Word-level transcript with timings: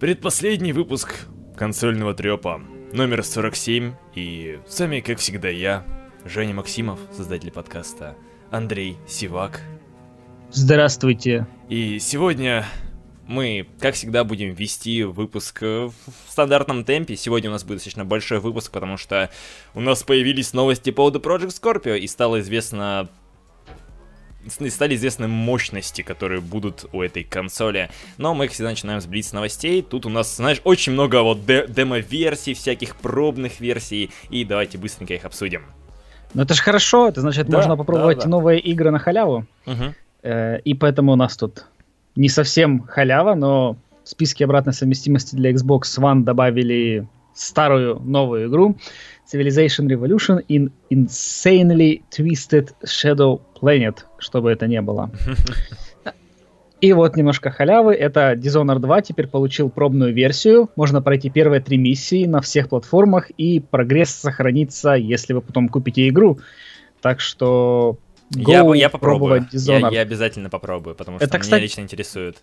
Предпоследний 0.00 0.70
выпуск 0.70 1.26
консольного 1.56 2.14
трепа, 2.14 2.62
номер 2.92 3.24
47, 3.24 3.94
и 4.14 4.60
с 4.68 4.78
вами, 4.78 5.00
как 5.00 5.18
всегда, 5.18 5.48
я, 5.48 5.84
Женя 6.24 6.54
Максимов, 6.54 7.00
создатель 7.10 7.50
подкаста, 7.50 8.14
Андрей 8.52 8.96
Сивак. 9.08 9.60
Здравствуйте. 10.52 11.48
И 11.68 11.98
сегодня 11.98 12.64
мы, 13.26 13.66
как 13.80 13.96
всегда, 13.96 14.22
будем 14.22 14.54
вести 14.54 15.02
выпуск 15.02 15.62
в 15.62 15.92
стандартном 16.28 16.84
темпе. 16.84 17.16
Сегодня 17.16 17.50
у 17.50 17.52
нас 17.52 17.64
будет 17.64 17.78
достаточно 17.78 18.04
большой 18.04 18.38
выпуск, 18.38 18.70
потому 18.70 18.98
что 18.98 19.30
у 19.74 19.80
нас 19.80 20.04
появились 20.04 20.52
новости 20.52 20.90
по 20.90 21.10
поводу 21.10 21.18
Project 21.18 21.60
Scorpio, 21.60 21.98
и 21.98 22.06
стало 22.06 22.38
известно 22.38 23.08
стали 24.48 24.94
известны 24.94 25.28
мощности, 25.28 26.02
которые 26.02 26.40
будут 26.40 26.86
у 26.92 27.02
этой 27.02 27.24
консоли. 27.24 27.90
Но 28.16 28.34
мы, 28.34 28.46
как 28.46 28.54
всегда, 28.54 28.70
начинаем 28.70 29.00
с 29.00 29.06
блиц 29.06 29.32
новостей. 29.32 29.82
Тут 29.82 30.06
у 30.06 30.08
нас, 30.08 30.36
знаешь, 30.36 30.60
очень 30.64 30.92
много 30.92 31.22
вот 31.22 31.44
демо-версий, 31.44 32.54
всяких 32.54 32.96
пробных 32.96 33.60
версий, 33.60 34.10
и 34.30 34.44
давайте 34.44 34.78
быстренько 34.78 35.14
их 35.14 35.24
обсудим. 35.24 35.62
Ну 36.34 36.42
это 36.42 36.54
же 36.54 36.62
хорошо, 36.62 37.08
это 37.08 37.20
значит, 37.20 37.48
да, 37.48 37.58
можно 37.58 37.76
попробовать 37.76 38.18
да, 38.18 38.24
да. 38.24 38.28
новые 38.30 38.60
игры 38.60 38.90
на 38.90 38.98
халяву. 38.98 39.46
Угу. 39.66 39.94
Э, 40.22 40.60
и 40.60 40.74
поэтому 40.74 41.12
у 41.12 41.16
нас 41.16 41.36
тут 41.36 41.64
не 42.16 42.28
совсем 42.28 42.82
халява, 42.82 43.34
но 43.34 43.76
в 44.04 44.08
списке 44.08 44.44
обратной 44.44 44.72
совместимости 44.72 45.34
для 45.34 45.52
Xbox 45.52 45.82
One 45.98 46.24
добавили 46.24 47.08
старую 47.34 48.00
новую 48.00 48.48
игру 48.48 48.76
Civilization 49.32 49.86
Revolution 49.86 50.44
in 50.48 50.72
Insanely 50.90 52.02
Twisted 52.10 52.70
Shadow 52.84 53.40
Planet, 53.60 53.98
чтобы 54.18 54.50
это 54.50 54.66
не 54.66 54.80
было. 54.82 55.10
И 56.80 56.92
вот 56.92 57.16
немножко 57.16 57.50
халявы. 57.50 57.94
Это 57.94 58.34
Dishonored 58.34 58.78
2 58.78 59.02
теперь 59.02 59.26
получил 59.26 59.68
пробную 59.68 60.14
версию. 60.14 60.70
Можно 60.76 61.02
пройти 61.02 61.28
первые 61.28 61.60
три 61.60 61.76
миссии 61.76 62.24
на 62.24 62.40
всех 62.40 62.68
платформах, 62.68 63.30
и 63.30 63.58
прогресс 63.58 64.10
сохранится, 64.10 64.92
если 64.92 65.32
вы 65.32 65.40
потом 65.40 65.68
купите 65.68 66.08
игру. 66.08 66.38
Так 67.00 67.18
что 67.20 67.98
Go 68.34 68.76
я, 68.76 68.82
я 68.82 68.88
попробую. 68.90 69.48
Я, 69.52 69.88
я 69.88 70.00
обязательно 70.02 70.50
попробую, 70.50 70.94
потому 70.94 71.18
что 71.18 71.24
это, 71.24 71.38
меня 71.38 71.42
кстати, 71.42 71.62
лично 71.62 71.80
интересует. 71.80 72.36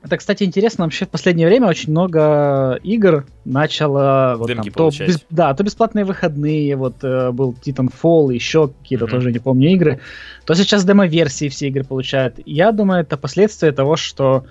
Это, 0.00 0.16
кстати, 0.16 0.44
интересно, 0.44 0.84
вообще 0.84 1.06
в 1.06 1.08
последнее 1.08 1.48
время 1.48 1.66
очень 1.66 1.90
много 1.90 2.78
игр 2.84 3.26
начало... 3.44 4.36
Вот, 4.38 4.54
там, 4.54 4.64
то, 4.70 4.90
без, 4.90 5.24
да, 5.28 5.52
то 5.54 5.64
бесплатные 5.64 6.04
выходные, 6.04 6.76
вот 6.76 7.02
э, 7.02 7.32
был 7.32 7.56
Titanfall, 7.60 8.32
еще 8.32 8.68
какие-то 8.68 9.06
mm-hmm. 9.06 9.10
тоже, 9.10 9.32
не 9.32 9.40
помню, 9.40 9.70
игры, 9.72 10.00
то 10.44 10.54
сейчас 10.54 10.84
демо-версии 10.84 11.48
все 11.48 11.66
игры 11.66 11.82
получают. 11.82 12.36
Я 12.46 12.70
думаю, 12.70 13.00
это 13.00 13.16
последствия 13.16 13.72
того, 13.72 13.96
что 13.96 14.44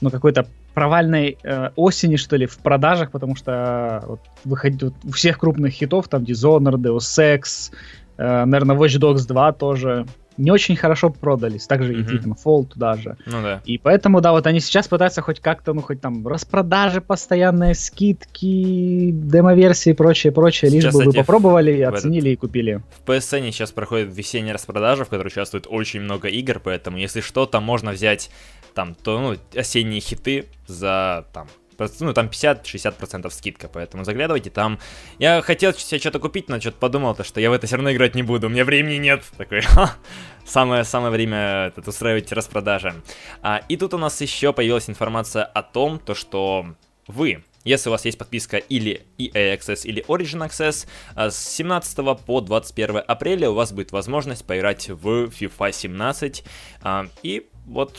ну, 0.00 0.10
какой-то 0.10 0.46
провальной 0.72 1.36
э, 1.42 1.70
осени, 1.74 2.14
что 2.14 2.36
ли, 2.36 2.46
в 2.46 2.58
продажах, 2.58 3.10
потому 3.10 3.34
что 3.34 4.04
вот, 4.06 4.20
выходит 4.44 4.82
вот, 4.82 4.94
у 5.04 5.10
всех 5.10 5.38
крупных 5.38 5.72
хитов, 5.72 6.06
там 6.08 6.22
Dishonored, 6.22 6.76
Deus 6.76 7.18
Ex, 7.18 7.72
э, 8.18 8.44
наверное, 8.44 8.76
Watch 8.76 9.00
Dogs 9.00 9.26
2 9.26 9.52
тоже, 9.52 10.06
не 10.42 10.50
очень 10.50 10.76
хорошо 10.76 11.10
продались. 11.10 11.66
Также 11.66 11.94
mm-hmm. 11.94 12.14
и 12.14 12.18
Titanfall 12.18 12.66
туда 12.66 12.94
же. 12.96 13.16
Ну 13.26 13.42
да. 13.42 13.62
И 13.64 13.78
поэтому, 13.78 14.20
да, 14.20 14.32
вот 14.32 14.46
они 14.46 14.60
сейчас 14.60 14.88
пытаются 14.88 15.22
хоть 15.22 15.40
как-то, 15.40 15.72
ну, 15.72 15.82
хоть 15.82 16.00
там 16.00 16.26
распродажи 16.26 17.00
постоянные, 17.00 17.74
скидки, 17.74 19.10
демо-версии 19.12 19.90
и 19.90 19.94
прочее, 19.94 20.32
прочее, 20.32 20.70
сейчас, 20.70 20.94
лишь 20.94 21.04
бы 21.04 21.10
вы 21.10 21.12
попробовали, 21.12 21.84
в, 21.84 21.94
оценили 21.94 22.30
в 22.30 22.32
и 22.32 22.36
купили. 22.36 22.82
В 23.04 23.08
PSN 23.08 23.50
сейчас 23.52 23.70
проходит 23.72 24.14
весенняя 24.14 24.54
распродажа, 24.54 25.04
в 25.04 25.08
которой 25.08 25.28
участвует 25.28 25.66
очень 25.68 26.00
много 26.00 26.28
игр, 26.28 26.60
поэтому, 26.62 26.98
если 26.98 27.20
что, 27.20 27.46
там 27.46 27.62
можно 27.62 27.92
взять 27.92 28.30
там, 28.74 28.94
то, 28.94 29.20
ну, 29.20 29.36
осенние 29.58 30.00
хиты 30.00 30.46
за, 30.66 31.26
там, 31.32 31.46
ну, 32.00 32.12
там 32.12 32.26
50-60% 32.26 33.30
скидка, 33.30 33.68
поэтому 33.68 34.04
заглядывайте 34.04 34.50
там. 34.50 34.78
Я 35.18 35.42
хотел 35.42 35.72
себе 35.72 35.98
что-то 35.98 36.18
купить, 36.18 36.48
но 36.48 36.60
что-то 36.60 36.78
подумал, 36.78 37.14
то, 37.14 37.24
что 37.24 37.40
я 37.40 37.50
в 37.50 37.52
это 37.52 37.66
все 37.66 37.76
равно 37.76 37.92
играть 37.92 38.14
не 38.14 38.22
буду, 38.22 38.46
у 38.46 38.50
меня 38.50 38.64
времени 38.64 38.96
нет. 38.96 39.22
Такой, 39.36 39.62
самое, 40.44 40.84
самое 40.84 41.12
время 41.12 41.66
этот, 41.68 41.88
устраивать 41.88 42.32
распродажи. 42.32 42.94
А, 43.42 43.62
и 43.68 43.76
тут 43.76 43.94
у 43.94 43.98
нас 43.98 44.20
еще 44.20 44.52
появилась 44.52 44.88
информация 44.88 45.44
о 45.44 45.62
том, 45.62 45.98
то, 45.98 46.14
что 46.14 46.74
вы, 47.06 47.44
если 47.64 47.88
у 47.88 47.92
вас 47.92 48.04
есть 48.04 48.18
подписка 48.18 48.56
или 48.56 49.06
EA 49.18 49.56
Access, 49.56 49.86
или 49.86 50.04
Origin 50.06 50.46
Access, 50.46 50.86
а, 51.14 51.30
с 51.30 51.38
17 51.54 52.18
по 52.24 52.40
21 52.40 52.98
апреля 53.06 53.50
у 53.50 53.54
вас 53.54 53.72
будет 53.72 53.92
возможность 53.92 54.44
поиграть 54.44 54.88
в 54.88 55.26
FIFA 55.26 55.72
17. 55.72 56.44
А, 56.82 57.06
и 57.22 57.46
вот, 57.66 57.96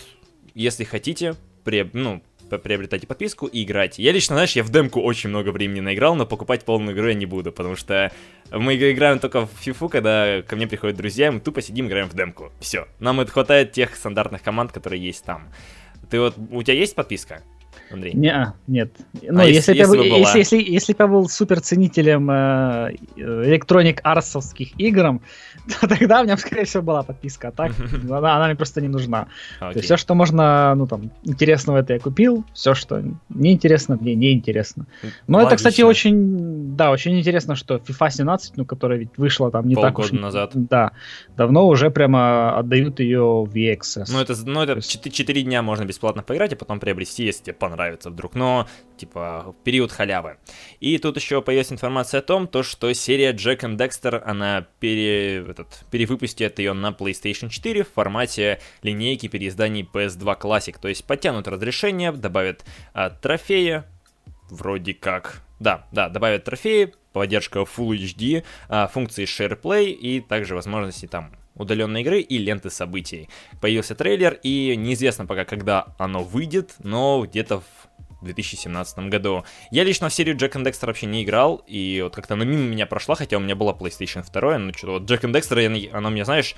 если 0.53 0.83
хотите, 0.83 1.35
при, 1.63 1.89
ну, 1.93 2.21
приобретайте 2.57 3.07
подписку 3.07 3.47
и 3.47 3.63
играйте. 3.63 4.03
Я 4.03 4.11
лично, 4.11 4.35
знаешь, 4.35 4.53
я 4.53 4.63
в 4.63 4.69
демку 4.69 5.01
очень 5.01 5.29
много 5.29 5.49
времени 5.49 5.79
наиграл, 5.79 6.15
но 6.15 6.25
покупать 6.25 6.65
полную 6.65 6.95
игру 6.95 7.07
я 7.07 7.13
не 7.13 7.25
буду, 7.25 7.51
потому 7.51 7.75
что 7.75 8.11
мы 8.51 8.75
играем 8.75 9.19
только 9.19 9.45
в 9.45 9.51
фифу, 9.59 9.89
когда 9.89 10.41
ко 10.41 10.55
мне 10.55 10.67
приходят 10.67 10.97
друзья, 10.97 11.31
мы 11.31 11.39
тупо 11.39 11.61
сидим, 11.61 11.87
играем 11.87 12.09
в 12.09 12.13
демку. 12.13 12.51
Все. 12.59 12.87
Нам 12.99 13.19
это 13.19 13.31
хватает 13.31 13.71
тех 13.71 13.95
стандартных 13.95 14.41
команд, 14.43 14.71
которые 14.71 15.01
есть 15.03 15.23
там. 15.25 15.49
Ты 16.09 16.19
вот, 16.19 16.35
у 16.51 16.61
тебя 16.63 16.75
есть 16.75 16.95
подписка? 16.95 17.41
Андрей? 17.93 18.13
Не, 18.13 18.29
а, 18.29 18.53
нет. 18.67 18.91
Ну, 19.21 19.39
а 19.39 19.45
если, 19.45 19.73
если, 19.73 19.97
если, 19.97 20.19
если, 20.19 20.37
если, 20.39 20.71
если 20.71 20.93
бы 20.93 20.97
я 20.99 21.07
был 21.07 21.29
супер 21.29 21.61
ценителем 21.61 22.29
э, 22.29 22.95
электроник 23.15 23.99
арсовских 24.03 24.79
игр, 24.79 25.19
то 25.67 25.87
тогда 25.87 26.21
у 26.21 26.23
меня, 26.23 26.37
скорее 26.37 26.65
всего, 26.65 26.83
была 26.83 27.03
подписка. 27.03 27.49
А 27.49 27.51
так 27.51 27.71
она, 28.09 28.35
она 28.35 28.45
мне 28.47 28.55
просто 28.55 28.81
не 28.81 28.87
нужна. 28.87 29.27
Okay. 29.61 29.73
То 29.73 29.77
есть 29.77 29.85
все, 29.85 29.97
что 29.97 30.15
можно, 30.15 30.73
ну 30.75 30.87
там, 30.87 31.11
интересного 31.23 31.79
это 31.79 31.93
я 31.93 31.99
купил, 31.99 32.43
все, 32.53 32.73
что 32.73 33.03
неинтересно, 33.29 33.97
мне 33.99 34.15
не 34.15 34.33
интересно. 34.33 34.85
Но 35.27 35.37
Логично. 35.37 35.47
это, 35.47 35.55
кстати, 35.57 35.81
очень, 35.81 36.75
да, 36.75 36.91
очень 36.91 37.19
интересно, 37.19 37.55
что 37.55 37.75
FIFA 37.75 38.09
17, 38.09 38.57
ну, 38.57 38.65
которая 38.65 38.99
ведь 38.99 39.17
вышла 39.17 39.51
там 39.51 39.67
не 39.67 39.75
Полгода 39.75 39.95
так 39.95 39.99
уж... 39.99 40.11
назад. 40.11 40.51
Да, 40.53 40.91
давно 41.37 41.67
уже 41.67 41.91
прямо 41.91 42.57
отдают 42.57 42.99
ее 42.99 43.43
в 43.43 43.55
EXS. 43.55 44.05
Ну, 44.11 44.19
это, 44.19 44.33
ну, 44.45 44.61
это 44.61 44.81
4 44.81 45.43
дня 45.43 45.61
можно 45.61 45.85
бесплатно 45.85 46.23
поиграть, 46.23 46.53
и 46.53 46.55
потом 46.55 46.79
приобрести, 46.79 47.25
если 47.25 47.43
тебе 47.45 47.53
понравится 47.53 47.82
вдруг. 47.91 48.35
Но, 48.35 48.67
типа, 48.97 49.55
период 49.63 49.91
халявы. 49.91 50.37
И 50.79 50.97
тут 50.97 51.17
еще 51.17 51.41
появилась 51.41 51.71
информация 51.71 52.19
о 52.19 52.23
том, 52.23 52.47
то, 52.47 52.63
что 52.63 52.91
серия 52.93 53.33
Jack 53.33 53.59
and 53.61 53.77
Dexter, 53.77 54.21
она 54.25 54.67
пере 54.79 55.37
этот, 55.37 55.85
перевыпустят 55.91 56.59
ее 56.59 56.73
на 56.73 56.91
PlayStation 56.91 57.49
4 57.49 57.83
в 57.83 57.89
формате 57.89 58.59
линейки 58.81 59.27
переизданий 59.27 59.87
PS2 59.91 60.39
Classic. 60.39 60.75
То 60.79 60.87
есть 60.87 61.05
подтянут 61.05 61.47
разрешение, 61.47 62.11
добавят 62.11 62.65
а, 62.93 63.09
трофеи, 63.09 63.83
вроде 64.49 64.93
как... 64.93 65.41
Да, 65.59 65.87
да, 65.91 66.09
добавят 66.09 66.43
трофеи, 66.43 66.93
поддержка 67.13 67.59
Full 67.59 67.97
HD, 67.97 68.43
а, 68.67 68.87
функции 68.87 69.25
SharePlay 69.25 69.91
и 69.91 70.19
также 70.19 70.55
возможности 70.55 71.05
там 71.05 71.31
удаленной 71.55 72.01
игры 72.01 72.21
и 72.21 72.37
ленты 72.37 72.69
событий. 72.69 73.29
Появился 73.61 73.95
трейлер, 73.95 74.39
и 74.43 74.75
неизвестно 74.75 75.25
пока, 75.25 75.45
когда 75.45 75.87
оно 75.97 76.23
выйдет, 76.23 76.75
но 76.79 77.25
где-то 77.25 77.59
в 77.59 77.65
2017 78.23 79.09
году. 79.09 79.43
Я 79.69 79.83
лично 79.83 80.09
в 80.09 80.13
серию 80.13 80.35
Jack 80.35 80.53
and 80.53 80.65
Dexter 80.65 80.87
вообще 80.87 81.05
не 81.05 81.23
играл, 81.23 81.63
и 81.67 82.01
вот 82.03 82.15
как-то 82.15 82.33
она 82.33 82.45
мимо 82.45 82.63
меня 82.63 82.85
прошла, 82.85 83.15
хотя 83.15 83.37
у 83.37 83.39
меня 83.39 83.55
была 83.55 83.73
PlayStation 83.73 84.23
2, 84.31 84.57
но 84.57 84.73
что-то 84.73 84.93
вот 84.93 85.03
Jack 85.03 85.21
and 85.21 85.33
Dexter, 85.33 85.89
она 85.93 86.09
мне, 86.09 86.25
знаешь, 86.25 86.55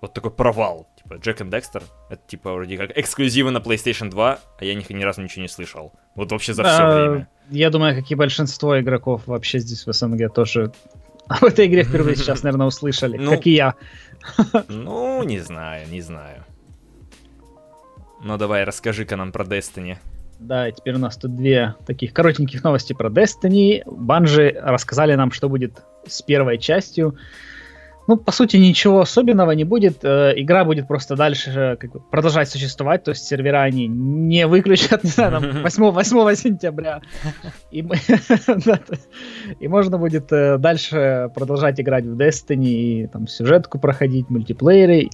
вот 0.00 0.12
такой 0.12 0.30
провал. 0.30 0.88
Типа, 0.96 1.14
Jack 1.14 1.38
and 1.38 1.50
Dexter, 1.50 1.82
это 2.10 2.20
типа 2.26 2.52
вроде 2.52 2.76
как 2.76 2.96
эксклюзивы 2.96 3.50
на 3.50 3.58
PlayStation 3.58 4.10
2, 4.10 4.38
а 4.58 4.64
я 4.64 4.74
ни, 4.74 4.92
ни 4.92 5.02
разу 5.02 5.22
ничего 5.22 5.42
не 5.42 5.48
слышал. 5.48 5.92
Вот 6.14 6.30
вообще 6.30 6.54
за 6.54 6.62
все 6.62 6.82
а, 6.82 7.08
время. 7.10 7.28
Я 7.50 7.70
думаю, 7.70 7.96
как 7.96 8.10
и 8.10 8.14
большинство 8.14 8.78
игроков 8.78 9.22
вообще 9.26 9.58
здесь 9.58 9.86
в 9.86 9.92
СНГ 9.92 10.32
тоже 10.32 10.72
об 11.28 11.44
этой 11.44 11.66
игре 11.66 11.84
впервые 11.84 12.16
сейчас, 12.16 12.42
наверное, 12.42 12.66
услышали, 12.66 13.16
ну, 13.18 13.32
как 13.32 13.46
и 13.46 13.50
я. 13.50 13.74
Ну, 14.68 15.22
не 15.22 15.40
знаю, 15.40 15.88
не 15.88 16.00
знаю. 16.00 16.44
Ну 18.22 18.36
давай, 18.36 18.64
расскажи-ка 18.64 19.16
нам 19.16 19.32
про 19.32 19.44
Destiny. 19.44 19.96
Да, 20.38 20.70
теперь 20.70 20.94
у 20.94 20.98
нас 20.98 21.16
тут 21.16 21.34
две 21.34 21.74
таких 21.86 22.12
коротеньких 22.12 22.62
новости 22.62 22.92
про 22.92 23.08
Destiny. 23.10 23.82
Банжи 23.86 24.56
рассказали 24.60 25.14
нам, 25.14 25.32
что 25.32 25.48
будет 25.48 25.82
с 26.06 26.22
первой 26.22 26.58
частью. 26.58 27.16
Ну, 28.08 28.16
по 28.16 28.32
сути, 28.32 28.56
ничего 28.56 29.02
особенного 29.02 29.50
не 29.50 29.64
будет. 29.64 30.02
Э, 30.02 30.32
игра 30.34 30.64
будет 30.64 30.88
просто 30.88 31.14
дальше 31.14 31.76
как 31.78 31.92
бы, 31.92 32.00
продолжать 32.00 32.48
существовать, 32.48 33.04
то 33.04 33.10
есть 33.10 33.26
сервера 33.26 33.60
они 33.60 33.86
не 33.86 34.46
выключат, 34.46 35.04
не 35.04 35.10
знаю, 35.10 35.32
там, 35.32 35.62
8, 35.62 35.90
8 35.90 36.34
сентября. 36.34 37.02
И, 37.70 37.80
и 39.60 39.68
можно 39.68 39.98
будет 39.98 40.32
э, 40.32 40.56
дальше 40.56 41.30
продолжать 41.34 41.78
играть 41.80 42.06
в 42.06 42.16
Destiny, 42.18 42.64
и 42.64 43.06
там 43.08 43.28
сюжетку 43.28 43.78
проходить, 43.78 44.30
мультиплееры. 44.30 45.10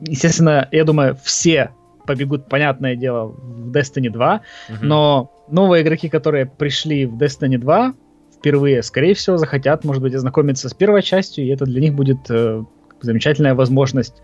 Естественно, 0.00 0.68
я 0.72 0.84
думаю, 0.84 1.18
все 1.22 1.72
побегут, 2.06 2.48
понятное 2.48 2.96
дело, 2.96 3.26
в 3.26 3.70
Destiny 3.70 4.08
2, 4.08 4.40
угу. 4.70 4.78
но 4.80 5.30
новые 5.50 5.82
игроки, 5.82 6.08
которые 6.08 6.46
пришли 6.46 7.04
в 7.04 7.18
Destiny 7.18 7.58
2 7.58 7.92
впервые, 8.38 8.82
скорее 8.82 9.14
всего, 9.14 9.36
захотят, 9.36 9.84
может 9.84 10.02
быть, 10.02 10.14
ознакомиться 10.14 10.68
с 10.68 10.74
первой 10.74 11.02
частью, 11.02 11.44
и 11.44 11.48
это 11.48 11.64
для 11.64 11.80
них 11.80 11.94
будет 11.94 12.18
э, 12.30 12.62
замечательная 13.00 13.54
возможность 13.54 14.14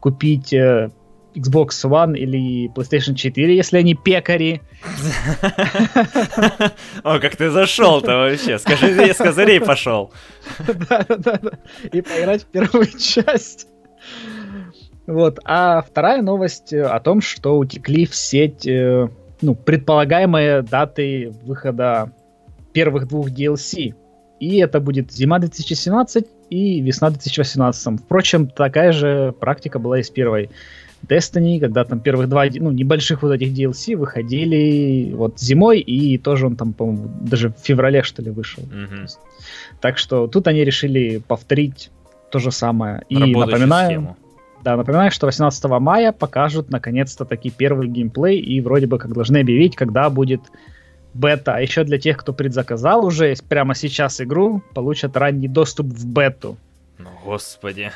купить 0.00 0.52
э, 0.52 0.90
Xbox 1.34 1.68
One 1.84 2.16
или 2.16 2.68
PlayStation 2.74 3.14
4, 3.14 3.56
если 3.56 3.78
они 3.78 3.94
пекари. 3.94 4.62
О, 7.04 7.18
как 7.20 7.36
ты 7.36 7.50
зашел-то 7.50 8.16
вообще. 8.16 8.58
Скажи, 8.58 8.90
я 8.90 9.14
с 9.14 9.18
козырей 9.18 9.60
пошел. 9.60 10.12
Да-да-да. 10.58 11.40
И 11.92 12.00
поиграть 12.00 12.42
в 12.42 12.46
первую 12.46 12.86
часть. 12.98 13.68
Вот. 15.06 15.38
А 15.44 15.82
вторая 15.82 16.22
новость 16.22 16.72
о 16.72 16.98
том, 17.00 17.20
что 17.20 17.58
утекли 17.58 18.06
в 18.06 18.14
сеть 18.14 18.66
э, 18.66 19.08
ну, 19.40 19.54
предполагаемые 19.54 20.62
даты 20.62 21.32
выхода 21.42 22.12
первых 22.72 23.08
двух 23.08 23.30
DLC. 23.30 23.94
И 24.40 24.58
это 24.58 24.80
будет 24.80 25.12
зима 25.12 25.38
2017 25.38 26.26
и 26.50 26.80
весна 26.80 27.10
2018. 27.10 28.00
Впрочем, 28.00 28.48
такая 28.48 28.92
же 28.92 29.34
практика 29.38 29.78
была 29.78 30.00
и 30.00 30.02
с 30.02 30.10
первой 30.10 30.50
Destiny, 31.06 31.60
когда 31.60 31.84
там 31.84 32.00
первых 32.00 32.28
два, 32.28 32.44
ну, 32.52 32.70
небольших 32.70 33.22
вот 33.22 33.32
этих 33.32 33.52
DLC 33.52 33.96
выходили 33.96 35.12
вот 35.14 35.38
зимой, 35.38 35.80
и 35.80 36.18
тоже 36.18 36.46
он 36.46 36.56
там, 36.56 36.72
по-моему, 36.72 37.10
даже 37.20 37.50
в 37.50 37.58
феврале, 37.62 38.02
что 38.02 38.22
ли, 38.22 38.30
вышел. 38.30 38.62
Mm-hmm. 38.64 39.08
Так 39.80 39.98
что 39.98 40.26
тут 40.26 40.46
они 40.46 40.62
решили 40.64 41.22
повторить 41.26 41.90
то 42.30 42.38
же 42.38 42.50
самое. 42.50 43.04
И 43.08 43.16
напоминаю, 43.16 43.90
схему. 43.90 44.16
Да, 44.62 44.76
напоминаю, 44.76 45.10
что 45.10 45.26
18 45.26 45.64
мая 45.80 46.12
покажут 46.12 46.70
наконец-то 46.70 47.24
таки 47.24 47.50
первый 47.50 47.88
геймплей, 47.88 48.38
и 48.38 48.60
вроде 48.60 48.86
бы 48.86 48.98
как 48.98 49.12
должны 49.12 49.38
объявить, 49.38 49.76
когда 49.76 50.10
будет 50.10 50.42
бета. 51.14 51.54
А 51.54 51.60
еще 51.60 51.84
для 51.84 51.98
тех, 51.98 52.16
кто 52.16 52.32
предзаказал 52.32 53.04
уже 53.04 53.34
прямо 53.48 53.74
сейчас 53.74 54.20
игру, 54.20 54.62
получат 54.74 55.16
ранний 55.16 55.48
доступ 55.48 55.86
в 55.86 56.06
бету. 56.06 56.56
Ну, 56.98 57.10
господи. 57.24 57.92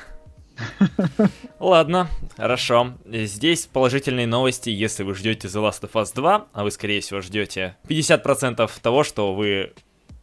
Ладно, 1.58 2.08
хорошо. 2.36 2.94
Здесь 3.06 3.66
положительные 3.66 4.26
новости, 4.26 4.70
если 4.70 5.02
вы 5.02 5.14
ждете 5.14 5.48
The 5.48 5.68
Last 5.68 5.82
of 5.82 5.92
Us 5.92 6.12
2, 6.14 6.46
а 6.52 6.62
вы, 6.64 6.70
скорее 6.70 7.00
всего, 7.00 7.20
ждете 7.20 7.76
50% 7.88 8.70
того, 8.80 9.04
что 9.04 9.34
вы 9.34 9.72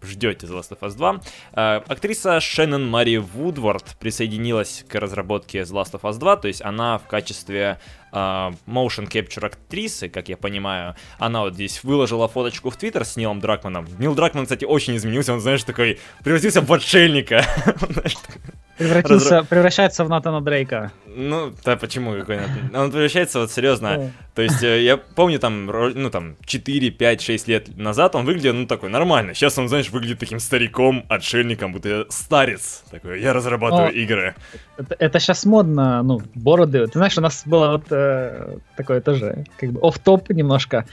ждете 0.01 0.47
The 0.47 0.59
Last 0.59 0.71
of 0.71 0.79
Us 0.79 0.95
2. 0.95 1.21
Э, 1.53 1.81
актриса 1.87 2.39
Шеннон 2.39 2.89
Мари 2.89 3.17
Вудвард 3.17 3.97
присоединилась 3.99 4.85
к 4.87 4.95
разработке 4.95 5.61
The 5.61 5.71
Last 5.71 5.93
of 5.93 6.01
Us 6.01 6.17
2, 6.17 6.37
то 6.37 6.47
есть 6.47 6.61
она 6.61 6.97
в 6.97 7.07
качестве 7.07 7.79
э, 8.11 8.15
motion 8.15 9.09
capture 9.09 9.45
актрисы, 9.45 10.09
как 10.09 10.29
я 10.29 10.37
понимаю, 10.37 10.95
она 11.19 11.41
вот 11.41 11.55
здесь 11.55 11.83
выложила 11.83 12.27
фоточку 12.27 12.69
в 12.69 12.77
Твиттер 12.77 13.05
с 13.05 13.15
Нилом 13.15 13.39
Дракманом. 13.39 13.87
Нил 13.99 14.15
Дракман, 14.15 14.45
кстати, 14.45 14.65
очень 14.65 14.95
изменился, 14.97 15.33
он, 15.33 15.39
знаешь, 15.39 15.63
такой, 15.63 15.99
превратился 16.23 16.61
в 16.61 16.71
отшельника. 16.71 17.45
Превратился, 18.81 19.35
Разру... 19.35 19.47
Превращается 19.47 20.03
в 20.03 20.09
Натана 20.09 20.41
Дрейка. 20.41 20.91
Ну, 21.05 21.53
да 21.63 21.75
почему 21.77 22.13
какой 22.13 22.39
Он 22.73 22.91
превращается 22.91 23.39
вот 23.39 23.51
серьезно. 23.51 24.11
То 24.33 24.41
есть 24.41 24.63
э, 24.63 24.81
я 24.83 24.97
помню 24.97 25.39
там, 25.39 25.65
ну 25.65 26.09
там, 26.09 26.35
4, 26.45 26.89
5, 26.89 27.21
6 27.21 27.47
лет 27.47 27.77
назад 27.77 28.15
он 28.15 28.25
выглядел, 28.25 28.53
ну 28.53 28.65
такой, 28.65 28.89
нормально. 28.89 29.33
Сейчас 29.33 29.57
он, 29.57 29.67
знаешь, 29.67 29.89
выглядит 29.89 30.19
таким 30.19 30.39
стариком, 30.39 31.05
отшельником, 31.09 31.73
будто 31.73 32.05
старец. 32.09 32.83
Такой, 32.89 33.21
я 33.21 33.33
разрабатываю 33.33 33.89
О, 33.89 33.91
игры. 33.91 34.35
Это, 34.77 34.95
это 34.97 35.19
сейчас 35.19 35.45
модно, 35.45 36.01
ну, 36.01 36.21
бороды. 36.33 36.87
Ты 36.87 36.93
знаешь, 36.93 37.17
у 37.17 37.21
нас 37.21 37.43
было 37.45 37.73
вот 37.73 37.83
э, 37.91 38.57
такое 38.77 39.01
тоже, 39.01 39.45
как 39.57 39.71
бы, 39.71 39.79
оф-топ 39.81 40.29
немножко. 40.29 40.85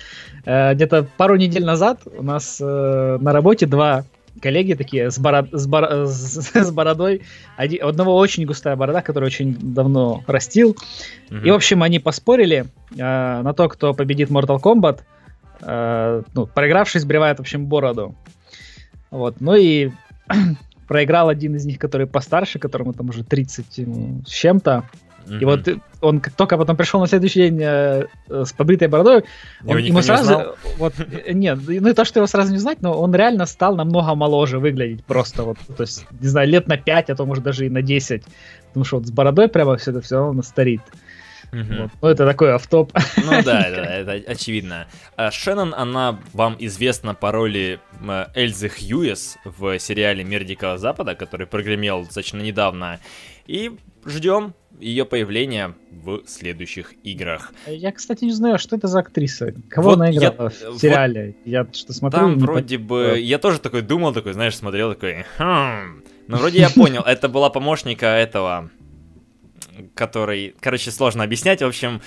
Э, 0.44 0.75
где-то 0.75 1.06
пару 1.17 1.37
недель 1.37 1.64
назад 1.64 2.00
у 2.05 2.23
нас 2.23 2.58
э, 2.61 3.19
на 3.20 3.32
работе 3.32 3.67
два 3.67 4.05
коллеги 4.40 4.75
такие 4.75 5.11
с, 5.11 5.19
бород, 5.19 5.49
с, 5.52 5.67
бор, 5.67 6.06
с, 6.06 6.70
бородой. 6.70 7.23
Один, 7.56 7.85
одного 7.85 8.17
очень 8.17 8.44
густая 8.46 8.76
борода, 8.76 9.02
который 9.02 9.26
очень 9.26 9.56
давно 9.58 10.23
растил. 10.26 10.76
Mm-hmm. 11.31 11.46
И, 11.46 11.50
в 11.50 11.55
общем, 11.55 11.82
они 11.82 11.99
поспорили 11.99 12.67
э, 12.96 12.96
на 12.96 13.52
то, 13.55 13.69
кто 13.69 13.94
победит 13.94 14.31
Mortal 14.31 14.61
Kombat. 14.61 15.00
Э, 15.62 16.23
ну, 16.35 16.46
проигравший 16.46 17.00
сбривает, 17.00 17.38
в 17.38 17.40
общем, 17.40 17.67
бороду. 17.67 18.14
Вот. 19.11 19.40
Ну 19.40 19.55
и 19.55 19.90
проиграл 20.88 21.29
один 21.29 21.56
из 21.56 21.64
них, 21.64 21.79
который 21.79 22.06
постарше, 22.06 22.58
которому 22.58 22.93
там 22.93 23.08
уже 23.08 23.25
30 23.25 24.26
с 24.26 24.31
чем-то. 24.31 24.84
Mm-hmm. 25.28 25.40
И 25.40 25.44
вот 25.44 25.69
он 26.00 26.20
как 26.20 26.34
только 26.34 26.56
потом 26.56 26.76
пришел 26.76 27.00
на 27.00 27.06
следующий 27.06 27.40
день 27.40 27.60
э, 27.62 28.06
с 28.28 28.52
побритой 28.52 28.88
бородой, 28.88 29.25
он, 29.66 29.78
ему 29.78 30.02
сразу... 30.02 30.56
Вот, 30.78 30.94
э, 30.98 31.32
нет, 31.32 31.58
ну 31.66 31.88
и 31.88 31.92
то, 31.92 32.04
что 32.04 32.20
его 32.20 32.26
сразу 32.26 32.52
не 32.52 32.58
знать, 32.58 32.80
но 32.80 32.98
он 32.98 33.14
реально 33.14 33.46
стал 33.46 33.76
намного 33.76 34.14
моложе 34.14 34.58
выглядеть 34.58 35.04
просто 35.04 35.42
вот, 35.42 35.58
то 35.76 35.82
есть, 35.82 36.06
не 36.20 36.28
знаю, 36.28 36.48
лет 36.48 36.66
на 36.69 36.76
5, 36.76 37.10
а 37.10 37.14
то 37.14 37.26
может 37.26 37.44
даже 37.44 37.66
и 37.66 37.69
на 37.69 37.82
10. 37.82 38.22
Потому 38.69 38.84
что 38.84 38.98
вот 38.98 39.06
с 39.06 39.10
бородой 39.10 39.48
прямо 39.48 39.76
все 39.76 39.90
это 39.90 40.00
все 40.00 40.16
равно 40.16 40.42
старит. 40.42 40.80
Mm-hmm. 41.52 41.82
Вот. 41.82 41.90
Ну, 42.02 42.08
это 42.08 42.26
такой 42.26 42.54
автоп. 42.54 42.92
Ну 43.16 43.31
да, 43.42 43.42
да, 43.70 43.84
это 43.96 44.12
очевидно. 44.31 44.86
А 45.16 45.31
Шеннон, 45.31 45.74
она 45.74 46.19
вам 46.32 46.56
известна 46.58 47.14
по 47.14 47.32
роли 47.32 47.81
Эльзы 48.34 48.69
Хьюис 48.69 49.38
в 49.44 49.78
сериале 49.78 50.24
«Мир 50.24 50.44
Дикого 50.44 50.78
Запада», 50.78 51.14
который 51.14 51.46
прогремел 51.46 52.04
достаточно 52.04 52.40
недавно. 52.40 53.00
И 53.46 53.72
ждем 54.04 54.54
ее 54.80 55.04
появления 55.04 55.75
в 55.90 56.22
следующих 56.26 56.94
играх. 57.04 57.52
Я, 57.66 57.92
кстати, 57.92 58.25
не 58.25 58.32
знаю, 58.32 58.58
что 58.58 58.76
это 58.76 58.86
за 58.86 59.00
актриса. 59.00 59.54
Кого 59.69 59.90
вот 59.90 59.94
она 59.96 60.10
играла 60.10 60.52
я, 60.60 60.70
в 60.70 60.78
сериале? 60.78 61.36
Вот 61.44 61.50
я 61.50 61.66
что-то 61.72 61.92
смотрю. 61.92 62.20
Там 62.20 62.38
вроде 62.38 62.78
по... 62.78 62.84
бы... 62.84 63.20
Я 63.20 63.38
тоже 63.38 63.58
такой 63.58 63.82
думал, 63.82 64.12
такой, 64.12 64.32
знаешь, 64.32 64.56
смотрел, 64.56 64.94
такой... 64.94 65.25
Хм. 65.38 66.02
Ну, 66.28 66.36
вроде 66.36 66.60
я 66.60 66.70
понял, 66.70 67.02
это 67.02 67.28
была 67.28 67.50
помощника 67.50 68.06
этого, 68.06 68.70
который... 69.94 70.54
Короче, 70.60 70.90
сложно 70.90 71.24
объяснять. 71.24 71.62
В 71.62 71.66
общем, 71.66 72.00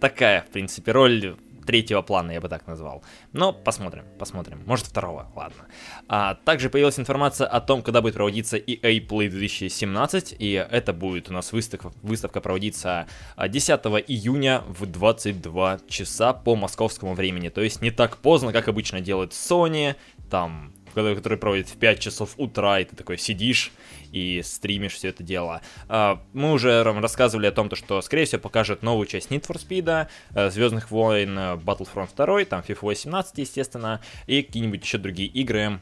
такая, 0.00 0.42
в 0.42 0.48
принципе, 0.48 0.92
роль 0.92 1.36
третьего 1.68 2.00
плана, 2.00 2.32
я 2.32 2.40
бы 2.40 2.48
так 2.48 2.66
назвал. 2.66 3.02
Но 3.34 3.52
посмотрим, 3.52 4.04
посмотрим. 4.18 4.62
Может 4.64 4.86
второго, 4.86 5.30
ладно. 5.36 5.66
А, 6.08 6.34
также 6.34 6.70
появилась 6.70 6.98
информация 6.98 7.46
о 7.46 7.60
том, 7.60 7.82
когда 7.82 8.00
будет 8.00 8.14
проводиться 8.14 8.56
EA 8.56 9.06
Play 9.06 9.28
2017, 9.28 10.36
и 10.38 10.52
это 10.52 10.94
будет 10.94 11.28
у 11.28 11.34
нас 11.34 11.52
выставка, 11.52 11.92
выставка 12.02 12.40
проводиться 12.40 13.06
10 13.36 13.68
а, 13.68 13.98
июня 13.98 14.62
в 14.66 14.86
22 14.86 15.80
часа 15.88 16.32
по 16.32 16.56
московскому 16.56 17.12
времени. 17.12 17.50
То 17.50 17.60
есть 17.60 17.82
не 17.82 17.90
так 17.90 18.16
поздно, 18.16 18.50
как 18.52 18.68
обычно 18.68 19.02
делают 19.02 19.32
Sony, 19.32 19.94
там 20.30 20.72
который 20.94 21.38
проводит 21.38 21.68
в 21.68 21.76
5 21.76 22.00
часов 22.00 22.34
утра, 22.36 22.80
и 22.80 22.84
ты 22.84 22.96
такой 22.96 23.18
сидишь 23.18 23.72
и 24.12 24.40
стримишь 24.42 24.94
все 24.94 25.08
это 25.08 25.22
дело. 25.22 25.60
А, 25.88 26.20
мы 26.32 26.52
уже 26.52 26.82
рассказывали 26.82 27.46
о 27.46 27.52
том, 27.52 27.70
что, 27.74 28.00
скорее 28.02 28.24
всего, 28.24 28.40
покажет 28.40 28.82
новую 28.82 29.06
часть 29.06 29.30
Need 29.30 29.46
for 29.46 29.56
Speed, 29.56 30.08
э, 30.34 30.50
Звездных 30.50 30.90
войн, 30.90 31.38
э, 31.38 31.54
Battlefront 31.56 32.10
2, 32.16 32.44
там 32.44 32.62
FIFA 32.66 32.78
18, 32.82 33.38
естественно, 33.38 34.00
и 34.26 34.42
какие-нибудь 34.42 34.82
еще 34.82 34.98
другие 34.98 35.28
игры 35.28 35.80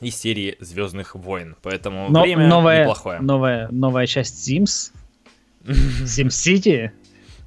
из 0.00 0.16
серии 0.16 0.56
Звездных 0.60 1.14
войн. 1.14 1.56
Поэтому 1.62 2.06
Но, 2.10 2.22
время 2.22 2.46
новая, 2.46 2.82
неплохое. 2.82 3.20
Новая, 3.20 3.68
новая 3.70 4.06
часть 4.06 4.48
Sims. 4.48 4.92
Sim 5.66 6.28
City. 6.28 6.90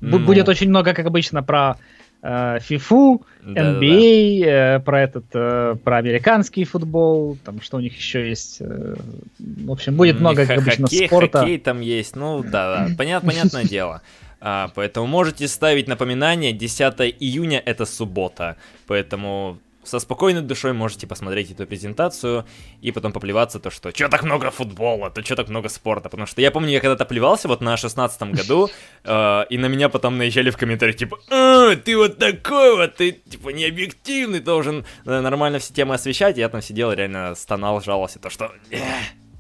Будет 0.02 0.50
очень 0.50 0.70
много, 0.70 0.94
как 0.94 1.06
обычно, 1.06 1.44
про 1.44 1.78
FIFA, 2.22 3.22
э, 3.46 3.54
NBA, 3.54 4.44
э, 4.44 4.80
про 4.82 5.02
этот, 5.02 5.26
э, 5.34 5.76
про 5.84 5.98
американский 5.98 6.66
футбол, 6.66 7.38
там 7.46 7.62
что 7.62 7.78
у 7.78 7.80
них 7.80 7.96
еще 7.96 8.28
есть. 8.28 8.60
В 8.60 9.72
общем, 9.72 9.96
будет 9.96 10.20
много, 10.20 10.46
как 10.46 10.58
обычно, 10.58 10.88
хоккей, 10.88 11.08
спорта. 11.08 11.40
Хоккей 11.40 11.60
там 11.60 11.80
есть, 11.80 12.16
ну 12.16 12.44
да, 12.44 12.88
да, 12.88 12.96
понятно, 12.98 13.30
понятное 13.30 13.64
дело. 13.70 14.02
А, 14.42 14.70
поэтому 14.76 15.08
можете 15.08 15.48
ставить 15.48 15.88
напоминание, 15.88 16.54
10 16.54 17.16
июня 17.20 17.62
это 17.66 17.86
суббота, 17.86 18.58
поэтому 18.88 19.60
со 19.90 20.00
спокойной 20.00 20.42
душой 20.42 20.74
можете 20.74 21.08
посмотреть 21.08 21.52
эту 21.52 21.66
презентацию 21.66 22.46
и 22.82 22.92
потом 22.92 23.12
поплеваться 23.12 23.60
то, 23.60 23.72
что 23.72 23.92
что 23.92 24.08
так 24.08 24.24
много 24.24 24.52
футбола, 24.52 25.10
то 25.10 25.24
что 25.24 25.36
так 25.36 25.50
много 25.50 25.70
спорта. 25.70 26.10
Потому 26.10 26.28
что 26.28 26.42
я 26.42 26.52
помню, 26.52 26.70
я 26.70 26.80
когда-то 26.80 27.06
плевался 27.06 27.48
вот 27.48 27.62
на 27.62 27.76
шестнадцатом 27.78 28.32
году, 28.32 28.70
э, 29.04 29.46
и 29.50 29.58
на 29.58 29.66
меня 29.66 29.90
потом 29.90 30.18
наезжали 30.18 30.52
в 30.52 30.58
комментариях, 30.58 30.98
типа, 30.98 31.18
а, 31.30 31.76
ты 31.76 31.98
вот 31.98 32.18
такой 32.18 32.76
вот, 32.76 32.96
ты 32.96 33.12
типа 33.12 33.50
не 33.50 33.66
объективный, 33.66 34.40
должен 34.40 34.86
э, 35.06 35.20
нормально 35.20 35.60
все 35.60 35.74
темы 35.74 35.96
освещать. 35.96 36.38
Я 36.38 36.50
там 36.50 36.62
сидел, 36.62 36.94
реально 36.94 37.36
стонал, 37.36 37.82
жаловался, 37.82 38.20
то 38.20 38.30
что... 38.30 38.52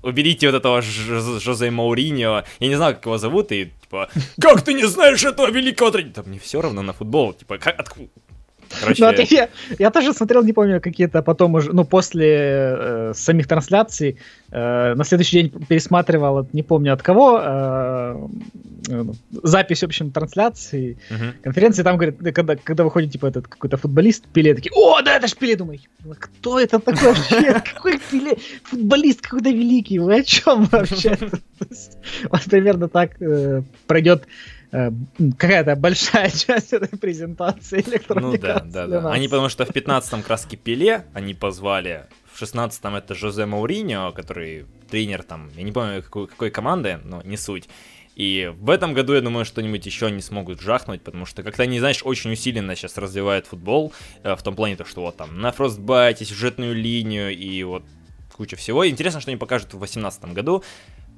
уберите 0.01 0.47
вот 0.49 0.55
этого 0.55 0.81
Жозе 0.81 1.71
Мауриньо, 1.71 2.43
я 2.59 2.67
не 2.67 2.75
знаю, 2.75 2.95
как 2.95 3.05
его 3.05 3.17
зовут, 3.17 3.51
и 3.51 3.71
типа, 3.81 4.09
как 4.41 4.61
ты 4.61 4.73
не 4.73 4.85
знаешь 4.85 5.23
этого 5.23 5.51
великого 5.51 5.91
тренера? 5.91 6.13
Да 6.15 6.23
мне 6.23 6.39
все 6.39 6.61
равно 6.61 6.81
на 6.81 6.93
футбол, 6.93 7.33
типа, 7.33 7.57
как, 7.57 7.79
откуда, 7.79 8.09
Короче... 8.81 9.03
Ну, 9.03 9.25
я, 9.29 9.49
я 9.79 9.89
тоже 9.89 10.13
смотрел, 10.13 10.43
не 10.43 10.53
помню, 10.53 10.81
какие-то 10.81 11.21
потом 11.21 11.55
уже, 11.55 11.73
ну, 11.73 11.85
после 11.85 12.27
э, 12.27 13.13
самих 13.15 13.47
трансляций, 13.47 14.17
э, 14.51 14.93
на 14.95 15.03
следующий 15.03 15.41
день 15.41 15.65
пересматривал, 15.67 16.47
не 16.53 16.63
помню 16.63 16.93
от 16.93 17.01
кого, 17.01 17.39
э, 17.41 18.27
э, 18.89 19.05
запись, 19.43 19.81
в 19.81 19.85
общем, 19.85 20.11
трансляции, 20.11 20.97
uh-huh. 21.09 21.33
конференции, 21.41 21.83
там, 21.83 21.97
говорят, 21.97 22.15
когда, 22.33 22.55
когда 22.55 22.83
выходит, 22.83 23.11
типа, 23.11 23.27
этот 23.27 23.47
какой-то 23.47 23.77
футболист, 23.77 24.25
Пеле, 24.33 24.53
такие, 24.53 24.71
о, 24.75 25.01
да, 25.01 25.15
это 25.15 25.27
ж 25.27 25.35
Пеле, 25.35 25.55
думаю, 25.55 25.79
кто 26.19 26.59
это 26.59 26.79
такой 26.79 27.13
вообще, 27.13 27.53
какой 27.73 27.99
Пеле, 28.11 28.37
футболист 28.63 29.21
какой-то 29.21 29.49
великий, 29.49 29.99
вы 29.99 30.19
о 30.19 30.23
чем 30.23 30.65
вообще? 30.65 31.17
Вот 32.29 32.41
примерно 32.45 32.87
так 32.87 33.21
э, 33.21 33.61
пройдет 33.85 34.23
какая-то 34.71 35.75
большая 35.75 36.29
часть 36.35 36.73
этой 36.73 36.97
презентации 36.97 37.79
Electronic 37.79 38.21
Ну 38.21 38.37
да, 38.37 38.59
да, 38.59 38.87
да. 38.87 39.11
Они 39.11 39.27
потому 39.27 39.49
что 39.49 39.65
в 39.65 39.69
15-м 39.69 40.23
краски 40.23 40.55
Пеле 40.55 41.05
они 41.13 41.33
позвали, 41.33 42.05
в 42.31 42.41
16-м 42.41 42.95
это 42.95 43.15
Жозе 43.15 43.45
Мауриньо, 43.45 44.11
который 44.11 44.65
тренер 44.89 45.23
там, 45.23 45.49
я 45.55 45.63
не 45.63 45.71
помню 45.71 46.03
какой, 46.03 46.27
какой 46.27 46.51
команды, 46.51 46.99
но 47.03 47.21
не 47.23 47.37
суть. 47.37 47.69
И 48.15 48.51
в 48.59 48.69
этом 48.69 48.93
году, 48.93 49.13
я 49.13 49.21
думаю, 49.21 49.45
что-нибудь 49.45 49.85
еще 49.85 50.07
они 50.07 50.21
смогут 50.21 50.59
жахнуть, 50.59 51.01
потому 51.01 51.25
что 51.25 51.41
как-то 51.41 51.63
они, 51.63 51.79
знаешь, 51.79 52.01
очень 52.03 52.33
усиленно 52.33 52.75
сейчас 52.75 52.97
развивают 52.97 53.47
футбол, 53.47 53.93
э, 54.23 54.35
в 54.35 54.43
том 54.43 54.55
плане, 54.57 54.75
то, 54.75 54.83
что 54.83 55.01
вот 55.01 55.15
там 55.15 55.39
на 55.39 55.53
фростбайте, 55.53 56.25
сюжетную 56.25 56.75
линию 56.75 57.33
и 57.33 57.63
вот 57.63 57.83
куча 58.35 58.57
всего. 58.57 58.87
Интересно, 58.87 59.21
что 59.21 59.31
они 59.31 59.37
покажут 59.37 59.69
в 59.69 59.77
2018 59.77 60.33
году. 60.33 60.63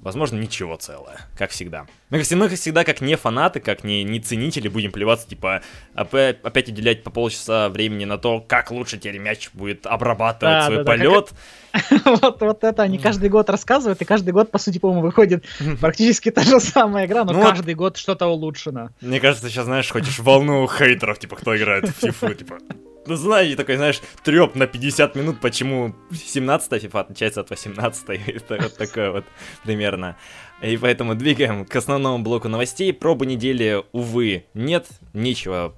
Возможно, 0.01 0.37
ничего 0.37 0.77
целое, 0.77 1.19
как 1.37 1.51
всегда. 1.51 1.85
Мы, 2.09 2.23
мы 2.31 2.49
всегда, 2.49 2.83
как 2.83 3.01
не 3.01 3.15
фанаты, 3.15 3.59
как 3.59 3.83
не, 3.83 4.03
не 4.03 4.19
ценители, 4.19 4.67
будем 4.67 4.91
плеваться, 4.91 5.29
типа, 5.29 5.61
опять, 5.93 6.39
опять 6.41 6.69
уделять 6.69 7.03
по 7.03 7.11
полчаса 7.11 7.69
времени 7.69 8.05
на 8.05 8.17
то, 8.17 8.41
как 8.41 8.71
лучше 8.71 8.97
теперь 8.97 9.19
мяч 9.19 9.51
будет 9.53 9.85
обрабатывать 9.85 10.55
да, 10.55 10.65
свой 10.65 10.77
да, 10.77 10.83
полет. 10.83 11.29
Да, 11.71 11.99
вот, 12.19 12.41
вот 12.41 12.63
это 12.63 12.81
они 12.81 12.97
каждый 12.97 13.29
год 13.29 13.51
рассказывают, 13.51 14.01
и 14.01 14.05
каждый 14.05 14.31
год, 14.31 14.49
по 14.49 14.57
сути, 14.57 14.79
по-моему, 14.79 15.03
выходит 15.03 15.45
практически 15.79 16.31
та 16.31 16.41
же 16.41 16.59
самая 16.59 17.05
игра, 17.05 17.23
но 17.23 17.33
ну, 17.33 17.41
каждый 17.43 17.75
год 17.75 17.97
что-то 17.97 18.25
улучшено. 18.25 18.89
Мне 19.01 19.19
кажется, 19.19 19.49
сейчас, 19.49 19.65
знаешь, 19.65 19.89
хочешь 19.91 20.17
волну 20.17 20.67
хейтеров, 20.67 21.19
типа, 21.19 21.35
кто 21.35 21.55
играет 21.55 21.87
в 21.87 22.03
FIFA, 22.03 22.33
типа, 22.33 22.57
ну, 23.05 23.15
знаете, 23.15 23.55
такой, 23.55 23.77
знаешь, 23.77 24.01
треп 24.23 24.55
на 24.55 24.67
50 24.67 25.15
минут, 25.15 25.39
почему 25.39 25.95
17-я 26.11 26.77
FIFA 26.77 26.99
отличается 26.99 27.41
от 27.41 27.51
18-й. 27.51 28.31
Это 28.35 28.57
вот 28.61 28.77
такое 28.77 29.11
вот 29.11 29.25
примерно. 29.63 30.17
И 30.61 30.77
поэтому 30.77 31.15
двигаем 31.15 31.65
к 31.65 31.75
основному 31.75 32.23
блоку 32.23 32.47
новостей. 32.47 32.93
Пробы 32.93 33.25
недели, 33.25 33.83
увы, 33.91 34.45
нет, 34.53 34.87
нечего 35.13 35.73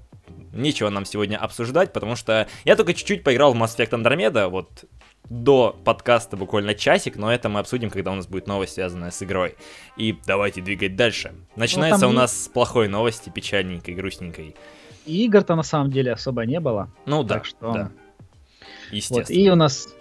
нечего 0.53 0.89
нам 0.89 1.05
сегодня 1.05 1.37
обсуждать, 1.37 1.93
потому 1.93 2.15
что 2.15 2.47
я 2.63 2.75
только 2.75 2.93
чуть-чуть 2.93 3.23
поиграл 3.23 3.53
в 3.53 3.57
Mass 3.57 3.75
Effect 3.77 3.89
Andromeda, 3.89 4.47
вот 4.47 4.85
до 5.29 5.75
подкаста 5.83 6.37
буквально 6.37 6.75
часик, 6.75 7.15
но 7.15 7.33
это 7.33 7.49
мы 7.49 7.59
обсудим, 7.59 7.89
когда 7.89 8.11
у 8.11 8.15
нас 8.15 8.27
будет 8.27 8.47
новость, 8.47 8.73
связанная 8.73 9.11
с 9.11 9.23
игрой. 9.23 9.55
И 9.97 10.15
давайте 10.25 10.61
двигать 10.61 10.95
дальше. 10.95 11.33
Начинается 11.55 12.05
ну, 12.05 12.11
у 12.11 12.13
нас 12.13 12.43
с 12.43 12.47
плохой 12.47 12.87
новости, 12.87 13.29
печальненькой, 13.29 13.95
грустненькой. 13.95 14.55
И 15.05 15.25
игр-то 15.25 15.55
на 15.55 15.63
самом 15.63 15.91
деле 15.91 16.13
особо 16.13 16.45
не 16.45 16.59
было. 16.59 16.89
Ну 17.05 17.23
да, 17.23 17.35
так 17.35 17.45
что... 17.45 17.73
да. 17.73 17.91
Естественно. 18.91 19.19
Вот. 19.19 19.31
И 19.31 19.51
у 19.51 19.55
нас 19.55 19.93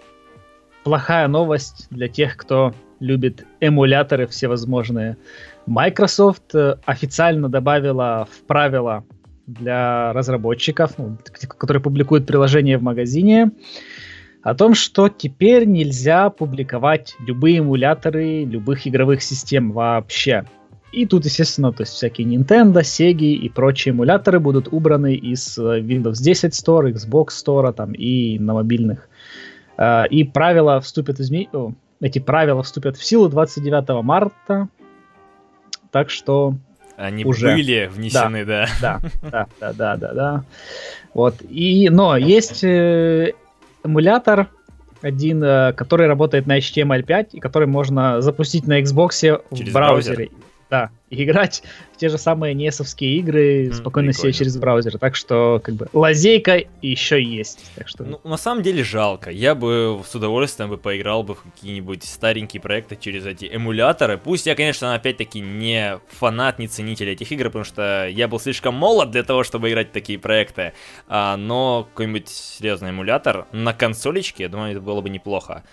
плохая 0.83 1.27
новость 1.27 1.87
для 1.89 2.07
тех, 2.07 2.37
кто 2.37 2.73
любит 2.99 3.45
эмуляторы 3.59 4.27
всевозможные. 4.27 5.17
Microsoft 5.65 6.55
э, 6.55 6.77
официально 6.85 7.49
добавила 7.49 8.27
в 8.31 8.43
правила 8.45 9.03
для 9.45 10.13
разработчиков, 10.13 10.97
ну, 10.97 11.17
которые 11.57 11.81
публикуют 11.81 12.25
приложение 12.25 12.77
в 12.77 12.83
магазине, 12.83 13.51
о 14.41 14.55
том, 14.55 14.73
что 14.73 15.09
теперь 15.09 15.65
нельзя 15.65 16.29
публиковать 16.29 17.15
любые 17.19 17.59
эмуляторы 17.59 18.43
любых 18.43 18.87
игровых 18.87 19.21
систем 19.21 19.71
вообще. 19.71 20.45
И 20.93 21.07
тут, 21.07 21.25
естественно, 21.25 21.73
то 21.73 21.81
есть 21.81 21.93
всякие 21.93 22.27
Nintendo, 22.27 22.81
Sega 22.81 23.25
и 23.25 23.49
прочие 23.49 23.93
эмуляторы 23.93 24.39
будут 24.39 24.67
убраны 24.71 25.15
из 25.15 25.57
э, 25.57 25.79
Windows 25.79 26.21
10 26.21 26.53
Store, 26.53 26.93
Xbox 26.93 27.29
Store 27.29 27.73
там, 27.73 27.93
и 27.93 28.37
на 28.37 28.53
мобильных. 28.53 29.09
Э, 29.75 30.07
и 30.07 30.23
правила 30.23 30.79
вступят 30.81 31.19
изме... 31.19 31.49
эти 31.99 32.19
правила 32.19 32.61
вступят 32.61 32.95
в 32.95 33.03
силу 33.03 33.27
29 33.27 34.03
марта. 34.03 34.67
Так 35.89 36.11
что 36.11 36.57
они 36.95 37.25
уже. 37.25 37.55
были 37.55 37.89
внесены, 37.91 38.45
да. 38.45 38.67
Да, 38.79 38.99
да, 39.23 39.47
да, 39.59 39.73
да, 39.73 39.97
да, 39.97 40.13
да. 40.13 40.43
Вот. 41.15 41.41
И, 41.49 41.89
но 41.89 42.17
есть 42.17 42.63
э, 42.63 43.33
эмулятор 43.83 44.47
один, 45.01 45.41
который 45.75 46.05
работает 46.05 46.45
на 46.45 46.59
HTML5 46.59 47.29
и 47.31 47.39
который 47.39 47.67
можно 47.67 48.21
запустить 48.21 48.67
на 48.67 48.79
Xbox 48.79 49.41
в 49.49 49.73
браузере. 49.73 50.29
Браузер? 50.29 50.29
Да, 50.73 50.89
играть 51.11 51.61
в 51.93 51.97
те 51.97 52.09
же 52.09 52.17
самые 52.17 52.55
несовские 52.55 53.17
игры 53.17 53.67
mm, 53.67 53.73
спокойно 53.73 54.09
прикольно. 54.09 54.13
себе 54.13 54.33
через 54.33 54.57
браузер. 54.57 54.97
Так 54.97 55.15
что, 55.15 55.61
как 55.63 55.75
бы, 55.75 55.87
лазейка 55.93 56.63
еще 56.81 57.21
есть. 57.21 57.71
Так 57.75 57.87
что... 57.87 58.03
Ну, 58.03 58.19
на 58.23 58.37
самом 58.37 58.63
деле 58.63 58.83
жалко. 58.83 59.29
Я 59.29 59.53
бы 59.53 60.01
с 60.03 60.15
удовольствием 60.15 60.71
бы 60.71 60.79
поиграл 60.79 61.21
бы 61.21 61.35
в 61.35 61.43
какие-нибудь 61.43 62.03
старенькие 62.03 62.59
проекты 62.59 62.97
через 62.99 63.23
эти 63.27 63.47
эмуляторы. 63.53 64.17
Пусть 64.17 64.47
я, 64.47 64.55
конечно, 64.55 64.95
опять-таки 64.95 65.41
не 65.41 65.99
фанат, 66.07 66.57
не 66.57 66.67
ценитель 66.67 67.09
этих 67.09 67.31
игр, 67.31 67.45
потому 67.45 67.65
что 67.65 68.07
я 68.07 68.27
был 68.27 68.39
слишком 68.39 68.73
молод 68.73 69.11
для 69.11 69.21
того, 69.21 69.43
чтобы 69.43 69.69
играть 69.69 69.89
в 69.89 69.91
такие 69.91 70.17
проекты. 70.17 70.73
А, 71.07 71.37
но 71.37 71.87
какой-нибудь 71.91 72.29
серьезный 72.29 72.89
эмулятор 72.89 73.45
на 73.51 73.73
консолечке, 73.73 74.41
я 74.41 74.49
думаю, 74.49 74.71
это 74.71 74.81
было 74.81 75.01
бы 75.01 75.11
неплохо. 75.11 75.63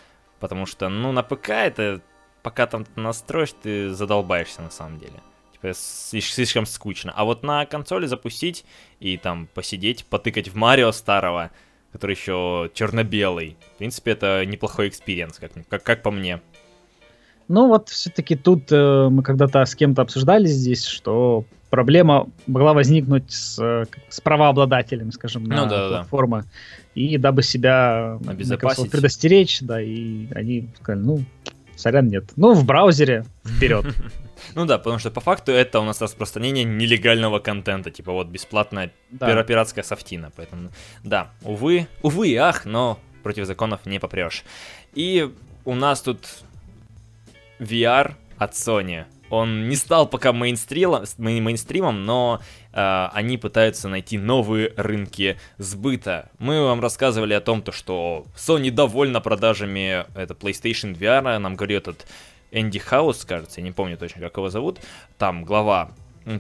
Потому 0.41 0.67
что, 0.67 0.91
ну, 0.91 1.11
на 1.13 1.23
ПК 1.23 1.49
это 1.49 2.03
пока 2.43 2.67
там 2.67 2.87
настроишь, 2.97 3.55
ты 3.63 3.91
задолбаешься 3.91 4.63
на 4.63 4.71
самом 4.71 4.99
деле. 4.99 5.21
Типа 5.53 5.73
слишком 5.75 6.67
скучно. 6.67 7.13
А 7.15 7.25
вот 7.25 7.43
на 7.43 7.67
консоли 7.67 8.07
запустить 8.07 8.65
и 8.99 9.17
там 9.17 9.49
посидеть, 9.53 10.05
потыкать 10.07 10.49
в 10.49 10.57
Марио 10.57 10.93
старого, 10.93 11.51
который 11.93 12.13
еще 12.15 12.71
черно-белый. 12.75 13.57
В 13.75 13.79
принципе, 13.79 14.13
это 14.13 14.45
неплохой 14.47 14.89
experience, 14.89 15.39
как, 15.39 15.53
как, 15.69 15.83
как 15.83 16.03
по 16.03 16.11
мне. 16.11 16.41
Ну 17.49 17.67
вот 17.67 17.89
все-таки 17.89 18.37
тут 18.37 18.71
э, 18.71 19.09
мы 19.11 19.25
когда-то 19.25 19.65
с 19.65 19.75
кем-то 19.75 20.03
обсуждали 20.03 20.47
здесь, 20.47 20.85
что 20.85 21.45
проблема 21.69 22.29
могла 22.47 22.75
возникнуть 22.75 23.33
с, 23.33 23.87
с 24.09 24.21
правообладателем, 24.21 25.11
скажем, 25.13 25.45
ну, 25.45 25.57
на 25.57 25.67
да, 25.67 25.89
платформы. 25.89 26.43
Да. 26.43 26.49
И 26.95 27.19
дабы 27.19 27.43
себя 27.43 28.19
предостеречь, 28.91 29.61
да, 29.63 29.81
и 29.81 30.27
они 30.35 30.69
сказали, 30.81 31.01
ну, 31.05 31.25
сорян, 31.81 32.09
нет. 32.09 32.25
Ну, 32.37 32.55
в 32.55 32.65
браузере 32.65 33.25
вперед. 33.45 33.87
Ну 34.55 34.65
да, 34.65 34.79
потому 34.79 34.99
что 34.99 35.11
по 35.11 35.21
факту 35.21 35.53
это 35.53 35.81
у 35.81 35.85
нас 35.85 36.01
распространение 36.01 36.65
нелегального 36.65 37.39
контента, 37.41 37.91
типа 37.91 38.11
вот 38.13 38.29
бесплатная 38.29 38.91
да. 39.11 39.43
пиратская 39.45 39.85
софтина, 39.85 40.33
поэтому 40.35 40.71
да, 41.05 41.31
увы, 41.43 41.87
увы 42.03 42.29
и 42.29 42.37
ах, 42.37 42.65
но 42.65 42.99
против 43.23 43.45
законов 43.45 43.85
не 43.85 43.99
попрешь. 43.99 44.45
И 44.95 45.31
у 45.65 45.75
нас 45.75 46.01
тут 46.01 46.27
VR 47.59 48.15
от 48.39 48.53
Sony. 48.53 49.05
Он 49.31 49.69
не 49.69 49.77
стал 49.77 50.07
пока 50.07 50.33
мейнстримом, 50.33 51.05
мейнстримом 51.19 52.05
но 52.05 52.41
э, 52.73 53.09
они 53.13 53.39
пытаются 53.39 53.89
найти 53.89 54.19
новые 54.19 54.73
рынки 54.77 55.39
сбыта. 55.59 56.31
Мы 56.39 56.63
вам 56.65 56.81
рассказывали 56.81 57.35
о 57.35 57.41
том, 57.41 57.63
то, 57.63 57.73
что 57.73 58.27
Sony 58.37 58.71
довольна 58.71 59.21
продажами 59.21 60.05
это 60.15 60.35
PlayStation 60.35 60.97
VR, 60.97 61.39
нам 61.39 61.57
говорит 61.57 61.89
этот 61.89 62.07
Энди 62.51 62.79
Хаус, 62.79 63.25
кажется, 63.25 63.61
я 63.61 63.65
не 63.65 63.73
помню 63.73 63.97
точно, 63.97 64.21
как 64.21 64.37
его 64.37 64.51
зовут, 64.51 64.81
там 65.19 65.45
глава 65.45 65.93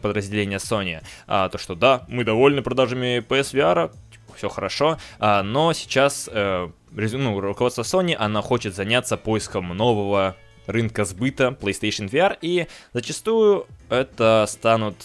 подразделения 0.02 0.59
Sony, 0.59 1.02
а, 1.26 1.49
то, 1.49 1.59
что 1.59 1.75
да, 1.75 2.04
мы 2.09 2.25
довольны 2.25 2.62
продажами 2.62 3.25
PSVR, 3.26 3.92
типа, 4.12 4.37
все 4.37 4.49
хорошо, 4.49 4.99
а, 5.18 5.42
но 5.42 5.73
сейчас 5.73 6.28
э, 6.30 6.68
ну, 6.92 7.40
руководство 7.40 7.82
Sony, 7.82 8.14
она 8.14 8.42
хочет 8.42 8.75
заняться 8.75 9.16
поиском 9.16 9.68
нового 9.68 10.37
рынка 10.70 11.04
сбыта 11.04 11.56
PlayStation 11.60 12.08
VR, 12.08 12.36
и 12.40 12.66
зачастую 12.92 13.66
это 13.88 14.46
станут 14.48 14.96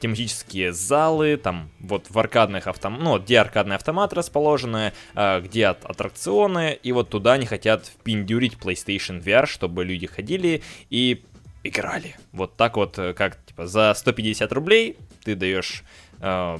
тематические 0.00 0.72
залы, 0.72 1.36
там 1.36 1.70
вот 1.80 2.06
в 2.08 2.18
аркадных 2.18 2.66
автом... 2.66 2.98
ну, 3.00 3.18
где 3.18 3.38
аркадные 3.40 3.76
автоматы 3.76 4.16
расположены, 4.16 4.92
э, 5.14 5.40
где 5.40 5.66
аттракционы, 5.66 6.78
и 6.82 6.92
вот 6.92 7.10
туда 7.10 7.32
они 7.32 7.46
хотят 7.46 7.86
впендюрить 7.86 8.54
PlayStation 8.54 9.22
VR, 9.22 9.46
чтобы 9.46 9.84
люди 9.84 10.06
ходили 10.06 10.62
и 10.90 11.24
играли. 11.64 12.16
Вот 12.32 12.56
так 12.56 12.76
вот, 12.76 12.98
э, 12.98 13.12
как 13.14 13.44
типа 13.44 13.66
за 13.66 13.92
150 13.94 14.52
рублей 14.52 14.96
ты 15.24 15.34
даешь 15.34 15.82
э, 16.20 16.58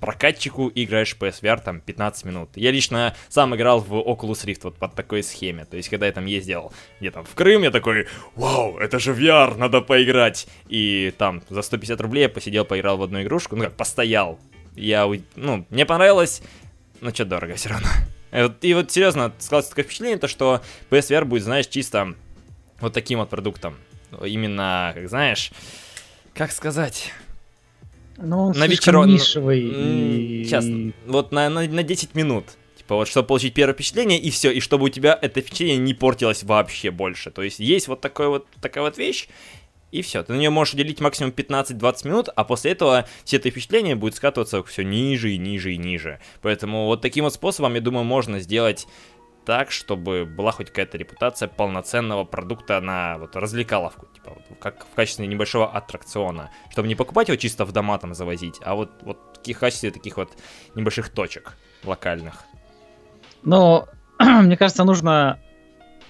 прокатчику 0.00 0.68
и 0.68 0.84
играешь 0.84 1.14
в 1.14 1.20
PSVR 1.20 1.62
там 1.62 1.80
15 1.80 2.24
минут. 2.24 2.50
Я 2.56 2.70
лично 2.70 3.14
сам 3.28 3.54
играл 3.54 3.80
в 3.80 3.92
Oculus 3.92 4.44
Rift 4.44 4.60
вот 4.64 4.76
под 4.76 4.94
такой 4.94 5.22
схеме. 5.22 5.64
То 5.66 5.76
есть, 5.76 5.88
когда 5.88 6.06
я 6.06 6.12
там 6.12 6.26
ездил 6.26 6.72
где-то 7.00 7.22
в 7.22 7.34
Крым, 7.34 7.62
я 7.62 7.70
такой, 7.70 8.08
вау, 8.34 8.78
это 8.78 8.98
же 8.98 9.12
VR, 9.12 9.56
надо 9.56 9.80
поиграть. 9.82 10.46
И 10.68 11.12
там 11.18 11.42
за 11.48 11.62
150 11.62 12.00
рублей 12.00 12.22
я 12.22 12.28
посидел, 12.28 12.64
поиграл 12.64 12.96
в 12.96 13.02
одну 13.02 13.22
игрушку, 13.22 13.56
ну 13.56 13.64
как, 13.64 13.74
постоял. 13.74 14.38
Я, 14.74 15.10
ну, 15.36 15.66
мне 15.68 15.84
понравилось, 15.84 16.42
но 17.00 17.10
что 17.10 17.24
дорого 17.24 17.54
все 17.54 17.68
равно. 17.70 17.88
И 18.62 18.74
вот 18.74 18.90
серьезно, 18.90 19.32
складывается 19.38 19.70
такое 19.70 19.84
впечатление, 19.84 20.18
то, 20.18 20.28
что 20.28 20.62
PSVR 20.90 21.24
будет, 21.24 21.42
знаешь, 21.42 21.66
чисто 21.66 22.14
вот 22.80 22.92
таким 22.92 23.18
вот 23.18 23.28
продуктом. 23.28 23.76
Именно, 24.24 24.92
как 24.94 25.08
знаешь, 25.08 25.52
как 26.34 26.52
сказать, 26.52 27.12
ну, 28.22 28.44
он 28.46 28.52
на 28.52 28.66
вечером 28.66 29.06
нишевый. 29.06 29.60
И... 29.60 30.44
Сейчас, 30.44 30.66
вот 31.06 31.32
на, 31.32 31.48
на, 31.48 31.66
на 31.66 31.82
10 31.82 32.14
минут. 32.14 32.44
Типа 32.76 32.96
вот, 32.96 33.08
чтобы 33.08 33.28
получить 33.28 33.54
первое 33.54 33.74
впечатление, 33.74 34.18
и 34.18 34.30
все, 34.30 34.50
и 34.50 34.60
чтобы 34.60 34.86
у 34.86 34.88
тебя 34.88 35.18
это 35.20 35.40
впечатление 35.40 35.76
не 35.78 35.94
портилось 35.94 36.42
вообще 36.42 36.90
больше. 36.90 37.30
То 37.30 37.42
есть 37.42 37.60
есть 37.60 37.88
вот, 37.88 38.00
такой 38.00 38.28
вот 38.28 38.46
такая 38.60 38.84
вот 38.84 38.98
вещь, 38.98 39.28
и 39.92 40.02
все. 40.02 40.22
Ты 40.22 40.32
на 40.32 40.38
нее 40.38 40.50
можешь 40.50 40.74
уделить 40.74 41.00
максимум 41.00 41.32
15-20 41.32 42.06
минут, 42.06 42.28
а 42.34 42.44
после 42.44 42.72
этого 42.72 43.06
все 43.24 43.36
это 43.36 43.50
впечатление 43.50 43.96
будет 43.96 44.14
скатываться 44.14 44.62
все 44.62 44.82
ниже 44.82 45.32
и 45.32 45.38
ниже 45.38 45.74
и 45.74 45.76
ниже. 45.76 46.20
Поэтому 46.42 46.86
вот 46.86 47.00
таким 47.00 47.24
вот 47.24 47.34
способом, 47.34 47.74
я 47.74 47.80
думаю, 47.80 48.04
можно 48.04 48.40
сделать 48.40 48.86
так, 49.50 49.72
чтобы 49.72 50.26
была 50.26 50.52
хоть 50.52 50.68
какая-то 50.68 50.96
репутация 50.96 51.48
полноценного 51.48 52.22
продукта 52.22 52.80
на 52.80 53.18
вот 53.18 53.34
развлекаловку, 53.34 54.06
типа 54.14 54.36
вот, 54.36 54.58
как 54.60 54.86
в 54.86 54.94
качестве 54.94 55.26
небольшого 55.26 55.68
аттракциона, 55.68 56.50
чтобы 56.70 56.86
не 56.86 56.94
покупать 56.94 57.26
его 57.26 57.36
чисто 57.36 57.64
в 57.64 57.72
дома 57.72 57.98
там 57.98 58.14
завозить, 58.14 58.60
а 58.62 58.76
вот 58.76 58.90
вот 59.02 59.18
в 59.44 59.58
качестве 59.58 59.90
таких 59.90 60.18
вот 60.18 60.30
небольших 60.76 61.08
точек 61.08 61.56
локальных. 61.82 62.44
Ну, 63.42 63.86
мне 64.20 64.56
кажется, 64.56 64.84
нужно 64.84 65.40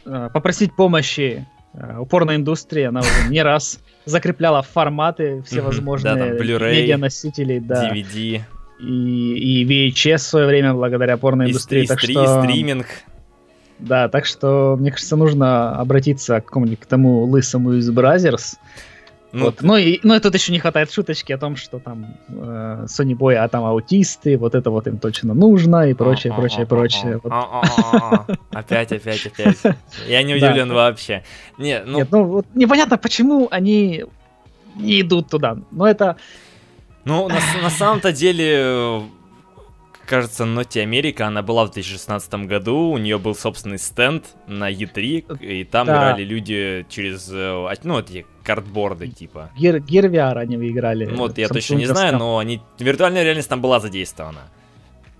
э, 0.04 0.28
попросить 0.34 0.76
помощи 0.76 1.46
э, 1.72 1.96
у 1.96 2.02
порной 2.02 2.36
индустрии, 2.36 2.82
она 2.82 3.00
уже 3.00 3.30
не 3.30 3.42
раз 3.42 3.80
закрепляла 4.04 4.60
форматы 4.60 5.42
всевозможные 5.46 6.14
да, 6.14 6.70
медианосителей, 6.70 7.58
да. 7.58 7.90
DVD. 7.90 8.42
И, 8.80 9.62
и 9.62 9.90
VHS 9.90 10.16
в 10.16 10.22
свое 10.22 10.46
время 10.46 10.74
благодаря 10.74 11.16
порной 11.16 11.48
индустрии. 11.48 11.84
И, 11.84 11.86
так 11.86 12.00
стри, 12.00 12.12
что... 12.12 12.42
стриминг. 12.42 12.86
Да, 13.80 14.08
так 14.08 14.26
что, 14.26 14.76
мне 14.78 14.90
кажется, 14.90 15.16
нужно 15.16 15.76
обратиться 15.76 16.40
к 16.40 16.46
какому-нибудь 16.46 16.80
к 16.80 16.86
тому 16.86 17.24
лысому 17.24 17.74
из 17.74 17.90
Brazzers. 17.90 18.58
Ну, 19.32 19.44
вот. 19.44 19.62
ну, 19.62 19.76
и, 19.76 20.00
ну 20.02 20.14
и 20.14 20.18
тут 20.18 20.34
еще 20.34 20.50
не 20.50 20.58
хватает 20.58 20.90
шуточки 20.90 21.32
о 21.32 21.38
том, 21.38 21.54
что 21.54 21.78
там 21.78 22.16
э, 22.28 22.86
Sony 22.86 23.16
Boy, 23.16 23.34
а 23.34 23.46
там 23.48 23.64
аутисты, 23.64 24.36
вот 24.36 24.56
это 24.56 24.70
вот 24.70 24.88
им 24.88 24.98
точно 24.98 25.34
нужно, 25.34 25.88
и 25.88 25.94
прочее, 25.94 26.32
прочее, 26.34 26.66
прочее. 26.66 27.20
Опять, 28.50 28.92
опять, 28.92 29.26
опять. 29.26 29.58
Я 30.08 30.24
не 30.24 30.34
удивлен 30.36 30.72
вообще. 30.72 31.22
Ну... 31.58 31.64
Нет, 31.64 32.08
ну 32.10 32.24
вот 32.24 32.46
непонятно, 32.54 32.98
почему 32.98 33.46
они 33.52 34.04
не 34.74 35.00
идут 35.00 35.28
туда. 35.28 35.58
Но 35.70 35.86
это... 35.86 36.16
Ну, 37.04 37.28
на, 37.28 37.38
на 37.62 37.70
самом-то 37.70 38.12
деле, 38.12 39.02
кажется, 40.10 40.44
Ноти 40.44 40.80
Америка, 40.80 41.28
она 41.28 41.40
была 41.40 41.64
в 41.64 41.70
2016 41.70 42.34
году, 42.46 42.90
у 42.90 42.98
нее 42.98 43.16
был 43.18 43.36
собственный 43.36 43.78
стенд 43.78 44.24
на 44.48 44.70
E3, 44.70 45.38
и 45.40 45.64
там 45.64 45.86
да. 45.86 45.94
играли 45.94 46.24
люди 46.24 46.84
через, 46.88 47.30
э, 47.32 47.74
ну, 47.84 48.00
эти 48.00 48.26
картборды, 48.42 49.06
типа. 49.06 49.50
Gear, 49.56 49.78
Gear 49.78 50.10
VR 50.10 50.38
они 50.38 50.56
играли. 50.68 51.06
Ну, 51.06 51.16
вот, 51.16 51.38
я 51.38 51.48
точно 51.48 51.76
не 51.76 51.86
знаю, 51.86 52.18
но 52.18 52.38
они, 52.38 52.60
виртуальная 52.80 53.22
реальность 53.22 53.48
там 53.48 53.60
была 53.60 53.78
задействована. 53.78 54.40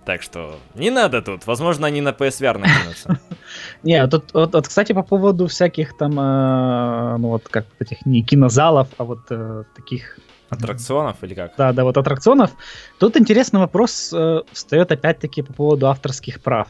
Так 0.05 0.23
что 0.23 0.57
не 0.75 0.91
надо 0.91 1.23
тут. 1.23 1.47
Возможно, 1.47 1.87
они 1.87 2.01
на 2.01 2.09
PSVR 2.09 2.59
накинутся. 2.59 3.21
Не, 3.83 4.09
тут, 4.09 4.33
вот, 4.33 4.55
вот, 4.55 4.67
кстати, 4.67 4.95
по 4.95 5.03
поводу 5.03 5.47
всяких 5.47 5.97
там, 5.97 6.19
э, 6.19 7.17
ну 7.19 7.29
вот 7.29 7.49
как 7.49 7.67
этих 7.79 8.07
не 8.07 8.23
кинозалов, 8.23 8.89
а 8.97 9.05
вот 9.05 9.21
э, 9.31 9.65
таких 9.77 10.19
Аттракционов 10.51 11.17
или 11.23 11.35
как? 11.35 11.53
Да, 11.57 11.73
да, 11.73 11.85
вот 11.85 11.97
аттракционов. 11.97 12.51
Тут 12.99 13.17
интересный 13.17 13.61
вопрос 13.61 14.13
э, 14.13 14.41
встает 14.53 14.93
опять-таки 14.93 15.43
по 15.43 15.53
поводу 15.53 15.89
авторских 15.89 16.41
прав. 16.41 16.69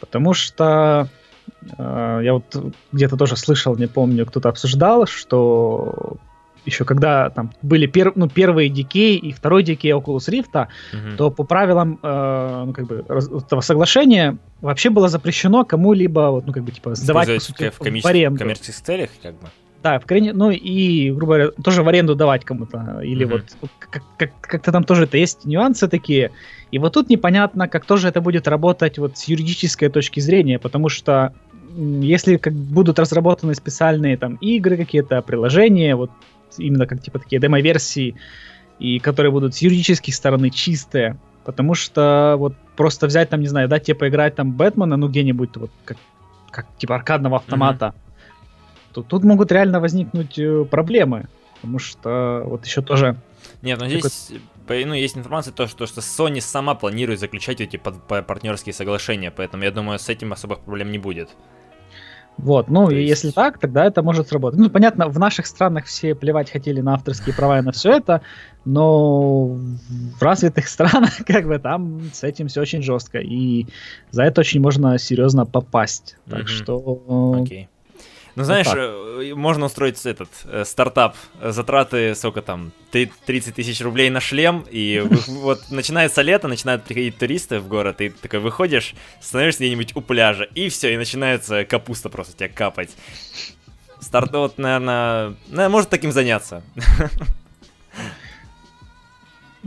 Потому 0.00 0.34
что 0.34 1.08
э, 1.78 2.20
я 2.22 2.34
вот 2.34 2.74
где-то 2.92 3.16
тоже 3.16 3.36
слышал, 3.36 3.76
не 3.76 3.86
помню, 3.86 4.26
кто-то 4.26 4.50
обсуждал, 4.50 5.06
что 5.06 6.18
еще 6.66 6.84
когда 6.84 7.30
там 7.30 7.52
были 7.62 7.86
пер, 7.86 8.12
ну, 8.16 8.28
первые 8.28 8.68
DK 8.70 9.14
и 9.14 9.32
второй 9.32 9.62
DK 9.62 10.02
Oculus 10.02 10.28
Rift, 10.28 10.66
угу. 10.92 11.16
то 11.16 11.30
по 11.30 11.44
правилам 11.44 11.98
э, 12.02 12.62
ну, 12.66 12.72
как 12.72 12.86
бы, 12.86 13.04
этого 13.08 13.60
соглашения 13.60 14.36
вообще 14.60 14.90
было 14.90 15.08
запрещено 15.08 15.64
кому-либо 15.64 16.30
вот, 16.30 16.46
ну, 16.46 16.52
как 16.52 16.64
бы, 16.64 16.72
типа, 16.72 16.94
сдавать 16.94 17.28
по 17.32 17.40
сути, 17.40 17.70
в, 17.70 17.78
коммерческих 17.78 18.74
целях, 18.74 19.10
как 19.22 19.34
бы. 19.34 19.48
Да, 19.82 19.98
в 19.98 20.06
крайне, 20.06 20.32
ну 20.32 20.50
и, 20.50 21.10
грубо 21.10 21.34
говоря, 21.34 21.50
тоже 21.62 21.82
в 21.82 21.88
аренду 21.88 22.14
давать 22.14 22.44
кому-то. 22.44 23.00
Или 23.02 23.26
mm-hmm. 23.26 23.44
вот 23.60 23.70
как- 23.78 24.02
как- 24.16 24.40
как-то 24.40 24.72
там 24.72 24.84
тоже 24.84 25.04
это 25.04 25.16
есть 25.16 25.44
нюансы 25.44 25.88
такие. 25.88 26.32
И 26.70 26.78
вот 26.78 26.94
тут 26.94 27.08
непонятно, 27.08 27.68
как 27.68 27.84
тоже 27.84 28.08
это 28.08 28.20
будет 28.20 28.48
работать 28.48 28.98
вот 28.98 29.16
с 29.16 29.24
юридической 29.24 29.88
точки 29.88 30.20
зрения, 30.20 30.58
потому 30.58 30.88
что 30.88 31.32
если 31.76 32.36
как 32.36 32.54
будут 32.54 32.98
разработаны 32.98 33.54
специальные 33.54 34.16
там 34.16 34.36
игры 34.36 34.76
какие-то, 34.76 35.20
приложения, 35.22 35.94
вот 35.94 36.10
именно 36.58 36.86
как 36.86 37.02
типа 37.02 37.18
такие 37.18 37.40
демо-версии, 37.40 38.16
и 38.78 38.98
которые 38.98 39.30
будут 39.30 39.54
с 39.54 39.58
юридической 39.58 40.12
стороны 40.12 40.50
чистые, 40.50 41.18
потому 41.44 41.74
что 41.74 42.36
вот 42.38 42.54
просто 42.76 43.06
взять 43.06 43.28
там, 43.30 43.40
не 43.40 43.46
знаю, 43.46 43.68
дать 43.68 43.84
тебе 43.84 43.94
поиграть 43.94 44.34
там 44.34 44.52
Бэтмена, 44.52 44.96
ну 44.96 45.08
где-нибудь 45.08 45.56
вот 45.56 45.70
как, 45.84 45.98
как 46.50 46.66
типа 46.78 46.96
аркадного 46.96 47.36
автомата, 47.36 47.94
mm-hmm 47.94 48.05
то 48.96 49.02
тут 49.02 49.24
могут 49.24 49.52
реально 49.52 49.78
возникнуть 49.78 50.38
э, 50.38 50.64
проблемы. 50.64 51.28
Потому 51.56 51.78
что 51.78 52.42
вот 52.46 52.64
еще 52.64 52.80
тоже... 52.80 53.16
Нет, 53.60 53.78
но 53.78 53.88
здесь 53.88 54.32
ну, 54.68 54.94
есть 54.94 55.18
информация, 55.18 55.52
то, 55.52 55.66
что, 55.66 55.86
что 55.86 56.00
Sony 56.00 56.40
сама 56.40 56.74
планирует 56.74 57.20
заключать 57.20 57.60
эти 57.60 57.76
партнерские 57.76 58.72
соглашения, 58.72 59.30
поэтому 59.30 59.64
я 59.64 59.70
думаю, 59.70 59.98
с 59.98 60.08
этим 60.08 60.32
особых 60.32 60.60
проблем 60.60 60.90
не 60.90 60.98
будет. 60.98 61.28
Вот, 62.38 62.68
ну, 62.68 62.90
и 62.90 62.96
есть... 62.96 63.24
если 63.24 63.30
так, 63.30 63.58
тогда 63.58 63.84
это 63.84 64.02
может 64.02 64.28
сработать. 64.28 64.58
Ну, 64.58 64.70
понятно, 64.70 65.08
в 65.08 65.18
наших 65.18 65.46
странах 65.46 65.84
все 65.84 66.14
плевать 66.14 66.50
хотели 66.50 66.80
на 66.80 66.94
авторские 66.94 67.34
права 67.34 67.58
и 67.58 67.62
на 67.62 67.72
все 67.72 67.92
это, 67.92 68.22
но 68.64 69.46
в 69.46 70.22
развитых 70.22 70.68
странах, 70.68 71.18
как 71.26 71.46
бы, 71.46 71.58
там 71.58 72.00
с 72.12 72.24
этим 72.24 72.48
все 72.48 72.62
очень 72.62 72.82
жестко, 72.82 73.18
и 73.18 73.66
за 74.10 74.22
это 74.24 74.40
очень 74.40 74.60
можно 74.60 74.98
серьезно 74.98 75.44
попасть. 75.44 76.16
Так 76.28 76.44
mm-hmm. 76.44 76.46
что... 76.46 76.78
Okay. 77.40 77.68
Ну, 78.36 78.44
знаешь, 78.44 78.66
вот 78.66 78.76
э, 78.76 79.34
можно 79.34 79.64
устроить 79.64 80.04
этот 80.04 80.28
э, 80.44 80.66
стартап, 80.66 81.16
затраты, 81.40 82.14
сколько 82.14 82.42
там, 82.42 82.70
30 82.90 83.54
тысяч 83.54 83.80
рублей 83.80 84.10
на 84.10 84.20
шлем, 84.20 84.66
и 84.70 85.02
вот 85.26 85.70
начинается 85.70 86.20
лето, 86.20 86.46
начинают 86.46 86.84
приходить 86.84 87.16
туристы 87.16 87.60
в 87.60 87.66
город, 87.66 88.02
и 88.02 88.10
такой 88.10 88.40
выходишь, 88.40 88.94
становишься 89.22 89.60
где-нибудь 89.60 89.96
у 89.96 90.02
пляжа, 90.02 90.44
и 90.44 90.68
все, 90.68 90.92
и 90.92 90.98
начинается 90.98 91.64
капуста 91.64 92.10
просто 92.10 92.36
тебя 92.36 92.50
капать. 92.50 92.90
Старт, 94.00 94.30
вот, 94.32 94.58
наверное, 94.58 95.34
наверное, 95.48 95.70
может 95.70 95.88
таким 95.88 96.12
заняться. 96.12 96.62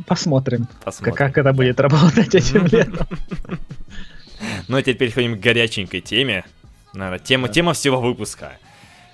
Посмотрим, 0.05 0.67
Посмотрим. 0.83 1.15
Как, 1.15 1.33
как 1.33 1.37
это 1.39 1.53
будет 1.53 1.79
работать 1.79 2.35
этим 2.35 2.67
летом. 2.67 3.07
Ну, 4.69 4.77
а 4.77 4.81
теперь 4.81 4.95
переходим 4.95 5.37
к 5.37 5.41
горяченькой 5.41 5.99
теме. 5.99 6.45
Наверное, 6.93 7.19
тема, 7.19 7.47
да. 7.47 7.53
тема 7.53 7.73
всего 7.73 8.01
выпуска. 8.01 8.57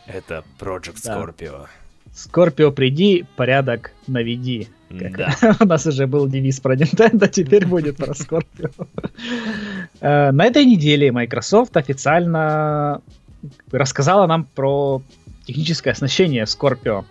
Это 0.07 0.43
Project 0.59 0.97
Scorpio. 1.03 1.67
Скорпио, 2.13 2.71
приди, 2.71 3.25
порядок 3.35 3.91
наведи. 4.07 4.69
Как 4.97 5.17
да. 5.17 5.35
У 5.59 5.65
нас 5.65 5.85
уже 5.85 6.07
был 6.07 6.27
девиз 6.27 6.59
про 6.59 6.75
Nintendo, 6.75 7.27
теперь 7.27 7.65
будет 7.65 7.97
про 7.97 8.13
Скорпио. 8.13 8.69
Э, 9.99 10.31
на 10.31 10.45
этой 10.45 10.65
неделе 10.65 11.11
Microsoft 11.11 11.75
официально 11.75 13.01
рассказала 13.71 14.27
нам 14.27 14.45
про 14.45 15.01
техническое 15.45 15.91
оснащение 15.91 16.43
Scorpio. 16.45 17.03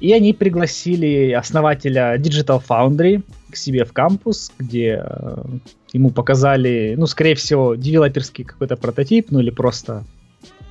И 0.00 0.12
они 0.12 0.32
пригласили 0.32 1.32
основателя 1.32 2.16
Digital 2.18 2.62
Foundry 2.68 3.22
к 3.50 3.56
себе 3.56 3.84
в 3.84 3.92
кампус, 3.92 4.52
где 4.58 5.02
э, 5.04 5.44
ему 5.92 6.10
показали, 6.10 6.94
ну, 6.96 7.06
скорее 7.06 7.34
всего, 7.34 7.74
девелоперский 7.74 8.44
какой-то 8.44 8.76
прототип, 8.76 9.30
ну 9.30 9.40
или 9.40 9.50
просто 9.50 10.04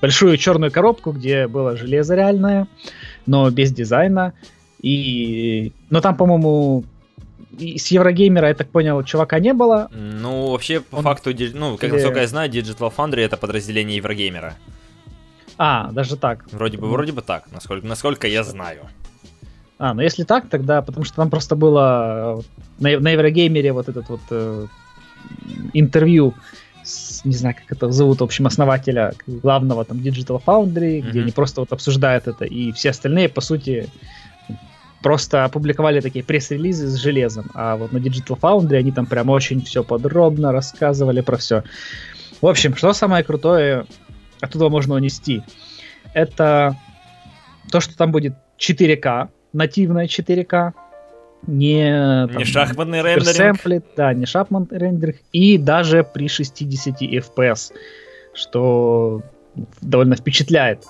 большую 0.02 0.38
черную 0.38 0.72
коробку, 0.72 1.12
где 1.12 1.48
было 1.48 1.78
железо 1.78 2.16
реальное, 2.16 2.68
но 3.26 3.50
без 3.50 3.72
дизайна. 3.72 4.34
И... 4.82 5.72
Но 5.90 6.02
там, 6.02 6.16
по-моему, 6.16 6.84
с 7.60 7.88
Еврогеймера, 7.88 8.50
я 8.50 8.54
так 8.54 8.70
понял, 8.70 9.04
чувака 9.04 9.40
не 9.40 9.54
было. 9.54 9.90
Ну, 9.92 10.52
вообще, 10.52 10.82
по 10.82 10.98
Он... 10.98 11.04
факту, 11.04 11.32
ну, 11.54 11.78
как 11.78 11.92
насколько 11.92 12.20
я 12.20 12.28
знаю, 12.28 12.52
Digital 12.52 12.94
Foundry 12.96 13.22
это 13.22 13.38
подразделение 13.38 13.98
Еврогеймера. 13.98 14.56
А, 15.58 15.92
даже 15.92 16.18
так. 16.18 16.46
Вроде 16.52 16.78
бы, 16.78 16.88
вроде 16.88 17.14
бы 17.14 17.22
так, 17.22 17.46
насколько, 17.52 17.88
насколько 17.88 18.28
я 18.28 18.44
знаю. 18.44 18.90
А, 19.78 19.94
ну 19.94 20.02
если 20.02 20.24
так, 20.24 20.50
тогда, 20.50 20.82
потому 20.82 21.06
что 21.06 21.18
там 21.18 21.30
просто 21.30 21.56
было 21.56 22.40
э, 22.40 22.42
на, 22.80 23.00
на 23.00 23.10
Еврогеймере 23.10 23.74
вот 23.74 23.90
этот 23.90 24.08
вот 24.08 24.22
э, 24.30 24.68
интервью 25.74 26.34
с, 26.84 27.26
не 27.26 27.36
знаю, 27.36 27.56
как 27.56 27.78
это 27.78 27.92
зовут, 27.92 28.22
в 28.22 28.24
общем, 28.24 28.46
основателя 28.48 29.14
главного 29.28 29.84
там 29.84 29.98
Digital 29.98 30.42
Foundry, 30.46 31.00
mm-hmm. 31.00 31.10
где 31.10 31.22
они 31.22 31.32
просто 31.32 31.62
вот 31.62 31.74
обсуждают 31.74 32.28
это, 32.28 32.46
и 32.46 32.72
все 32.72 32.92
остальные, 32.92 33.28
по 33.30 33.42
сути, 33.42 33.90
просто 35.02 35.44
опубликовали 35.44 36.00
такие 36.00 36.24
пресс-релизы 36.24 36.88
с 36.88 36.96
железом, 36.96 37.52
а 37.54 37.76
вот 37.76 37.92
на 37.92 37.98
Digital 37.98 38.40
Foundry 38.40 38.78
они 38.78 38.92
там 38.92 39.06
прям 39.08 39.30
очень 39.30 39.62
все 39.64 39.84
подробно 39.84 40.52
рассказывали 40.52 41.22
про 41.22 41.38
все. 41.38 41.64
В 42.42 42.48
общем, 42.48 42.76
что 42.76 42.94
самое 42.94 43.24
крутое 43.24 43.86
оттуда 44.40 44.70
можно 44.70 44.96
унести? 44.96 45.42
Это 46.14 46.78
то, 47.72 47.82
что 47.82 47.98
там 47.98 48.12
будет 48.12 48.36
4К, 48.58 49.30
нативная 49.56 50.08
4К, 50.08 50.74
не, 51.48 52.28
там, 52.28 52.38
не 52.38 52.46
шахматный 52.46 53.02
рендеринг. 53.02 53.86
Да, 53.96 54.14
не 54.14 54.26
шахматный 54.26 54.78
рендеринг. 54.78 55.18
И 55.32 55.58
даже 55.58 56.04
при 56.04 56.28
60 56.28 57.02
FPS, 57.02 57.72
что 58.34 59.22
довольно 59.82 60.16
впечатляет. 60.16 60.84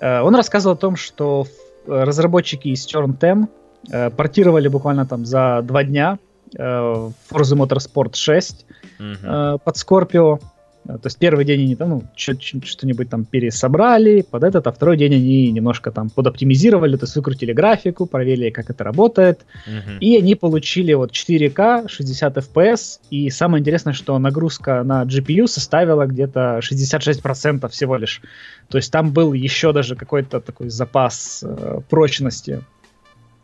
Э, 0.00 0.20
он 0.22 0.34
рассказывал 0.34 0.76
о 0.76 0.78
том, 0.78 0.96
что 0.96 1.46
разработчики 1.86 2.68
из 2.68 2.86
Turn 2.86 3.18
10 3.18 3.48
э, 3.90 4.10
портировали 4.10 4.68
буквально 4.68 5.06
там 5.06 5.26
за 5.26 5.60
два 5.62 5.84
дня 5.84 6.18
э, 6.56 6.62
Forza 6.62 7.56
Motorsport 7.56 8.14
6 8.14 8.66
угу. 8.98 9.06
э, 9.22 9.58
под 9.62 9.76
Scorpio. 9.76 10.40
Э, 10.84 10.94
то 10.94 11.06
есть 11.06 11.18
первый 11.18 11.44
день 11.44 11.62
они 11.62 11.76
там 11.76 11.88
ну, 11.88 12.02
что-нибудь 12.14 13.08
там 13.08 13.24
пересобрали 13.24 14.22
под 14.22 14.44
этот, 14.44 14.66
а 14.66 14.72
второй 14.72 14.96
день 14.96 15.14
они 15.14 15.50
немножко 15.50 15.90
там 15.90 16.10
подоптимизировали, 16.10 16.96
то 16.96 17.04
есть 17.04 17.16
выкрутили 17.16 17.52
графику, 17.52 18.06
проверили, 18.06 18.50
как 18.50 18.70
это 18.70 18.84
работает, 18.84 19.40
uh-huh. 19.66 19.98
и 20.00 20.16
они 20.16 20.34
получили 20.34 20.92
вот 20.94 21.12
4К, 21.12 21.88
60 21.88 22.36
FPS, 22.36 23.00
и 23.10 23.30
самое 23.30 23.60
интересное, 23.60 23.92
что 23.92 24.18
нагрузка 24.18 24.82
на 24.82 25.04
GPU 25.04 25.46
составила 25.46 26.06
где-то 26.06 26.60
66% 26.62 27.68
всего 27.68 27.96
лишь. 27.96 28.22
То 28.68 28.78
есть 28.78 28.90
там 28.90 29.12
был 29.12 29.32
еще 29.32 29.72
даже 29.72 29.96
какой-то 29.96 30.40
такой 30.40 30.70
запас 30.70 31.44
э, 31.46 31.80
прочности. 31.88 32.62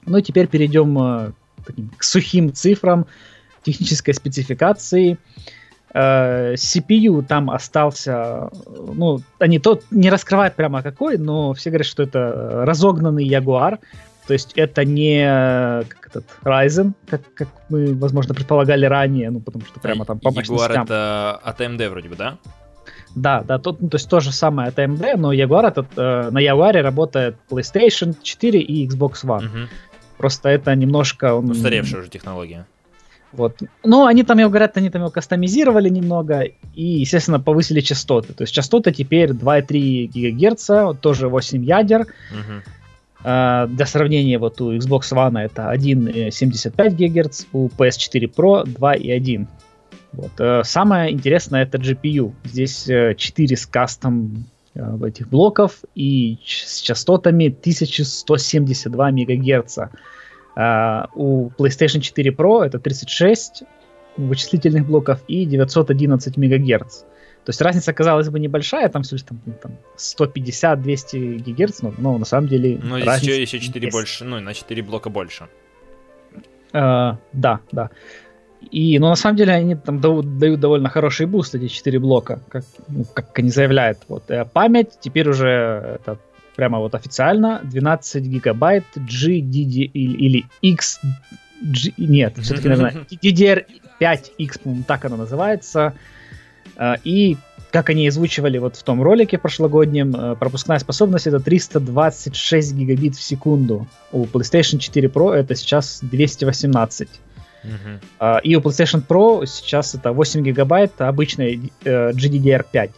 Ну 0.06 0.18
и 0.18 0.22
теперь 0.22 0.46
перейдем 0.46 0.98
э, 0.98 1.32
к 1.96 2.02
сухим 2.02 2.52
цифрам 2.52 3.06
технической 3.62 4.14
спецификации. 4.14 5.12
Э, 5.12 5.16
CPU 5.94 7.22
там 7.22 7.50
остался, 7.50 8.50
ну, 8.66 9.20
они 9.38 9.58
тот 9.58 9.84
не 9.90 10.10
раскрывают 10.10 10.54
прямо 10.54 10.82
какой, 10.82 11.18
но 11.18 11.54
все 11.54 11.70
говорят, 11.70 11.86
что 11.86 12.02
это 12.02 12.64
разогнанный 12.66 13.26
Jaguar, 13.26 13.78
то 14.26 14.34
есть 14.34 14.52
это 14.56 14.84
не 14.84 15.24
как 15.88 16.08
этот 16.08 16.24
Ryzen, 16.42 16.92
как, 17.08 17.22
как 17.34 17.48
мы, 17.70 17.94
возможно, 17.94 18.34
предполагали 18.34 18.84
ранее, 18.84 19.30
ну, 19.30 19.40
потому 19.40 19.64
что 19.64 19.80
прямо 19.80 20.04
там 20.04 20.18
по 20.18 20.28
Jaguar 20.28 20.82
это 20.82 21.40
от 21.42 21.60
AMD 21.60 21.88
вроде 21.88 22.08
бы, 22.10 22.16
да? 22.16 22.36
Да, 23.14 23.42
да, 23.42 23.58
тот, 23.58 23.80
ну, 23.80 23.88
то 23.88 23.96
есть 23.96 24.08
то 24.08 24.20
же 24.20 24.32
самое 24.32 24.68
от 24.68 24.78
AMD, 24.78 25.16
но 25.16 25.32
Jaguar 25.32 25.68
этот, 25.68 25.86
э, 25.96 26.30
на 26.30 26.42
Jaguar 26.42 26.80
работает 26.82 27.36
PlayStation 27.50 28.14
4 28.22 28.60
и 28.60 28.86
Xbox 28.86 29.24
One. 29.24 29.46
Угу. 29.46 29.68
Просто 30.18 30.48
это 30.50 30.74
немножко... 30.74 31.34
Он... 31.34 31.50
Устаревшая 31.50 32.02
уже 32.02 32.10
технология. 32.10 32.66
Вот. 33.32 33.60
Но 33.84 34.06
они 34.06 34.22
там, 34.22 34.38
его 34.38 34.48
говорят, 34.48 34.76
они 34.76 34.90
там 34.90 35.02
его 35.02 35.10
кастомизировали 35.10 35.88
немного 35.88 36.44
и, 36.74 36.84
естественно, 36.84 37.40
повысили 37.40 37.80
частоты. 37.80 38.32
То 38.32 38.42
есть 38.42 38.54
частоты 38.54 38.92
теперь 38.92 39.30
2,3 39.30 40.08
ГГц, 40.08 41.00
тоже 41.00 41.28
8 41.28 41.64
ядер. 41.64 42.00
Угу. 42.00 42.62
Uh, 43.24 43.66
для 43.66 43.84
сравнения, 43.84 44.38
вот 44.38 44.60
у 44.60 44.72
Xbox 44.72 45.12
One 45.12 45.40
это 45.40 45.72
1,75 45.74 46.90
ГГц, 46.90 47.46
у 47.52 47.66
PS4 47.66 48.32
Pro 48.32 48.64
2,1. 48.64 49.46
Вот. 50.12 50.30
Uh, 50.38 50.62
самое 50.62 51.12
интересное 51.12 51.64
это 51.64 51.78
GPU. 51.78 52.32
Здесь 52.44 52.88
uh, 52.88 53.16
4 53.16 53.56
с 53.56 53.66
кастом 53.66 54.46
uh, 54.76 55.04
этих 55.06 55.28
блоков 55.28 55.80
и 55.96 56.38
с 56.46 56.80
частотами 56.80 57.48
1172 57.48 59.10
МГц. 59.10 59.78
Uh, 60.58 61.08
у 61.14 61.50
PlayStation 61.50 62.00
4 62.00 62.32
Pro 62.32 62.64
это 62.64 62.80
36 62.80 63.62
вычислительных 64.16 64.86
блоков 64.86 65.20
и 65.28 65.44
911 65.44 66.36
МГц. 66.36 67.02
То 67.44 67.50
есть 67.50 67.60
разница, 67.62 67.92
казалось 67.92 68.28
бы, 68.28 68.40
небольшая, 68.40 68.88
там, 68.88 69.02
там, 69.04 69.40
там 69.62 69.78
150-200 69.96 71.44
ГГц, 71.44 71.82
но, 71.82 71.94
но 71.96 72.18
на 72.18 72.24
самом 72.24 72.48
деле... 72.48 72.80
Ну, 72.82 72.96
еще, 72.96 73.40
еще 73.40 73.60
4 73.60 73.86
есть. 73.86 73.96
больше, 73.96 74.24
ну, 74.24 74.40
на 74.40 74.52
4 74.52 74.82
блока 74.82 75.10
больше. 75.10 75.46
Э, 76.72 77.16
да, 77.32 77.60
да. 77.70 77.90
И, 78.72 78.98
ну, 78.98 79.08
на 79.08 79.14
самом 79.14 79.36
деле, 79.36 79.52
они 79.52 79.76
там 79.76 80.00
дают, 80.00 80.38
дают 80.38 80.58
довольно 80.58 80.88
хороший 80.88 81.26
буст, 81.26 81.54
эти 81.54 81.68
4 81.68 82.00
блока, 82.00 82.40
как, 82.48 82.64
ну, 82.88 83.04
как 83.14 83.38
они 83.38 83.50
заявляют. 83.50 83.98
Вот. 84.08 84.28
Э, 84.30 84.44
память 84.44 84.98
теперь 85.00 85.28
уже 85.28 86.00
это 86.00 86.18
прямо 86.58 86.80
вот 86.80 86.96
официально 86.96 87.60
12 87.62 88.24
гигабайт 88.24 88.84
GDD 88.96 89.84
или 89.92 90.44
X 90.60 90.98
G, 91.62 91.92
нет, 91.96 92.36
все-таки, 92.42 92.68
наверное, 92.68 93.06
DDR5X, 93.22 94.60
по-моему, 94.60 94.84
так 94.84 95.04
она 95.04 95.16
называется. 95.16 95.94
А, 96.76 96.96
и 97.04 97.36
как 97.70 97.90
они 97.90 98.08
озвучивали 98.08 98.58
вот 98.58 98.74
в 98.74 98.82
том 98.82 99.00
ролике 99.00 99.38
прошлогоднем, 99.38 100.16
э, 100.16 100.34
пропускная 100.34 100.80
способность 100.80 101.28
это 101.28 101.38
326 101.38 102.74
гигабит 102.74 103.14
в 103.14 103.22
секунду. 103.22 103.86
У 104.10 104.24
PlayStation 104.24 104.78
4 104.78 105.06
Pro 105.06 105.32
это 105.32 105.54
сейчас 105.54 106.00
218. 106.02 107.08
Uh-huh. 107.64 108.40
И 108.42 108.56
у 108.56 108.60
PlayStation 108.60 109.04
Pro 109.06 109.46
сейчас 109.46 109.94
это 109.94 110.12
8 110.12 110.42
гигабайт 110.42 111.00
обычной 111.00 111.70
э, 111.84 112.10
GDDR5 112.10 112.90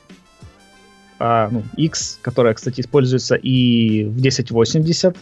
а, 1.21 1.49
ну, 1.51 1.63
X, 1.77 2.19
которая, 2.23 2.55
кстати, 2.55 2.81
используется 2.81 3.35
и 3.35 4.05
в 4.05 4.19
1080, 4.19 5.17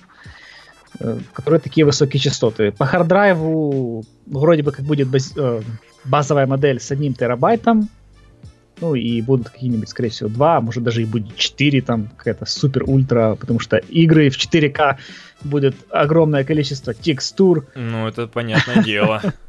э, 1.00 1.18
которые 1.32 1.60
такие 1.60 1.84
высокие 1.84 2.20
частоты. 2.20 2.70
По 2.70 2.86
харддрайву 2.86 4.04
вроде 4.26 4.62
бы 4.62 4.70
как 4.70 4.84
будет 4.84 5.08
баз, 5.08 5.32
э, 5.36 5.60
базовая 6.04 6.46
модель 6.46 6.78
с 6.78 6.92
одним 6.92 7.14
терабайтом, 7.14 7.88
ну 8.80 8.94
и 8.94 9.20
будут 9.22 9.50
какие-нибудь, 9.50 9.88
скорее 9.88 10.10
всего, 10.10 10.28
два, 10.28 10.60
может 10.60 10.84
даже 10.84 11.02
и 11.02 11.04
будет 11.04 11.34
4, 11.36 11.80
там 11.82 12.08
какая-то 12.16 12.46
супер-ультра, 12.46 13.36
потому 13.38 13.58
что 13.58 13.78
игры 13.78 14.30
в 14.30 14.36
4К 14.36 14.98
будет 15.42 15.74
огромное 15.90 16.44
количество 16.44 16.94
текстур. 16.94 17.66
Ну, 17.74 18.06
это 18.06 18.28
понятное 18.28 18.84
дело. 18.84 19.20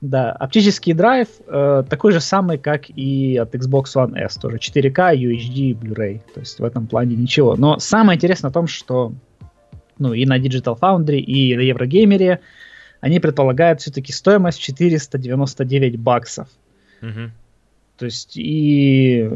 Да, 0.00 0.32
оптический 0.32 0.94
драйв 0.94 1.28
э, 1.46 1.84
такой 1.88 2.12
же 2.12 2.20
самый, 2.20 2.56
как 2.56 2.88
и 2.88 3.36
от 3.36 3.54
Xbox 3.54 3.84
One 3.96 4.16
S, 4.16 4.36
тоже 4.36 4.56
4K, 4.56 5.14
UHD, 5.14 5.72
Blu-ray, 5.74 6.22
то 6.32 6.40
есть 6.40 6.58
в 6.58 6.64
этом 6.64 6.86
плане 6.86 7.16
ничего. 7.16 7.54
Но 7.56 7.78
самое 7.78 8.16
интересное 8.16 8.50
в 8.50 8.54
том, 8.54 8.66
что 8.66 9.12
ну 9.98 10.14
и 10.14 10.24
на 10.24 10.38
Digital 10.38 10.78
Foundry, 10.78 11.18
и 11.18 11.54
на 11.54 11.60
Еврогеймере 11.60 12.40
они 13.02 13.20
предполагают 13.20 13.82
все-таки 13.82 14.12
стоимость 14.12 14.60
499 14.60 15.98
баксов. 15.98 16.48
Угу. 17.02 17.30
То 17.98 18.04
есть 18.06 18.38
и 18.38 19.30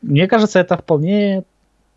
мне 0.00 0.26
кажется, 0.28 0.60
это 0.60 0.78
вполне 0.78 1.44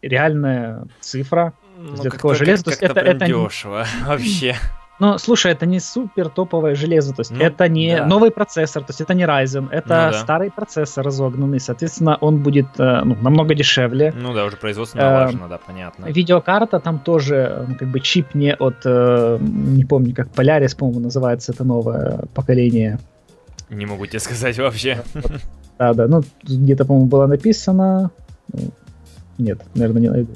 реальная 0.02 0.88
цифра 1.00 1.54
ну, 1.78 1.96
для 1.96 2.12
такого 2.12 2.36
железа. 2.36 2.66
То 2.66 2.70
есть 2.72 2.82
это, 2.82 3.00
это 3.00 3.26
дешево 3.26 3.86
вообще. 4.06 4.58
Но 5.02 5.18
слушай, 5.18 5.52
это 5.52 5.66
не 5.66 5.80
супер 5.80 6.30
топовое 6.30 6.76
железо, 6.76 7.12
то 7.16 7.22
есть 7.22 7.32
ну, 7.32 7.40
это 7.44 7.68
не 7.68 7.98
да. 7.98 8.06
новый 8.06 8.30
процессор, 8.30 8.84
то 8.84 8.92
есть 8.92 9.02
это 9.02 9.16
не 9.16 9.24
Ryzen, 9.24 9.68
это 9.72 9.88
ну, 9.88 10.12
да. 10.12 10.14
старый 10.14 10.52
процессор 10.52 11.04
разогнанный, 11.04 11.60
соответственно, 11.60 12.20
он 12.22 12.44
будет 12.44 12.68
э, 12.78 13.02
ну, 13.04 13.16
намного 13.16 13.56
дешевле. 13.56 14.14
Ну 14.16 14.32
да, 14.36 14.46
уже 14.46 14.58
производство 14.58 15.00
налажено, 15.00 15.48
э, 15.48 15.50
да, 15.50 15.58
понятно. 15.58 16.06
Видеокарта 16.06 16.80
там 16.80 17.00
тоже, 17.00 17.66
как 17.80 17.88
бы 17.88 18.00
чип 18.00 18.36
не 18.36 18.54
от, 18.54 18.76
э, 18.86 19.40
не 19.42 19.86
помню, 19.86 20.14
как 20.14 20.28
Polaris, 20.28 20.78
по-моему, 20.78 21.00
называется 21.00 21.52
это 21.52 21.64
новое 21.64 22.26
поколение. 22.36 23.00
Не 23.72 23.88
могу 23.88 24.06
тебе 24.06 24.20
сказать 24.20 24.60
вообще. 24.60 25.02
Да, 25.80 25.96
да, 25.96 26.08
ну 26.08 26.22
где-то, 26.44 26.86
по-моему, 26.86 27.08
было 27.08 27.26
написано. 27.26 28.12
Ну, 28.54 28.70
нет, 29.40 29.64
наверное, 29.74 30.02
не 30.04 30.10
найду. 30.10 30.34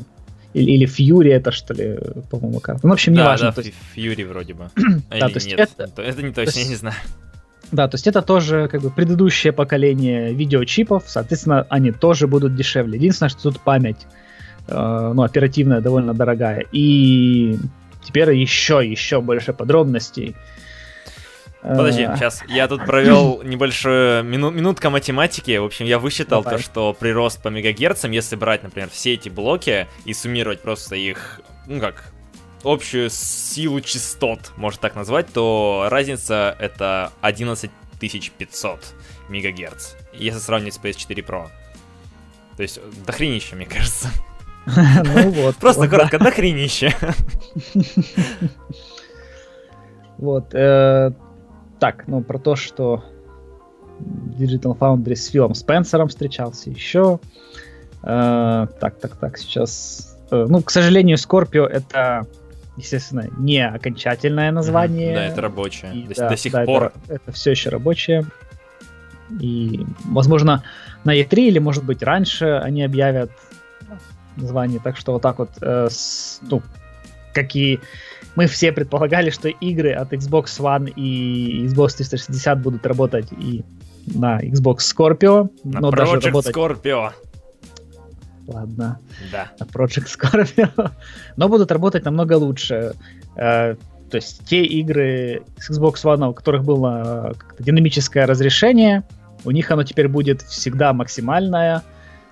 Или, 0.55 0.71
или 0.71 0.87
Fury 0.87 1.33
это, 1.33 1.51
что 1.51 1.73
ли, 1.73 1.99
по-моему, 2.29 2.61
карта. 2.61 2.81
Ну, 2.83 2.91
в 2.91 2.93
общем, 2.93 3.11
не 3.11 3.17
да, 3.17 3.25
важно. 3.25 3.51
Да, 3.51 3.61
есть... 3.61 3.75
Fury 3.93 4.25
вроде 4.25 4.53
бы. 4.53 4.69
да, 5.09 5.27
то 5.27 5.35
есть 5.35 5.47
нет, 5.47 5.69
это... 5.77 6.01
это 6.01 6.23
не 6.23 6.31
точно, 6.31 6.59
я 6.59 6.67
не 6.67 6.75
знаю. 6.75 6.95
Да, 7.71 7.89
то 7.89 7.95
есть 7.95 8.07
это 8.07 8.21
тоже 8.21 8.69
как 8.71 8.81
бы 8.81 8.89
предыдущее 8.89 9.51
поколение 9.51 10.33
видеочипов, 10.33 11.03
соответственно, 11.07 11.67
они 11.69 11.91
тоже 11.91 12.27
будут 12.27 12.55
дешевле. 12.55 12.97
Единственное, 12.97 13.29
что 13.29 13.51
тут 13.51 13.59
память, 13.59 14.07
э, 14.67 15.11
ну, 15.13 15.23
оперативная, 15.23 15.81
довольно 15.81 16.13
дорогая. 16.13 16.63
И 16.71 17.57
теперь 18.05 18.33
еще, 18.33 18.81
еще 18.81 19.19
больше 19.19 19.51
подробностей. 19.51 20.37
Подожди, 21.67 22.05
сейчас 22.15 22.41
э. 22.43 22.45
я 22.49 22.67
тут 22.67 22.85
провел 22.85 23.41
небольшую 23.43 24.23
мину, 24.23 24.51
минутка 24.51 24.89
математики. 24.89 25.57
В 25.57 25.65
общем, 25.65 25.85
я 25.85 25.97
высчитал 25.97 26.43
Давай. 26.43 26.57
то, 26.57 26.63
что 26.63 26.93
прирост 26.93 27.41
по 27.41 27.47
мегагерцам, 27.47 28.11
если 28.11 28.35
брать, 28.35 28.63
например, 28.63 28.89
все 28.89 29.13
эти 29.13 29.29
блоки 29.29 29.87
и 30.05 30.13
суммировать 30.13 30.61
просто 30.61 30.95
их, 30.95 31.41
ну 31.65 31.79
как, 31.79 32.11
общую 32.63 33.09
силу 33.09 33.81
частот, 33.81 34.51
можно 34.57 34.79
так 34.79 34.95
назвать, 34.95 35.27
то 35.33 35.87
разница 35.89 36.55
это 36.59 37.11
11500 37.21 38.79
мегагерц, 39.29 39.93
если 40.13 40.39
сравнивать 40.39 40.75
с 40.75 40.79
PS4 40.79 41.25
Pro. 41.25 41.47
То 42.57 42.63
есть 42.63 42.79
дохренище, 43.05 43.55
мне 43.55 43.65
кажется. 43.65 44.09
Ну 44.67 45.29
вот. 45.29 45.57
Просто 45.57 45.87
коротко, 45.87 46.19
дохренище. 46.19 46.93
Вот. 50.17 50.53
Так, 51.79 52.07
ну, 52.07 52.21
про 52.21 52.39
то, 52.39 52.55
что 52.55 53.03
Digital 53.99 54.77
Foundry 54.77 55.15
с 55.15 55.27
Филом 55.27 55.53
Спенсером 55.55 56.07
встречался 56.07 56.69
еще. 56.69 57.19
Э, 58.03 58.67
так, 58.79 58.99
так, 58.99 59.15
так, 59.17 59.37
сейчас... 59.37 60.17
Э, 60.31 60.45
ну, 60.47 60.61
к 60.61 60.71
сожалению, 60.71 61.17
Scorpio 61.17 61.65
это, 61.65 62.25
естественно, 62.77 63.27
не 63.37 63.65
окончательное 63.65 64.51
название. 64.51 65.11
Mm-hmm, 65.11 65.15
да, 65.15 65.25
это 65.25 65.41
рабочее. 65.41 65.95
И, 65.95 66.07
до, 66.07 66.15
да, 66.15 66.29
до 66.29 66.37
сих 66.37 66.51
да, 66.53 66.65
пор. 66.65 66.93
Это, 67.05 67.15
это 67.15 67.31
все 67.31 67.51
еще 67.51 67.69
рабочее. 67.69 68.25
И, 69.39 69.85
возможно, 70.05 70.63
на 71.03 71.19
E3 71.19 71.47
или, 71.47 71.59
может 71.59 71.83
быть, 71.83 72.03
раньше 72.03 72.61
они 72.63 72.83
объявят 72.83 73.31
название. 74.35 74.79
Так 74.83 74.97
что 74.97 75.13
вот 75.13 75.21
так 75.21 75.39
вот, 75.39 75.49
э, 75.61 75.87
с, 75.89 76.39
ну, 76.41 76.61
как 77.33 77.55
и 77.55 77.79
мы 78.35 78.47
все 78.47 78.71
предполагали, 78.71 79.29
что 79.29 79.47
игры 79.49 79.93
от 79.93 80.13
Xbox 80.13 80.45
One 80.59 80.91
и 80.95 81.65
Xbox 81.65 81.97
360 81.97 82.61
будут 82.61 82.85
работать 82.85 83.31
и 83.31 83.63
на 84.07 84.39
Xbox 84.41 84.77
Scorpio, 84.79 85.49
на 85.63 85.79
но 85.79 85.89
Project 85.89 85.95
даже 85.95 86.19
работать... 86.27 86.55
Scorpio. 86.55 87.11
Ладно. 88.47 88.99
Да. 89.31 89.51
На 89.59 89.63
Project 89.63 90.07
Scorpio. 90.07 90.91
но 91.37 91.49
будут 91.49 91.71
работать 91.71 92.05
намного 92.05 92.33
лучше. 92.33 92.93
Э, 93.35 93.75
то 94.09 94.17
есть 94.17 94.45
те 94.45 94.63
игры 94.63 95.43
с 95.57 95.71
Xbox 95.71 96.03
One, 96.03 96.29
у 96.29 96.33
которых 96.33 96.63
было 96.63 97.35
динамическое 97.59 98.27
разрешение, 98.27 99.03
у 99.43 99.51
них 99.51 99.71
оно 99.71 99.83
теперь 99.83 100.07
будет 100.07 100.41
всегда 100.41 100.93
максимальное, 100.93 101.79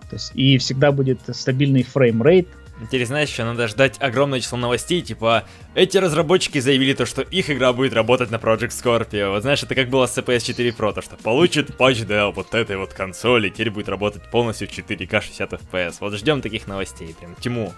то 0.09 0.15
есть 0.15 0.31
и 0.35 0.57
всегда 0.57 0.91
будет 0.91 1.19
стабильный 1.31 1.83
фреймрейт, 1.83 2.47
Интересно, 2.81 3.17
еще 3.17 3.43
надо 3.43 3.67
ждать 3.67 3.97
огромное 3.99 4.39
число 4.39 4.57
новостей, 4.57 5.01
типа, 5.01 5.43
эти 5.75 5.97
разработчики 5.97 6.59
заявили 6.59 6.93
то, 6.93 7.05
что 7.05 7.21
их 7.21 7.49
игра 7.49 7.71
будет 7.71 7.93
работать 7.93 8.31
на 8.31 8.37
Project 8.37 8.69
Scorpio. 8.69 9.29
Вот 9.29 9.43
знаешь, 9.43 9.61
это 9.61 9.75
как 9.75 9.89
было 9.89 10.07
с 10.07 10.17
PS4 10.17 10.75
Pro, 10.75 10.91
то 10.91 11.01
что 11.01 11.15
получит 11.15 11.77
патч 11.77 11.99
для 12.01 12.27
вот 12.27 12.53
этой 12.55 12.77
вот 12.77 12.93
консоли, 12.93 13.49
теперь 13.49 13.69
будет 13.69 13.89
работать 13.89 14.23
полностью 14.31 14.67
в 14.67 14.71
4К 14.71 15.21
60 15.21 15.53
FPS. 15.53 15.97
Вот 15.99 16.13
ждем 16.15 16.41
таких 16.41 16.67
новостей, 16.67 17.15
прям 17.19 17.35
тьму. 17.35 17.73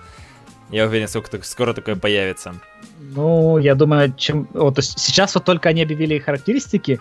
Я 0.71 0.85
уверен, 0.85 1.07
сколько 1.07 1.43
скоро 1.43 1.73
такое 1.73 1.95
появится. 1.95 2.55
Ну, 2.99 3.59
я 3.59 3.75
думаю, 3.75 4.13
чем... 4.17 4.47
Вот, 4.53 4.83
сейчас 4.83 5.35
вот 5.35 5.43
только 5.43 5.69
они 5.69 5.83
объявили 5.83 6.17
характеристики, 6.17 6.99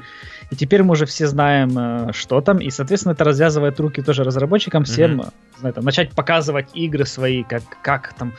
и 0.50 0.57
теперь 0.57 0.83
мы 0.83 0.92
уже 0.92 1.07
все 1.07 1.26
знаем, 1.26 1.78
э, 1.78 2.12
что 2.12 2.40
там, 2.40 2.59
и, 2.59 2.70
соответственно, 2.70 3.12
это 3.12 3.24
развязывает 3.24 3.78
руки 3.80 4.02
тоже 4.02 4.24
разработчикам 4.24 4.85
всем, 4.85 5.20
mm-hmm. 5.20 5.33
знаю, 5.61 5.74
там, 5.74 5.85
начать 5.85 6.12
показывать 6.12 6.68
игры 6.74 7.07
свои, 7.07 7.42
как, 7.44 7.62
как 7.83 8.14
там, 8.14 8.33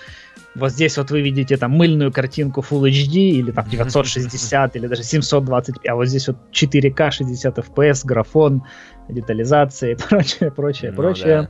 вот 0.56 0.72
здесь 0.72 0.98
вот 0.98 1.12
вы 1.12 1.22
видите 1.22 1.58
там 1.58 1.72
мыльную 1.72 2.12
картинку 2.12 2.62
Full 2.62 2.89
HD, 2.89 3.15
или 3.32 3.52
там 3.52 3.68
960, 3.68 4.76
или 4.76 4.88
даже 4.88 5.04
720, 5.04 5.86
а 5.88 5.96
вот 5.96 6.08
здесь 6.08 6.28
вот 6.28 6.38
4К 6.52 7.12
60 7.12 7.58
FPS, 7.58 8.02
графон, 8.06 8.63
детализация 9.10 9.91
и 9.91 9.96
прочее, 10.10 10.52
прочее, 10.52 10.91
ну, 10.91 10.98
прочее. 10.98 11.41
Да. 11.41 11.50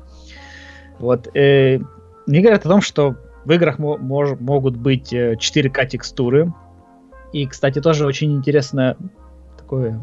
Вот, 1.00 1.36
э, 1.36 1.80
мне 2.26 2.42
говорят 2.42 2.66
о 2.66 2.70
том, 2.70 2.82
что 2.82 3.16
в 3.46 3.52
играх 3.52 3.78
мож, 3.78 4.32
могут 4.40 4.76
быть 4.76 5.14
4К 5.14 5.84
э, 5.84 5.88
текстуры. 5.88 6.52
И, 7.32 7.46
кстати, 7.46 7.80
тоже 7.82 8.06
очень 8.06 8.36
интересный 8.36 8.96
такой 9.58 9.94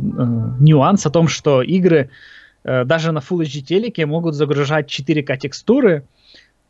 э, 0.00 0.56
нюанс 0.60 1.06
о 1.06 1.10
том, 1.10 1.28
что 1.28 1.62
игры 1.62 2.10
э, 2.64 2.84
даже 2.84 3.12
на 3.12 3.18
Full 3.18 3.42
HD 3.42 3.60
телеке 3.60 4.06
могут 4.06 4.34
загружать 4.34 4.88
4К 4.88 5.36
текстуры, 5.38 6.04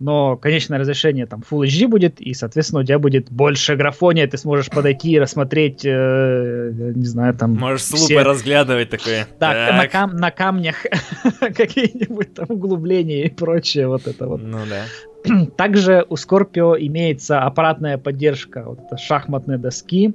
но 0.01 0.39
конечное 0.39 0.79
разрешение 0.79 1.27
там 1.27 1.43
Full 1.49 1.67
HD 1.67 1.87
будет, 1.87 2.21
и, 2.21 2.33
соответственно, 2.33 2.81
у 2.81 2.85
тебя 2.85 2.99
будет 2.99 3.31
больше 3.31 3.77
графония, 3.77 4.27
ты 4.27 4.39
сможешь 4.39 4.71
подойти 4.71 5.13
и 5.13 5.19
рассмотреть, 5.19 5.83
э, 5.85 6.93
не 6.95 7.05
знаю, 7.05 7.35
там... 7.35 7.55
Можешь 7.55 7.85
с 7.85 7.93
лупой 7.93 8.23
разглядывать 8.23 8.89
такое. 8.89 9.27
Да, 9.39 9.53
так. 9.53 9.77
на, 9.77 9.89
кам 9.89 10.17
на 10.17 10.31
камнях 10.31 10.87
какие-нибудь 11.41 12.35
там 12.35 12.47
углубления 12.49 13.25
и 13.25 13.29
прочее, 13.29 13.89
вот 13.89 14.07
это 14.07 14.27
вот. 14.27 14.41
Ну 14.43 14.59
да. 14.69 14.87
Также 15.57 16.07
у 16.09 16.15
Scorpio 16.15 16.77
имеется 16.79 17.41
аппаратная 17.41 17.99
поддержка 17.99 18.65
вот, 18.65 18.99
шахматной 18.99 19.59
доски, 19.59 20.15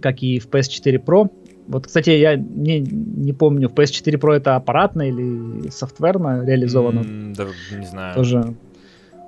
как 0.00 0.22
и 0.22 0.38
в 0.38 0.48
PS4 0.48 1.04
Pro. 1.04 1.30
Вот, 1.68 1.86
кстати, 1.86 2.10
я 2.10 2.36
не, 2.36 2.80
не 2.80 3.32
помню, 3.34 3.68
в 3.68 3.74
PS4 3.74 4.18
Pro 4.18 4.32
это 4.32 4.56
аппаратно 4.56 5.02
или 5.02 5.68
софтверно 5.68 6.44
реализовано? 6.44 7.00
Mm, 7.00 7.34
да, 7.34 7.46
не 7.78 7.86
знаю. 7.86 8.14
Тоже. 8.14 8.54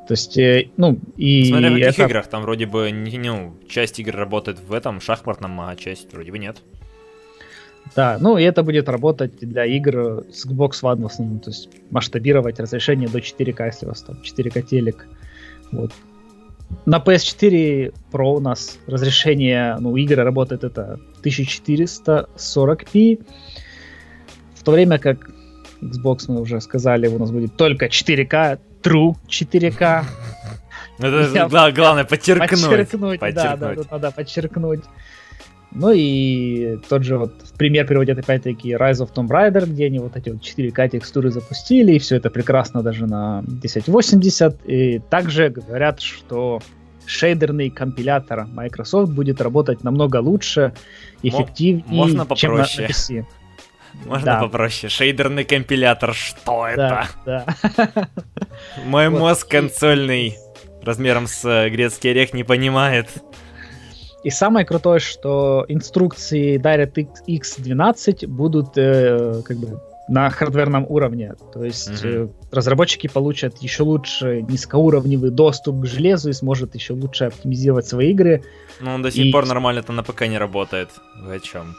То 0.08 0.12
есть, 0.12 0.38
э, 0.38 0.70
ну, 0.78 0.98
и... 1.18 1.44
Смотря 1.44 1.70
в 1.70 1.74
каких 1.74 1.98
это... 1.98 2.02
играх, 2.04 2.26
там 2.28 2.42
вроде 2.42 2.66
бы, 2.66 2.90
ну, 2.90 3.54
часть 3.68 4.00
игр 4.00 4.16
работает 4.16 4.58
в 4.66 4.72
этом 4.72 5.00
шахматном, 5.00 5.60
а 5.60 5.76
часть 5.76 6.12
вроде 6.12 6.32
бы 6.32 6.38
нет. 6.38 6.56
Да, 7.94 8.18
ну 8.20 8.38
и 8.38 8.42
это 8.42 8.62
будет 8.62 8.88
работать 8.88 9.38
для 9.40 9.66
игр 9.66 10.24
с 10.32 10.46
Xbox 10.46 10.82
One 10.82 11.02
в 11.02 11.06
основном, 11.06 11.40
то 11.40 11.50
есть 11.50 11.68
масштабировать 11.90 12.58
разрешение 12.58 13.08
до 13.08 13.18
4К, 13.18 13.66
если 13.66 13.86
у 13.86 13.88
вас 13.90 14.02
там 14.02 14.16
4К 14.22 14.62
телек. 14.62 15.06
Вот. 15.72 15.92
На 16.86 16.98
PS4 16.98 17.92
Pro 18.12 18.36
у 18.36 18.40
нас 18.40 18.78
разрешение, 18.86 19.76
ну, 19.80 19.96
игры 19.96 20.22
работает 20.22 20.64
это 20.64 20.98
1440p, 21.22 23.18
в 24.54 24.62
то 24.62 24.72
время 24.72 24.98
как 24.98 25.30
Xbox, 25.80 26.24
мы 26.28 26.40
уже 26.40 26.60
сказали, 26.60 27.06
у 27.08 27.18
нас 27.18 27.30
будет 27.30 27.56
только 27.56 27.86
4К, 27.86 28.58
True 28.82 29.14
4К. 29.28 30.04
Это 30.98 31.72
главное 31.74 32.04
подчеркнуть. 32.04 32.50
Подчеркнуть, 32.50 33.20
да, 33.20 33.56
да, 33.56 33.74
надо 33.90 34.10
подчеркнуть. 34.10 34.84
Ну 35.72 35.92
и 35.94 36.78
тот 36.88 37.04
же 37.04 37.16
вот 37.16 37.32
пример 37.56 37.86
приводят 37.86 38.18
опять-таки 38.18 38.72
Rise 38.72 39.06
of 39.06 39.12
Tomb 39.14 39.28
Raider, 39.28 39.66
где 39.66 39.86
они 39.86 40.00
вот 40.00 40.16
эти 40.16 40.30
вот 40.30 40.42
4К 40.42 40.88
текстуры 40.88 41.30
запустили, 41.30 41.92
и 41.92 41.98
все 41.98 42.16
это 42.16 42.28
прекрасно 42.30 42.82
даже 42.82 43.06
на 43.06 43.38
1080. 43.38 44.66
И 44.66 44.98
также 45.10 45.48
говорят, 45.48 46.00
что 46.00 46.60
шейдерный 47.06 47.70
компилятор 47.70 48.46
Microsoft 48.46 49.12
будет 49.12 49.40
работать 49.40 49.84
намного 49.84 50.16
лучше, 50.16 50.72
эффективнее, 51.22 51.84
Можно 51.86 52.26
чем 52.34 52.56
на 52.56 52.62
PC. 52.62 53.24
Можно 54.06 54.24
да. 54.24 54.40
попроще. 54.40 54.88
Шейдерный 54.88 55.44
компилятор, 55.44 56.14
что 56.14 56.66
это? 56.66 57.08
Да, 57.24 57.46
да. 57.66 58.08
Мой 58.86 59.08
вот. 59.10 59.18
мозг 59.18 59.48
консольный 59.48 60.36
размером 60.82 61.26
с 61.26 61.44
э, 61.44 61.68
грецкий 61.68 62.10
орех 62.10 62.32
не 62.32 62.44
понимает. 62.44 63.08
И 64.22 64.30
самое 64.30 64.66
крутое, 64.66 65.00
что 65.00 65.64
инструкции 65.68 66.58
DirectX 66.58 67.62
12 67.62 68.26
будут 68.26 68.76
э, 68.76 69.42
как 69.44 69.56
бы 69.56 69.80
на 70.08 70.28
хардверном 70.28 70.84
уровне. 70.88 71.34
То 71.54 71.64
есть 71.64 71.88
mm-hmm. 71.88 72.26
э, 72.26 72.54
разработчики 72.54 73.06
получат 73.06 73.58
еще 73.58 73.84
лучше 73.84 74.42
низкоуровневый 74.42 75.30
доступ 75.30 75.82
к 75.82 75.86
железу 75.86 76.30
и 76.30 76.32
сможет 76.32 76.74
еще 76.74 76.94
лучше 76.94 77.26
оптимизировать 77.26 77.86
свои 77.86 78.10
игры. 78.10 78.42
Ну, 78.80 78.94
он 78.94 79.02
до 79.02 79.10
сих 79.10 79.26
и... 79.26 79.30
пор 79.30 79.46
нормально 79.46 79.78
это 79.78 79.92
на 79.92 80.02
ПК 80.02 80.22
не 80.26 80.36
работает. 80.36 80.90
Вы 81.22 81.36
о 81.36 81.40
чем? 81.40 81.76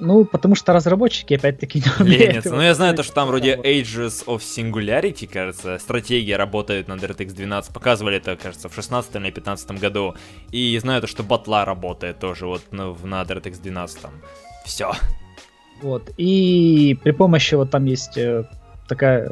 Ну, 0.00 0.24
потому 0.24 0.54
что 0.56 0.72
разработчики, 0.72 1.34
опять-таки, 1.34 1.80
не 1.80 2.04
умеют. 2.04 2.28
Ленятся. 2.28 2.54
Ну, 2.54 2.60
я 2.60 2.74
знаю 2.74 2.96
то, 2.96 3.02
что 3.02 3.14
там 3.14 3.28
вроде 3.28 3.54
Ages 3.54 4.26
of 4.26 4.38
Singularity, 4.40 5.26
кажется, 5.26 5.78
стратегия 5.78 6.36
работает 6.36 6.88
на 6.88 6.94
DirectX 6.94 7.32
12. 7.32 7.72
Показывали 7.72 8.16
это, 8.16 8.36
кажется, 8.36 8.68
в 8.68 8.74
16 8.74 9.16
или 9.16 9.30
15 9.30 9.70
году. 9.80 10.14
И 10.50 10.76
знаю 10.78 11.00
то, 11.00 11.06
что 11.06 11.22
батла 11.22 11.64
работает 11.64 12.18
тоже 12.18 12.46
вот 12.46 12.72
на, 12.72 12.94
на 13.04 13.22
DirectX 13.22 13.62
12. 13.62 13.98
Все. 14.64 14.92
Вот. 15.80 16.10
И 16.16 16.98
при 17.02 17.12
помощи, 17.12 17.54
вот 17.54 17.70
там 17.70 17.84
есть 17.84 18.16
э, 18.16 18.44
такая 18.88 19.30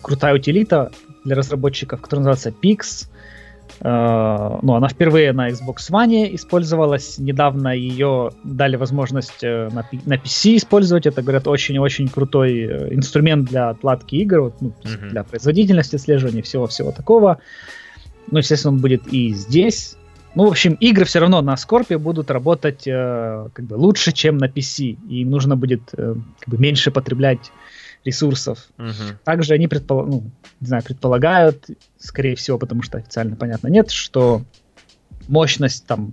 крутая 0.00 0.34
утилита 0.34 0.90
для 1.24 1.36
разработчиков, 1.36 2.00
которая 2.00 2.26
называется 2.26 2.50
Pix. 2.50 3.08
Uh, 3.82 4.60
ну, 4.62 4.74
она 4.74 4.88
впервые 4.88 5.32
на 5.32 5.50
Xbox 5.50 5.90
One 5.90 6.36
использовалась. 6.36 7.18
Недавно 7.18 7.74
ее 7.74 8.30
дали 8.44 8.76
возможность 8.76 9.42
uh, 9.42 9.74
на, 9.74 9.84
на 10.06 10.14
PC 10.14 10.56
использовать. 10.56 11.06
Это, 11.06 11.20
говорят, 11.20 11.48
очень-очень 11.48 12.06
крутой 12.06 12.64
uh, 12.64 12.94
инструмент 12.94 13.48
для 13.48 13.70
отладки 13.70 14.14
игр, 14.14 14.42
вот, 14.42 14.54
ну, 14.60 14.72
mm-hmm. 14.84 15.10
для 15.10 15.24
производительности, 15.24 15.96
отслеживания 15.96 16.42
всего-всего 16.42 16.92
такого. 16.92 17.38
Ну, 18.30 18.38
естественно, 18.38 18.74
он 18.74 18.80
будет 18.80 19.12
и 19.12 19.30
здесь. 19.32 19.96
Ну, 20.36 20.46
в 20.46 20.52
общем, 20.52 20.74
игры 20.74 21.04
все 21.04 21.18
равно 21.18 21.42
на 21.42 21.54
Scorpio 21.54 21.98
будут 21.98 22.30
работать 22.30 22.84
как 22.84 23.64
бы 23.64 23.74
лучше, 23.74 24.12
чем 24.12 24.38
на 24.38 24.46
PC. 24.46 24.96
И 25.08 25.22
им 25.22 25.30
нужно 25.30 25.56
будет 25.56 25.90
как 25.90 26.48
бы 26.48 26.56
меньше 26.56 26.90
потреблять 26.90 27.50
ресурсов. 28.04 28.68
Угу. 28.78 29.18
Также 29.24 29.54
они 29.54 29.68
предпол... 29.68 30.06
ну, 30.06 30.30
не 30.60 30.66
знаю, 30.66 30.82
предполагают, 30.82 31.66
скорее 31.98 32.34
всего, 32.36 32.58
потому 32.58 32.82
что 32.82 32.98
официально 32.98 33.36
понятно 33.36 33.68
нет, 33.68 33.90
что 33.90 34.42
мощность 35.28 35.86
там 35.86 36.12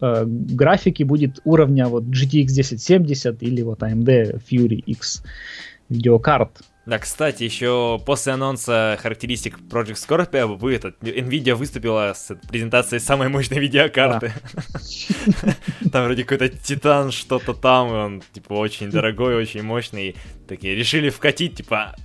э, 0.00 0.24
графики 0.26 1.02
будет 1.02 1.40
уровня 1.44 1.86
вот 1.86 2.04
GTX 2.04 2.44
1070 2.44 3.42
или 3.42 3.62
вот 3.62 3.82
AMD 3.82 4.42
Fury 4.50 4.82
X 4.86 5.22
видеокарт. 5.88 6.62
Да, 6.86 6.98
кстати, 6.98 7.44
еще 7.44 7.98
после 8.04 8.34
анонса 8.34 8.98
характеристик 9.00 9.58
Project 9.58 9.94
Scorpio 9.94 10.56
вы, 10.56 10.74
этот, 10.74 11.02
Nvidia 11.02 11.54
выступила 11.54 12.12
с 12.14 12.34
презентацией 12.48 13.00
самой 13.00 13.28
мощной 13.28 13.58
видеокарты. 13.58 14.34
Там 15.90 16.04
вроде 16.04 16.24
какой-то 16.24 16.54
Титан, 16.54 17.10
что-то 17.10 17.54
там, 17.54 17.88
он, 17.90 18.22
типа, 18.32 18.52
очень 18.52 18.90
дорогой, 18.90 19.34
очень 19.34 19.62
мощный. 19.62 20.14
Такие, 20.46 20.74
решили 20.74 21.08
вкатить, 21.08 21.56
типа, 21.56 21.96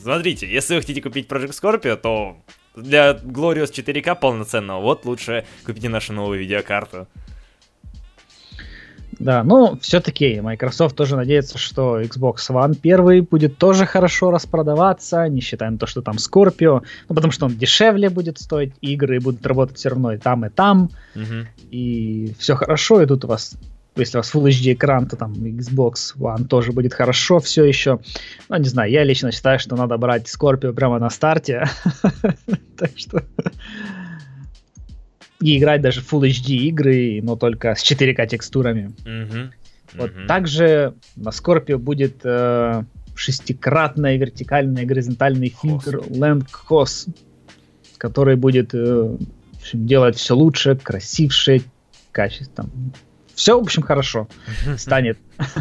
смотрите, 0.00 0.48
если 0.48 0.76
вы 0.76 0.82
хотите 0.82 1.02
купить 1.02 1.26
Project 1.26 1.50
Scorpio, 1.50 1.96
то 1.96 2.36
для 2.76 3.12
Glorious 3.12 3.72
4K 3.72 4.14
полноценного, 4.14 4.80
вот 4.80 5.04
лучше 5.06 5.44
купите 5.66 5.88
нашу 5.88 6.12
новую 6.12 6.38
видеокарту. 6.38 7.08
Да, 9.20 9.44
ну, 9.44 9.78
все-таки 9.82 10.40
Microsoft 10.40 10.96
тоже 10.96 11.14
надеется, 11.14 11.58
что 11.58 12.00
Xbox 12.00 12.36
One 12.48 12.74
первый 12.74 13.20
будет 13.20 13.58
тоже 13.58 13.84
хорошо 13.84 14.30
распродаваться, 14.30 15.28
не 15.28 15.42
считая 15.42 15.76
то, 15.76 15.86
что 15.86 16.00
там 16.00 16.16
Scorpio, 16.16 16.82
ну, 17.08 17.14
потому 17.14 17.30
что 17.30 17.44
он 17.44 17.54
дешевле 17.54 18.08
будет 18.08 18.38
стоить, 18.38 18.72
игры 18.80 19.20
будут 19.20 19.46
работать 19.46 19.76
все 19.76 19.90
равно 19.90 20.14
и 20.14 20.16
там, 20.16 20.46
и 20.46 20.48
там, 20.48 20.90
угу. 21.14 21.46
и 21.70 22.34
все 22.38 22.54
хорошо, 22.54 23.02
и 23.02 23.06
тут 23.06 23.26
у 23.26 23.28
вас 23.28 23.56
если 23.96 24.16
у 24.16 24.20
вас 24.20 24.34
Full 24.34 24.48
HD 24.48 24.72
экран, 24.72 25.06
то 25.06 25.16
там 25.16 25.32
Xbox 25.32 26.16
One 26.16 26.46
тоже 26.46 26.72
будет 26.72 26.94
хорошо 26.94 27.40
все 27.40 27.64
еще. 27.64 27.98
Ну, 28.48 28.56
не 28.56 28.68
знаю, 28.68 28.90
я 28.90 29.04
лично 29.04 29.32
считаю, 29.32 29.58
что 29.58 29.76
надо 29.76 29.98
брать 29.98 30.32
Scorpio 30.32 30.72
прямо 30.72 30.98
на 30.98 31.10
старте. 31.10 31.66
Так 32.78 32.92
что 32.96 33.22
и 35.40 35.58
играть 35.58 35.80
даже 35.80 36.00
Full 36.00 36.28
HD 36.28 36.54
игры, 36.68 37.20
но 37.22 37.36
только 37.36 37.74
с 37.74 37.82
4К 37.82 38.26
текстурами. 38.26 38.92
Mm-hmm. 39.04 39.50
Вот 39.94 40.10
mm-hmm. 40.10 40.26
также 40.26 40.94
на 41.16 41.30
Scorpio 41.30 41.78
будет 41.78 42.20
э, 42.24 42.84
шестикратный 43.14 44.16
вертикальный 44.18 44.84
горизонтальный 44.84 45.48
фильтр 45.48 45.98
Land 45.98 46.46
COS, 46.68 47.08
который 47.98 48.36
будет 48.36 48.74
э, 48.74 49.16
общем, 49.60 49.86
делать 49.86 50.16
все 50.16 50.34
лучше, 50.34 50.76
красивше, 50.76 51.62
качественно. 52.12 52.70
Все, 53.34 53.58
в 53.58 53.62
общем, 53.62 53.82
хорошо 53.82 54.28
станет. 54.76 55.18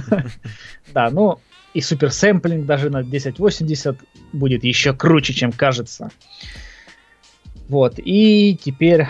Да, 0.92 1.12
ну 1.12 1.40
и 1.76 1.82
супер 1.82 2.12
сэмплинг 2.12 2.66
даже 2.66 2.90
на 2.90 3.00
1080 3.00 3.98
будет 4.34 4.64
еще 4.64 4.92
круче, 4.92 5.34
чем 5.34 5.52
кажется. 5.52 6.10
Вот, 7.68 8.00
и 8.00 8.58
теперь 8.60 9.06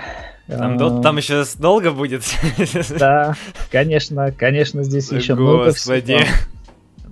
там, 0.57 0.99
а... 0.99 1.01
там 1.01 1.17
еще 1.17 1.43
долго 1.57 1.91
будет. 1.91 2.23
Да, 2.99 3.35
конечно, 3.71 4.31
конечно, 4.31 4.83
здесь 4.83 5.11
еще 5.11 5.35
много 5.35 5.71
всего. 5.71 5.95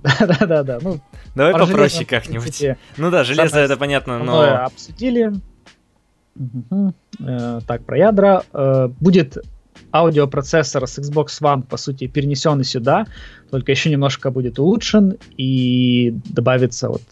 Да-да-да, 0.02 0.78
ну... 0.80 1.00
Давай 1.34 1.52
попроще 1.52 2.04
как-нибудь. 2.04 2.64
Ну 2.96 3.10
да, 3.10 3.24
железо 3.24 3.58
это 3.58 3.76
понятно, 3.76 4.18
но... 4.18 4.64
Обсудили. 4.64 5.32
Э, 7.20 7.60
так, 7.66 7.84
про 7.84 7.98
ядра. 7.98 8.42
Э, 8.52 8.88
будет 9.00 9.38
аудиопроцессор 9.92 10.86
с 10.86 10.98
Xbox 10.98 11.26
One, 11.40 11.62
по 11.62 11.76
сути, 11.76 12.06
перенесен 12.06 12.60
и 12.60 12.64
сюда, 12.64 13.06
только 13.50 13.72
еще 13.72 13.90
немножко 13.90 14.30
будет 14.30 14.58
улучшен, 14.58 15.16
и 15.36 16.14
добавится 16.26 16.88
вот 16.88 17.02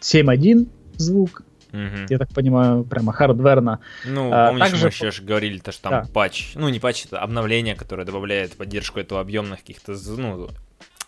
7.1 0.00 0.68
звук, 0.96 1.42
Угу. 1.74 2.06
Я 2.08 2.18
так 2.18 2.28
понимаю, 2.32 2.84
прямо 2.84 3.12
хардверно. 3.12 3.80
Ну, 4.04 4.30
а, 4.32 4.48
помнишь, 4.48 4.68
также... 4.70 4.84
мы 4.84 4.90
еще 4.90 5.10
же 5.10 5.22
говорили, 5.22 5.58
то, 5.58 5.72
что 5.72 5.82
там 5.82 5.92
да. 5.92 6.08
патч, 6.12 6.52
ну 6.54 6.68
не 6.68 6.78
патч, 6.78 7.06
это 7.06 7.18
обновление, 7.18 7.74
которое 7.74 8.04
добавляет 8.04 8.56
поддержку 8.56 9.00
этого 9.00 9.20
объемных 9.20 9.58
каких-то, 9.60 9.96
ну, 10.16 10.48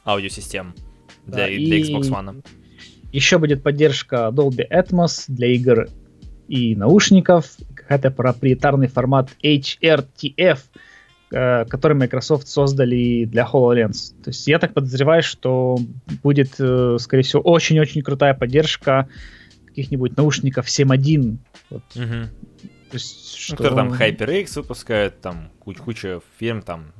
аудиосистем 0.04 0.74
для, 1.24 1.36
да, 1.36 1.46
для 1.46 1.80
Xbox 1.80 2.10
One. 2.10 2.44
Еще 3.12 3.38
будет 3.38 3.62
поддержка 3.62 4.30
Dolby 4.32 4.68
Atmos 4.68 5.26
для 5.28 5.46
игр 5.54 5.88
и 6.48 6.74
наушников, 6.74 7.46
какой-то 7.74 8.10
проприетарный 8.10 8.88
формат 8.88 9.30
HRTF, 9.44 10.58
э, 11.30 11.64
который 11.66 11.96
Microsoft 11.96 12.48
создали 12.48 13.24
для 13.24 13.48
HoloLens. 13.50 14.14
То 14.24 14.30
есть 14.30 14.46
я 14.48 14.58
так 14.58 14.74
подозреваю, 14.74 15.22
что 15.22 15.78
будет, 16.24 16.54
э, 16.58 16.96
скорее 16.98 17.22
всего, 17.22 17.42
очень-очень 17.42 18.02
крутая 18.02 18.34
поддержка 18.34 19.08
каких-нибудь 19.76 20.16
наушников 20.16 20.66
7.1. 20.66 21.36
Вот. 21.70 21.82
Угу. 21.94 22.28
То 22.90 22.94
есть, 22.94 23.36
что... 23.36 23.52
Ну, 23.52 23.58
кто 23.58 23.76
там 23.76 23.92
HyperX 23.92 24.54
выпускает, 24.56 25.20
там 25.20 25.50
куча, 25.58 25.82
куча 25.82 26.20
фирм 26.38 26.62
там. 26.62 26.92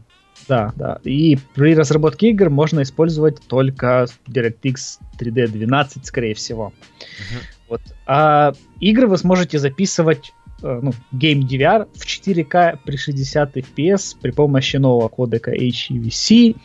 Да, 0.46 0.72
да. 0.76 1.00
И 1.04 1.38
при 1.54 1.74
разработке 1.74 2.30
игр 2.30 2.50
можно 2.50 2.82
использовать 2.82 3.40
только 3.48 4.06
DirectX 4.28 4.98
3D 5.18 5.48
12, 5.48 6.04
скорее 6.04 6.34
всего. 6.34 6.66
Угу. 6.66 7.40
Вот. 7.68 7.80
А 8.06 8.52
игры 8.78 9.06
вы 9.06 9.16
сможете 9.16 9.58
записывать 9.58 10.32
э, 10.62 10.80
ну, 10.82 10.92
Game 11.12 11.48
DVR 11.48 11.88
в 11.94 12.04
4К 12.04 12.78
при 12.84 12.96
60 12.96 13.56
FPS 13.56 14.16
при 14.20 14.32
помощи 14.32 14.76
нового 14.76 15.08
кодека 15.08 15.54
HEVC. 15.54 16.56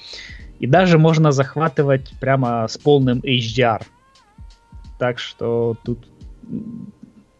И 0.59 0.67
даже 0.67 0.97
можно 0.97 1.31
захватывать 1.31 2.11
прямо 2.19 2.67
с 2.67 2.77
полным 2.77 3.19
HDR 3.19 3.81
так 5.01 5.17
что 5.17 5.75
тут, 5.83 6.07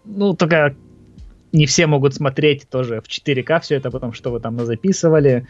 ну, 0.04 0.34
только 0.34 0.76
не 1.52 1.68
все 1.68 1.86
могут 1.86 2.16
смотреть 2.16 2.68
тоже 2.68 3.02
в 3.02 3.08
4К 3.08 3.62
все 3.62 3.76
это, 3.76 3.92
потому 3.92 4.14
что 4.14 4.32
вы 4.32 4.40
там 4.40 4.66
записывали. 4.66 5.46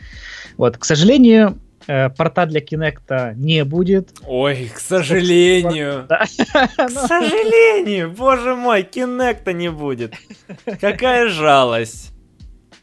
Вот, 0.57 0.77
к 0.77 0.83
сожалению, 0.83 1.57
э, 1.87 2.09
порта 2.09 2.47
для 2.47 2.59
Kinect 2.59 3.35
не 3.35 3.63
будет. 3.63 4.09
Ой, 4.27 4.69
к 4.75 4.79
сожалению. 4.79 6.05
К 6.09 6.89
сожалению, 6.89 8.11
боже 8.11 8.57
мой, 8.57 8.81
Kinect 8.81 9.53
не 9.53 9.71
будет. 9.71 10.13
Какая 10.81 11.29
жалость. 11.29 12.11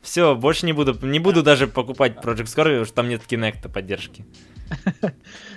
Все, 0.03 0.35
больше 0.35 0.67
не 0.67 0.73
буду, 0.73 0.97
не 1.07 1.19
буду 1.19 1.43
даже 1.43 1.67
покупать 1.67 2.17
Project 2.17 2.47
Scorpio, 2.47 2.65
потому 2.65 2.85
что 2.85 2.95
там 2.95 3.09
нет 3.09 3.23
Kinect 3.29 3.69
поддержки. 3.69 4.25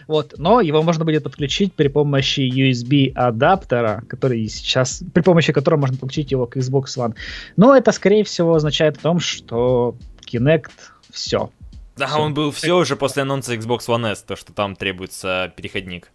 Вот, 0.07 0.33
но 0.37 0.61
его 0.61 0.81
можно 0.83 1.05
будет 1.05 1.23
подключить 1.23 1.73
при 1.73 1.87
помощи 1.87 2.41
USB 2.41 3.13
адаптера, 3.13 4.03
который 4.09 4.47
сейчас, 4.47 5.03
при 5.13 5.21
помощи 5.21 5.53
которого 5.53 5.79
можно 5.81 5.97
подключить 5.97 6.31
его 6.31 6.47
к 6.47 6.57
Xbox 6.57 6.85
One. 6.97 7.15
Но 7.55 7.75
это, 7.75 7.91
скорее 7.91 8.23
всего, 8.23 8.55
означает 8.55 8.97
о 8.97 9.01
том, 9.01 9.19
что 9.19 9.95
Kinect 10.25 10.71
все. 11.11 11.49
Да, 11.95 12.07
все. 12.07 12.17
он 12.17 12.33
был 12.33 12.51
все 12.51 12.75
уже 12.75 12.95
после 12.95 13.21
анонса 13.21 13.55
Xbox 13.55 13.87
One 13.87 14.11
S, 14.11 14.23
то, 14.23 14.35
что 14.35 14.53
там 14.53 14.75
требуется 14.75 15.53
переходник. 15.55 16.11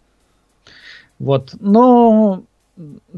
Вот, 1.17 1.55
но 1.59 2.43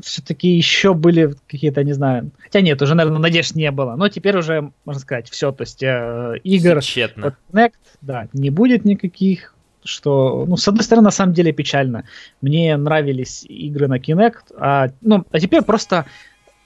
все-таки 0.02 0.50
еще 0.50 0.94
были 0.94 1.34
какие-то, 1.48 1.84
не 1.84 1.94
знаю, 1.94 2.32
хотя 2.40 2.62
нет, 2.62 2.82
уже, 2.82 2.96
наверное, 2.96 3.20
надежд 3.20 3.56
не 3.56 3.72
было, 3.72 3.96
но 3.96 4.10
теперь 4.10 4.38
уже, 4.38 4.72
можно 4.86 5.02
сказать, 5.02 5.30
все, 5.30 5.52
то 5.52 5.64
есть 5.64 5.84
э, 5.84 6.40
игр 6.44 6.82
Тщетно. 6.82 7.36
Kinect, 7.52 7.74
да, 8.02 8.28
не 8.34 8.50
будет 8.50 8.86
никаких, 8.86 9.56
что, 9.84 10.46
ну, 10.48 10.58
с 10.58 10.68
одной 10.68 10.84
стороны, 10.84 11.06
на 11.06 11.12
самом 11.12 11.34
деле 11.34 11.52
печально. 11.52 12.06
Мне 12.42 12.76
нравились 12.78 13.46
игры 13.46 13.88
на 13.88 13.98
Kinect, 13.98 14.54
а, 14.58 14.90
ну, 15.02 15.26
а 15.32 15.40
теперь 15.40 15.62
просто 15.64 16.06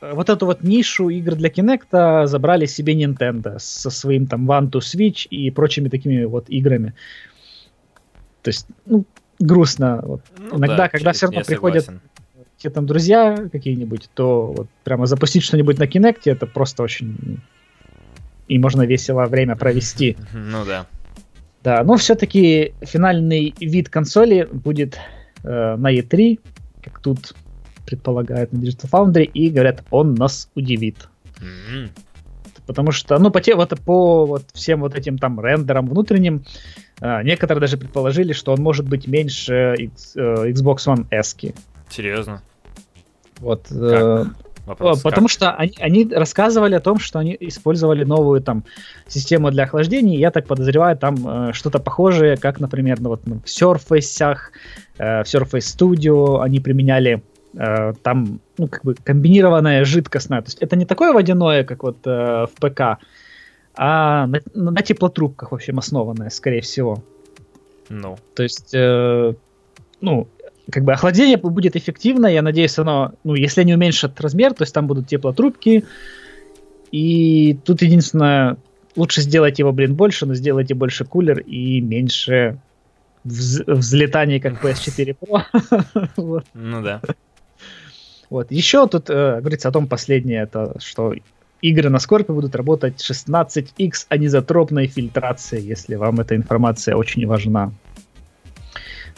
э, 0.02 0.14
вот 0.14 0.30
эту 0.30 0.46
вот 0.46 0.64
нишу 0.64 1.10
игр 1.10 1.36
для 1.36 1.50
Kinect 1.50 2.28
забрали 2.28 2.66
себе 2.66 2.94
Nintendo 2.94 3.58
со 3.60 3.90
своим 3.90 4.28
там 4.28 4.50
One 4.50 4.70
to 4.70 4.80
Switch 4.80 5.28
и 5.28 5.50
прочими 5.52 5.90
такими 5.90 6.26
вот 6.26 6.50
играми. 6.50 6.94
То 8.44 8.50
есть, 8.50 8.68
ну, 8.86 9.06
грустно. 9.40 10.02
Вот. 10.04 10.22
Ну, 10.38 10.58
Иногда, 10.58 10.78
да, 10.78 10.90
когда 10.90 11.14
все 11.14 11.28
равно 11.28 11.42
приходят 11.42 11.90
те 12.64 12.70
там 12.70 12.86
друзья 12.86 13.50
какие-нибудь, 13.52 14.10
то 14.14 14.54
вот 14.54 14.68
прямо 14.86 15.06
запустить 15.06 15.44
что-нибудь 15.44 15.78
на 15.80 15.84
Kinect, 15.84 16.22
это 16.26 16.48
просто 16.48 16.82
очень... 16.84 17.42
И 18.48 18.58
можно 18.58 18.84
весело 18.84 19.26
время 19.26 19.58
провести. 19.58 20.16
Ну 20.34 20.64
да. 20.66 20.88
Да, 21.62 21.84
но 21.84 21.98
все-таки 21.98 22.74
финальный 22.82 23.54
вид 23.60 23.90
консоли 23.90 24.48
будет 24.50 24.98
э, 25.44 25.76
на 25.76 25.94
E3, 25.94 26.40
как 26.84 27.00
тут 27.00 27.36
предполагают 27.86 28.54
на 28.54 28.60
Digital 28.60 28.90
Foundry, 28.92 29.24
и 29.24 29.50
говорят, 29.50 29.84
он 29.92 30.16
нас 30.16 30.50
удивит. 30.56 31.10
Mm-hmm. 31.40 31.90
Потому 32.66 32.92
что, 32.92 33.20
ну, 33.20 33.30
по, 33.30 33.42
те, 33.42 33.56
вот, 33.56 33.78
по 33.82 34.26
вот 34.26 34.46
всем 34.54 34.80
вот 34.80 34.96
этим 34.96 35.18
там 35.18 35.40
рендерам 35.42 35.88
внутренним, 35.88 36.46
э, 37.02 37.24
некоторые 37.24 37.60
даже 37.60 37.78
предположили, 37.78 38.32
что 38.32 38.54
он 38.54 38.62
может 38.62 38.88
быть 38.88 39.06
меньше 39.06 39.76
X, 39.78 40.16
э, 40.16 40.52
Xbox 40.52 40.78
One 40.88 41.08
S. 41.12 41.36
Серьезно? 41.90 42.42
Вот. 43.44 43.68
Э, 43.72 44.26
Вопрос, 44.66 45.02
Потому 45.02 45.28
как? 45.28 45.32
что 45.32 45.52
они, 45.52 45.74
они 45.80 46.06
рассказывали 46.06 46.76
о 46.76 46.80
том, 46.80 46.98
что 46.98 47.20
они 47.20 47.36
использовали 47.38 48.06
новую 48.06 48.42
там 48.42 48.64
систему 49.08 49.52
для 49.52 49.64
охлаждения. 49.64 50.18
Я 50.18 50.32
так 50.32 50.48
подозреваю, 50.48 50.98
там 50.98 51.50
э, 51.50 51.54
что-то 51.54 51.80
похожее, 51.80 52.38
как, 52.38 52.62
например, 52.62 53.02
ну, 53.02 53.10
вот, 53.10 53.28
ну, 53.28 53.40
в 53.40 53.46
Surface, 53.46 54.38
э, 54.98 55.24
в 55.24 55.26
Surface 55.26 55.78
Studio 55.78 56.42
они 56.42 56.62
применяли 56.62 57.22
э, 57.58 57.94
там 58.04 58.40
ну, 58.58 58.68
как 58.70 58.86
бы 58.86 58.96
комбинированное 58.96 59.84
жидкостное. 59.84 60.42
То 60.42 60.48
есть 60.48 60.60
это 60.60 60.78
не 60.78 60.86
такое 60.86 61.12
водяное, 61.12 61.66
как 61.66 61.84
вот 61.84 61.98
э, 62.06 62.46
в 62.46 62.52
ПК, 62.56 63.04
а 63.76 64.28
на, 64.28 64.40
на 64.54 64.82
теплотрубках, 64.82 65.52
в 65.52 65.56
общем, 65.56 65.80
основанное, 65.80 66.30
скорее 66.30 66.62
всего. 66.62 67.04
Ну. 67.90 68.18
То 68.34 68.44
есть, 68.44 68.74
э, 68.74 69.34
ну, 70.00 70.28
как 70.72 70.84
бы 70.84 70.94
охлаждение 70.94 71.38
будет 71.38 71.76
эффективно, 71.76 72.28
я 72.28 72.42
надеюсь, 72.42 72.78
оно, 72.80 73.14
ну, 73.24 73.36
если 73.36 73.62
они 73.62 73.74
уменьшат 73.74 74.20
размер, 74.22 74.54
то 74.54 74.64
есть 74.64 74.74
там 74.74 74.88
будут 74.88 75.08
теплотрубки, 75.08 75.84
и 76.92 77.58
тут 77.66 77.82
единственное, 77.82 78.58
лучше 78.96 79.22
сделать 79.22 79.60
его, 79.60 79.72
блин, 79.72 79.96
больше, 79.96 80.26
но 80.26 80.36
сделайте 80.36 80.74
больше 80.74 81.06
кулер 81.06 81.40
и 81.40 81.82
меньше 81.82 82.60
вз- 83.26 83.64
взлетаний, 83.66 84.40
как 84.40 84.64
PS4 84.64 85.18
Pro. 85.20 86.44
Ну 86.54 86.82
да. 86.82 87.02
Вот. 88.30 88.52
Еще 88.52 88.88
тут 88.88 89.10
э, 89.10 89.40
говорится 89.42 89.70
о 89.70 89.72
том 89.72 89.88
последнее, 89.88 90.44
это 90.44 90.76
что 90.80 91.14
игры 91.62 91.90
на 91.90 92.00
Скорпе 92.00 92.34
будут 92.34 92.56
работать 92.56 92.96
16x 92.96 94.08
анизотропной 94.10 94.88
фильтрации, 94.88 95.62
если 95.62 95.96
вам 95.96 96.20
эта 96.20 96.36
информация 96.36 96.96
очень 96.96 97.26
важна. 97.28 97.72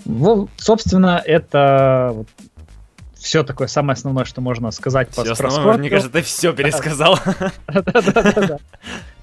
Вот, 0.06 0.50
собственно, 0.58 1.22
это 1.24 2.26
все 3.26 3.44
такое 3.44 3.68
самое 3.68 3.94
основное, 3.94 4.24
что 4.24 4.40
можно 4.40 4.70
сказать 4.70 5.10
все 5.12 5.36
по 5.36 5.48
основное, 5.48 5.78
Мне 5.78 5.90
кажется, 5.90 6.12
ты 6.12 6.22
все 6.22 6.54
пересказал. 6.54 7.18
Да-да-да. 7.68 8.60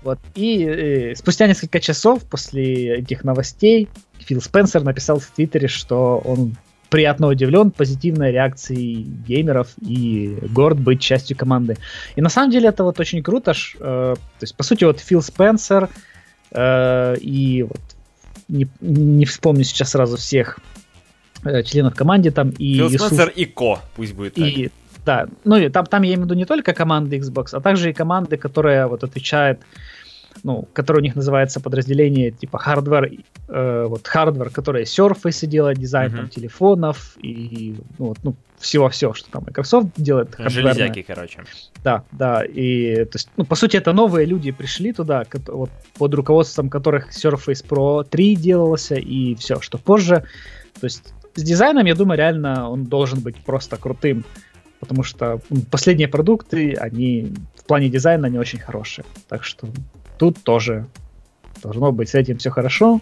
Вот. 0.03 0.19
И, 0.35 1.13
и 1.13 1.15
спустя 1.15 1.47
несколько 1.47 1.79
часов 1.79 2.25
после 2.25 2.99
этих 2.99 3.23
новостей 3.23 3.89
Фил 4.19 4.43
Спенсер 4.43 4.83
написал 4.83 5.21
в 5.21 5.27
Твиттере, 5.27 5.69
что 5.69 6.21
он 6.25 6.57
приятно 6.91 7.29
удивлен 7.29 7.71
позитивной 7.71 8.33
реакцией 8.33 9.05
геймеров 9.27 9.69
и 9.81 10.37
горд 10.51 10.81
быть 10.81 11.01
частью 11.01 11.37
команды. 11.37 11.79
И 12.17 12.21
на 12.21 12.29
самом 12.29 12.51
деле 12.51 12.69
это 12.69 12.83
вот 12.83 12.99
очень 12.99 13.23
круто. 13.23 13.55
Ш, 13.55 13.79
э, 13.81 14.15
то 14.17 14.43
есть, 14.43 14.57
по 14.57 14.65
сути, 14.65 14.83
вот 14.83 14.99
Фил 14.99 15.23
Спенсер 15.23 15.89
э, 16.51 17.17
и 17.21 17.63
вот 17.63 17.81
не, 18.49 18.69
не 18.81 19.25
вспомню 19.25 19.65
сейчас 19.65 19.91
сразу 19.91 20.17
всех 20.17 20.59
э, 20.59 20.72
членов 21.65 21.95
команды 21.95 22.31
там 22.31 22.51
и 22.51 22.75
Фил 22.75 22.91
Спенсер 22.91 23.29
и 23.29 23.45
Ко, 23.45 23.81
пусть 23.97 24.15
будет 24.15 24.35
так. 24.35 24.45
И, 24.45 24.71
да, 25.05 25.27
ну 25.45 25.57
и 25.57 25.69
там, 25.69 25.87
там 25.87 26.03
я 26.03 26.15
имею 26.15 26.23
в 26.23 26.25
виду 26.25 26.35
не 26.35 26.45
только 26.45 26.73
команды 26.73 27.17
Xbox, 27.17 27.49
а 27.53 27.61
также 27.61 27.91
и 27.91 27.93
команды, 27.93 28.37
которая 28.37 28.87
вот 28.87 29.05
отвечает 29.05 29.61
ну, 30.45 30.69
которое 30.73 31.01
у 31.01 31.03
них 31.03 31.15
называется 31.15 31.61
подразделение 31.61 32.31
типа 32.31 32.61
hardware, 32.65 33.25
э, 33.49 33.87
вот 33.89 34.09
hardware, 34.13 34.51
которое 34.51 34.85
Surface 34.85 35.47
делает, 35.47 35.79
дизайн 35.79 36.13
mm-hmm. 36.13 36.17
там 36.17 36.29
телефонов 36.29 37.17
и 37.23 37.77
ну, 37.99 38.07
вот, 38.07 38.19
ну, 38.23 38.35
всего-все, 38.59 39.13
что 39.13 39.31
там 39.31 39.45
Microsoft 39.47 39.89
делает. 39.97 40.35
Железяки, 40.39 41.03
короче. 41.03 41.41
Да, 41.83 42.05
да, 42.13 42.45
и 42.45 43.05
то 43.05 43.17
есть, 43.17 43.29
ну, 43.37 43.45
по 43.45 43.57
сути, 43.57 43.77
это 43.77 43.93
новые 43.93 44.27
люди 44.27 44.53
пришли 44.53 44.93
туда, 44.93 45.25
вот, 45.49 45.71
под 45.99 46.15
руководством 46.15 46.71
которых 46.71 47.11
Surface 47.11 47.67
Pro 47.67 48.05
3 48.05 48.37
делался 48.37 48.95
и 48.95 49.35
все, 49.35 49.61
что 49.61 49.79
позже. 49.79 50.25
То 50.81 50.87
есть 50.87 51.13
с 51.35 51.43
дизайном, 51.43 51.87
я 51.87 51.95
думаю, 51.95 52.19
реально 52.19 52.71
он 52.71 52.85
должен 52.85 53.21
быть 53.21 53.37
просто 53.37 53.77
крутым 53.77 54.25
потому 54.83 55.05
что 55.05 55.41
последние 55.71 56.09
продукты, 56.09 56.75
они 56.75 57.33
в 57.55 57.65
плане 57.67 57.89
дизайна 57.89 58.27
не 58.27 58.39
очень 58.39 58.59
хорошие. 58.59 59.05
Так 59.29 59.45
что 59.45 59.69
тут 60.19 60.43
тоже 60.43 60.87
должно 61.63 61.93
быть 61.93 62.09
с 62.09 62.17
этим 62.17 62.39
все 62.39 62.51
хорошо. 62.51 63.01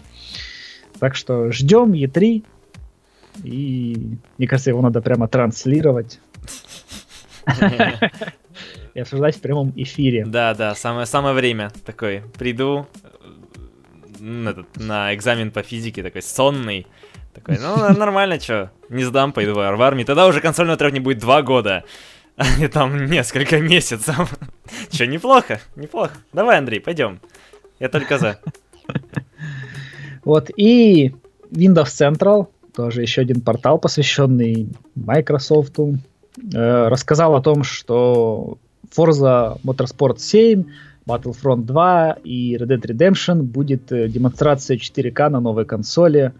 Так 0.99 1.15
что 1.15 1.51
ждем 1.51 1.93
E3. 1.93 2.43
И 3.43 4.17
мне 4.37 4.47
кажется, 4.47 4.69
его 4.69 4.83
надо 4.83 5.01
прямо 5.01 5.27
транслировать. 5.27 6.19
И 8.93 8.99
обсуждать 8.99 9.37
в 9.37 9.41
прямом 9.41 9.73
эфире. 9.75 10.23
Да, 10.27 10.53
да, 10.53 10.75
самое, 10.75 11.07
самое 11.07 11.33
время 11.33 11.71
такой. 11.83 12.21
Приду 12.37 12.85
этот, 14.19 14.67
на 14.77 15.15
экзамен 15.15 15.49
по 15.49 15.63
физике, 15.63 16.03
такой 16.03 16.21
сонный. 16.21 16.85
Такой, 17.33 17.57
ну, 17.59 17.77
нормально, 17.93 18.39
что, 18.39 18.71
не 18.89 19.03
сдам, 19.03 19.31
пойду 19.31 19.53
в 19.53 19.59
армию. 19.59 20.05
Тогда 20.05 20.27
уже 20.27 20.41
консольного 20.41 20.77
трек 20.77 20.93
не 20.93 20.99
будет 20.99 21.19
два 21.19 21.41
года 21.41 21.83
а 22.37 22.59
не 22.59 22.67
там 22.67 23.05
несколько 23.05 23.59
месяцев. 23.59 24.33
Че, 24.89 25.07
неплохо, 25.07 25.59
неплохо. 25.75 26.13
Давай, 26.33 26.57
Андрей, 26.57 26.79
пойдем. 26.79 27.19
Я 27.79 27.89
только 27.89 28.17
за. 28.17 28.39
Вот, 30.23 30.51
и 30.55 31.15
Windows 31.49 31.85
Central, 31.85 32.47
тоже 32.75 33.01
еще 33.01 33.21
один 33.21 33.41
портал, 33.41 33.79
посвященный 33.79 34.69
Microsoft, 34.93 35.79
э, 35.79 36.87
рассказал 36.89 37.35
о 37.35 37.41
том, 37.41 37.63
что 37.63 38.59
Forza 38.95 39.59
Motorsport 39.63 40.19
7, 40.19 40.63
Battlefront 41.07 41.63
2 41.63 42.17
и 42.23 42.55
Red 42.55 42.67
Dead 42.67 42.81
Redemption 42.81 43.41
будет 43.41 43.91
э, 43.91 44.07
демонстрация 44.07 44.77
4К 44.77 45.29
на 45.29 45.39
новой 45.39 45.65
консоли. 45.65 46.33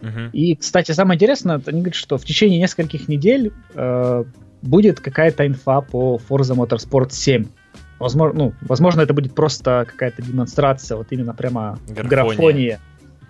Uh-huh. 0.00 0.30
И, 0.32 0.56
кстати, 0.56 0.92
самое 0.92 1.16
интересное, 1.16 1.60
они 1.66 1.80
говорят, 1.80 1.94
что 1.94 2.16
в 2.18 2.24
течение 2.24 2.58
нескольких 2.58 3.08
недель 3.08 3.52
э, 3.74 4.24
будет 4.62 5.00
какая-то 5.00 5.46
инфа 5.46 5.80
по 5.80 6.20
Forza 6.28 6.54
Motorsport 6.54 7.10
7. 7.10 7.46
Возможно, 7.98 8.38
ну, 8.38 8.54
возможно, 8.62 9.02
это 9.02 9.12
будет 9.12 9.34
просто 9.34 9.84
какая-то 9.86 10.22
демонстрация, 10.22 10.96
вот 10.96 11.08
именно 11.10 11.34
прямо 11.34 11.78
Графония. 11.86 12.08
графония. 12.08 12.80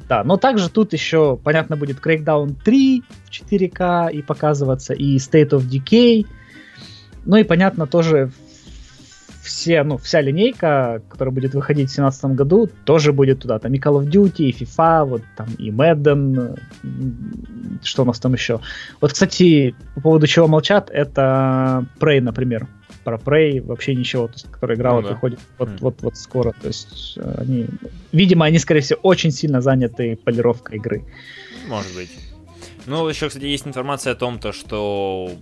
Да, 0.08 0.24
но 0.24 0.36
также 0.36 0.68
тут 0.70 0.92
еще, 0.92 1.36
понятно, 1.36 1.76
будет 1.76 1.98
Crackdown 1.98 2.56
3 2.64 3.02
в 3.26 3.30
4К 3.30 4.12
и 4.12 4.22
показываться, 4.22 4.92
и 4.92 5.16
State 5.16 5.50
of 5.50 5.68
Decay. 5.68 6.26
Ну 7.24 7.36
и, 7.36 7.44
понятно, 7.44 7.86
тоже 7.86 8.32
все, 9.50 9.82
ну, 9.82 9.98
вся 9.98 10.20
линейка, 10.20 11.02
которая 11.08 11.34
будет 11.34 11.54
выходить 11.54 11.90
в 11.90 11.94
2017 11.94 12.24
году, 12.36 12.70
тоже 12.84 13.12
будет 13.12 13.40
туда. 13.40 13.58
Там 13.58 13.74
и 13.74 13.78
Call 13.78 14.00
of 14.00 14.08
Duty, 14.08 14.44
и 14.44 14.52
FIFA, 14.52 15.04
вот 15.04 15.22
там 15.36 15.48
и 15.58 15.70
Madden, 15.70 16.58
что 17.82 18.02
у 18.02 18.06
нас 18.06 18.20
там 18.20 18.32
еще. 18.32 18.60
Вот, 19.00 19.12
кстати, 19.12 19.74
по 19.96 20.00
поводу 20.00 20.26
чего 20.26 20.46
молчат, 20.46 20.88
это 20.92 21.84
Prey, 21.98 22.20
например. 22.20 22.68
Про 23.02 23.16
Prey 23.16 23.60
вообще 23.60 23.94
ничего, 23.94 24.28
то 24.28 24.34
есть, 24.34 24.50
который 24.50 24.76
игра 24.76 24.92
ну, 24.92 25.02
да. 25.02 25.08
выходит 25.08 25.40
вот, 25.58 25.68
mm. 25.68 25.78
вот, 25.80 26.02
вот 26.02 26.16
скоро. 26.16 26.52
То 26.60 26.68
есть 26.68 27.18
они, 27.36 27.66
видимо, 28.12 28.46
они, 28.46 28.58
скорее 28.58 28.82
всего, 28.82 29.00
очень 29.02 29.32
сильно 29.32 29.60
заняты 29.60 30.16
полировкой 30.16 30.76
игры. 30.76 31.04
Может 31.68 31.94
быть. 31.94 32.10
Ну, 32.86 33.08
еще, 33.08 33.28
кстати, 33.28 33.44
есть 33.44 33.66
информация 33.66 34.12
о 34.12 34.16
том, 34.16 34.38
то, 34.38 34.52
что 34.52 35.32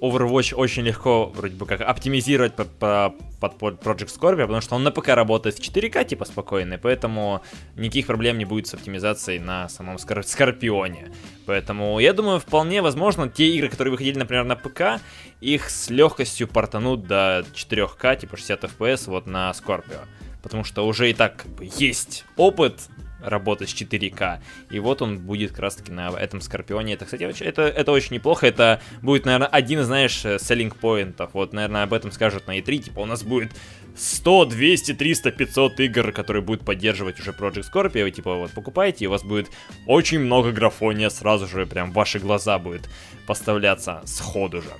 Overwatch 0.00 0.54
очень 0.54 0.82
легко 0.82 1.26
вроде 1.26 1.54
бы 1.56 1.66
как 1.66 1.82
оптимизировать 1.82 2.54
под, 2.54 2.68
под, 2.78 3.58
под 3.58 3.82
Project 3.82 4.08
Scorpio, 4.08 4.42
потому 4.42 4.60
что 4.60 4.74
он 4.76 4.82
на 4.82 4.90
ПК 4.90 5.08
работает 5.08 5.56
в 5.56 5.60
4К 5.60 6.04
типа 6.04 6.24
спокойно, 6.24 6.78
поэтому 6.78 7.42
никаких 7.76 8.06
проблем 8.06 8.38
не 8.38 8.44
будет 8.44 8.66
с 8.66 8.74
оптимизацией 8.74 9.38
на 9.38 9.68
самом 9.68 9.98
Скор- 9.98 10.24
Скорпионе. 10.24 11.12
Поэтому 11.46 11.98
я 12.00 12.12
думаю, 12.12 12.40
вполне 12.40 12.80
возможно, 12.82 13.28
те 13.28 13.48
игры, 13.48 13.68
которые 13.68 13.92
выходили, 13.92 14.18
например, 14.18 14.44
на 14.44 14.56
ПК, 14.56 15.02
их 15.40 15.68
с 15.68 15.90
легкостью 15.90 16.48
портанут 16.48 17.06
до 17.06 17.44
4К, 17.54 18.20
типа 18.20 18.36
60 18.36 18.64
FPS 18.64 19.10
вот 19.10 19.26
на 19.26 19.50
Scorpio. 19.50 20.00
Потому 20.42 20.64
что 20.64 20.86
уже 20.86 21.10
и 21.10 21.14
так 21.14 21.44
есть 21.60 22.24
опыт 22.36 22.88
работать 23.22 23.70
с 23.70 23.74
4К. 23.74 24.40
И 24.70 24.78
вот 24.78 25.02
он 25.02 25.18
будет 25.18 25.50
как 25.50 25.60
раз 25.60 25.76
таки 25.76 25.92
на 25.92 26.08
этом 26.10 26.40
Скорпионе. 26.40 26.94
Это, 26.94 27.04
кстати, 27.04 27.24
это, 27.42 27.62
это 27.62 27.92
очень 27.92 28.14
неплохо. 28.14 28.46
Это 28.46 28.80
будет, 29.02 29.26
наверное, 29.26 29.48
один, 29.48 29.82
знаешь, 29.84 30.24
selling 30.24 30.76
поинтов. 30.76 31.30
Вот, 31.34 31.52
наверное, 31.52 31.82
об 31.82 31.92
этом 31.92 32.12
скажут 32.12 32.46
на 32.46 32.58
E3. 32.58 32.78
Типа, 32.78 33.00
у 33.00 33.06
нас 33.06 33.22
будет 33.22 33.52
100, 33.96 34.46
200, 34.46 34.94
300, 34.94 35.30
500 35.32 35.80
игр, 35.80 36.12
которые 36.12 36.42
будут 36.42 36.64
поддерживать 36.64 37.20
уже 37.20 37.32
Project 37.32 37.66
Scorpio. 37.72 38.08
И, 38.08 38.12
типа, 38.12 38.34
вот, 38.34 38.52
покупаете, 38.52 39.04
и 39.04 39.08
у 39.08 39.10
вас 39.10 39.22
будет 39.22 39.50
очень 39.86 40.20
много 40.20 40.52
графония 40.52 41.10
сразу 41.10 41.46
же, 41.46 41.66
прям 41.66 41.92
ваши 41.92 42.18
глаза 42.18 42.58
будет 42.58 42.88
поставляться 43.26 44.02
сходу 44.04 44.62
же. 44.62 44.70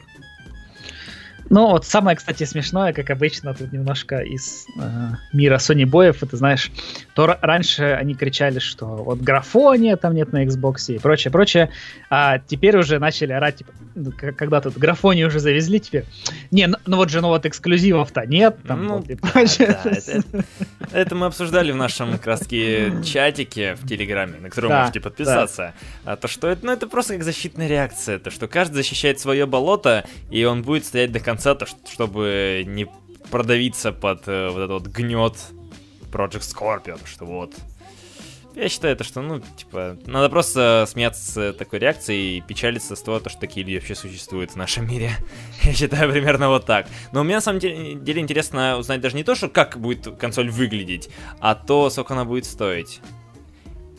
Ну, 1.50 1.66
вот 1.66 1.84
самое, 1.84 2.16
кстати, 2.16 2.44
смешное, 2.44 2.92
как 2.92 3.10
обычно, 3.10 3.52
тут 3.54 3.72
немножко 3.72 4.20
из 4.20 4.66
э, 4.78 5.10
мира 5.32 5.56
Sony 5.56 5.84
боев, 5.84 6.22
это 6.22 6.36
знаешь, 6.36 6.70
то 7.14 7.36
раньше 7.42 7.82
они 7.82 8.14
кричали, 8.14 8.60
что 8.60 8.86
вот 8.86 9.18
графония 9.18 9.96
там 9.96 10.14
нет 10.14 10.32
на 10.32 10.44
Xbox 10.44 10.94
и 10.94 11.00
прочее, 11.00 11.32
прочее, 11.32 11.70
а 12.08 12.38
теперь 12.38 12.76
уже 12.76 13.00
начали 13.00 13.32
орать, 13.32 13.56
типа, 13.56 13.72
ну, 13.96 14.12
когда 14.12 14.60
тут 14.60 14.78
графонию 14.78 15.26
уже 15.26 15.40
завезли, 15.40 15.80
теперь, 15.80 16.04
не, 16.52 16.68
ну, 16.68 16.76
ну 16.86 16.96
вот 16.98 17.10
же, 17.10 17.20
ну 17.20 17.26
вот 17.26 17.44
эксклюзивов-то 17.44 18.26
нет, 18.26 18.56
там, 18.64 18.86
ну, 18.86 18.98
вот, 18.98 19.10
и 19.10 19.16
да, 19.16 19.28
прочее. 19.28 19.76
Да, 19.82 19.90
это, 19.90 20.44
это 20.92 21.14
мы 21.16 21.26
обсуждали 21.26 21.72
в 21.72 21.76
нашем, 21.76 22.12
как 22.12 22.26
раз 22.28 22.46
чатике 22.46 23.74
в 23.74 23.88
Телеграме, 23.88 24.38
на 24.38 24.50
который 24.50 24.68
да, 24.68 24.80
можете 24.82 25.00
подписаться, 25.00 25.74
да. 26.04 26.12
а 26.12 26.16
то, 26.16 26.28
что 26.28 26.46
это, 26.46 26.64
ну, 26.64 26.70
это 26.70 26.86
просто 26.86 27.14
как 27.14 27.24
защитная 27.24 27.66
реакция, 27.66 28.20
то, 28.20 28.30
что 28.30 28.46
каждый 28.46 28.76
защищает 28.76 29.18
свое 29.18 29.46
болото, 29.46 30.04
и 30.30 30.44
он 30.44 30.62
будет 30.62 30.84
стоять 30.84 31.10
до 31.10 31.18
конца 31.18 31.39
конца, 31.40 31.54
то, 31.54 31.66
чтобы 31.90 32.64
не 32.66 32.86
продавиться 33.30 33.92
под 33.92 34.28
э, 34.28 34.50
вот 34.50 34.58
этот 34.58 34.70
вот 34.70 34.86
гнет 34.88 35.34
Project 36.12 36.40
Scorpion, 36.40 37.00
что 37.06 37.24
вот. 37.24 37.54
Я 38.54 38.68
считаю, 38.68 38.94
это 38.94 39.04
что, 39.04 39.22
ну, 39.22 39.40
типа, 39.56 39.96
надо 40.06 40.28
просто 40.28 40.84
смеяться 40.88 41.22
с 41.22 41.52
такой 41.54 41.78
реакцией 41.78 42.38
и 42.38 42.40
печалиться 42.40 42.96
с 42.96 43.00
того, 43.00 43.20
что 43.20 43.38
такие 43.38 43.64
люди 43.64 43.76
вообще 43.76 43.94
существуют 43.94 44.50
в 44.50 44.56
нашем 44.56 44.88
мире. 44.88 45.12
Я 45.62 45.72
считаю 45.72 46.10
примерно 46.10 46.48
вот 46.48 46.66
так. 46.66 46.88
Но 47.12 47.24
мне 47.24 47.36
на 47.36 47.40
самом 47.40 47.60
деле, 47.60 47.94
деле 47.94 48.20
интересно 48.20 48.76
узнать 48.76 49.00
даже 49.00 49.16
не 49.16 49.24
то, 49.24 49.34
что 49.34 49.48
как 49.48 49.78
будет 49.78 50.18
консоль 50.18 50.50
выглядеть, 50.50 51.08
а 51.38 51.54
то, 51.54 51.88
сколько 51.90 52.14
она 52.14 52.24
будет 52.24 52.44
стоить. 52.44 53.00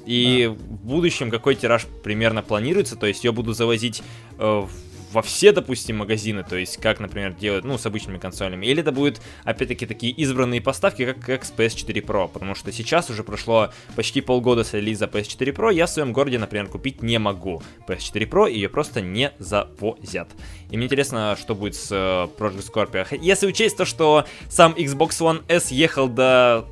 И 0.05 0.47
да. 0.47 0.53
в 0.53 0.85
будущем 0.85 1.31
какой 1.31 1.55
тираж 1.55 1.87
примерно 2.03 2.43
планируется, 2.43 2.95
то 2.95 3.07
есть 3.07 3.23
ее 3.23 3.31
буду 3.31 3.53
завозить 3.53 4.03
э, 4.37 4.43
в 4.43 4.69
во 5.11 5.21
все, 5.21 5.51
допустим, 5.51 5.97
магазины, 5.97 6.43
то 6.43 6.55
есть 6.55 6.77
как, 6.77 6.99
например, 6.99 7.33
делают, 7.33 7.65
ну, 7.65 7.77
с 7.77 7.85
обычными 7.85 8.17
консолями, 8.17 8.65
или 8.65 8.81
это 8.81 8.91
будет, 8.91 9.21
опять-таки, 9.43 9.85
такие 9.85 10.13
избранные 10.13 10.61
поставки, 10.61 11.05
как, 11.05 11.19
как 11.19 11.45
с 11.45 11.51
PS4 11.51 12.05
Pro, 12.05 12.29
потому 12.31 12.55
что 12.55 12.71
сейчас 12.71 13.09
уже 13.09 13.23
прошло 13.23 13.71
почти 13.95 14.21
полгода 14.21 14.63
с 14.63 14.73
релиза 14.73 15.05
PS4 15.05 15.53
Pro, 15.53 15.73
я 15.73 15.85
в 15.85 15.89
своем 15.89 16.13
городе, 16.13 16.39
например, 16.39 16.67
купить 16.67 17.03
не 17.03 17.19
могу 17.19 17.61
PS4 17.87 18.29
Pro, 18.29 18.51
ее 18.51 18.69
просто 18.69 19.01
не 19.01 19.31
завозят. 19.39 20.29
И 20.69 20.77
мне 20.77 20.85
интересно, 20.85 21.37
что 21.39 21.55
будет 21.55 21.75
с 21.75 21.91
uh, 21.91 22.29
Project 22.37 22.71
Scorpio. 22.71 23.19
Если 23.21 23.47
учесть 23.47 23.77
то, 23.77 23.85
что 23.85 24.25
сам 24.49 24.73
Xbox 24.73 25.19
One 25.19 25.43
S 25.47 25.71
ехал 25.71 26.07
до, 26.07 26.65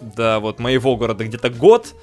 до 0.00 0.38
вот 0.38 0.60
моего 0.60 0.96
города 0.96 1.24
где-то 1.24 1.50
год, 1.50 1.94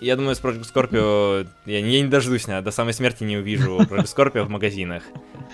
я 0.00 0.16
думаю, 0.16 0.34
с 0.34 0.40
Project 0.40 0.72
Scorpio 0.72 1.46
я, 1.66 1.78
я 1.78 2.02
не 2.02 2.08
дождусь, 2.08 2.46
наверное, 2.46 2.64
до 2.64 2.70
самой 2.70 2.92
смерти 2.92 3.24
не 3.24 3.36
увижу 3.36 3.78
Project 3.78 4.14
Scorpio 4.14 4.44
в 4.44 4.50
магазинах. 4.50 5.02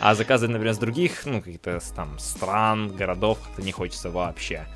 А 0.00 0.14
заказывать, 0.14 0.52
например, 0.52 0.74
с 0.74 0.78
других, 0.78 1.26
ну, 1.26 1.40
каких-то 1.40 1.80
там 1.94 2.18
стран, 2.18 2.88
городов 2.88 3.38
как-то 3.44 3.62
не 3.62 3.72
хочется 3.72 4.10
вообще. 4.10 4.66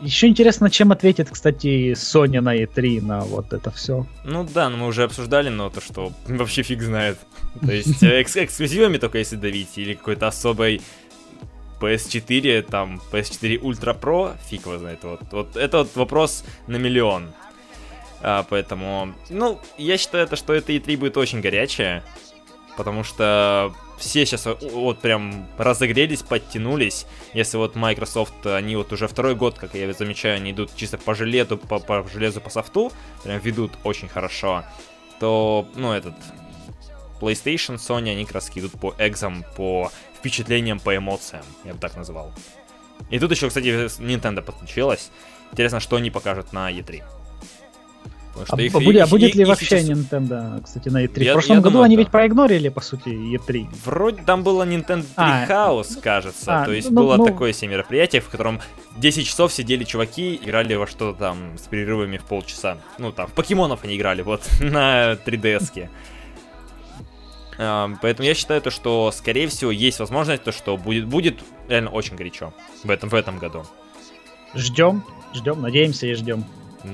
Еще 0.00 0.28
интересно, 0.28 0.70
чем 0.70 0.92
ответит, 0.92 1.28
кстати, 1.30 1.92
Sony 1.92 2.40
на 2.40 2.56
E3 2.56 3.02
на 3.02 3.20
вот 3.20 3.52
это 3.52 3.70
все. 3.72 4.06
Ну 4.24 4.44
да, 4.44 4.68
ну 4.68 4.76
мы 4.76 4.86
уже 4.86 5.02
обсуждали, 5.02 5.48
но 5.48 5.70
то, 5.70 5.80
что 5.80 6.12
вообще 6.28 6.62
фиг 6.62 6.82
знает. 6.82 7.18
То 7.60 7.72
есть 7.72 8.02
э, 8.02 8.20
экс 8.20 8.36
эксклюзивами 8.36 8.98
только 8.98 9.18
если 9.18 9.36
давить, 9.36 9.76
или 9.76 9.94
какой-то 9.94 10.28
особой 10.28 10.80
PS4, 11.80 12.62
там, 12.62 13.00
PS4 13.10 13.60
Ultra 13.60 13.98
Pro, 13.98 14.36
фиг 14.48 14.66
его 14.66 14.78
знает. 14.78 15.00
Вот, 15.02 15.20
вот 15.32 15.56
это 15.56 15.78
вот 15.78 15.96
вопрос 15.96 16.44
на 16.68 16.76
миллион. 16.76 17.30
А, 18.20 18.44
поэтому, 18.48 19.14
ну, 19.30 19.60
я 19.76 19.96
считаю, 19.96 20.24
это, 20.24 20.36
что 20.36 20.52
это 20.52 20.72
E3 20.72 20.96
будет 20.96 21.16
очень 21.16 21.40
горячее, 21.40 22.02
потому 22.76 23.04
что 23.04 23.72
все 23.98 24.24
сейчас 24.24 24.46
вот 24.46 25.00
прям 25.00 25.48
разогрелись, 25.56 26.22
подтянулись. 26.22 27.06
Если 27.32 27.56
вот 27.56 27.74
Microsoft, 27.74 28.46
они 28.46 28.76
вот 28.76 28.92
уже 28.92 29.08
второй 29.08 29.34
год, 29.34 29.58
как 29.58 29.74
я 29.74 29.92
замечаю, 29.92 30.36
они 30.36 30.52
идут 30.52 30.74
чисто 30.76 30.98
по 30.98 31.14
железу, 31.14 31.58
по, 31.58 31.78
по 31.78 32.06
железу, 32.08 32.40
по 32.40 32.50
софту, 32.50 32.92
прям 33.22 33.38
ведут 33.40 33.72
очень 33.84 34.08
хорошо, 34.08 34.64
то, 35.20 35.68
ну, 35.74 35.92
этот 35.92 36.14
PlayStation, 37.20 37.76
Sony, 37.76 38.10
они 38.10 38.26
раз 38.30 38.50
идут 38.54 38.72
по 38.72 38.94
экзам, 38.98 39.44
по 39.56 39.90
впечатлениям, 40.16 40.78
по 40.78 40.96
эмоциям, 40.96 41.44
я 41.64 41.74
бы 41.74 41.80
так 41.80 41.96
назвал. 41.96 42.32
И 43.10 43.18
тут 43.18 43.30
еще, 43.30 43.48
кстати, 43.48 43.66
Nintendo 44.00 44.42
подключилась. 44.42 45.10
Интересно, 45.52 45.80
что 45.80 45.96
они 45.96 46.10
покажут 46.10 46.52
на 46.52 46.70
E3. 46.70 47.02
А, 48.48 48.60
их, 48.60 48.74
а, 48.74 48.80
будет, 48.80 49.02
а 49.02 49.06
будет 49.06 49.34
ли 49.34 49.42
их, 49.42 49.48
вообще 49.48 49.80
сейчас... 49.80 49.88
Nintendo, 49.88 50.62
кстати, 50.62 50.88
на 50.88 51.04
E3? 51.04 51.22
Я, 51.22 51.32
в 51.32 51.34
прошлом 51.34 51.56
я 51.56 51.62
году 51.62 51.70
думаю, 51.70 51.84
они 51.84 51.96
да. 51.96 52.02
ведь 52.02 52.10
проигнорили, 52.10 52.68
по 52.68 52.80
сути, 52.80 53.08
E3. 53.08 53.68
Вроде 53.84 54.22
там 54.22 54.42
было 54.42 54.64
Nintendo 54.64 55.02
3 55.02 55.06
а, 55.16 55.46
House, 55.46 56.00
кажется. 56.00 56.62
А, 56.62 56.64
то 56.64 56.72
есть 56.72 56.90
ну, 56.90 57.02
было 57.02 57.16
ну, 57.16 57.26
такое 57.26 57.52
себе 57.52 57.72
мероприятие, 57.72 58.20
в 58.20 58.28
котором 58.28 58.60
10 58.96 59.26
часов 59.26 59.52
сидели 59.52 59.84
чуваки, 59.84 60.40
играли 60.42 60.74
во 60.74 60.86
что-то 60.86 61.18
там 61.18 61.58
с 61.58 61.62
перерывами 61.62 62.18
в 62.18 62.24
полчаса. 62.24 62.78
Ну, 62.98 63.12
там, 63.12 63.26
в 63.26 63.32
покемонов 63.32 63.84
они 63.84 63.96
играли, 63.96 64.22
вот, 64.22 64.42
на 64.60 65.12
3DS-ке. 65.12 65.90
Поэтому 67.58 68.26
я 68.26 68.34
считаю 68.34 68.62
то, 68.62 68.70
что, 68.70 69.10
скорее 69.10 69.48
всего, 69.48 69.72
есть 69.72 69.98
возможность, 69.98 70.44
то, 70.44 70.52
что 70.52 70.76
будет, 70.76 71.06
будет 71.06 71.40
реально 71.68 71.90
очень 71.90 72.14
горячо 72.14 72.54
в 72.84 72.90
этом, 72.90 73.08
в 73.08 73.14
этом 73.14 73.38
году. 73.38 73.64
Ждем, 74.54 75.04
ждем, 75.34 75.60
надеемся 75.60 76.06
и 76.06 76.14
ждем. 76.14 76.44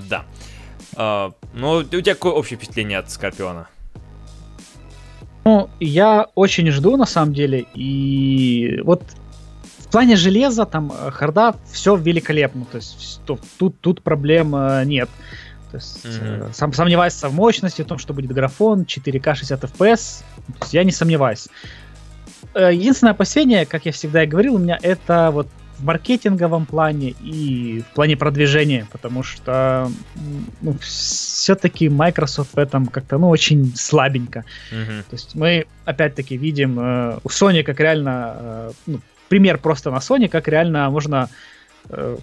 Да. 0.08 0.24
А, 0.96 1.32
ну, 1.52 1.76
у 1.76 1.82
тебя 1.84 2.14
какое 2.14 2.32
общее 2.32 2.56
впечатление 2.56 2.98
от 2.98 3.10
Скорпиона? 3.10 3.68
Ну, 5.44 5.68
я 5.78 6.28
очень 6.34 6.70
жду, 6.70 6.96
на 6.96 7.06
самом 7.06 7.34
деле, 7.34 7.66
и 7.74 8.80
вот 8.82 9.02
в 9.78 9.90
плане 9.90 10.16
железа, 10.16 10.64
там, 10.64 10.90
э, 10.92 11.10
харда, 11.10 11.54
все 11.70 11.96
великолепно, 11.96 12.64
то 12.64 12.78
есть 12.78 13.20
тут, 13.26 13.40
тут, 13.80 14.02
проблем 14.02 14.56
э, 14.56 14.84
нет. 14.86 15.10
То 15.70 15.76
есть, 15.76 16.04
mm-hmm. 16.04 16.54
сам, 16.54 16.72
сомневаюсь 16.72 17.14
в 17.14 17.32
мощности, 17.34 17.82
в 17.82 17.86
том, 17.86 17.98
что 17.98 18.14
будет 18.14 18.32
графон, 18.32 18.82
4К 18.82 19.34
60 19.34 19.64
FPS, 19.64 20.24
я 20.72 20.84
не 20.84 20.92
сомневаюсь. 20.92 21.48
Единственное 22.54 23.12
опасение, 23.12 23.66
как 23.66 23.84
я 23.84 23.92
всегда 23.92 24.22
и 24.22 24.26
говорил, 24.26 24.54
у 24.54 24.58
меня 24.58 24.78
это 24.80 25.30
вот 25.32 25.48
в 25.84 25.86
маркетинговом 25.86 26.64
плане 26.64 27.10
и 27.10 27.82
в 27.82 27.94
плане 27.94 28.16
продвижения, 28.16 28.86
потому 28.90 29.22
что 29.22 29.90
ну, 30.62 30.74
все-таки 30.80 31.90
Microsoft 31.90 32.54
в 32.54 32.58
этом 32.58 32.86
как-то 32.86 33.18
ну 33.18 33.28
очень 33.28 33.76
слабенько. 33.76 34.46
Mm-hmm. 34.72 35.02
То 35.02 35.12
есть 35.12 35.34
мы 35.34 35.66
опять-таки 35.84 36.38
видим 36.38 36.80
э, 36.80 37.18
у 37.22 37.28
Sony 37.28 37.62
как 37.62 37.80
реально 37.80 38.36
э, 38.36 38.72
ну, 38.86 39.00
пример 39.28 39.58
просто 39.58 39.90
на 39.90 39.98
Sony, 39.98 40.28
как 40.28 40.48
реально 40.48 40.88
можно 40.88 41.28
э, 41.90 42.16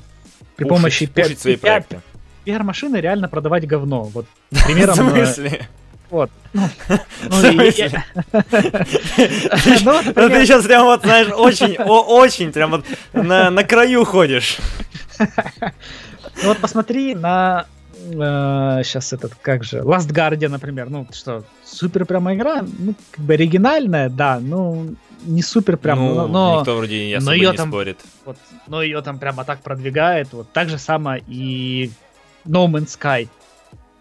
при 0.55 0.63
пушить, 0.63 0.69
помощи 0.69 1.05
пушить 1.05 1.39
свои 1.39 1.55
проекты. 1.55 2.01
PR-машины 2.47 2.97
реально 2.97 3.29
продавать 3.29 3.67
говно. 3.67 4.05
Вот 4.05 4.25
примером. 4.65 4.95
В 4.95 4.97
смысле? 4.97 5.67
Вот. 6.11 6.29
Ну, 6.53 6.61
ну, 7.33 7.39
ну 10.15 10.29
ты 10.29 10.45
сейчас 10.45 10.65
прям 10.65 10.83
вот, 10.83 11.01
знаешь, 11.03 11.29
очень, 11.33 11.77
очень 11.77 12.51
прям 12.51 12.71
вот 12.71 12.85
на, 13.13 13.49
на 13.49 13.63
краю 13.63 14.03
ходишь. 14.03 14.57
Ну 15.17 16.49
вот 16.49 16.57
посмотри 16.57 17.15
на 17.15 17.65
э, 17.95 18.81
сейчас 18.83 19.13
этот, 19.13 19.35
как 19.35 19.63
же, 19.63 19.79
Last 19.79 20.11
Guardian, 20.11 20.49
например, 20.49 20.89
ну 20.89 21.07
что, 21.13 21.45
супер 21.63 22.05
прямо 22.05 22.35
игра, 22.35 22.61
ну, 22.61 22.93
как 23.11 23.23
бы 23.23 23.33
оригинальная, 23.33 24.09
да, 24.09 24.39
ну, 24.41 24.95
не 25.23 25.41
супер 25.41 25.77
прям, 25.77 25.99
ну, 25.99 26.27
но... 26.27 26.59
Никто 26.59 26.75
вроде 26.75 27.07
не 27.07 27.13
особо 27.13 27.37
не 27.37 27.53
там, 27.53 27.69
спорит. 27.69 27.99
Вот, 28.25 28.37
но 28.67 28.81
ее 28.81 29.01
там 29.01 29.17
прямо 29.19 29.45
так 29.45 29.61
продвигает, 29.61 30.33
вот 30.33 30.51
так 30.51 30.69
же 30.69 30.77
самое 30.77 31.23
и 31.27 31.91
No 32.45 32.67
Man's 32.67 32.97
Sky. 32.99 33.29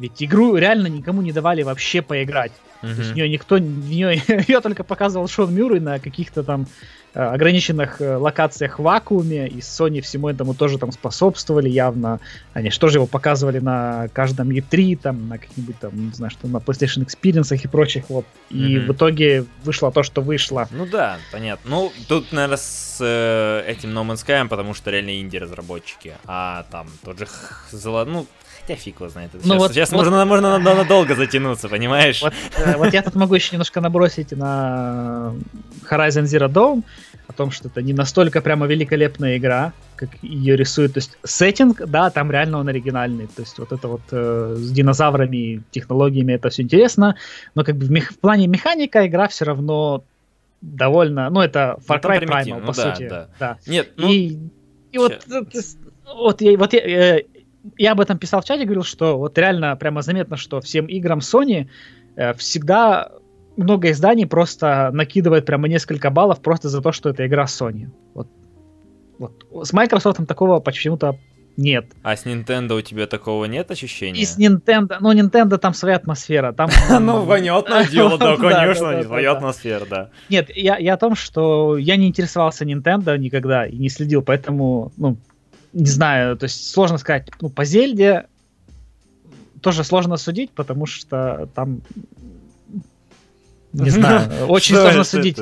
Ведь 0.01 0.23
игру 0.23 0.57
реально 0.57 0.87
никому 0.87 1.21
не 1.21 1.31
давали 1.31 1.63
вообще 1.63 2.01
поиграть. 2.01 2.53
Mm-hmm. 2.81 2.95
То 2.95 3.01
есть 3.01 3.11
в 3.11 3.15
нее 3.15 3.29
никто, 3.29 3.57
в 3.57 3.61
нее, 3.61 4.23
ее 4.49 4.61
только 4.63 4.83
показывал 4.83 5.29
Шон 5.29 5.55
Мюррей 5.55 5.79
на 5.79 5.99
каких-то 5.99 6.43
там 6.43 6.67
э, 7.13 7.21
ограниченных 7.21 8.01
э, 8.01 8.17
локациях 8.17 8.79
в 8.79 8.83
вакууме, 8.83 9.47
и 9.47 9.59
Sony 9.59 10.01
всему 10.01 10.31
этому 10.31 10.55
тоже 10.55 10.79
там 10.79 10.91
способствовали 10.91 11.69
явно. 11.69 12.19
Они 12.55 12.71
что 12.71 12.89
же 12.89 12.97
его 12.97 13.07
показывали 13.07 13.59
на 13.59 14.09
каждом 14.15 14.49
E3, 14.49 14.97
там, 14.97 15.29
на 15.29 15.37
каких-нибудь 15.37 15.79
там, 15.79 16.07
не 16.07 16.15
знаю, 16.15 16.31
что 16.31 16.49
на 16.49 16.57
PlayStation 16.57 17.07
Experience 17.07 17.55
и 17.55 17.69
прочих, 17.69 18.09
вот. 18.09 18.25
И 18.49 18.55
mm-hmm. 18.55 18.87
в 18.87 18.93
итоге 18.95 19.45
вышло 19.65 19.93
то, 19.93 20.03
что 20.03 20.23
вышло. 20.23 20.67
Ну 20.71 20.87
да, 20.87 21.19
понятно. 21.31 21.69
Ну, 21.69 21.93
тут, 22.09 22.33
наверное, 22.33 22.57
с 22.57 22.97
э, 23.03 23.71
этим 23.71 23.91
No 23.91 24.07
Man's 24.07 24.25
Sky, 24.27 24.49
потому 24.49 24.73
что 24.73 24.91
реально 24.91 25.21
инди-разработчики, 25.21 26.15
а 26.25 26.65
там 26.71 26.89
тот 27.05 27.19
же, 27.19 27.27
ну, 28.07 28.27
Хотя 28.71 28.83
фиг 28.83 29.01
его 29.01 29.09
знает. 29.09 29.31
Ну, 29.35 29.41
сейчас 29.41 29.59
вот, 29.59 29.73
сейчас 29.73 29.91
вот, 29.91 29.99
можно, 29.99 30.25
можно 30.25 30.59
надолго 30.59 31.15
затянуться, 31.17 31.69
понимаешь? 31.69 32.23
Вот, 32.23 32.33
э, 32.57 32.77
вот 32.77 32.93
я 32.95 33.03
тут 33.03 33.17
могу 33.17 33.35
еще 33.35 33.51
немножко 33.53 33.81
набросить 33.81 34.31
на 34.33 35.35
Horizon 35.91 36.25
Zero 36.25 36.49
Dawn, 36.49 36.85
о 37.27 37.33
том, 37.33 37.51
что 37.51 37.69
это 37.69 37.83
не 37.83 37.93
настолько 37.93 38.41
прямо 38.41 38.67
великолепная 38.67 39.39
игра, 39.39 39.73
как 39.97 40.11
ее 40.23 40.57
рисуют. 40.57 40.95
То 40.95 40.99
есть 40.99 41.19
сеттинг, 41.25 41.83
да, 41.87 42.11
там 42.11 42.31
реально 42.31 42.59
он 42.59 42.69
оригинальный. 42.69 43.27
То 43.27 43.43
есть 43.43 43.59
вот 43.59 43.73
это 43.73 43.89
вот 43.89 44.03
э, 44.13 44.55
с 44.57 44.71
динозаврами, 44.71 45.63
технологиями, 45.73 46.35
это 46.35 46.51
все 46.51 46.63
интересно. 46.63 47.17
Но 47.55 47.65
как 47.65 47.77
бы 47.77 47.87
в, 47.87 47.91
мех- 47.91 48.13
в 48.13 48.19
плане 48.19 48.47
механика 48.47 49.07
игра 49.07 49.27
все 49.27 49.47
равно 49.47 50.05
довольно... 50.61 51.29
Ну, 51.31 51.41
это 51.41 51.79
Far 51.89 52.01
ну, 52.03 52.09
Cry 52.09 52.21
ну, 52.21 52.27
Primal, 52.27 52.61
ну, 52.61 52.67
по 52.67 52.73
да, 52.73 52.95
сути. 52.95 53.09
Да. 53.09 53.29
да. 53.41 53.59
Нет, 53.67 53.91
ну... 53.97 54.09
И, 54.09 54.39
и 54.93 54.99
вот, 54.99 55.27
вот, 56.07 56.41
я, 56.41 56.59
вот 56.59 56.73
я, 56.73 57.17
э, 57.19 57.25
я 57.77 57.93
об 57.93 58.01
этом 58.01 58.19
писал 58.19 58.41
в 58.41 58.45
чате, 58.45 58.65
говорил, 58.65 58.85
что 58.85 59.19
вот 59.19 59.37
реально 59.39 59.77
прямо 59.77 60.03
заметно, 60.03 60.37
что 60.37 60.61
всем 60.61 60.87
играм 60.87 61.19
Sony 61.19 61.69
э, 62.17 62.35
всегда 62.35 63.11
много 63.57 63.91
изданий 63.91 64.27
просто 64.27 64.91
накидывает 64.93 65.45
прямо 65.47 65.69
несколько 65.69 66.11
баллов 66.11 66.41
просто 66.41 66.69
за 66.69 66.81
то, 66.81 66.93
что 66.93 67.11
это 67.11 67.27
игра 67.27 67.45
Sony. 67.45 67.89
Вот, 68.15 68.29
вот. 69.19 69.67
С 69.67 69.73
Microsoft 69.73 70.27
такого 70.27 70.61
почему-то 70.61 71.19
нет. 71.57 71.87
А 72.03 72.17
с 72.17 72.25
Nintendo 72.25 72.79
у 72.79 72.81
тебя 72.81 73.07
такого 73.07 73.45
нет 73.45 73.71
ощущения? 73.71 74.21
И 74.21 74.25
с 74.25 74.39
Nintendo, 74.39 74.97
ну, 75.01 75.13
Nintendo 75.13 75.59
там 75.59 75.75
своя 75.75 75.97
атмосфера. 75.97 76.53
Там, 76.53 76.71
ну, 77.01 77.27
понятное 77.27 77.87
дело, 77.91 78.19
да, 78.19 78.37
конечно, 78.37 79.03
своя 79.03 79.33
атмосфера, 79.33 79.85
да. 79.85 80.11
Нет, 80.29 80.51
я, 80.57 80.79
я 80.79 80.95
о 80.95 80.97
том, 80.97 81.15
что 81.15 81.77
я 81.77 81.97
не 81.97 82.09
интересовался 82.09 82.65
Nintendo 82.65 83.17
никогда 83.19 83.67
и 83.67 83.77
не 83.77 83.91
следил, 83.91 84.23
поэтому, 84.23 84.93
ну, 84.97 85.19
не 85.73 85.87
знаю, 85.87 86.37
то 86.37 86.45
есть 86.45 86.71
сложно 86.71 86.99
сказать, 86.99 87.29
ну, 87.41 87.49
по 87.49 87.65
Зельде 87.65 88.27
тоже 89.61 89.85
сложно 89.85 90.17
судить, 90.17 90.51
потому 90.51 90.87
что 90.87 91.49
там, 91.55 91.83
не 93.73 93.91
знаю, 93.91 94.47
очень 94.49 94.77
сложно 94.77 95.05
судить, 95.05 95.39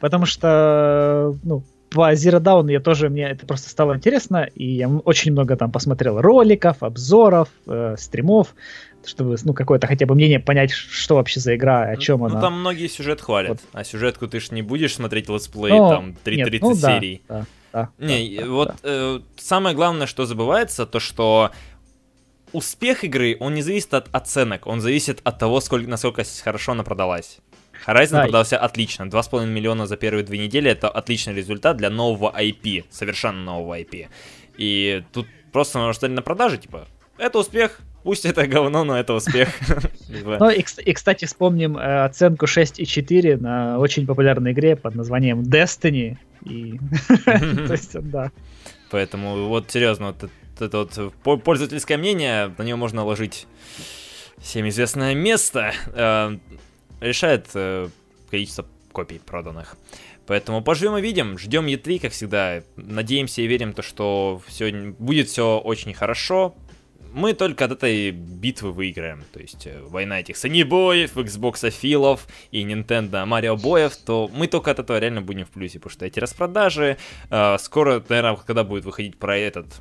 потому 0.00 0.26
что, 0.26 1.36
ну, 1.42 1.64
по 1.90 2.12
Zero 2.12 2.40
Dawn 2.40 2.70
я 2.70 2.80
тоже, 2.80 3.08
мне 3.08 3.24
это 3.30 3.46
просто 3.46 3.68
стало 3.68 3.96
интересно, 3.96 4.48
и 4.54 4.64
я 4.64 4.88
очень 4.88 5.32
много 5.32 5.56
там 5.56 5.72
посмотрел 5.72 6.20
роликов, 6.20 6.82
обзоров, 6.82 7.48
э, 7.66 7.96
стримов, 7.98 8.54
чтобы, 9.04 9.36
ну, 9.42 9.54
какое-то 9.54 9.88
хотя 9.88 10.06
бы 10.06 10.14
мнение 10.14 10.38
понять, 10.38 10.70
что 10.70 11.16
вообще 11.16 11.40
за 11.40 11.56
игра, 11.56 11.82
о 11.82 11.96
чем 11.96 12.20
ну, 12.20 12.26
она. 12.26 12.34
Ну, 12.36 12.40
там 12.40 12.60
многие 12.60 12.86
сюжет 12.86 13.20
хвалят, 13.20 13.50
вот. 13.50 13.60
а 13.72 13.82
сюжетку 13.82 14.28
ты 14.28 14.38
ж 14.38 14.52
не 14.52 14.62
будешь 14.62 14.94
смотреть 14.94 15.28
летсплей, 15.28 15.72
ну, 15.72 15.88
там, 15.88 16.16
3-30 16.24 16.58
ну, 16.60 16.74
серий. 16.76 17.22
Да, 17.28 17.38
да, 17.38 17.46
не, 17.98 18.38
да, 18.38 18.46
вот 18.46 18.68
да. 18.68 18.74
Э, 18.82 19.20
самое 19.36 19.76
главное, 19.76 20.06
что 20.06 20.26
забывается, 20.26 20.86
то 20.86 21.00
что 21.00 21.50
успех 22.52 23.04
игры, 23.04 23.36
он 23.40 23.54
не 23.54 23.62
зависит 23.62 23.94
от 23.94 24.08
оценок, 24.12 24.66
он 24.66 24.80
зависит 24.80 25.20
от 25.24 25.38
того, 25.38 25.60
сколько, 25.60 25.88
насколько 25.88 26.22
хорошо 26.42 26.72
она 26.72 26.82
продалась. 26.82 27.38
Horizon 27.86 28.10
да. 28.12 28.22
продался 28.22 28.58
отлично. 28.58 29.04
2,5 29.04 29.46
миллиона 29.46 29.86
за 29.86 29.96
первые 29.96 30.24
две 30.24 30.38
недели 30.38 30.70
это 30.70 30.88
отличный 30.88 31.34
результат 31.34 31.76
для 31.76 31.90
нового 31.90 32.34
IP, 32.38 32.84
совершенно 32.90 33.42
нового 33.42 33.78
IP. 33.80 34.08
И 34.58 35.02
тут 35.12 35.26
просто 35.52 35.78
нужно 35.78 35.94
стать 35.94 36.10
на 36.10 36.22
продаже, 36.22 36.58
типа, 36.58 36.86
это 37.18 37.38
успех, 37.38 37.80
Пусть 38.02 38.24
это 38.24 38.46
говно, 38.46 38.84
но 38.84 38.98
это 38.98 39.14
успех. 39.14 39.48
Ну 40.10 40.50
и, 40.50 40.64
и, 40.84 40.92
кстати, 40.92 41.24
вспомним 41.24 41.76
э, 41.76 42.04
оценку 42.04 42.46
6,4 42.46 43.36
на 43.40 43.78
очень 43.78 44.06
популярной 44.06 44.50
игре 44.50 44.74
под 44.74 44.96
названием 44.96 45.42
Destiny. 45.42 46.16
И... 46.44 46.78
То 47.24 47.72
есть, 47.72 47.92
да. 48.00 48.32
Поэтому 48.90 49.48
вот 49.48 49.70
серьезно, 49.70 50.06
вот 50.06 50.30
это 50.60 51.10
вот 51.24 51.42
пользовательское 51.42 51.96
мнение, 51.96 52.54
на 52.58 52.62
него 52.62 52.78
можно 52.78 53.04
ложить 53.04 53.46
всем 54.38 54.68
известное 54.68 55.14
место, 55.14 55.72
э, 55.86 56.38
решает 57.00 57.46
э, 57.54 57.88
количество 58.30 58.66
копий 58.92 59.18
проданных. 59.18 59.76
Поэтому 60.26 60.62
поживем 60.62 60.96
и 60.96 61.02
видим, 61.02 61.38
ждем 61.38 61.66
E3, 61.66 61.98
как 61.98 62.12
всегда. 62.12 62.62
Надеемся 62.76 63.42
и 63.42 63.46
верим, 63.46 63.72
то, 63.72 63.82
что 63.82 64.40
сегодня 64.48 64.92
будет 64.92 65.28
все 65.28 65.58
очень 65.58 65.92
хорошо. 65.92 66.54
Мы 67.12 67.34
только 67.34 67.64
от 67.64 67.72
этой 67.72 68.10
битвы 68.10 68.72
выиграем. 68.72 69.24
То 69.32 69.40
есть 69.40 69.66
э, 69.66 69.80
война 69.82 70.20
этих 70.20 70.36
Sony 70.36 70.64
боев, 70.64 71.16
Xbox 71.16 71.70
Филов 71.70 72.26
и 72.50 72.64
Nintendo 72.64 73.24
Марио 73.26 73.56
боев, 73.56 73.96
то 73.96 74.30
мы 74.32 74.46
только 74.46 74.70
от 74.70 74.78
этого 74.78 74.98
реально 74.98 75.20
будем 75.20 75.46
в 75.46 75.50
плюсе, 75.50 75.78
потому 75.78 75.92
что 75.92 76.06
эти 76.06 76.20
распродажи, 76.20 76.98
э, 77.30 77.58
скоро, 77.58 78.02
наверное, 78.08 78.36
когда 78.36 78.64
будет 78.64 78.84
выходить 78.84 79.18
про 79.18 79.36
этот 79.36 79.80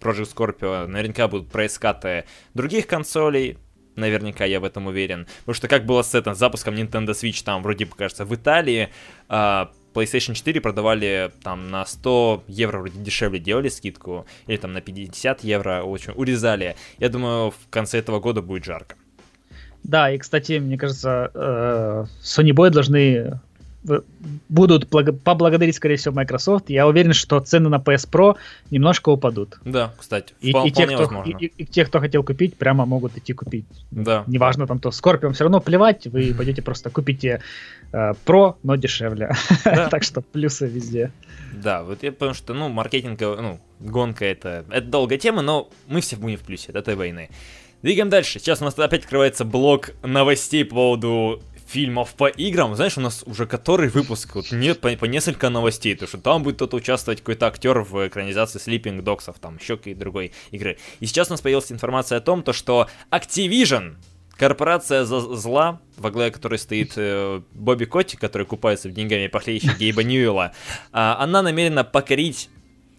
Project 0.00 0.34
Scorpio, 0.34 0.86
наверняка 0.86 1.28
будут 1.28 1.50
проискаты 1.50 2.24
других 2.54 2.86
консолей, 2.86 3.58
наверняка 3.94 4.44
я 4.44 4.60
в 4.60 4.64
этом 4.64 4.86
уверен. 4.86 5.26
Потому 5.40 5.54
что 5.54 5.68
как 5.68 5.86
было 5.86 6.02
с 6.02 6.14
этим 6.14 6.34
запуском 6.34 6.74
Nintendo 6.74 7.10
Switch 7.10 7.42
там, 7.42 7.62
вроде 7.62 7.86
бы, 7.86 7.96
кажется, 7.96 8.24
в 8.24 8.34
Италии, 8.34 8.90
э, 9.28 9.66
PlayStation 9.96 10.34
4 10.34 10.60
продавали 10.60 11.30
там 11.42 11.70
на 11.70 11.86
100 11.86 12.44
евро 12.48 12.78
вроде 12.80 12.98
дешевле 13.00 13.38
делали 13.38 13.68
скидку, 13.68 14.26
или 14.46 14.56
там 14.58 14.72
на 14.72 14.80
50 14.80 15.44
евро 15.44 15.82
очень 15.82 16.12
урезали. 16.12 16.76
Я 16.98 17.08
думаю, 17.08 17.50
в 17.50 17.68
конце 17.70 17.98
этого 17.98 18.20
года 18.20 18.42
будет 18.42 18.64
жарко. 18.64 18.96
Да, 19.82 20.10
и, 20.10 20.18
кстати, 20.18 20.58
мне 20.58 20.76
кажется, 20.76 21.30
э, 21.32 22.04
Sony 22.22 22.50
Boy 22.50 22.70
должны 22.70 23.40
будут 24.48 24.88
поблагодарить, 24.88 25.76
скорее 25.76 25.96
всего, 25.96 26.14
Microsoft. 26.14 26.70
Я 26.70 26.86
уверен, 26.86 27.12
что 27.12 27.40
цены 27.40 27.68
на 27.68 27.76
PS 27.76 28.08
Pro 28.10 28.36
немножко 28.70 29.10
упадут. 29.10 29.58
Да, 29.64 29.94
кстати, 29.98 30.34
и, 30.40 30.50
и, 30.50 30.70
те, 30.70 30.86
кто, 30.86 30.98
возможно. 30.98 31.30
И, 31.30 31.46
и, 31.46 31.52
и 31.58 31.66
те, 31.66 31.84
кто 31.84 32.00
хотел 32.00 32.22
купить, 32.22 32.56
прямо 32.56 32.86
могут 32.86 33.16
идти 33.16 33.32
купить. 33.32 33.66
Да. 33.90 34.24
Неважно 34.26 34.66
там 34.66 34.78
то, 34.78 34.90
Scorpion 34.90 35.32
все 35.32 35.44
равно 35.44 35.60
плевать, 35.60 36.06
вы 36.06 36.34
пойдете 36.36 36.62
просто 36.62 36.90
купите 36.90 37.42
э, 37.92 38.12
Pro, 38.24 38.56
но 38.62 38.76
дешевле. 38.76 39.32
Да. 39.64 39.88
так 39.90 40.02
что 40.02 40.20
плюсы 40.20 40.66
везде. 40.66 41.12
Да, 41.52 41.82
вот 41.82 42.02
я 42.02 42.12
потому 42.12 42.34
что, 42.34 42.54
ну, 42.54 42.68
маркетинг, 42.68 43.20
ну, 43.20 43.60
гонка 43.80 44.24
это, 44.24 44.64
это 44.70 44.86
долгая 44.86 45.18
тема, 45.18 45.42
но 45.42 45.68
мы 45.86 46.00
все 46.00 46.16
будем 46.16 46.38
в 46.38 46.42
плюсе 46.42 46.70
от 46.70 46.76
этой 46.76 46.94
войны. 46.94 47.30
Двигаем 47.82 48.08
дальше. 48.08 48.38
Сейчас 48.38 48.60
у 48.62 48.64
нас 48.64 48.78
опять 48.78 49.04
открывается 49.04 49.44
блок 49.44 49.92
новостей 50.02 50.64
по 50.64 50.74
поводу 50.74 51.42
фильмов 51.66 52.14
по 52.14 52.28
играм, 52.28 52.74
знаешь, 52.76 52.96
у 52.96 53.00
нас 53.00 53.22
уже 53.26 53.46
который 53.46 53.88
выпуск, 53.88 54.34
вот 54.34 54.52
нет 54.52 54.80
по, 54.80 54.90
по 54.96 55.04
несколько 55.04 55.50
новостей, 55.50 55.94
то 55.94 56.06
что 56.06 56.18
там 56.18 56.42
будет 56.42 56.56
кто-то 56.56 56.76
участвовать, 56.76 57.20
какой-то 57.20 57.46
актер 57.46 57.80
в 57.80 58.06
экранизации 58.06 58.60
Sleeping 58.60 59.02
Dogs, 59.02 59.34
там 59.40 59.58
еще 59.60 59.76
какой-то 59.76 59.98
другой 59.98 60.32
игры. 60.50 60.78
И 61.00 61.06
сейчас 61.06 61.28
у 61.28 61.32
нас 61.32 61.40
появилась 61.40 61.70
информация 61.72 62.18
о 62.18 62.20
том, 62.20 62.42
то, 62.42 62.52
что 62.52 62.88
Activision, 63.10 63.96
корпорация 64.36 65.04
зла, 65.04 65.80
во 65.96 66.10
главе 66.10 66.30
которой 66.30 66.58
стоит 66.58 66.92
э, 66.96 67.42
Бобби 67.52 67.84
Котти, 67.84 68.16
который 68.16 68.46
купается 68.46 68.88
в 68.88 68.92
деньгами 68.92 69.26
похлеще 69.26 69.72
Гейба 69.78 70.04
Ньюэлла, 70.04 70.52
э, 70.52 70.52
она 70.92 71.42
намерена 71.42 71.84
покорить 71.84 72.48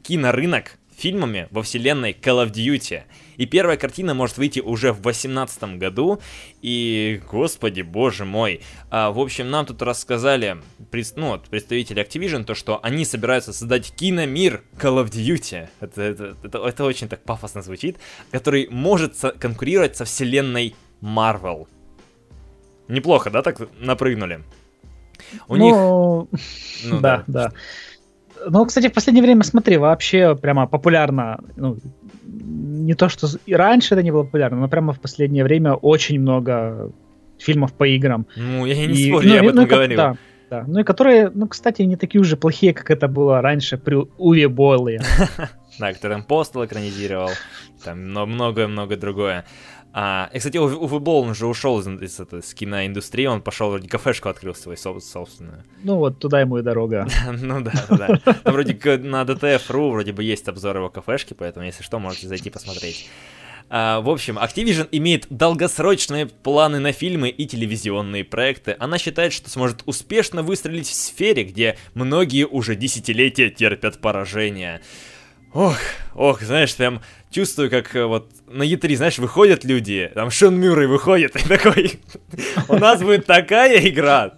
кинорынок 0.04 0.78
фильмами 0.96 1.48
во 1.52 1.64
вселенной 1.64 2.12
Call 2.12 2.46
of 2.46 2.52
Duty. 2.52 3.04
И 3.38 3.46
первая 3.46 3.78
картина 3.78 4.14
может 4.14 4.38
выйти 4.38 4.60
уже 4.60 4.92
в 4.92 5.02
2018 5.02 5.78
году. 5.78 6.20
И, 6.62 7.22
господи, 7.32 7.82
боже 7.82 8.26
мой. 8.26 8.62
А, 8.90 9.12
в 9.12 9.20
общем, 9.20 9.50
нам 9.50 9.66
тут 9.66 9.82
рассказали 9.82 10.58
ну, 11.16 11.28
вот, 11.30 11.44
представители 11.44 12.04
Activision, 12.04 12.44
то, 12.44 12.56
что 12.56 12.80
они 12.84 13.06
собираются 13.06 13.54
создать 13.54 13.92
киномир 13.92 14.64
Call 14.78 15.04
of 15.04 15.12
Duty. 15.12 15.70
Это, 15.80 16.02
это, 16.02 16.36
это, 16.44 16.58
это 16.58 16.84
очень 16.84 17.08
так 17.08 17.24
пафосно 17.24 17.62
звучит. 17.62 17.98
Который 18.32 18.68
может 18.70 19.16
со- 19.16 19.32
конкурировать 19.32 19.96
со 19.96 20.06
вселенной 20.06 20.76
Marvel. 21.02 21.68
Неплохо, 22.88 23.30
да, 23.30 23.42
так 23.42 23.62
напрыгнули? 23.80 24.44
У 25.48 25.56
ну, 25.56 25.64
них... 25.64 26.40
Ну, 26.86 27.00
да, 27.02 27.24
да. 27.28 27.50
да. 27.50 27.54
Ну, 28.50 28.66
кстати, 28.66 28.88
в 28.88 28.94
последнее 28.94 29.24
время, 29.24 29.44
смотри, 29.44 29.78
вообще 29.78 30.36
прямо 30.36 30.68
популярно, 30.68 31.40
ну, 31.56 31.78
не 32.48 32.94
то, 32.94 33.10
что 33.10 33.28
и 33.46 33.54
раньше 33.54 33.94
это 33.94 34.04
не 34.04 34.12
было 34.12 34.24
популярно, 34.24 34.60
но 34.60 34.70
прямо 34.70 34.94
в 34.94 35.00
последнее 35.00 35.44
время 35.44 35.74
очень 35.74 36.20
много 36.20 36.92
фильмов 37.38 37.74
по 37.74 37.88
играм. 37.88 38.26
Ну, 38.36 38.66
я 38.66 38.76
не 38.76 38.94
и, 38.94 39.10
спорю, 39.10 39.28
ну, 39.28 39.34
я 39.34 39.40
об 39.42 39.48
этом 39.48 39.62
ну, 39.62 39.68
говорил. 39.68 39.98
Да, 39.98 40.18
да. 40.50 40.64
Ну 40.68 40.80
и 40.80 40.84
которые, 40.84 41.30
ну, 41.34 41.48
кстати, 41.48 41.82
не 41.82 41.98
такие 41.98 42.22
уже 42.22 42.38
плохие, 42.38 42.74
как 42.74 42.90
это 42.90 43.08
было 43.08 43.42
раньше 43.42 43.78
при 43.78 43.96
Уве 44.18 44.48
Бойле. 44.48 45.02
Да, 45.80 45.94
который 45.94 46.24
Постел 46.24 46.66
экранизировал, 46.66 47.30
там 47.84 48.00
многое-многое 48.00 48.98
другое. 48.98 49.46
А, 50.00 50.30
и, 50.32 50.38
кстати, 50.38 50.58
Уве 50.58 51.00
Болл, 51.00 51.24
он 51.24 51.34
же 51.34 51.48
ушел 51.48 51.80
из, 51.80 51.88
из, 51.88 52.20
из, 52.20 52.32
из 52.32 52.54
киноиндустрии, 52.54 53.26
он 53.26 53.42
пошел 53.42 53.72
вроде 53.72 53.90
кафешку 53.90 54.30
открыл 54.30 54.54
свою 54.54 54.78
собственную. 54.78 55.64
Ну 55.82 55.96
вот, 55.96 56.20
туда 56.20 56.40
ему 56.40 56.60
и 56.60 56.62
дорога. 56.62 57.08
ну 57.32 57.62
да, 57.62 57.72
да. 57.90 58.22
Там 58.24 58.54
вроде 58.54 58.76
на 59.00 59.24
DTF.ru 59.24 59.90
вроде 59.90 60.14
бы 60.14 60.24
есть 60.24 60.48
обзор 60.48 60.78
его 60.78 60.90
кафешки, 60.90 61.34
поэтому, 61.34 61.66
если 61.66 61.82
что, 61.82 61.98
можете 61.98 62.28
зайти 62.28 62.52
посмотреть. 62.52 63.10
Uh, 63.72 64.00
в 64.02 64.10
общем, 64.12 64.38
Activision 64.38 64.88
имеет 64.92 65.26
долгосрочные 65.32 66.28
планы 66.28 66.78
на 66.78 66.92
фильмы 66.92 67.30
и 67.30 67.48
телевизионные 67.48 68.24
проекты. 68.24 68.76
Она 68.78 69.00
считает, 69.00 69.34
что 69.34 69.50
сможет 69.50 69.82
успешно 69.88 70.44
выстрелить 70.44 70.88
в 70.88 70.94
сфере, 70.94 71.44
где 71.44 71.76
многие 71.96 72.46
уже 72.46 72.76
десятилетия 72.76 73.50
терпят 73.50 74.00
поражение. 74.00 74.82
Ох, 75.58 75.76
ох, 76.14 76.44
знаешь, 76.44 76.76
прям 76.76 77.02
чувствую, 77.32 77.72
как 77.72 77.96
э, 77.96 78.06
вот 78.06 78.30
на 78.46 78.62
Е3, 78.62 78.96
знаешь, 78.96 79.18
выходят 79.18 79.64
люди, 79.64 80.12
там 80.14 80.30
Шон 80.30 80.56
Мюррей 80.56 80.86
выходит 80.86 81.36
и 81.36 81.48
такой, 81.48 82.00
у 82.68 82.76
нас 82.76 83.02
будет 83.02 83.26
такая 83.26 83.80
игра, 83.90 84.34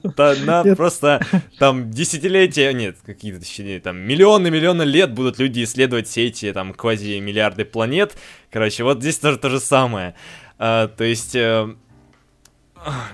на 0.45 0.63
просто 0.77 1.19
там 1.59 1.91
десятилетия, 1.91 2.71
нет, 2.71 2.99
какие-то, 3.05 3.39
точнее, 3.39 3.81
там 3.81 3.97
миллионы-миллионы 3.97 4.83
лет 4.83 5.11
будут 5.11 5.39
люди 5.39 5.65
исследовать 5.65 6.07
все 6.07 6.27
эти 6.27 6.53
там 6.53 6.73
квази-миллиарды 6.73 7.65
планет, 7.65 8.15
короче, 8.49 8.85
вот 8.85 9.01
здесь 9.01 9.19
тоже 9.19 9.39
то 9.39 9.49
же 9.49 9.59
самое, 9.59 10.15
а, 10.57 10.87
то 10.87 11.03
есть... 11.03 11.35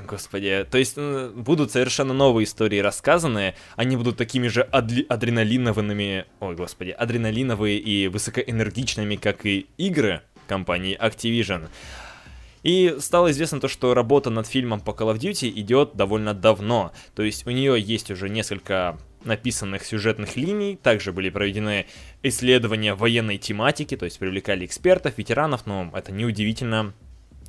Господи, 0.07 0.65
то 0.69 0.77
есть 0.77 0.97
будут 0.97 1.71
совершенно 1.71 2.13
новые 2.13 2.45
истории 2.45 2.79
рассказаны, 2.79 3.55
они 3.75 3.97
будут 3.97 4.17
такими 4.17 4.47
же 4.47 4.67
адли- 4.71 5.05
адреналиновыми, 5.07 6.25
ой, 6.39 6.55
господи, 6.55 6.91
адреналиновые 6.91 7.79
и 7.79 8.07
высокоэнергичными, 8.07 9.15
как 9.15 9.45
и 9.45 9.65
игры 9.77 10.21
компании 10.47 10.97
Activision. 10.99 11.69
И 12.61 12.95
стало 12.99 13.31
известно 13.31 13.59
то, 13.59 13.67
что 13.67 13.93
работа 13.93 14.29
над 14.29 14.47
фильмом 14.47 14.81
по 14.81 14.91
Call 14.91 15.13
of 15.13 15.19
Duty 15.19 15.49
идет 15.49 15.95
довольно 15.95 16.33
давно. 16.33 16.91
То 17.15 17.21
есть 17.21 17.45
у 17.45 17.51
нее 17.51 17.79
есть 17.79 18.09
уже 18.09 18.27
несколько 18.27 18.97
написанных 19.23 19.85
сюжетных 19.85 20.35
линий, 20.35 20.75
также 20.75 21.11
были 21.11 21.29
проведены 21.29 21.87
исследования 22.23 22.93
военной 22.93 23.37
тематики, 23.37 23.97
то 23.97 24.05
есть 24.05 24.19
привлекали 24.19 24.65
экспертов, 24.65 25.17
ветеранов, 25.17 25.65
но 25.65 25.91
это 25.95 26.11
неудивительно, 26.11 26.93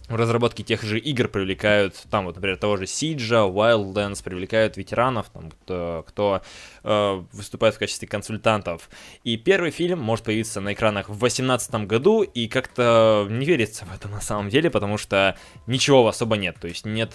в 0.09 0.15
разработке 0.15 0.63
тех 0.63 0.83
же 0.83 0.99
игр 0.99 1.29
привлекают, 1.29 1.95
там 2.11 2.27
вот, 2.27 2.37
например, 2.37 2.57
того 2.57 2.77
же 2.77 2.87
Сиджа, 2.87 3.47
Wildlands, 3.47 4.23
привлекают 4.23 4.77
ветеранов, 4.77 5.29
там, 5.31 5.51
кто, 5.51 6.05
кто 6.07 6.43
э, 6.85 7.23
выступает 7.33 7.75
в 7.75 7.79
качестве 7.79 8.07
консультантов. 8.07 8.89
И 9.25 9.37
первый 9.37 9.71
фильм 9.71 9.99
может 10.01 10.25
появиться 10.25 10.61
на 10.61 10.73
экранах 10.75 11.09
в 11.09 11.19
2018 11.19 11.87
году, 11.87 12.23
и 12.23 12.47
как-то 12.47 13.27
не 13.29 13.45
верится 13.45 13.85
в 13.85 13.95
это 13.95 14.09
на 14.09 14.21
самом 14.21 14.49
деле, 14.49 14.71
потому 14.71 14.97
что 14.97 15.37
ничего 15.67 16.07
особо 16.07 16.37
нет. 16.37 16.57
То 16.61 16.69
есть 16.69 16.85
нет, 16.85 17.13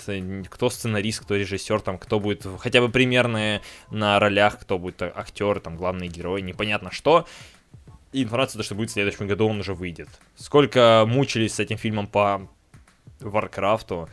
кто 0.50 0.70
сценарист, 0.70 1.22
кто 1.22 1.36
режиссер, 1.36 1.80
там, 1.82 1.98
кто 1.98 2.20
будет 2.20 2.46
хотя 2.60 2.82
бы 2.82 2.89
примерные 2.89 3.62
на 3.89 4.20
ролях, 4.20 4.60
кто 4.60 4.78
будет 4.78 5.02
актер, 5.02 5.60
там, 5.62 5.78
главный 5.78 6.10
герой, 6.10 6.42
непонятно 6.42 6.92
что. 6.92 7.26
И 8.12 8.24
информация, 8.24 8.60
то, 8.60 8.64
что 8.64 8.76
будет 8.76 8.89
в 8.89 8.94
следующем 8.94 9.28
году, 9.28 9.48
он 9.48 9.62
уже 9.62 9.74
выйдет. 9.74 10.10
Сколько 10.36 11.06
мучились 11.08 11.56
с 11.56 11.60
этим 11.62 11.78
фильмом 11.78 12.08
по 12.08 12.50
Варкрафту, 13.22 14.09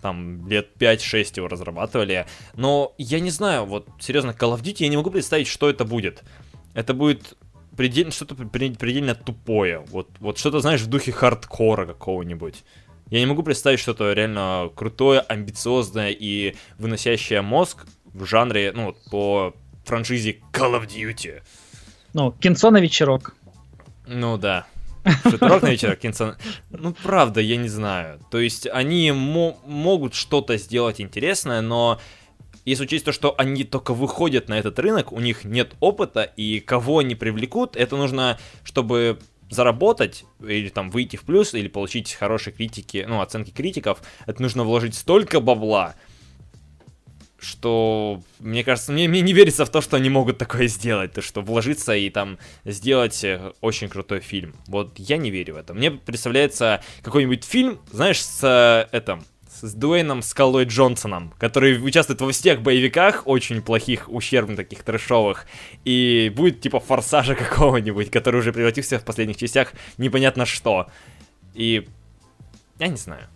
там 0.00 0.46
лет 0.48 0.70
5-6 0.78 1.32
его 1.36 1.48
разрабатывали, 1.48 2.26
но 2.54 2.94
я 2.98 3.20
не 3.20 3.30
знаю, 3.30 3.64
вот 3.64 3.88
серьезно, 4.00 4.30
Call 4.30 4.54
of 4.54 4.62
Duty 4.62 4.76
я 4.80 4.88
не 4.88 4.96
могу 4.96 5.10
представить, 5.10 5.46
что 5.46 5.68
это 5.68 5.84
будет. 5.84 6.22
Это 6.74 6.94
будет 6.94 7.36
предельно, 7.76 8.12
что-то 8.12 8.34
предельно 8.34 9.14
тупое, 9.14 9.80
вот, 9.88 10.08
вот 10.20 10.38
что-то, 10.38 10.60
знаешь, 10.60 10.82
в 10.82 10.86
духе 10.88 11.12
хардкора 11.12 11.86
какого-нибудь. 11.86 12.64
Я 13.10 13.20
не 13.20 13.26
могу 13.26 13.42
представить 13.42 13.80
что-то 13.80 14.12
реально 14.12 14.70
крутое, 14.74 15.20
амбициозное 15.20 16.10
и 16.10 16.56
выносящее 16.78 17.42
мозг 17.42 17.86
в 18.06 18.24
жанре, 18.24 18.72
ну, 18.74 18.94
по 19.10 19.54
франшизе 19.84 20.40
Call 20.52 20.80
of 20.80 20.86
Duty. 20.86 21.42
Ну, 22.12 22.32
кинцо 22.32 22.70
на 22.70 22.78
вечерок. 22.78 23.34
Ну 24.06 24.38
да. 24.38 24.66
Шутерок 25.22 25.62
на 25.62 25.70
вечерок, 25.70 25.98
кинцо... 25.98 26.36
Ну, 26.70 26.94
правда, 27.02 27.40
я 27.40 27.56
не 27.56 27.68
знаю. 27.68 28.20
То 28.30 28.38
есть 28.38 28.66
они 28.66 29.12
мо- 29.12 29.56
могут 29.66 30.14
что-то 30.14 30.56
сделать 30.56 31.00
интересное, 31.00 31.60
но 31.60 32.00
если 32.64 32.84
учесть 32.84 33.04
то, 33.04 33.12
что 33.12 33.34
они 33.36 33.64
только 33.64 33.92
выходят 33.92 34.48
на 34.48 34.58
этот 34.58 34.78
рынок, 34.78 35.12
у 35.12 35.20
них 35.20 35.44
нет 35.44 35.74
опыта, 35.80 36.22
и 36.22 36.60
кого 36.60 36.98
они 37.00 37.14
привлекут, 37.14 37.76
это 37.76 37.96
нужно, 37.96 38.38
чтобы 38.62 39.18
заработать 39.50 40.24
или 40.40 40.68
там 40.70 40.90
выйти 40.90 41.16
в 41.16 41.22
плюс 41.22 41.54
или 41.54 41.68
получить 41.68 42.12
хорошие 42.12 42.54
критики, 42.54 43.04
ну, 43.06 43.20
оценки 43.20 43.50
критиков, 43.50 44.02
это 44.26 44.40
нужно 44.40 44.64
вложить 44.64 44.94
столько 44.94 45.40
бабла, 45.40 45.94
что, 47.44 48.22
мне 48.40 48.64
кажется, 48.64 48.92
мне, 48.92 49.06
мне 49.08 49.20
не 49.20 49.32
верится 49.32 49.64
в 49.64 49.70
то, 49.70 49.80
что 49.80 49.96
они 49.96 50.10
могут 50.10 50.38
такое 50.38 50.66
сделать, 50.66 51.12
то 51.12 51.22
что 51.22 51.42
вложиться 51.42 51.94
и 51.94 52.10
там 52.10 52.38
сделать 52.64 53.22
э, 53.22 53.52
очень 53.60 53.88
крутой 53.88 54.20
фильм. 54.20 54.54
Вот 54.66 54.98
я 54.98 55.16
не 55.16 55.30
верю 55.30 55.54
в 55.54 55.56
это. 55.58 55.74
Мне 55.74 55.90
представляется 55.90 56.82
какой-нибудь 57.02 57.44
фильм, 57.44 57.78
знаешь, 57.92 58.24
с 58.24 58.42
э, 58.42 58.96
этом, 58.96 59.24
с 59.48 59.72
Дуэйном 59.74 60.22
Скалой 60.22 60.64
Джонсоном, 60.64 61.32
который 61.38 61.78
участвует 61.78 62.20
во 62.20 62.32
всех 62.32 62.62
боевиках, 62.62 63.26
очень 63.26 63.62
плохих, 63.62 64.08
ущербных 64.08 64.56
таких 64.56 64.82
трэшовых, 64.82 65.46
и 65.84 66.32
будет 66.34 66.60
типа 66.60 66.80
форсажа 66.80 67.34
какого-нибудь, 67.36 68.10
который 68.10 68.40
уже 68.40 68.52
превратился 68.52 68.98
в 68.98 69.04
последних 69.04 69.36
частях 69.36 69.72
непонятно 69.98 70.46
что. 70.46 70.88
И 71.54 71.86
я 72.78 72.88
не 72.88 72.96
знаю. 72.96 73.28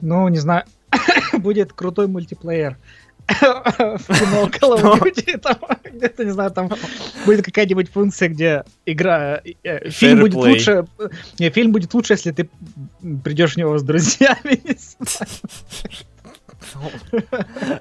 Ну, 0.00 0.28
не 0.28 0.38
знаю, 0.38 0.64
будет 1.38 1.72
крутой 1.72 2.08
мультиплеер 2.08 2.76
в 3.28 4.06
кино 4.06 4.48
Call 4.48 4.76
of 4.76 5.00
Duty, 5.00 5.38
там, 5.42 5.56
где-то, 5.84 6.24
не 6.24 6.32
знаю, 6.32 6.50
там 6.50 6.70
будет 7.24 7.44
какая-нибудь 7.44 7.90
функция, 7.90 8.28
где 8.28 8.64
игра... 8.86 9.40
Э, 9.62 9.88
фильм 9.90 10.20
будет 10.20 10.34
лучше... 10.34 10.86
Не, 11.38 11.50
фильм 11.50 11.72
будет 11.72 11.94
лучше, 11.94 12.14
если 12.14 12.32
ты 12.32 12.48
придешь 13.22 13.54
в 13.54 13.56
него 13.56 13.78
с 13.78 13.82
друзьями. 13.82 14.60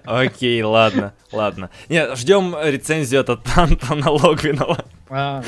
Окей, 0.05 0.61
ладно, 0.61 1.13
ладно. 1.31 1.69
Нет, 1.89 2.17
ждем 2.17 2.55
рецензию 2.61 3.21
от 3.21 3.39
Антона 3.55 4.11
Логвинова. 4.11 4.85
А, 5.11 5.43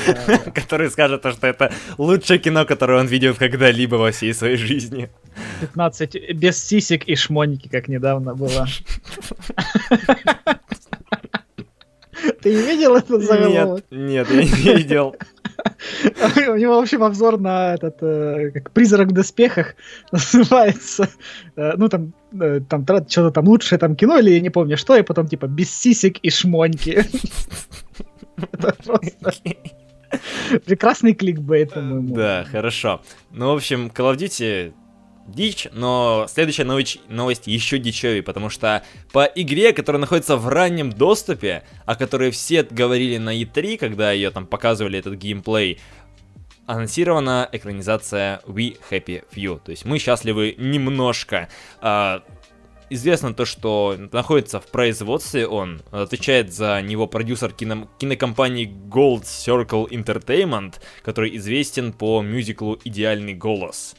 который 0.55 0.89
скажет, 0.89 1.21
что 1.21 1.47
это 1.47 1.71
лучшее 1.99 2.39
кино, 2.39 2.65
которое 2.65 2.99
он 2.99 3.05
видел 3.05 3.35
когда-либо 3.35 3.95
во 3.95 4.11
всей 4.11 4.33
своей 4.33 4.57
жизни. 4.57 5.09
15 5.61 6.33
без 6.35 6.63
сисек 6.63 7.07
и 7.07 7.15
шмоники, 7.15 7.67
как 7.67 7.87
недавно 7.87 8.35
было. 8.35 8.67
Ты 12.41 12.53
не 12.53 12.61
видел 12.61 12.95
этот 12.95 13.23
заголовок? 13.23 13.83
Нет, 13.91 14.29
нет, 14.29 14.29
я 14.29 14.43
не 14.43 14.77
видел. 14.77 15.15
У 16.47 16.55
него, 16.55 16.77
в 16.77 16.81
общем, 16.81 17.03
обзор 17.03 17.39
на 17.39 17.75
этот, 17.75 17.97
э, 18.01 18.51
как 18.51 18.71
«Призрак 18.71 19.09
в 19.09 19.11
доспехах» 19.11 19.75
называется. 20.11 21.09
Э, 21.55 21.73
ну, 21.77 21.89
там, 21.89 22.13
э, 22.39 22.61
там 22.67 22.85
что-то 22.85 23.31
там 23.31 23.47
лучшее 23.47 23.79
там 23.79 23.95
кино, 23.95 24.19
или 24.19 24.31
я 24.31 24.39
не 24.39 24.49
помню 24.49 24.77
что, 24.77 24.95
и 24.95 25.01
потом, 25.03 25.27
типа, 25.27 25.47
без 25.47 25.71
сисек 25.71 26.17
и 26.19 26.29
шмоньки. 26.29 27.03
Это 28.51 28.75
просто... 28.83 29.33
Прекрасный 30.65 31.13
кликбейт, 31.13 31.73
по-моему. 31.73 32.15
Да, 32.15 32.45
хорошо. 32.51 33.01
Ну, 33.31 33.51
в 33.51 33.55
общем, 33.55 33.87
Call 33.87 34.13
of 34.13 34.17
Duty 34.17 34.73
дичь, 35.31 35.67
но 35.71 36.25
следующая 36.29 36.63
новость, 36.63 36.99
новость 37.07 37.47
еще 37.47 37.77
дичевее, 37.77 38.23
потому 38.23 38.49
что 38.49 38.83
по 39.11 39.25
игре, 39.25 39.73
которая 39.73 39.99
находится 39.99 40.37
в 40.37 40.47
раннем 40.47 40.91
доступе, 40.91 41.63
о 41.85 41.95
которой 41.95 42.31
все 42.31 42.63
говорили 42.63 43.17
на 43.17 43.35
E3, 43.35 43.77
когда 43.77 44.11
ее 44.11 44.31
там 44.31 44.45
показывали 44.45 44.99
этот 44.99 45.15
геймплей, 45.15 45.79
анонсирована 46.65 47.49
экранизация 47.51 48.41
We 48.45 48.77
Happy 48.89 49.23
Few, 49.33 49.59
то 49.63 49.71
есть 49.71 49.85
мы 49.85 49.99
счастливы 49.99 50.55
немножко. 50.57 51.49
А, 51.81 52.23
известно 52.91 53.33
то, 53.33 53.45
что 53.45 53.95
находится 54.11 54.59
в 54.59 54.67
производстве 54.67 55.47
он, 55.47 55.81
отвечает 55.91 56.53
за 56.53 56.81
него 56.81 57.07
продюсер 57.07 57.51
кино, 57.53 57.89
кинокомпании 57.97 58.67
Gold 58.67 59.23
Circle 59.23 59.89
Entertainment, 59.89 60.75
который 61.01 61.35
известен 61.37 61.93
по 61.93 62.21
мюзиклу 62.21 62.79
«Идеальный 62.83 63.33
голос». 63.33 63.95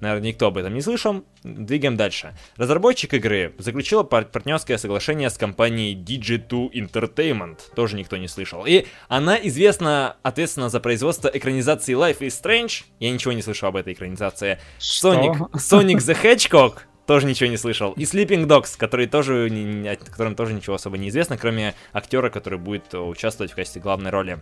Наверное, 0.00 0.28
никто 0.28 0.46
об 0.46 0.56
этом 0.56 0.74
не 0.74 0.80
слышал. 0.80 1.24
Двигаем 1.44 1.96
дальше. 1.96 2.34
Разработчик 2.56 3.14
игры 3.14 3.54
заключила 3.58 4.02
партнерское 4.02 4.78
соглашение 4.78 5.28
с 5.28 5.36
компанией 5.36 5.94
Digi2 5.94 6.72
Entertainment. 6.72 7.58
Тоже 7.74 7.96
никто 7.96 8.16
не 8.16 8.28
слышал. 8.28 8.64
И 8.66 8.86
она 9.08 9.36
известна, 9.36 10.16
ответственна 10.22 10.70
за 10.70 10.80
производство 10.80 11.28
экранизации 11.28 11.94
Life 11.94 12.20
is 12.20 12.42
Strange. 12.42 12.84
Я 12.98 13.10
ничего 13.10 13.32
не 13.32 13.42
слышал 13.42 13.68
об 13.68 13.76
этой 13.76 13.92
экранизации. 13.92 14.58
Что? 14.78 15.12
Sonic, 15.12 15.50
Sonic 15.52 15.96
the 15.98 16.16
Hedgehog. 16.22 16.78
Тоже 17.06 17.26
ничего 17.26 17.50
не 17.50 17.56
слышал. 17.56 17.92
И 17.92 18.04
Sleeping 18.04 18.46
Dogs, 18.46 18.78
который 18.78 19.06
тоже, 19.06 19.48
о 19.50 19.96
котором 19.96 20.34
тоже 20.34 20.54
ничего 20.54 20.76
особо 20.76 20.96
не 20.96 21.08
известно, 21.08 21.36
кроме 21.36 21.74
актера, 21.92 22.30
который 22.30 22.58
будет 22.58 22.94
участвовать 22.94 23.52
в 23.52 23.56
качестве 23.56 23.82
главной 23.82 24.10
роли. 24.10 24.40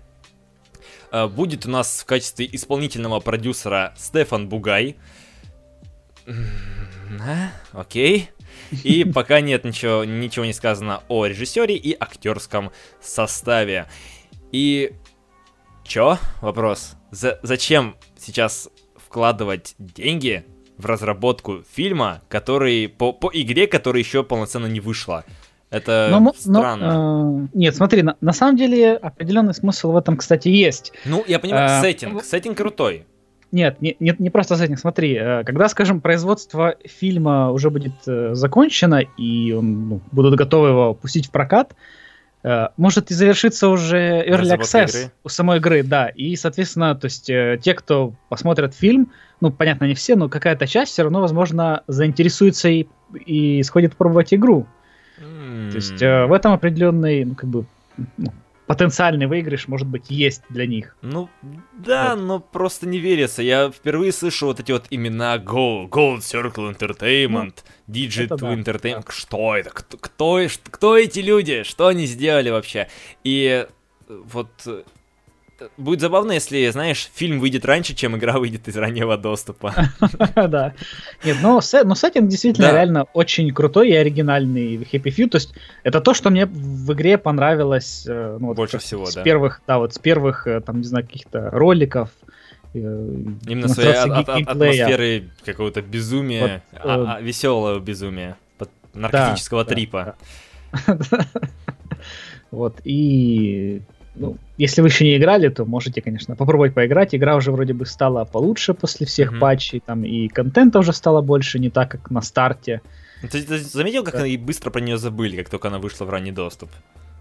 Э, 1.11 1.27
будет 1.27 1.67
у 1.67 1.71
нас 1.71 2.01
в 2.01 2.05
качестве 2.05 2.49
исполнительного 2.51 3.21
продюсера 3.21 3.95
Стефан 3.97 4.49
Бугай. 4.49 4.97
Окей. 7.73 8.31
И 8.85 9.05
пока 9.15 9.41
нет 9.41 9.65
ничего, 9.65 10.05
ничего 10.05 10.45
не 10.45 10.53
сказано 10.53 11.03
о 11.09 11.27
режиссере 11.27 11.77
и 11.77 11.97
актерском 11.99 12.71
составе. 13.01 13.87
И 14.53 14.93
чё? 15.85 16.19
Вопрос. 16.41 16.97
За 17.11 17.39
зачем 17.43 17.97
сейчас 18.19 18.69
вкладывать 18.97 19.75
деньги 19.79 20.45
в 20.77 20.87
разработку 20.87 21.63
фильма, 21.75 22.23
который 22.29 22.89
по, 22.89 23.13
по 23.13 23.31
игре, 23.33 23.67
которая 23.67 24.03
еще 24.03 24.23
полноценно 24.23 24.67
не 24.67 24.81
вышла? 24.81 25.25
Это 25.71 26.09
но, 26.11 26.33
странно. 26.35 26.95
Но, 26.95 27.45
э, 27.45 27.49
нет, 27.53 27.77
смотри, 27.77 28.03
на, 28.03 28.17
на 28.23 28.33
самом 28.33 28.57
деле 28.57 28.95
определенный 28.95 29.53
смысл 29.53 29.93
в 29.93 29.97
этом, 29.97 30.17
кстати, 30.17 30.49
есть. 30.49 30.93
Ну, 31.05 31.23
я 31.27 31.39
понимаю, 31.39 31.79
э, 31.79 31.83
сеттинг. 31.83 32.25
Сеттинг 32.25 32.57
крутой. 32.57 33.07
Нет, 33.51 33.81
не, 33.81 33.97
не, 33.99 34.15
не 34.19 34.31
просто 34.31 34.57
сеттинг. 34.57 34.79
Смотри, 34.79 35.15
э, 35.15 35.43
когда, 35.45 35.69
скажем, 35.69 36.01
производство 36.01 36.77
фильма 36.85 37.51
уже 37.51 37.71
будет 37.71 37.95
э, 38.07 38.35
закончено, 38.35 39.03
и 39.17 39.53
он, 39.53 39.89
ну, 39.89 40.01
будут 40.13 40.35
готовы 40.35 40.69
его 40.69 40.95
пустить 40.95 41.29
в 41.29 41.31
прокат, 41.31 41.75
э, 42.43 42.69
может 42.77 43.11
и 43.11 43.15
завершиться 43.15 43.69
уже 43.69 44.23
Early 44.27 44.59
Access 44.59 44.91
игры. 44.91 45.13
у 45.25 45.29
самой 45.31 45.59
игры, 45.59 45.83
да. 45.83 46.09
И, 46.09 46.37
соответственно, 46.37 46.95
то 46.95 47.07
есть 47.07 47.25
те, 47.27 47.75
кто 47.75 48.13
посмотрят 48.29 48.75
фильм, 48.75 49.13
ну, 49.41 49.51
понятно, 49.51 49.87
не 49.87 49.95
все, 49.95 50.15
но 50.15 50.29
какая-то 50.29 50.67
часть 50.67 50.93
все 50.93 51.05
равно, 51.05 51.23
возможно, 51.23 51.85
заинтересуется 51.87 52.69
и, 52.69 52.87
и 53.25 53.63
сходит 53.63 53.97
пробовать 53.97 54.35
игру. 54.35 54.67
Mm. 55.21 55.71
То 55.71 55.77
есть 55.77 56.01
в 56.01 56.33
этом 56.33 56.53
определенный, 56.53 57.25
ну, 57.25 57.35
как 57.35 57.49
бы, 57.49 57.65
ну, 58.19 58.33
потенциальный 58.69 59.27
выигрыш, 59.27 59.67
может 59.67 59.89
быть, 59.89 60.11
есть 60.11 60.43
для 60.51 60.67
них. 60.67 60.95
Ну, 61.01 61.31
да, 61.73 62.15
вот. 62.15 62.23
но 62.23 62.39
просто 62.39 62.87
не 62.87 62.99
верится. 62.99 63.43
Я 63.43 63.71
впервые 63.71 64.13
слышу 64.13 64.47
вот 64.47 64.61
эти 64.61 64.73
вот 64.73 64.85
имена 64.91 65.39
Gold, 65.39 65.89
Gold 65.89 66.19
Circle 66.19 66.77
Entertainment, 66.77 67.55
ну, 67.87 67.95
Digit 67.95 68.29
да, 68.29 68.37
Entertainment. 68.37 69.07
Да. 69.07 69.13
Что 69.13 69.57
это? 69.57 69.71
Кто, 69.71 69.97
кто, 69.97 70.47
кто 70.71 70.99
эти 70.99 71.21
люди? 71.21 71.63
Что 71.63 71.87
они 71.87 72.05
сделали 72.05 72.51
вообще? 72.51 72.89
И 73.25 73.67
вот 74.07 74.51
будет 75.77 76.01
забавно, 76.01 76.33
если, 76.33 76.69
знаешь, 76.71 77.11
фильм 77.15 77.41
выйдет 77.41 77.65
раньше, 77.65 77.95
чем 77.95 78.17
игра 78.17 78.39
выйдет 78.39 78.69
из 78.69 78.77
раннего 78.77 79.17
доступа. 79.17 79.75
Да. 80.49 80.75
Нет, 81.25 81.39
но, 81.43 81.61
сеттинг 81.61 82.29
действительно 82.29 82.73
реально 82.73 83.05
очень 83.13 83.53
крутой 83.53 83.91
и 83.91 83.95
оригинальный 83.95 84.77
Happy 84.77 85.05
Few. 85.05 85.29
То 85.29 85.37
есть 85.37 85.55
это 85.83 86.01
то, 86.01 86.15
что 86.15 86.31
мне 86.31 86.47
в 86.47 86.93
игре 86.93 87.19
понравилось. 87.19 88.05
Э, 88.09 88.39
ну, 88.41 88.55
Больше 88.55 88.79
всего, 88.79 89.05
да. 89.05 89.11
С 89.11 89.25
первых, 89.25 89.63
да, 89.67 89.79
вот 89.79 89.95
с 89.95 89.99
первых, 89.99 90.47
э, 90.47 90.61
там, 90.61 90.79
не 90.79 90.85
знаю, 90.85 91.07
каких-то 91.07 91.51
роликов. 91.51 92.11
Э, 92.75 92.79
Именно 92.79 93.69
своей 93.69 93.95
атмосферы 93.95 95.31
какого-то 95.45 95.83
безумия, 95.83 96.63
а, 96.73 97.17
а, 97.17 97.21
веселого 97.21 97.79
безумия, 97.81 98.37
наркотического 98.95 99.65
трипа. 99.65 100.17
Вот, 102.51 102.81
и 102.85 103.83
ну, 104.19 104.37
если 104.57 104.83
вы 104.83 104.89
еще 104.89 105.05
не 105.05 105.17
играли, 105.17 105.49
то 105.49 105.65
можете, 105.65 106.01
конечно, 106.03 106.37
попробовать 106.37 106.75
поиграть. 106.75 107.15
Игра 107.15 107.37
уже 107.37 107.53
вроде 107.53 107.73
бы 107.73 107.87
стала 107.87 108.25
получше 108.25 108.75
после 108.75 109.07
всех 109.07 109.33
mm-hmm. 109.33 109.39
патчей, 109.39 109.81
там 109.85 110.05
и 110.05 110.29
контента 110.29 110.79
уже 110.79 110.93
стало 110.93 111.21
больше, 111.23 111.59
не 111.59 111.71
так, 111.71 111.91
как 111.91 112.11
на 112.11 112.21
старте. 112.23 112.81
Ты, 113.23 113.43
ты 113.43 113.59
заметил, 113.59 114.05
как 114.05 114.15
да. 114.15 114.23
они 114.23 114.37
быстро 114.37 114.71
про 114.71 114.81
нее 114.81 114.99
забыли, 114.99 115.37
как 115.37 115.49
только 115.49 115.69
она 115.69 115.79
вышла 115.79 116.05
в 116.05 116.11
ранний 116.11 116.33
доступ? 116.33 116.71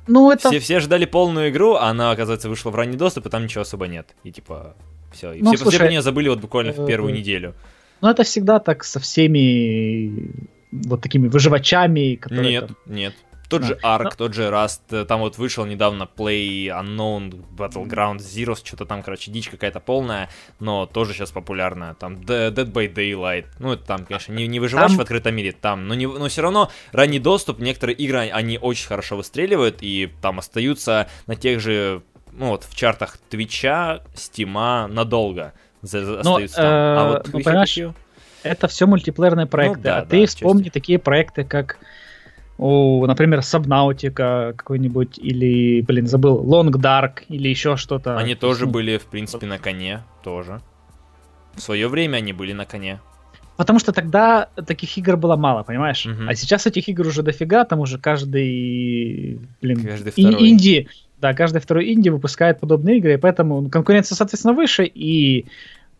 Ну, 0.07 0.31
это... 0.31 0.49
Все, 0.49 0.59
все 0.59 0.79
ждали 0.79 1.05
полную 1.05 1.49
игру, 1.49 1.75
а 1.75 1.89
она, 1.89 2.11
оказывается, 2.11 2.49
вышла 2.49 2.71
в 2.71 2.75
ранний 2.75 2.97
доступ, 2.97 3.25
и 3.25 3.29
там 3.29 3.43
ничего 3.43 3.61
особо 3.61 3.87
нет. 3.87 4.15
И 4.23 4.31
типа, 4.31 4.75
все. 5.11 5.33
И 5.33 5.41
ну, 5.41 5.51
все, 5.51 5.63
слушай, 5.63 5.75
все 5.75 5.83
про 5.83 5.91
нее 5.91 6.01
забыли 6.01 6.29
вот 6.29 6.39
буквально 6.39 6.71
в 6.71 6.85
первую 6.85 7.13
э, 7.13 7.17
неделю. 7.17 7.53
Ну, 8.01 8.09
это 8.09 8.23
всегда 8.23 8.59
так 8.59 8.83
со 8.83 8.99
всеми 8.99 10.31
вот 10.71 11.01
такими 11.01 11.27
выживачами, 11.27 12.15
которые... 12.15 12.51
Нет, 12.51 12.67
там... 12.67 12.95
нет. 12.95 13.13
Тот 13.49 13.63
же 13.63 13.79
Ark, 13.83 14.03
Но... 14.03 14.09
тот 14.11 14.33
же 14.33 14.43
Rust, 14.43 14.81
э, 14.91 15.05
там 15.05 15.21
вот 15.21 15.37
вышел 15.37 15.65
недавно 15.65 16.03
Play 16.03 16.65
Unknown 16.67 17.45
Battleground 17.55 18.17
Zeroes, 18.17 18.61
что-то 18.63 18.85
там, 18.85 19.03
короче, 19.03 19.31
дичь 19.31 19.49
какая-то 19.49 19.79
полная, 19.79 20.29
но 20.59 20.85
тоже 20.85 21.13
сейчас 21.13 21.31
популярная. 21.31 21.93
Там 21.93 22.15
Dead 22.15 22.53
by 22.53 22.93
Daylight, 22.93 23.45
ну 23.59 23.73
это 23.73 23.83
там, 23.85 24.05
конечно, 24.05 24.33
не, 24.33 24.47
не 24.47 24.59
выживач 24.59 24.89
там... 24.89 24.97
в 24.97 25.01
открытом 25.01 25.35
мире, 25.35 25.53
там, 25.53 25.87
но, 25.87 25.93
не, 25.93 26.07
но 26.07 26.27
все 26.27 26.41
равно 26.41 26.69
ранний 26.91 27.19
доступ, 27.19 27.59
некоторые 27.59 27.95
игры, 27.95 28.29
они 28.29 28.57
очень 28.57 28.87
хорошо 28.87 29.15
выстреливают 29.15 29.77
и 29.81 30.11
там 30.21 30.39
остаются 30.39 31.07
на 31.25 31.35
тех 31.35 31.61
же, 31.61 32.01
ну 32.33 32.49
вот 32.49 32.65
в 32.65 32.75
чартах 32.75 33.17
Твича, 33.29 34.01
Стима 34.13 34.87
надолго 34.87 35.53
за, 35.81 36.19
остаются 36.19 36.57
там. 36.57 36.65
А 36.65 37.05
э, 37.05 37.11
вот 37.13 37.27
ну, 37.31 37.41
понимаешь, 37.43 37.79
это 38.43 38.67
все 38.67 38.87
мультиплеерные 38.87 39.45
ну 39.45 39.49
проекты, 39.49 39.77
ну, 39.77 39.83
да, 39.83 39.97
а 39.97 40.01
да, 40.01 40.07
ты 40.07 40.25
вспомни 40.25 40.63
честно. 40.63 40.73
такие 40.73 40.99
проекты, 40.99 41.43
как 41.43 41.77
у, 42.57 43.05
например, 43.05 43.39
Subnautica 43.39 44.53
какой-нибудь, 44.53 45.19
или, 45.19 45.81
блин, 45.81 46.07
забыл, 46.07 46.43
Long 46.43 46.71
Dark, 46.71 47.23
или 47.29 47.49
еще 47.49 47.77
что-то. 47.77 48.17
Они 48.17 48.35
тоже 48.35 48.65
были, 48.65 48.97
в 48.97 49.05
принципе, 49.05 49.45
на 49.45 49.59
коне, 49.59 50.03
тоже. 50.23 50.61
В 51.55 51.61
свое 51.61 51.87
время 51.87 52.17
они 52.17 52.33
были 52.33 52.53
на 52.53 52.65
коне. 52.65 52.99
Потому 53.57 53.79
что 53.79 53.91
тогда 53.91 54.49
таких 54.67 54.97
игр 54.97 55.17
было 55.17 55.35
мало, 55.35 55.63
понимаешь? 55.63 56.05
Угу. 56.05 56.27
А 56.27 56.35
сейчас 56.35 56.67
этих 56.67 56.87
игр 56.89 57.07
уже 57.07 57.23
дофига, 57.23 57.65
там 57.65 57.79
уже 57.79 57.97
каждый, 57.97 59.39
блин, 59.61 59.83
каждый 59.83 60.11
второй. 60.11 60.49
инди, 60.49 60.87
да, 61.19 61.33
каждый 61.33 61.59
второй 61.59 61.91
инди 61.91 62.09
выпускает 62.09 62.59
подобные 62.59 62.97
игры, 62.97 63.15
и 63.15 63.17
поэтому 63.17 63.67
конкуренция, 63.69 64.15
соответственно, 64.15 64.53
выше, 64.53 64.85
и 64.85 65.45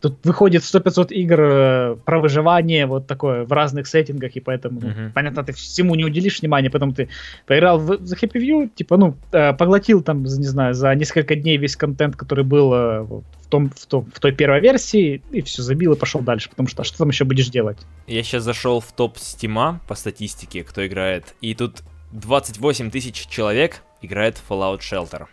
Тут 0.00 0.24
выходит 0.24 0.62
100-500 0.62 1.08
игр 1.08 1.40
э, 1.40 1.96
про 2.04 2.20
выживание, 2.20 2.86
вот 2.86 3.06
такое, 3.08 3.44
в 3.44 3.52
разных 3.52 3.88
сеттингах, 3.88 4.36
и 4.36 4.40
поэтому, 4.40 4.80
uh-huh. 4.80 5.12
понятно, 5.12 5.42
ты 5.42 5.52
всему 5.52 5.96
не 5.96 6.04
уделишь 6.04 6.40
внимания, 6.40 6.70
потом 6.70 6.94
ты 6.94 7.08
поиграл 7.46 7.78
в 7.78 7.90
The 7.90 8.16
Happy 8.20 8.40
View, 8.40 8.70
типа, 8.72 8.96
ну, 8.96 9.16
э, 9.32 9.52
поглотил 9.54 10.02
там, 10.02 10.22
не 10.22 10.46
знаю, 10.46 10.74
за 10.74 10.94
несколько 10.94 11.34
дней 11.34 11.56
весь 11.56 11.74
контент, 11.74 12.14
который 12.14 12.44
был 12.44 12.72
э, 12.72 13.00
в, 13.00 13.24
том, 13.48 13.70
в, 13.70 13.86
том, 13.86 14.08
в 14.14 14.20
той 14.20 14.30
первой 14.30 14.60
версии, 14.60 15.20
и 15.32 15.42
все, 15.42 15.62
забил 15.62 15.94
и 15.94 15.96
пошел 15.96 16.20
дальше, 16.20 16.48
потому 16.48 16.68
что 16.68 16.82
а 16.82 16.84
что 16.84 16.98
там 16.98 17.08
еще 17.08 17.24
будешь 17.24 17.48
делать? 17.48 17.78
Я 18.06 18.22
сейчас 18.22 18.44
зашел 18.44 18.78
в 18.78 18.92
топ 18.92 19.18
Стима 19.18 19.80
по 19.88 19.96
статистике, 19.96 20.62
кто 20.62 20.86
играет, 20.86 21.34
и 21.40 21.54
тут 21.54 21.82
28 22.12 22.92
тысяч 22.92 23.26
человек 23.26 23.82
играет 24.00 24.38
в 24.38 24.48
Fallout 24.48 24.78
Shelter. 24.78 25.26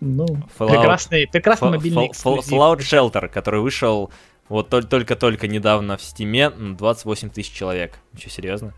Ну, 0.00 0.26
Fallout, 0.58 0.76
прекрасный, 0.76 1.26
прекрасный 1.26 1.70
мобильный 1.70 2.10
Fall, 2.10 2.40
Fallout 2.40 2.78
Shelter, 2.78 3.28
который 3.28 3.60
вышел 3.60 4.10
вот 4.48 4.68
только-только 4.68 5.46
недавно 5.48 5.96
в 5.96 6.02
Стиме, 6.02 6.50
28 6.50 7.30
тысяч 7.30 7.52
человек. 7.52 7.98
Что, 8.18 8.30
серьезно? 8.30 8.74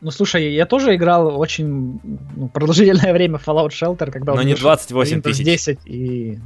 Ну, 0.00 0.10
слушай, 0.10 0.52
я 0.52 0.66
тоже 0.66 0.94
играл 0.94 1.38
очень 1.38 2.00
ну, 2.36 2.48
продолжительное 2.48 3.12
время 3.14 3.40
Fallout 3.44 3.70
Shelter, 3.70 4.10
когда 4.10 4.34
Но 4.34 4.40
он 4.40 4.46
не 4.46 4.54
28 4.54 5.22
тысяч. 5.22 5.44
10 5.44 5.78
и... 5.86 6.38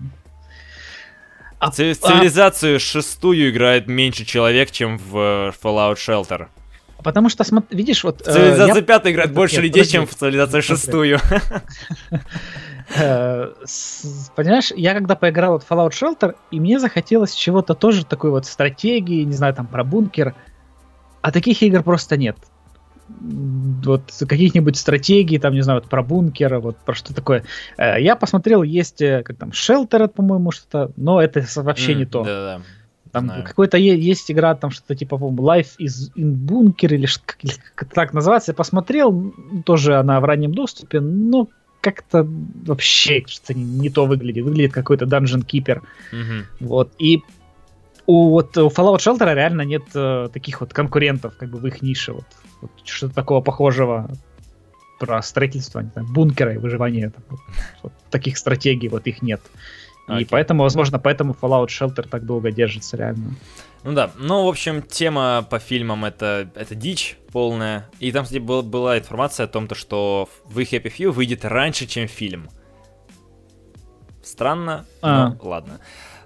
А, 1.59 1.71
Цивилизацию 1.71 2.77
а... 2.77 2.79
шестую 2.79 3.51
играет 3.51 3.87
меньше 3.87 4.25
человек, 4.25 4.71
чем 4.71 4.97
в 4.97 5.17
э, 5.19 5.53
Fallout 5.63 5.97
Shelter. 5.97 6.47
Потому 7.03 7.29
что, 7.29 7.45
видишь, 7.71 8.05
вот... 8.05 8.23
Цивилизация 8.23 8.75
э, 8.75 8.79
я... 8.79 8.83
пятая 8.83 9.13
играет 9.13 9.33
больше 9.33 9.57
Нет, 9.57 9.65
людей, 9.65 9.81
подожди. 9.81 9.93
чем 9.93 10.07
в 10.07 10.15
цивилизацию 10.15 10.63
шестую. 10.63 11.19
Э, 12.97 13.53
понимаешь, 14.35 14.73
я 14.75 14.95
когда 14.95 15.15
поиграл 15.15 15.59
в 15.59 15.71
Fallout 15.71 15.91
Shelter, 15.91 16.35
и 16.51 16.61
мне 16.61 16.79
захотелось 16.79 17.35
чего-то 17.35 17.75
тоже 17.75 18.05
такой 18.05 18.31
вот 18.31 18.47
стратегии, 18.47 19.23
не 19.23 19.35
знаю, 19.35 19.55
там 19.55 19.67
про 19.67 19.85
бункер. 19.85 20.35
А 21.23 21.33
таких 21.33 21.63
игр 21.63 21.83
просто 21.83 22.17
нет. 22.17 22.37
Вот 23.09 24.03
каких-нибудь 24.21 24.77
стратегий, 24.77 25.39
там, 25.39 25.55
не 25.55 25.63
знаю, 25.63 25.81
вот 25.81 25.91
про 25.91 26.03
бункер, 26.03 26.59
вот 26.61 26.77
про 26.79 26.95
что 26.95 27.15
такое. 27.15 27.45
Э, 27.77 28.01
я 28.01 28.17
посмотрел, 28.17 28.63
есть 28.63 29.01
э, 29.03 29.23
как 29.23 29.37
там 29.37 29.51
Shelter, 29.51 30.09
по-моему, 30.09 30.51
что-то, 30.51 30.93
но 30.97 31.21
это 31.21 31.45
вообще 31.57 31.93
mm, 31.93 31.97
не 31.97 32.05
то. 32.07 32.25
Да-да. 32.25 32.63
Там 33.13 33.29
какой-то 33.45 33.77
есть 33.77 34.31
игра, 34.31 34.55
там 34.55 34.71
что-то 34.71 34.95
типа, 34.95 35.19
по-моему, 35.19 35.43
Life 35.43 35.71
is 35.81 36.13
in 36.17 36.33
Bunker 36.33 36.95
или 36.95 37.09
как 37.75 37.93
так 37.93 38.13
называется. 38.13 38.53
Я 38.53 38.55
посмотрел, 38.55 39.35
тоже 39.65 39.99
она 39.99 40.21
в 40.21 40.25
раннем 40.25 40.55
доступе, 40.55 41.01
но 41.01 41.49
как-то 41.81 42.27
вообще 42.67 43.25
что-то 43.27 43.55
не, 43.55 43.65
не 43.65 43.91
то 43.91 44.07
выглядит. 44.07 44.45
Выглядит 44.45 44.73
какой-то 44.73 45.05
Dungeon 45.07 45.45
Keeper. 45.45 45.83
Mm-hmm. 46.13 46.45
Вот. 46.61 46.93
И 46.99 47.23
у, 48.07 48.31
вот, 48.31 48.57
у 48.57 48.69
Fallout 48.69 48.99
Shelter 48.99 49.35
реально 49.35 49.63
нет 49.63 49.85
э, 49.95 50.29
таких 50.33 50.61
вот 50.61 50.73
конкурентов 50.73 51.37
как 51.37 51.51
бы 51.51 51.59
в 51.59 51.67
их 51.67 51.83
нише. 51.83 52.13
Вот, 52.13 52.27
вот 52.61 52.71
что-то 52.85 53.15
такого 53.15 53.41
похожего 53.41 54.11
про 54.99 55.23
строительство, 55.23 55.83
знаю, 55.83 56.09
бункера 56.09 56.55
и 56.55 56.59
выживание. 56.59 57.11
Там, 57.11 57.25
вот, 57.29 57.41
вот, 57.83 57.93
таких 58.11 58.37
стратегий 58.37 58.89
вот 58.89 59.07
их 59.07 59.23
нет. 59.23 59.41
Okay. 60.09 60.23
И 60.23 60.25
поэтому, 60.25 60.63
возможно, 60.65 60.99
поэтому 60.99 61.37
Fallout 61.41 61.69
Shelter 61.69 62.07
так 62.09 62.27
долго 62.27 62.51
держится 62.51 62.97
реально. 62.97 63.35
Ну 63.83 63.93
да, 63.93 64.11
ну, 64.17 64.45
в 64.45 64.49
общем, 64.49 64.83
тема 64.83 65.47
по 65.49 65.59
фильмам 65.59 66.05
это, 66.05 66.51
это 66.55 66.75
дичь 66.75 67.17
полная. 67.33 67.89
И 67.99 68.13
там, 68.13 68.25
кстати, 68.25 68.39
был, 68.39 68.63
была 68.63 68.99
информация 68.99 69.45
о 69.45 69.49
том, 69.49 69.69
то, 69.69 69.75
что 69.75 70.29
The 70.49 70.69
Happy 70.69 70.93
Few 70.95 71.11
выйдет 71.11 71.45
раньше, 71.45 71.87
чем 71.87 72.07
фильм. 72.07 72.51
Странно, 74.23 74.85
а. 75.01 75.31
но 75.31 75.49
ладно. 75.49 75.81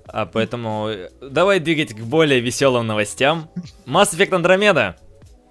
А, 0.07 0.27
поэтому 0.27 0.91
давай 1.21 1.61
двигать 1.61 1.95
к 1.95 2.01
более 2.01 2.41
веселым 2.41 2.87
новостям. 2.87 3.49
Mass 3.87 4.15
Effect 4.15 4.31
Andromeda 4.31 4.97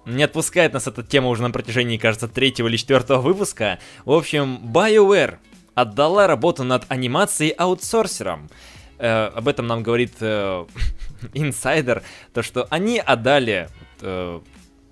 не 0.06 0.22
отпускает 0.22 0.74
нас 0.74 0.86
эта 0.86 1.02
тема 1.02 1.28
уже 1.28 1.42
на 1.42 1.50
протяжении, 1.50 1.96
кажется, 1.96 2.28
третьего 2.28 2.68
или 2.68 2.76
четвертого 2.76 3.20
выпуска. 3.20 3.78
В 4.04 4.12
общем, 4.12 4.60
BioWare 4.72 5.38
отдала 5.74 6.26
работу 6.26 6.64
над 6.64 6.84
анимацией 6.88 7.50
аутсорсером. 7.50 8.50
Э, 8.98 9.26
об 9.26 9.48
этом 9.48 9.66
нам 9.66 9.82
говорит 9.82 10.14
э, 10.20 10.66
инсайдер, 11.34 12.02
то 12.32 12.42
что 12.42 12.66
они 12.70 12.98
отдали 12.98 13.68
э, 14.00 14.40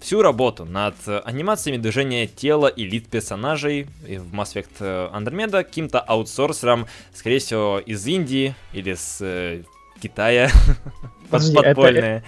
всю 0.01 0.23
работу 0.23 0.65
над 0.65 0.95
анимациями 1.25 1.77
движения 1.77 2.27
тела 2.27 2.67
и 2.67 2.85
лиц 2.85 3.05
персонажей 3.09 3.87
в 4.03 4.35
Mass 4.35 4.55
Effect 4.55 5.13
Andromeda 5.13 5.63
каким-то 5.65 6.01
аутсорсерам, 6.01 6.87
скорее 7.13 7.39
всего, 7.39 7.79
из 7.79 8.07
Индии 8.07 8.55
или 8.73 8.95
с 8.95 9.19
э, 9.21 9.63
Китая. 10.01 10.51
Подожди, 11.31 11.57
подпольные. 11.57 12.25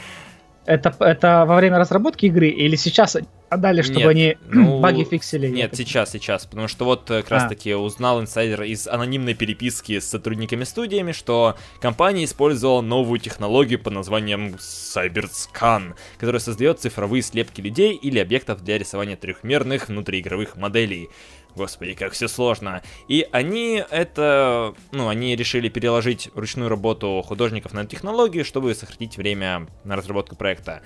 Это, 0.67 0.89
это, 0.91 1.05
это 1.05 1.45
во 1.47 1.57
время 1.57 1.79
разработки 1.79 2.27
игры 2.27 2.49
или 2.49 2.77
сейчас 2.77 3.17
отдали, 3.55 3.83
чтобы 3.83 4.01
нет, 4.01 4.09
они 4.09 4.37
ну, 4.49 4.81
баги 4.83 5.05
фиксили? 5.05 5.49
Нет, 5.49 5.75
сейчас, 5.75 6.13
сейчас. 6.13 6.47
Потому 6.47 6.69
что 6.69 6.85
вот 6.85 7.11
э, 7.11 7.23
как 7.23 7.31
раз 7.31 7.49
таки 7.49 7.71
а. 7.73 7.79
узнал 7.79 8.21
инсайдер 8.21 8.63
из 8.63 8.87
анонимной 8.87 9.35
переписки 9.35 9.99
с 9.99 10.09
сотрудниками 10.09 10.65
студиями, 10.65 11.13
что 11.13 11.57
компания 11.81 12.25
использовала 12.25 12.81
новую 12.81 13.19
технологию 13.19 13.79
под 13.79 13.95
названием 13.95 14.57
CyberScan, 14.57 15.95
которая 16.19 16.41
создает 16.41 16.81
цифровые 16.81 17.23
слепки 17.23 17.61
людей 17.61 17.95
или 17.95 18.19
объектов 18.19 18.63
для 18.63 18.79
рисования 18.79 19.17
трехмерных 19.17 19.89
внутриигровых 19.89 20.57
моделей. 20.57 21.09
Господи, 21.57 21.95
как 21.95 22.13
все 22.13 22.27
сложно. 22.27 22.83
И 23.07 23.27
они 23.31 23.83
это, 23.91 24.75
ну, 24.91 25.09
они 25.09 25.37
решили 25.37 25.69
переложить 25.69 26.29
ручную 26.35 26.69
работу 26.69 27.23
художников 27.25 27.73
на 27.73 27.81
эту 27.81 27.91
технологию, 27.91 28.45
чтобы 28.45 28.75
сократить 28.75 29.17
время 29.17 29.69
на 29.85 29.95
разработку 29.95 30.35
проекта. 30.35 30.83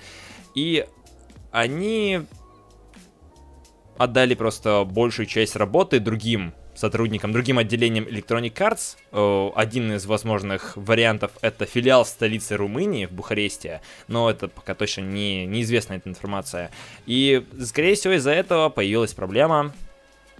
И 0.53 0.85
они 1.51 2.21
отдали 3.99 4.33
просто 4.33 4.87
большую 4.89 5.27
часть 5.27 5.55
работы 5.55 5.99
другим 5.99 6.53
сотрудникам, 6.73 7.33
другим 7.33 7.57
отделениям 7.57 8.05
Electronic 8.05 8.53
Arts. 8.53 9.51
Один 9.55 9.91
из 9.91 10.05
возможных 10.05 10.77
вариантов 10.77 11.31
это 11.41 11.65
филиал 11.65 12.05
столицы 12.05 12.55
Румынии 12.55 13.05
в 13.05 13.11
Бухаресте, 13.11 13.81
но 14.07 14.29
это 14.31 14.47
пока 14.47 14.73
точно 14.73 15.01
не, 15.01 15.45
неизвестна 15.45 15.95
эта 15.95 16.09
информация. 16.09 16.71
И, 17.05 17.45
скорее 17.61 17.95
всего, 17.95 18.13
из-за 18.13 18.31
этого 18.31 18.69
появилась 18.69 19.13
проблема 19.13 19.73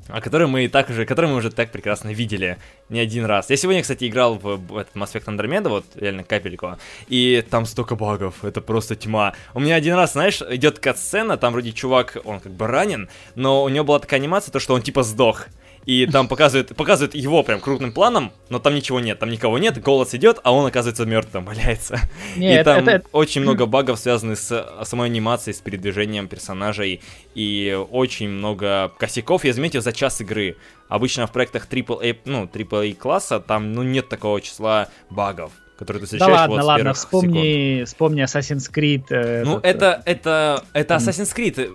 о 0.08 0.22
которой 0.22 0.48
мы 0.48 0.66
и 0.66 0.68
так 0.68 0.90
уже, 0.90 1.06
который 1.06 1.30
мы 1.30 1.36
уже 1.36 1.52
так 1.52 1.72
прекрасно 1.72 2.10
видели 2.10 2.58
не 2.90 3.00
один 3.00 3.26
раз. 3.26 3.50
Я 3.50 3.58
сегодня, 3.58 3.82
кстати, 3.82 4.08
играл 4.08 4.36
в 4.36 4.78
этот 4.78 4.96
Mass 4.96 5.14
Effect 5.14 5.26
Andromeda, 5.26 5.70
вот 5.70 5.86
реально 5.96 6.24
капельку, 6.24 6.78
и 7.08 7.46
там 7.50 7.66
столько 7.66 7.96
багов, 7.96 8.44
это 8.44 8.62
просто 8.62 8.96
тьма. 8.96 9.34
У 9.54 9.60
меня 9.60 9.76
один 9.76 9.96
раз, 9.96 10.14
знаешь, 10.14 10.42
идет 10.50 10.80
кат-сцена, 10.80 11.38
там 11.38 11.54
вроде 11.54 11.72
чувак, 11.72 12.18
он 12.24 12.40
как 12.40 12.52
бы 12.52 12.68
ранен, 12.68 13.10
но 13.36 13.64
у 13.64 13.70
него 13.70 13.86
была 13.86 14.00
такая 14.00 14.20
анимация, 14.20 14.52
то 14.52 14.60
что 14.60 14.74
он 14.74 14.82
типа 14.82 15.04
сдох. 15.04 15.48
И 15.86 16.06
там 16.06 16.28
показывают, 16.28 16.76
показывают 16.76 17.16
его 17.16 17.44
прям 17.44 17.60
крупным 17.60 17.92
планом, 17.92 18.32
но 18.50 18.60
там 18.60 18.76
ничего 18.76 19.00
нет, 19.00 19.20
там 19.20 19.30
никого 19.30 19.58
нет, 19.58 19.82
голос 19.82 20.14
идет, 20.14 20.40
а 20.44 20.54
он 20.54 20.66
оказывается 20.66 21.06
мертвым, 21.06 21.46
валяется. 21.46 22.00
Не, 22.36 22.52
и 22.52 22.56
это, 22.56 22.76
там 22.76 22.88
это, 22.88 23.08
очень 23.12 23.42
много 23.42 23.66
багов, 23.66 24.00
связанных 24.00 24.38
с 24.38 24.84
самой 24.84 25.08
анимацией, 25.08 25.56
с 25.56 25.60
передвижением 25.60 26.28
персонажей, 26.28 27.02
и 27.36 27.78
очень 27.92 28.30
много 28.30 28.92
косяков, 28.98 29.46
я 29.46 29.54
заметил, 29.54 29.82
за 29.82 29.94
час 29.94 30.22
игры. 30.22 30.58
Обычно 30.88 31.28
в 31.28 31.32
проектах 31.32 31.68
AAA, 31.70 32.18
ну, 32.26 32.46
AAA 32.46 32.96
класса 32.96 33.40
там, 33.40 33.74
ну, 33.74 33.84
нет 33.84 34.10
такого 34.10 34.42
числа 34.42 34.90
багов 35.10 35.52
который 35.80 36.00
ты 36.00 36.06
встречаешь 36.08 36.34
да 36.34 36.42
ладно, 36.42 36.56
вот 36.58 36.66
ладно, 36.66 36.94
вспомни, 36.94 37.76
секунд. 37.76 37.88
вспомни 37.88 38.24
Assassin's 38.24 38.70
Creed. 38.70 39.06
Э, 39.12 39.44
ну, 39.46 39.60
это, 39.64 40.02
это, 40.06 40.66
это 40.74 40.96
Assassin's 40.96 41.34
Creed. 41.34 41.54
Ты, 41.54 41.72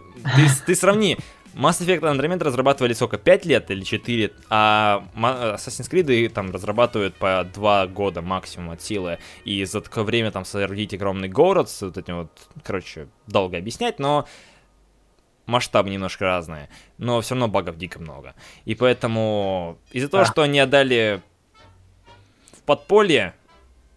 ты 0.67 0.75
сравни. 0.75 1.17
Mass 1.55 1.81
Effect 1.81 2.01
Andromeda 2.01 2.45
разрабатывали 2.45 2.93
сколько? 2.93 3.17
5 3.17 3.47
лет 3.47 3.71
или 3.71 3.83
4? 3.83 4.33
А 4.51 5.05
Assassin's 5.15 5.91
Creed 5.91 6.29
там 6.31 6.51
разрабатывают 6.51 7.15
по 7.15 7.47
2 7.53 7.87
года 7.89 8.23
максимум 8.23 8.71
от 8.71 8.83
силы. 8.83 9.19
И 9.45 9.65
за 9.65 9.81
такое 9.81 10.05
время 10.05 10.31
там 10.31 10.45
соорудить 10.45 10.95
огромный 10.95 11.29
город 11.29 11.71
с 11.71 11.83
вот 11.83 11.97
этим 11.97 12.19
вот, 12.19 12.31
короче, 12.63 13.07
долго 13.27 13.57
объяснять, 13.57 13.99
но 13.99 14.27
масштабы 15.47 15.91
немножко 15.91 16.25
разные. 16.25 16.69
Но 16.99 17.21
все 17.21 17.35
равно 17.35 17.49
багов 17.49 17.79
дико 17.79 18.01
много. 18.01 18.35
И 18.65 18.75
поэтому 18.75 19.79
из-за 19.93 20.09
того, 20.09 20.25
а. 20.25 20.27
что 20.27 20.43
они 20.43 20.59
отдали 20.59 21.23
в 22.53 22.63
подполье 22.63 23.35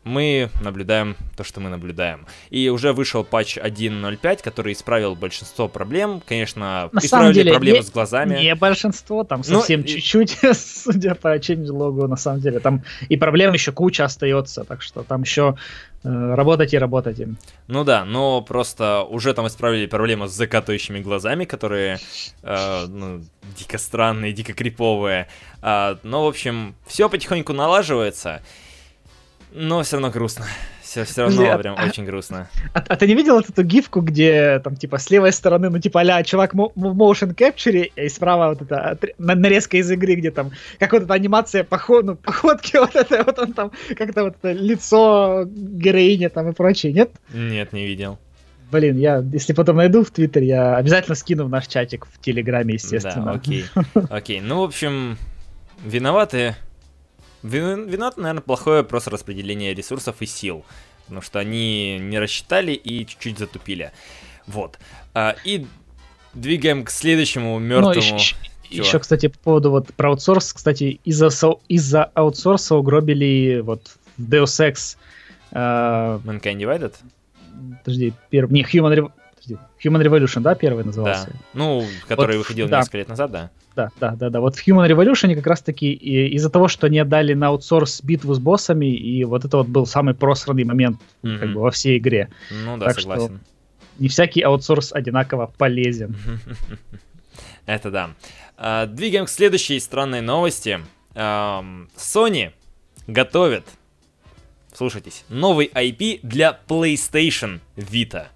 мы 0.08 0.50
наблюдаем 0.62 1.16
то, 1.36 1.44
что 1.44 1.60
мы 1.60 1.70
наблюдаем. 1.70 2.26
И 2.50 2.70
уже 2.70 2.94
вышел 2.94 3.24
патч 3.24 3.58
1.05, 3.58 4.42
который 4.44 4.74
исправил 4.74 5.16
большинство 5.16 5.68
проблем. 5.68 6.22
Конечно, 6.26 6.90
На 6.92 7.00
исправили 7.00 7.34
деле, 7.34 7.52
проблемы 7.52 7.80
не, 7.80 7.84
с 7.84 7.92
глазами. 7.92 8.40
Не 8.40 8.56
большинство, 8.56 9.24
там 9.24 9.44
ну, 9.48 9.60
совсем 9.60 9.82
ну, 9.82 9.88
чуть-чуть, 9.88 10.44
и... 10.44 10.54
судя 10.54 11.16
по 11.16 11.36
change 11.38 12.08
на 12.08 12.16
самом 12.16 12.40
деле. 12.40 12.60
Там 12.60 12.84
и 13.10 13.18
проблем 13.18 13.54
еще 13.54 13.72
куча 13.72 14.06
остается, 14.06 14.64
так 14.64 14.82
что 14.82 15.04
там 15.04 15.22
еще 15.22 15.58
э, 16.04 16.36
работать 16.36 16.74
и 16.74 16.78
работать 16.78 17.20
им. 17.20 17.38
Ну 17.68 17.84
да, 17.84 18.06
но 18.06 18.42
просто 18.42 19.04
уже 19.04 19.34
там 19.34 19.48
исправили 19.48 19.86
проблемы 19.86 20.28
с 20.28 20.32
закатывающими 20.32 21.00
глазами, 21.00 21.46
которые 21.46 22.00
э, 22.44 22.86
ну, 22.88 23.22
дико 23.58 23.78
странные, 23.78 24.34
дико 24.34 24.54
криповые. 24.54 25.28
А, 25.62 25.98
но, 26.04 26.26
в 26.26 26.28
общем, 26.28 26.76
все 26.86 27.10
потихоньку 27.10 27.54
налаживается. 27.54 28.42
Но 29.54 29.82
все 29.84 29.96
равно 29.96 30.12
грустно. 30.12 30.46
Все, 30.82 31.04
все 31.04 31.24
равно 31.24 31.38
Подожди, 31.38 31.54
а 31.54 31.58
прям 31.58 31.76
а, 31.78 31.86
очень 31.86 32.06
грустно. 32.06 32.50
А, 32.74 32.84
а 32.88 32.96
ты 32.96 33.08
не 33.08 33.16
видел 33.16 33.36
вот 33.36 33.50
эту 33.50 33.64
гифку, 33.64 34.00
где 34.02 34.60
там 34.60 34.76
типа 34.78 34.98
с 34.98 35.10
левой 35.10 35.34
стороны, 35.34 35.70
ну 35.70 35.80
типа 35.80 36.02
а 36.02 36.24
чувак 36.24 36.54
в 36.54 36.58
motion 36.58 37.36
capture, 37.36 37.92
и 37.94 38.10
справа 38.10 38.50
вот 38.50 38.62
эта 38.62 38.98
нарезка 39.18 39.78
из 39.78 39.92
игры, 39.92 40.16
где 40.16 40.32
там 40.32 40.52
как 40.80 40.94
вот 40.94 41.04
эта 41.04 41.14
анимация 41.14 41.66
поход, 41.66 42.06
ну, 42.06 42.16
походки, 42.16 42.78
вот 42.78 42.96
это 42.96 43.24
вот 43.24 43.38
он 43.40 43.54
там, 43.54 43.72
как-то 43.98 44.24
вот 44.24 44.36
это 44.42 44.54
лицо 44.54 45.44
героини 45.46 46.30
там 46.30 46.50
и 46.50 46.54
прочее, 46.54 46.94
нет? 46.94 47.12
Нет, 47.34 47.74
не 47.74 47.86
видел. 47.86 48.18
Блин, 48.72 48.98
я, 48.98 49.24
если 49.32 49.54
потом 49.54 49.78
найду 49.78 50.04
в 50.04 50.12
Твиттер, 50.12 50.44
я 50.44 50.76
обязательно 50.76 51.16
скину 51.16 51.46
в 51.46 51.50
наш 51.50 51.68
чатик 51.68 52.06
в 52.06 52.20
Телеграме, 52.20 52.76
естественно. 52.76 53.26
Да, 53.26 53.32
окей. 53.32 53.66
Окей, 54.10 54.42
ну, 54.42 54.60
в 54.60 54.64
общем, 54.64 55.18
виноваты 55.86 56.56
Виноват, 57.44 58.18
наверное, 58.18 58.42
плохое 58.42 58.84
просто 58.84 59.10
распределение 59.10 59.74
ресурсов 59.74 60.22
и 60.22 60.26
сил. 60.26 60.66
Потому 61.06 61.22
что 61.22 61.40
они 61.40 62.00
не 62.00 62.20
рассчитали 62.20 62.74
и 62.74 63.06
чуть-чуть 63.06 63.40
затупили. 63.40 63.92
Вот. 64.46 64.78
А, 65.14 65.36
и 65.46 65.66
двигаем 66.34 66.84
к 66.84 66.90
следующему 66.90 67.58
мертвому. 67.60 68.20
Ну, 68.70 68.82
еще, 68.82 69.00
кстати, 69.00 69.28
по 69.28 69.40
поводу 69.40 69.72
вот 69.72 69.94
про 69.94 70.10
аутсорс, 70.10 70.52
кстати, 70.52 71.00
из-за 71.06 71.30
из-за 71.70 72.04
аутсорса 72.04 72.76
угробили 72.76 73.62
вот 73.64 73.98
Deus 74.18 74.60
Ex. 74.60 74.98
Uh, 75.52 76.22
Mankind 76.24 76.58
Divided? 76.58 76.94
Подожди, 77.84 78.14
перв... 78.30 78.52
не, 78.52 78.64
Human, 78.64 79.12
подожди, 79.48 79.58
Human 79.84 80.04
Revolution, 80.04 80.42
да, 80.42 80.56
первый 80.56 80.84
назывался? 80.84 81.28
Да. 81.28 81.40
Ну, 81.54 81.86
который 82.08 82.38
вот, 82.38 82.44
выходил 82.44 82.68
да. 82.68 82.80
несколько 82.80 82.98
лет 82.98 83.08
назад, 83.10 83.32
да. 83.32 83.50
Да, 83.76 83.90
да, 84.00 84.16
да, 84.16 84.30
да. 84.30 84.42
Вот 84.42 84.56
в 84.56 84.68
Human 84.68 84.90
Revolution 84.90 85.36
как 85.36 85.48
раз-таки 85.48 85.94
из-за 85.94 86.50
того, 86.50 86.68
что 86.68 86.88
они 86.88 87.00
отдали 87.00 87.34
на 87.34 87.48
аутсорс 87.48 88.02
битву 88.02 88.34
с 88.34 88.40
боссами, 88.40 88.88
и 88.88 89.24
вот 89.24 89.46
это 89.46 89.58
вот 89.58 89.68
был 89.68 89.86
самый 89.86 90.14
просранный 90.14 90.64
момент 90.64 91.00
mm-hmm. 91.24 91.38
как 91.40 91.54
бы 91.54 91.62
во 91.62 91.72
всей 91.72 91.98
игре. 91.98 92.30
Ну 92.66 92.78
да, 92.78 92.88
так 92.88 93.00
согласен. 93.00 93.26
Что 93.26 93.40
не 94.00 94.08
всякий 94.10 94.42
аутсорс 94.42 94.94
одинаково 94.94 95.52
полезен. 95.58 96.16
Это 97.66 97.92
да. 97.92 98.10
А, 98.58 98.86
двигаем 98.86 99.26
к 99.26 99.30
следующей 99.30 99.80
странной 99.80 100.22
новости. 100.22 100.80
Sony 101.16 102.52
готовит, 103.08 103.64
слушайтесь, 104.74 105.24
новый 105.30 105.66
IP 105.74 106.20
для 106.22 106.60
PlayStation 106.68 107.60
Vita 107.76 108.28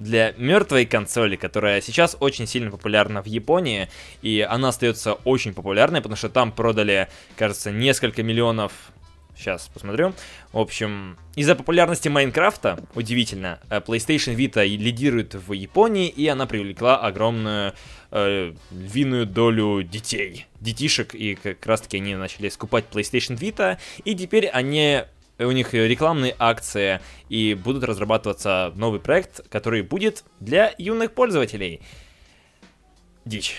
для 0.00 0.32
мертвой 0.36 0.86
консоли, 0.86 1.36
которая 1.36 1.80
сейчас 1.80 2.16
очень 2.20 2.46
сильно 2.46 2.70
популярна 2.70 3.22
в 3.22 3.26
Японии, 3.26 3.88
и 4.22 4.40
она 4.40 4.68
остается 4.68 5.14
очень 5.14 5.54
популярной, 5.54 6.00
потому 6.00 6.16
что 6.16 6.28
там 6.28 6.52
продали, 6.52 7.08
кажется, 7.36 7.70
несколько 7.70 8.22
миллионов 8.22 8.72
Сейчас 9.40 9.70
посмотрю. 9.72 10.12
В 10.52 10.58
общем, 10.58 11.16
из-за 11.34 11.54
популярности 11.54 12.08
Майнкрафта, 12.10 12.78
удивительно, 12.94 13.58
э, 13.70 13.80
PlayStation 13.80 14.36
Vita 14.36 14.66
лидирует 14.66 15.34
в 15.34 15.54
Японии, 15.54 16.08
и 16.08 16.28
она 16.28 16.44
привлекла 16.44 16.98
огромную 16.98 17.72
э, 18.10 18.52
львиную 18.70 19.24
долю 19.24 19.82
детей, 19.82 20.44
детишек, 20.60 21.14
и 21.14 21.36
как 21.36 21.64
раз-таки 21.64 21.96
они 21.96 22.16
начали 22.16 22.50
скупать 22.50 22.84
PlayStation 22.92 23.38
Vita, 23.38 23.78
и 24.04 24.14
теперь 24.14 24.46
они 24.46 25.04
у 25.44 25.52
них 25.52 25.74
рекламные 25.74 26.34
акции, 26.38 27.00
и 27.28 27.54
будут 27.54 27.84
разрабатываться 27.84 28.72
новый 28.76 29.00
проект, 29.00 29.48
который 29.48 29.82
будет 29.82 30.24
для 30.40 30.74
юных 30.78 31.12
пользователей. 31.12 31.80
Дичь. 33.24 33.56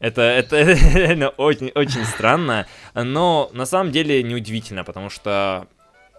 Это, 0.00 0.22
это, 0.22 0.56
это 0.56 1.28
очень, 1.28 1.70
очень 1.74 2.04
странно, 2.04 2.66
но 2.94 3.50
на 3.52 3.66
самом 3.66 3.92
деле 3.92 4.22
неудивительно, 4.22 4.82
потому 4.82 5.10
что 5.10 5.68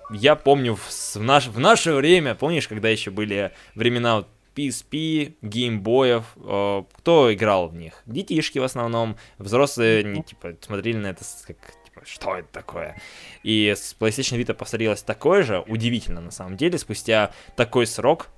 я 0.09 0.35
помню 0.35 0.75
в, 0.75 1.15
наш, 1.17 1.47
в 1.47 1.59
наше 1.59 1.93
время, 1.93 2.35
помнишь, 2.35 2.67
когда 2.67 2.89
еще 2.89 3.11
были 3.11 3.51
времена 3.75 4.25
PSP, 4.55 5.35
геймбоев, 5.41 6.23
э, 6.37 6.83
кто 6.93 7.33
играл 7.33 7.69
в 7.69 7.75
них? 7.75 8.01
Детишки 8.05 8.59
в 8.59 8.63
основном, 8.63 9.17
взрослые 9.37 10.03
не 10.03 10.23
типа 10.23 10.55
смотрели 10.61 10.97
на 10.97 11.07
это 11.07 11.23
как 11.47 11.57
что 12.05 12.37
это 12.37 12.47
такое? 12.51 12.99
И 13.43 13.73
с 13.75 13.95
PlayStation 13.99 14.39
Vita 14.39 14.53
повторилось 14.53 15.03
такое 15.03 15.43
же, 15.43 15.59
удивительно 15.59 16.21
на 16.21 16.31
самом 16.31 16.57
деле, 16.57 16.77
спустя 16.77 17.31
такой 17.55 17.87
срок, 17.87 18.29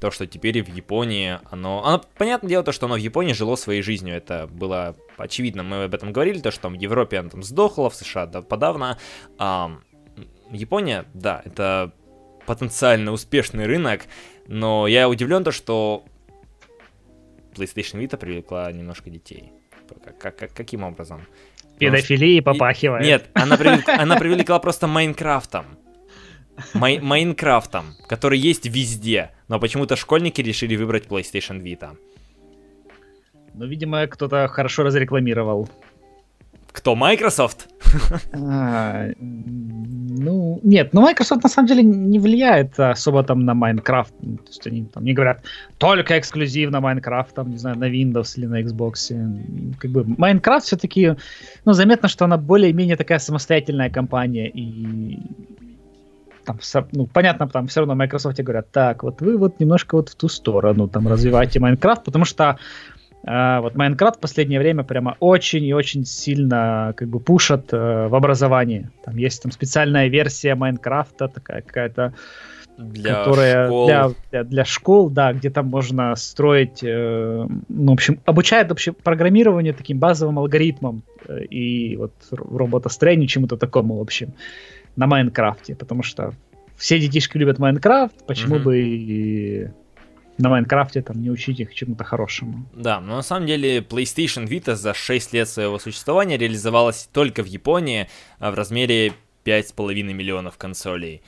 то, 0.00 0.10
что 0.10 0.26
теперь 0.26 0.62
в 0.62 0.68
Японии 0.68 1.38
оно... 1.50 1.84
оно... 1.84 2.02
Понятное 2.16 2.48
дело, 2.48 2.64
то, 2.64 2.72
что 2.72 2.86
оно 2.86 2.94
в 2.94 2.98
Японии 2.98 3.32
жило 3.32 3.56
своей 3.56 3.82
жизнью, 3.82 4.16
это 4.16 4.46
было 4.46 4.96
очевидно, 5.16 5.62
мы 5.62 5.84
об 5.84 5.94
этом 5.94 6.12
говорили, 6.12 6.40
то, 6.40 6.50
что 6.50 6.62
там 6.62 6.74
в 6.74 6.80
Европе 6.80 7.18
оно 7.18 7.30
там 7.30 7.42
сдохло, 7.42 7.90
в 7.90 7.94
США 7.94 8.26
да, 8.26 8.42
подавно. 8.42 8.98
А, 9.38 9.72
Япония, 10.50 11.04
да, 11.14 11.42
это 11.44 11.92
потенциально 12.46 13.12
успешный 13.12 13.66
рынок, 13.66 14.02
но 14.46 14.86
я 14.86 15.08
удивлен 15.08 15.44
то, 15.44 15.52
что 15.52 16.04
PlayStation 17.54 18.00
Vita 18.00 18.16
привлекла 18.16 18.70
немножко 18.72 19.10
детей. 19.10 19.52
Как, 20.18 20.36
как, 20.36 20.52
каким 20.54 20.84
образом? 20.84 21.26
Педофилии 21.78 22.40
попахивает. 22.40 23.04
Нет, 23.04 23.30
она, 23.34 23.56
привлекла, 23.56 23.94
она 23.94 24.16
привлекла 24.16 24.58
просто 24.58 24.86
Майнкрафтом. 24.86 25.66
Май, 26.74 26.98
Майнкрафтом, 26.98 27.94
который 28.08 28.38
есть 28.38 28.66
везде. 28.66 29.30
Но 29.48 29.60
почему-то 29.60 29.96
школьники 29.96 30.40
решили 30.40 30.76
выбрать 30.76 31.06
PlayStation 31.06 31.62
Vita. 31.62 31.96
Ну, 33.54 33.66
видимо, 33.66 34.06
кто-то 34.06 34.48
хорошо 34.48 34.82
разрекламировал. 34.84 35.68
Кто, 36.72 36.94
Microsoft? 36.94 37.68
Ну, 40.20 40.60
нет, 40.62 40.92
ну 40.92 41.00
Microsoft 41.00 41.42
на 41.42 41.48
самом 41.48 41.68
деле 41.68 41.82
не 41.82 42.18
влияет 42.18 42.78
особо 42.78 43.22
там 43.22 43.44
на 43.44 43.52
Minecraft. 43.52 44.10
То 44.20 44.48
есть 44.48 44.66
они 44.66 44.84
там 44.84 45.04
не 45.04 45.14
говорят 45.14 45.42
только 45.78 46.18
эксклюзивно 46.18 46.78
Minecraft, 46.78 47.28
там, 47.34 47.50
не 47.50 47.58
знаю, 47.58 47.78
на 47.78 47.88
Windows 47.88 48.36
или 48.36 48.46
на 48.46 48.62
Xbox. 48.62 49.12
Как 49.78 49.90
бы 49.90 50.02
Minecraft 50.02 50.60
все-таки, 50.60 51.14
ну, 51.64 51.72
заметно, 51.72 52.08
что 52.08 52.24
она 52.24 52.36
более-менее 52.36 52.96
такая 52.96 53.18
самостоятельная 53.18 53.90
компания, 53.90 54.48
и 54.48 55.18
там, 56.44 56.58
ну, 56.92 57.06
понятно, 57.06 57.48
там 57.48 57.66
все 57.66 57.80
равно 57.80 57.94
Microsoft 57.94 58.40
говорят, 58.40 58.70
так, 58.72 59.02
вот 59.02 59.20
вы 59.20 59.36
вот 59.36 59.60
немножко 59.60 59.96
вот 59.96 60.08
в 60.08 60.14
ту 60.14 60.28
сторону 60.28 60.88
там 60.88 61.08
развивайте 61.08 61.58
Minecraft, 61.60 62.04
потому 62.04 62.24
что 62.24 62.58
Uh, 63.26 63.60
вот 63.60 63.74
Майнкрафт 63.74 64.18
в 64.18 64.20
последнее 64.20 64.60
время 64.60 64.84
прямо 64.84 65.16
очень 65.18 65.64
и 65.64 65.74
очень 65.74 66.04
сильно 66.04 66.94
как 66.96 67.08
бы 67.08 67.18
пушат 67.18 67.72
uh, 67.72 68.08
в 68.08 68.14
образовании. 68.14 68.90
Там 69.04 69.16
есть 69.16 69.42
там 69.42 69.50
специальная 69.50 70.08
версия 70.08 70.54
Майнкрафта, 70.54 71.28
такая 71.28 71.62
какая-то 71.62 72.14
для 72.78 73.14
которая 73.14 73.66
школ. 73.66 73.86
Для, 73.86 74.10
для, 74.30 74.44
для 74.44 74.64
школ, 74.64 75.10
да, 75.10 75.32
где 75.32 75.50
там 75.50 75.66
можно 75.66 76.14
строить, 76.14 76.80
э, 76.82 77.46
ну, 77.68 77.90
в 77.90 77.94
общем, 77.94 78.20
обучает 78.24 78.68
вообще 78.68 78.92
программированию 78.92 79.74
таким 79.74 79.98
базовым 79.98 80.38
алгоритмам 80.38 81.02
э, 81.26 81.44
и 81.44 81.96
вот 81.96 82.12
роботостроению, 82.30 83.26
чему-то 83.26 83.56
такому, 83.56 83.98
в 83.98 84.00
общем, 84.00 84.32
на 84.94 85.08
Майнкрафте, 85.08 85.74
потому 85.74 86.04
что 86.04 86.32
все 86.76 87.00
детишки 87.00 87.36
любят 87.36 87.58
Майнкрафт, 87.58 88.24
почему 88.26 88.56
mm-hmm. 88.56 88.62
бы 88.62 88.78
и 88.78 89.68
на 90.38 90.48
Майнкрафте 90.48 91.02
там 91.02 91.20
не 91.20 91.30
учить 91.30 91.60
их 91.60 91.74
чему-то 91.74 92.04
хорошему. 92.04 92.68
Да, 92.72 93.00
но 93.00 93.16
на 93.16 93.22
самом 93.22 93.46
деле 93.46 93.78
PlayStation 93.78 94.46
Vita 94.46 94.74
за 94.74 94.94
6 94.94 95.32
лет 95.32 95.48
своего 95.48 95.78
существования 95.78 96.38
реализовалась 96.38 97.08
только 97.12 97.42
в 97.42 97.46
Японии 97.46 98.08
а 98.38 98.50
в 98.50 98.54
размере 98.54 99.12
5,5 99.44 100.02
миллионов 100.12 100.56
консолей. 100.56 101.22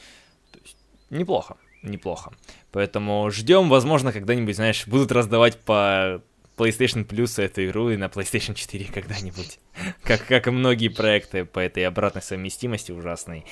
То 0.52 0.60
есть 0.62 0.76
неплохо, 1.10 1.56
неплохо. 1.82 2.32
Поэтому 2.72 3.30
ждем, 3.30 3.68
возможно, 3.68 4.12
когда-нибудь, 4.12 4.56
знаешь, 4.56 4.86
будут 4.86 5.10
раздавать 5.10 5.58
по 5.58 6.22
PlayStation 6.56 7.06
Plus 7.06 7.42
эту 7.42 7.64
игру 7.66 7.90
и 7.90 7.96
на 7.96 8.04
PlayStation 8.04 8.54
4 8.54 8.86
когда-нибудь. 8.92 9.58
как, 10.04 10.26
как 10.26 10.46
и 10.46 10.50
многие 10.50 10.88
проекты 10.88 11.44
по 11.44 11.58
этой 11.58 11.86
обратной 11.86 12.22
совместимости 12.22 12.92
ужасной. 12.92 13.44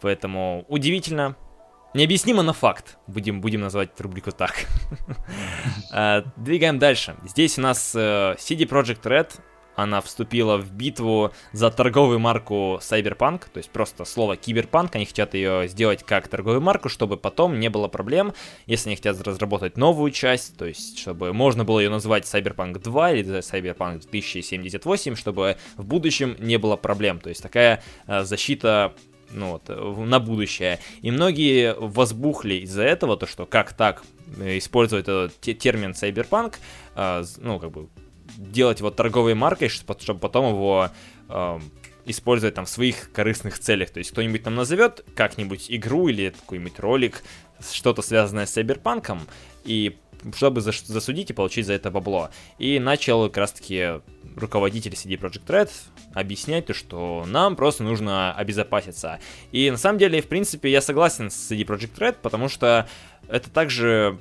Поэтому 0.00 0.64
удивительно, 0.68 1.36
Необъяснимо, 1.92 2.42
но 2.42 2.52
факт. 2.52 2.98
Будем, 3.08 3.40
будем 3.40 3.62
называть 3.62 4.00
рубрику 4.00 4.30
так. 4.32 4.54
А, 5.92 6.24
двигаем 6.36 6.78
дальше. 6.78 7.16
Здесь 7.24 7.58
у 7.58 7.62
нас 7.62 7.94
э, 7.96 8.36
CD 8.38 8.60
Projekt 8.68 9.02
Red. 9.02 9.40
Она 9.74 10.00
вступила 10.00 10.56
в 10.58 10.72
битву 10.72 11.32
за 11.52 11.70
торговую 11.70 12.18
марку 12.18 12.78
Cyberpunk, 12.80 13.46
то 13.52 13.58
есть 13.58 13.70
просто 13.70 14.04
слово 14.04 14.36
киберпанк, 14.36 14.94
они 14.94 15.06
хотят 15.06 15.34
ее 15.34 15.68
сделать 15.68 16.02
как 16.04 16.28
торговую 16.28 16.60
марку, 16.60 16.88
чтобы 16.88 17.16
потом 17.16 17.58
не 17.58 17.70
было 17.70 17.88
проблем, 17.88 18.34
если 18.66 18.90
они 18.90 18.96
хотят 18.96 19.20
разработать 19.22 19.78
новую 19.78 20.10
часть, 20.10 20.58
то 20.58 20.66
есть 20.66 20.98
чтобы 20.98 21.32
можно 21.32 21.64
было 21.64 21.80
ее 21.80 21.88
назвать 21.88 22.24
Cyberpunk 22.24 22.78
2 22.80 23.12
или 23.12 23.38
Cyberpunk 23.38 24.00
2078, 24.02 25.14
чтобы 25.14 25.56
в 25.76 25.84
будущем 25.84 26.36
не 26.38 26.58
было 26.58 26.76
проблем, 26.76 27.18
то 27.18 27.30
есть 27.30 27.42
такая 27.42 27.82
э, 28.06 28.24
защита 28.24 28.94
ну 29.32 29.52
вот, 29.52 29.68
на 29.68 30.20
будущее. 30.20 30.80
И 31.02 31.10
многие 31.10 31.74
возбухли 31.74 32.54
из-за 32.54 32.82
этого, 32.82 33.16
то 33.16 33.26
что 33.26 33.46
как 33.46 33.72
так 33.72 34.02
э, 34.38 34.58
использовать 34.58 35.04
этот 35.04 35.40
термин 35.40 35.92
cyberpunk, 35.92 36.54
э, 36.96 37.24
ну, 37.38 37.58
как 37.58 37.70
бы 37.70 37.88
делать 38.36 38.80
его 38.80 38.90
торговой 38.90 39.34
маркой, 39.34 39.68
чтобы 39.68 40.20
потом 40.20 40.54
его 40.54 40.90
э, 41.28 41.58
использовать 42.06 42.54
там 42.54 42.64
в 42.64 42.70
своих 42.70 43.12
корыстных 43.12 43.58
целях. 43.58 43.90
То 43.90 43.98
есть 43.98 44.10
кто-нибудь 44.10 44.42
там 44.42 44.54
назовет 44.54 45.04
как-нибудь 45.14 45.66
игру 45.68 46.08
или 46.08 46.30
какой-нибудь 46.30 46.78
ролик, 46.78 47.22
что-то 47.70 48.02
связанное 48.02 48.46
с 48.46 48.56
cyberpunk, 48.56 49.20
и 49.64 49.96
чтобы 50.34 50.60
засудить 50.60 51.30
и 51.30 51.32
получить 51.32 51.66
за 51.66 51.74
это 51.74 51.90
бабло. 51.90 52.30
И 52.58 52.78
начал 52.78 53.26
как 53.28 53.38
раз-таки 53.38 54.00
руководитель 54.36 54.92
CD 54.92 55.18
Projekt 55.18 55.46
Red 55.46 55.70
объяснять 56.14 56.66
то, 56.66 56.74
что 56.74 57.24
нам 57.26 57.56
просто 57.56 57.82
нужно 57.82 58.32
обезопаситься. 58.32 59.20
И 59.52 59.70
на 59.70 59.76
самом 59.76 59.98
деле, 59.98 60.22
в 60.22 60.28
принципе, 60.28 60.70
я 60.70 60.80
согласен 60.80 61.30
с 61.30 61.50
CD 61.50 61.64
Projekt 61.64 61.98
Red, 61.98 62.16
потому 62.22 62.48
что 62.48 62.88
это 63.28 63.50
также 63.50 64.18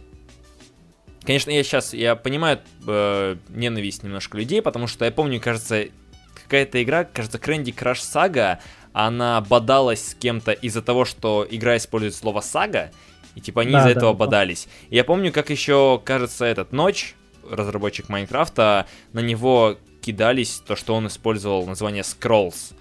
Конечно, 1.24 1.51
я 1.51 1.64
сейчас, 1.64 1.93
я 1.93 2.16
понимаю 2.16 2.62
э, 2.88 3.36
ненависть 3.49 4.03
немножко 4.03 4.38
людей, 4.38 4.62
потому 4.62 4.88
что 4.88 5.05
я 5.05 5.12
помню, 5.12 5.39
кажется, 5.39 5.88
какая-то 6.34 6.82
игра, 6.82 7.03
кажется, 7.03 7.38
Candy 7.38 7.76
Crush 7.76 8.01
Saga, 8.01 8.60
она 8.93 9.39
бодалась 9.41 10.10
с 10.10 10.16
кем-то 10.16 10.53
из-за 10.53 10.82
того, 10.82 11.05
что 11.05 11.45
игра 11.47 11.78
использует 11.78 12.16
слово 12.16 12.41
сага, 12.41 12.91
и 13.36 13.41
типа 13.41 13.62
они 13.62 13.74
да, 13.74 13.80
из-за 13.80 13.89
да, 13.89 13.91
этого 13.91 14.14
да. 14.14 14.18
бодались. 14.18 14.68
И 14.89 14.95
я 14.95 15.03
помню, 15.03 15.32
как 15.32 15.49
еще, 15.49 16.01
кажется, 16.03 16.45
этот 16.45 16.72
Ночь, 16.72 17.16
разработчик 17.47 18.10
Майнкрафта, 18.10 18.88
на 19.14 19.20
него 19.20 19.78
кидались, 20.02 20.62
то, 20.66 20.76
что 20.76 20.95
он 20.95 21.08
использовал 21.08 21.66
название 21.66 22.04
Scrolls. 22.04 22.74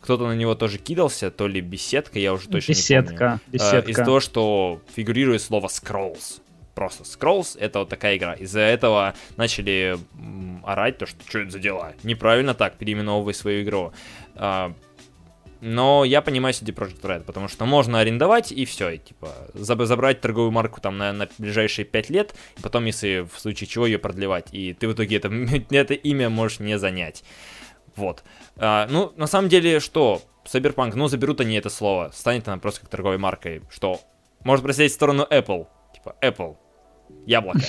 Кто-то 0.00 0.26
на 0.26 0.34
него 0.34 0.54
тоже 0.54 0.78
кидался, 0.78 1.30
то 1.30 1.46
ли 1.46 1.60
беседка, 1.60 2.18
я 2.18 2.32
уже 2.32 2.48
точно 2.48 2.72
беседка, 2.72 3.12
не 3.12 3.18
помню. 3.18 3.40
Беседка, 3.46 3.90
Из-за 3.90 4.04
того, 4.04 4.20
что 4.20 4.82
фигурирует 4.94 5.40
слово 5.40 5.68
Scrolls. 5.68 6.40
Просто 6.74 7.04
Scrolls— 7.04 7.58
это 7.60 7.80
вот 7.80 7.88
такая 7.88 8.16
игра. 8.16 8.34
Из-за 8.34 8.60
этого 8.60 9.14
начали 9.36 9.98
орать, 10.64 10.98
то, 10.98 11.06
что 11.06 11.16
что 11.26 11.40
это 11.40 11.50
за 11.50 11.58
дела? 11.58 11.94
Неправильно 12.02 12.54
так, 12.54 12.76
переименовывай 12.76 13.34
свою 13.34 13.62
игру. 13.62 13.92
Но 15.60 16.04
я 16.04 16.22
понимаю 16.22 16.54
CD 16.54 16.72
Projekt 16.72 17.00
Red, 17.02 17.24
потому 17.24 17.48
что 17.48 17.66
можно 17.66 17.98
арендовать 17.98 18.52
и 18.52 18.64
все, 18.64 18.90
и, 18.90 18.98
типа, 18.98 19.34
забрать 19.54 20.20
торговую 20.20 20.52
марку 20.52 20.80
там 20.80 20.98
на, 20.98 21.12
на 21.12 21.28
ближайшие 21.38 21.84
5 21.84 22.10
лет, 22.10 22.34
и 22.56 22.62
потом, 22.62 22.84
если 22.84 23.26
в 23.32 23.38
случае 23.40 23.66
чего 23.66 23.86
ее 23.86 23.98
продлевать, 23.98 24.48
и 24.52 24.72
ты 24.72 24.86
в 24.86 24.92
итоге 24.92 25.16
это, 25.16 25.28
это 25.70 25.94
имя 25.94 26.28
можешь 26.30 26.60
не 26.60 26.78
занять. 26.78 27.24
Вот. 27.96 28.22
А, 28.56 28.86
ну, 28.88 29.12
на 29.16 29.26
самом 29.26 29.48
деле, 29.48 29.80
что? 29.80 30.22
Cyberpunk, 30.44 30.92
ну, 30.94 31.08
заберут 31.08 31.40
они 31.40 31.56
это 31.56 31.70
слово, 31.70 32.10
станет 32.14 32.46
она 32.46 32.58
просто 32.58 32.82
как 32.82 32.90
торговой 32.90 33.18
маркой, 33.18 33.62
что? 33.70 34.00
Может 34.44 34.64
просесть 34.64 34.94
в 34.94 34.96
сторону 34.96 35.26
Apple, 35.28 35.66
типа, 35.92 36.14
Apple, 36.22 36.56
яблоко, 37.26 37.60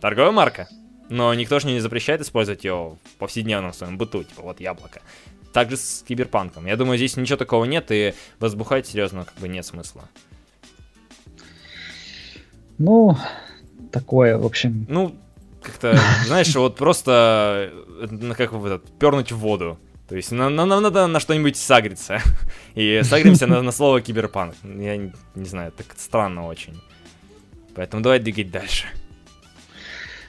торговая 0.00 0.32
марка, 0.32 0.68
но 1.10 1.32
никто 1.34 1.60
же 1.60 1.66
не 1.66 1.78
запрещает 1.78 2.22
использовать 2.22 2.64
ее 2.64 2.96
в 3.04 3.18
повседневном 3.18 3.74
своем 3.74 3.98
быту, 3.98 4.24
типа, 4.24 4.42
вот 4.42 4.60
яблоко. 4.60 5.02
Также 5.52 5.76
с 5.76 6.02
киберпанком. 6.06 6.66
Я 6.66 6.76
думаю, 6.76 6.96
здесь 6.96 7.16
ничего 7.16 7.36
такого 7.36 7.64
нет, 7.64 7.90
и 7.90 8.14
возбухать 8.38 8.86
серьезно 8.86 9.24
как 9.24 9.34
бы 9.34 9.48
нет 9.48 9.66
смысла. 9.66 10.02
Ну, 12.78 13.16
такое, 13.90 14.38
в 14.38 14.46
общем. 14.46 14.86
Ну, 14.88 15.14
как-то, 15.62 15.98
знаешь, 16.26 16.54
вот 16.54 16.76
просто, 16.76 17.70
э, 18.00 18.34
как 18.36 18.52
бы 18.52 18.80
пернуть 18.98 19.32
в 19.32 19.38
воду. 19.38 19.78
То 20.08 20.16
есть 20.16 20.32
нам, 20.32 20.54
нам 20.54 20.68
надо 20.68 21.06
на 21.06 21.20
что-нибудь 21.20 21.56
сагриться. 21.56 22.20
И 22.74 23.00
сагримся 23.02 23.46
на, 23.46 23.62
на 23.62 23.72
слово 23.72 24.00
киберпанк. 24.00 24.54
Я 24.62 24.96
не, 24.96 25.12
не 25.34 25.44
знаю, 25.46 25.72
так 25.72 25.86
странно 25.96 26.46
очень. 26.46 26.80
Поэтому 27.74 28.02
давай 28.02 28.18
двигать 28.18 28.50
дальше. 28.50 28.86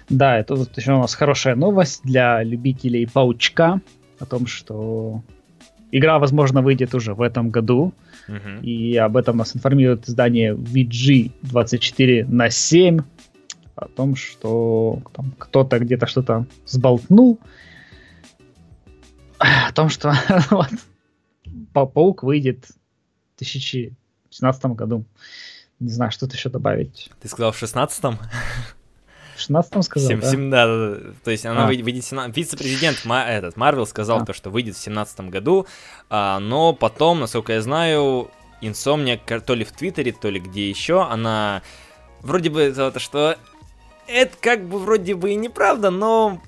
Да, 0.09 0.37
это 0.37 0.55
тут 0.55 0.77
еще 0.77 0.93
у 0.93 0.99
нас 0.99 1.15
хорошая 1.15 1.55
новость 1.55 2.03
для 2.03 2.43
любителей 2.43 3.07
паучка 3.07 3.81
о 4.19 4.25
том, 4.25 4.47
что 4.47 5.23
игра, 5.91 6.19
возможно, 6.19 6.61
выйдет 6.61 6.95
уже 6.95 7.13
в 7.13 7.21
этом 7.21 7.49
году. 7.49 7.93
Uh-huh. 8.27 8.61
И 8.61 8.97
об 8.97 9.15
этом 9.15 9.37
нас 9.37 9.55
информирует 9.55 10.09
издание 10.09 10.55
VG24 10.55 12.25
на 12.27 12.49
7. 12.49 12.99
О 13.75 13.87
том, 13.87 14.15
что 14.15 15.01
там, 15.13 15.33
кто-то 15.37 15.79
где-то 15.79 16.07
что-то 16.07 16.45
сболтнул. 16.65 17.39
О 19.37 19.71
том, 19.73 19.89
что 19.89 20.13
вот, 20.49 20.69
Паук 21.73 22.23
выйдет 22.23 22.65
в 23.35 23.39
2017 23.39 24.65
году. 24.65 25.05
Не 25.79 25.89
знаю, 25.89 26.11
что-то 26.11 26.35
еще 26.35 26.49
добавить. 26.49 27.11
Ты 27.21 27.27
сказал 27.27 27.51
в 27.51 27.57
16 27.57 28.03
в 28.03 28.19
16 29.37 29.83
сказал, 29.83 30.09
7, 30.09 30.21
да? 30.21 30.29
7, 30.29 30.49
да, 30.49 30.67
да, 30.67 30.95
да. 30.95 31.13
То 31.23 31.31
есть 31.31 31.45
она 31.45 31.65
а. 31.65 31.67
выйдет... 31.67 32.05
17... 32.05 32.35
Вице-президент 32.35 33.05
этот, 33.05 33.57
Марвел 33.57 33.85
сказал 33.85 34.19
а. 34.21 34.25
то, 34.25 34.33
что 34.33 34.49
выйдет 34.49 34.75
в 34.75 34.79
17 34.79 35.21
году, 35.29 35.67
а, 36.09 36.39
но 36.39 36.73
потом, 36.73 37.19
насколько 37.19 37.53
я 37.53 37.61
знаю, 37.61 38.29
Insomnia 38.61 39.19
то 39.41 39.55
ли 39.55 39.65
в 39.65 39.71
Твиттере, 39.71 40.11
то 40.11 40.29
ли 40.29 40.39
где 40.39 40.69
еще, 40.69 41.03
она 41.03 41.61
вроде 42.21 42.49
бы 42.49 42.71
сказала, 42.71 42.99
что 42.99 43.37
это 44.07 44.35
как 44.39 44.65
бы 44.67 44.79
вроде 44.79 45.15
бы 45.15 45.31
и 45.31 45.35
неправда, 45.35 45.89
но 45.89 46.41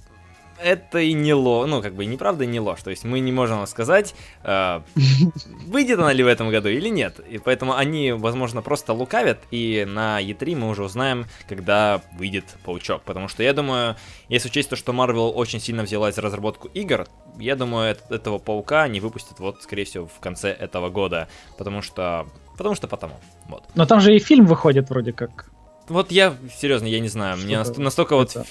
это 0.61 0.99
и 0.99 1.13
не 1.13 1.33
ложь, 1.33 1.69
ну, 1.69 1.81
как 1.81 1.93
бы 1.93 2.03
и 2.03 2.07
неправда, 2.07 2.43
и 2.43 2.47
не 2.47 2.59
ложь. 2.59 2.81
То 2.83 2.89
есть 2.89 3.03
мы 3.03 3.19
не 3.19 3.31
можем 3.31 3.65
сказать, 3.67 4.15
э, 4.43 4.81
выйдет 5.67 5.99
она 5.99 6.13
ли 6.13 6.23
в 6.23 6.27
этом 6.27 6.49
году 6.49 6.69
или 6.69 6.89
нет. 6.89 7.19
И 7.19 7.37
поэтому 7.37 7.75
они, 7.75 8.11
возможно, 8.11 8.61
просто 8.61 8.93
лукавят, 8.93 9.39
и 9.51 9.85
на 9.87 10.21
E3 10.21 10.55
мы 10.55 10.69
уже 10.69 10.83
узнаем, 10.83 11.25
когда 11.47 12.01
выйдет 12.17 12.45
Паучок. 12.63 13.01
Потому 13.03 13.27
что 13.27 13.43
я 13.43 13.53
думаю, 13.53 13.95
если 14.29 14.49
учесть 14.49 14.69
то, 14.69 14.75
что 14.75 14.91
Marvel 14.91 15.31
очень 15.31 15.59
сильно 15.59 15.83
взялась 15.83 16.15
за 16.15 16.21
разработку 16.21 16.69
игр, 16.73 17.07
я 17.37 17.55
думаю, 17.55 17.97
этого 18.09 18.37
Паука 18.37 18.83
они 18.83 18.99
выпустят 18.99 19.39
вот, 19.39 19.61
скорее 19.61 19.85
всего, 19.85 20.07
в 20.07 20.19
конце 20.19 20.49
этого 20.51 20.89
года. 20.89 21.27
Потому 21.57 21.81
что... 21.81 22.27
Потому 22.57 22.75
что 22.75 22.87
потому. 22.87 23.19
Вот. 23.49 23.63
Но 23.75 23.85
там 23.85 23.99
же 23.99 24.15
и 24.15 24.19
фильм 24.19 24.45
выходит 24.45 24.89
вроде 24.89 25.11
как. 25.11 25.51
Вот 25.89 26.11
я, 26.11 26.33
серьезно, 26.57 26.87
я 26.87 26.99
не 27.01 27.09
знаю, 27.09 27.37
мне 27.37 27.61
настолько 27.77 28.15
это... 28.15 28.39
вот 28.39 28.47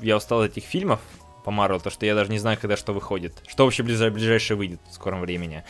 я 0.00 0.16
устал 0.16 0.42
от 0.42 0.52
этих 0.52 0.64
фильмов, 0.64 1.00
по 1.48 1.52
Марвел, 1.52 1.80
то 1.80 1.88
что 1.88 2.04
я 2.04 2.14
даже 2.14 2.30
не 2.30 2.38
знаю, 2.38 2.58
когда 2.60 2.76
что 2.76 2.92
выходит. 2.92 3.32
Что 3.46 3.64
вообще 3.64 3.82
ближ... 3.82 3.98
ближайшее 4.12 4.58
выйдет 4.58 4.80
в 4.86 4.92
скором 4.92 5.22
времени. 5.22 5.64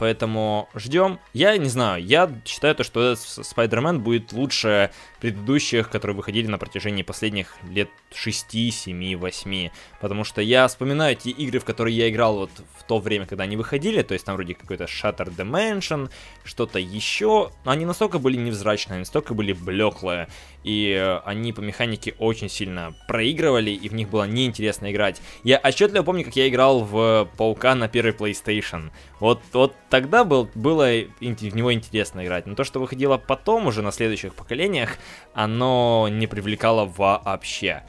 Поэтому 0.00 0.70
ждем. 0.74 1.20
Я 1.34 1.56
не 1.58 1.68
знаю, 1.68 2.02
я 2.02 2.30
считаю 2.46 2.74
то, 2.74 2.82
что 2.82 3.12
Spider-Man 3.12 3.98
будет 3.98 4.32
лучше 4.32 4.90
предыдущих, 5.20 5.90
которые 5.90 6.16
выходили 6.16 6.46
на 6.46 6.56
протяжении 6.56 7.02
последних 7.02 7.58
лет 7.68 7.90
6, 8.14 8.72
7, 8.72 9.16
8. 9.16 9.68
Потому 10.00 10.24
что 10.24 10.40
я 10.40 10.66
вспоминаю 10.66 11.16
те 11.16 11.30
игры, 11.30 11.60
в 11.60 11.66
которые 11.66 11.94
я 11.94 12.08
играл 12.08 12.38
вот 12.38 12.50
в 12.78 12.84
то 12.84 12.98
время, 12.98 13.26
когда 13.26 13.44
они 13.44 13.58
выходили, 13.58 14.00
то 14.00 14.14
есть 14.14 14.24
там 14.24 14.36
вроде 14.36 14.54
какой-то 14.54 14.84
Shutter 14.84 15.28
Dimension, 15.36 16.10
что-то 16.44 16.78
еще. 16.78 17.50
Они 17.64 17.84
настолько 17.84 18.18
были 18.18 18.38
невзрачные, 18.38 19.00
настолько 19.00 19.34
были 19.34 19.52
блеклые, 19.52 20.28
и 20.64 21.20
они 21.26 21.52
по 21.52 21.60
механике 21.60 22.14
очень 22.18 22.48
сильно 22.48 22.94
проигрывали, 23.06 23.70
и 23.70 23.88
в 23.90 23.94
них 23.94 24.08
было 24.08 24.26
неинтересно 24.26 24.90
играть. 24.90 25.20
Я 25.44 25.58
отчетливо 25.58 26.04
помню, 26.04 26.24
как 26.24 26.36
я 26.36 26.48
играл 26.48 26.80
в 26.80 27.28
Паука 27.36 27.74
на 27.74 27.88
первый 27.88 28.12
PlayStation. 28.12 28.90
Вот, 29.20 29.40
вот 29.52 29.74
тогда 29.90 30.24
был, 30.24 30.48
было 30.54 30.88
в 31.20 31.22
него 31.22 31.72
интересно 31.72 32.24
играть. 32.24 32.46
Но 32.46 32.54
то, 32.54 32.64
что 32.64 32.80
выходило 32.80 33.18
потом, 33.18 33.66
уже 33.66 33.82
на 33.82 33.92
следующих 33.92 34.34
поколениях, 34.34 34.96
оно 35.34 36.08
не 36.10 36.26
привлекало 36.26 36.86
вообще. 36.86 37.82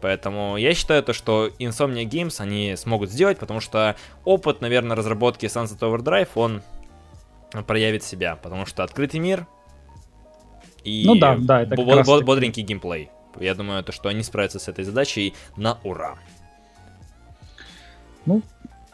Поэтому 0.00 0.56
я 0.56 0.74
считаю 0.74 1.02
то, 1.02 1.12
что 1.12 1.48
Insomnia 1.58 2.04
Games 2.04 2.40
они 2.40 2.76
смогут 2.76 3.10
сделать, 3.10 3.38
потому 3.38 3.60
что 3.60 3.96
опыт, 4.24 4.60
наверное, 4.60 4.96
разработки 4.96 5.46
Sunset 5.46 5.78
Overdrive, 5.78 6.28
он 6.34 6.62
проявит 7.66 8.02
себя, 8.02 8.36
потому 8.36 8.66
что 8.66 8.82
открытый 8.82 9.20
мир 9.20 9.46
и 10.82 11.04
ну 11.06 11.16
да, 11.16 11.36
да, 11.38 11.62
это 11.62 11.76
бод- 11.76 12.04
бод- 12.04 12.24
бодренький 12.24 12.62
геймплей. 12.62 13.10
Я 13.40 13.54
думаю, 13.54 13.82
то, 13.82 13.92
что 13.92 14.08
они 14.08 14.22
справятся 14.22 14.58
с 14.58 14.68
этой 14.68 14.84
задачей 14.84 15.34
на 15.56 15.78
ура. 15.82 16.16
Ну, 18.26 18.42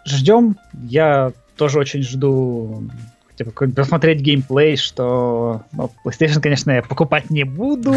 ждем. 0.06 0.56
Я 0.72 1.32
тоже 1.60 1.78
очень 1.78 2.02
жду 2.02 2.88
типа, 3.36 3.50
посмотреть 3.76 4.20
геймплей, 4.20 4.78
что 4.78 5.60
ну, 5.72 5.90
PlayStation, 6.06 6.40
конечно, 6.40 6.70
я 6.70 6.82
покупать 6.82 7.28
не 7.28 7.44
буду, 7.44 7.94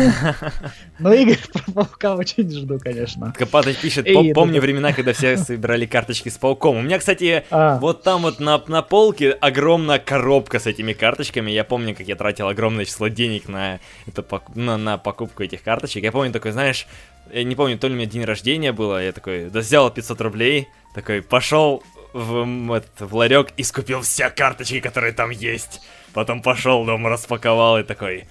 но 0.99 1.13
игры 1.13 1.37
про 1.53 1.71
Паука 1.71 2.15
очень 2.15 2.51
жду, 2.51 2.77
конечно. 2.77 3.33
Копатый 3.37 3.73
пишет, 3.73 4.05
помню 4.33 4.59
времена, 4.59 4.91
когда 4.91 5.13
все 5.13 5.37
собирали 5.37 5.85
карточки 5.85 6.27
с 6.27 6.37
Пауком. 6.37 6.75
У 6.75 6.81
меня, 6.81 6.99
кстати, 6.99 7.45
а. 7.49 7.79
вот 7.79 8.03
там 8.03 8.23
вот 8.23 8.41
на, 8.41 8.61
на 8.67 8.81
полке 8.81 9.31
огромная 9.31 9.99
коробка 9.99 10.59
с 10.59 10.67
этими 10.67 10.91
карточками. 10.91 11.49
Я 11.49 11.63
помню, 11.63 11.95
как 11.95 12.05
я 12.05 12.17
тратил 12.17 12.49
огромное 12.49 12.83
число 12.83 13.07
денег 13.07 13.47
на, 13.47 13.79
это, 14.05 14.25
на, 14.55 14.75
на 14.75 14.97
покупку 14.97 15.41
этих 15.41 15.63
карточек. 15.63 16.03
Я 16.03 16.11
помню 16.11 16.33
такой, 16.33 16.51
знаешь, 16.51 16.85
я 17.33 17.45
не 17.45 17.55
помню, 17.55 17.77
то 17.77 17.87
ли 17.87 17.93
у 17.93 17.95
меня 17.95 18.07
день 18.07 18.25
рождения 18.25 18.73
было, 18.73 19.01
я 19.01 19.13
такой, 19.13 19.49
да 19.49 19.61
взял 19.61 19.89
500 19.89 20.19
рублей, 20.19 20.67
такой, 20.93 21.21
пошел 21.21 21.81
в, 22.13 22.71
этот, 22.71 23.01
в 23.01 23.15
ларек 23.15 23.49
и 23.57 23.63
скупил 23.63 24.01
все 24.01 24.29
карточки, 24.29 24.79
которые 24.79 25.13
там 25.13 25.31
есть. 25.31 25.81
Потом 26.13 26.41
пошел, 26.41 26.85
дома 26.85 27.09
распаковал 27.09 27.79
и 27.79 27.83
такой, 27.83 28.25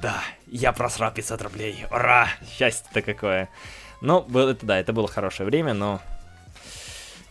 да, 0.00 0.22
я 0.46 0.72
просрал 0.72 1.12
500 1.12 1.42
рублей, 1.42 1.86
ура, 1.90 2.28
счастье-то 2.56 3.02
какое. 3.02 3.48
Ну, 4.00 4.26
это 4.38 4.66
да, 4.66 4.78
это 4.78 4.92
было 4.92 5.08
хорошее 5.08 5.46
время, 5.46 5.74
но 5.74 6.00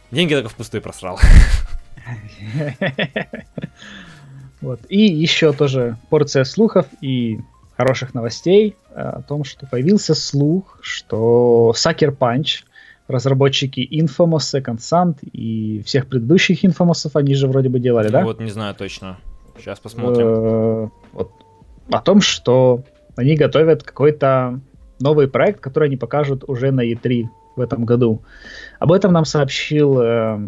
деньги 0.09 0.33
только 0.33 0.49
впустую 0.49 0.81
просрал. 0.81 1.19
Вот. 4.61 4.79
И 4.89 4.99
еще 4.99 5.53
тоже 5.53 5.97
порция 6.11 6.43
слухов 6.43 6.85
и 7.01 7.39
хороших 7.77 8.13
новостей 8.13 8.75
э, 8.91 9.01
о 9.01 9.23
том, 9.23 9.43
что 9.43 9.65
появился 9.65 10.13
слух, 10.13 10.77
что 10.81 11.73
Sucker 11.75 12.15
Punch 12.15 12.63
разработчики 13.11 13.87
Infamous, 13.91 14.39
Second 14.53 14.77
Sun 14.77 15.17
и 15.21 15.81
всех 15.83 16.07
предыдущих 16.07 16.63
Infamous, 16.63 17.09
они 17.13 17.35
же 17.35 17.47
вроде 17.47 17.69
бы 17.69 17.79
делали, 17.79 18.09
да? 18.09 18.23
Вот, 18.23 18.39
не 18.39 18.49
знаю 18.49 18.75
точно. 18.75 19.17
Сейчас 19.57 19.79
посмотрим. 19.79 20.27
Э, 20.27 20.89
вот. 21.13 21.31
О 21.91 22.01
том, 22.01 22.21
что 22.21 22.83
они 23.15 23.35
готовят 23.35 23.83
какой-то 23.83 24.59
новый 24.99 25.27
проект, 25.27 25.59
который 25.59 25.87
они 25.87 25.97
покажут 25.97 26.43
уже 26.47 26.71
на 26.71 26.81
E3 26.89 27.25
в 27.55 27.61
этом 27.61 27.85
году. 27.85 28.23
Об 28.79 28.91
этом 28.91 29.11
нам 29.13 29.25
сообщил 29.25 29.99
э, 29.99 30.39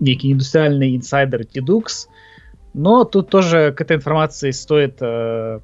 некий 0.00 0.32
индустриальный 0.32 0.96
инсайдер 0.96 1.42
Tidux, 1.42 2.08
но 2.74 3.04
тут 3.04 3.30
тоже 3.30 3.72
к 3.76 3.80
этой 3.80 3.96
информации 3.96 4.50
стоит 4.50 4.96
э, 5.00 5.60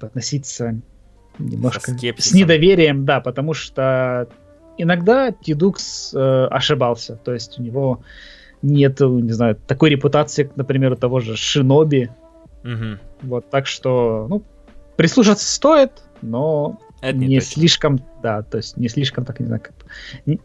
относиться 0.00 0.80
немножко 1.38 1.92
с 2.18 2.32
недоверием, 2.32 3.04
да, 3.04 3.20
потому 3.20 3.54
что 3.54 4.28
иногда 4.78 5.32
Тидукс 5.32 6.14
э, 6.14 6.46
ошибался, 6.50 7.16
то 7.16 7.32
есть 7.32 7.58
у 7.58 7.62
него 7.62 8.02
нет, 8.62 9.00
не 9.00 9.32
знаю, 9.32 9.56
такой 9.56 9.90
репутации, 9.90 10.50
например, 10.56 10.92
у 10.92 10.96
того 10.96 11.20
же 11.20 11.36
Шиноби. 11.36 12.10
Угу. 12.64 12.98
Вот, 13.22 13.50
так 13.50 13.66
что, 13.66 14.26
ну, 14.28 14.42
прислушаться 14.96 15.46
стоит, 15.46 16.02
но 16.22 16.80
это 17.02 17.18
не, 17.18 17.26
не 17.26 17.40
слишком, 17.40 18.00
да, 18.22 18.42
то 18.42 18.56
есть 18.56 18.76
не 18.78 18.88
слишком, 18.88 19.26
так 19.26 19.40
не 19.40 19.46
знаю, 19.46 19.60
как 19.60 19.74
не, 20.24 20.40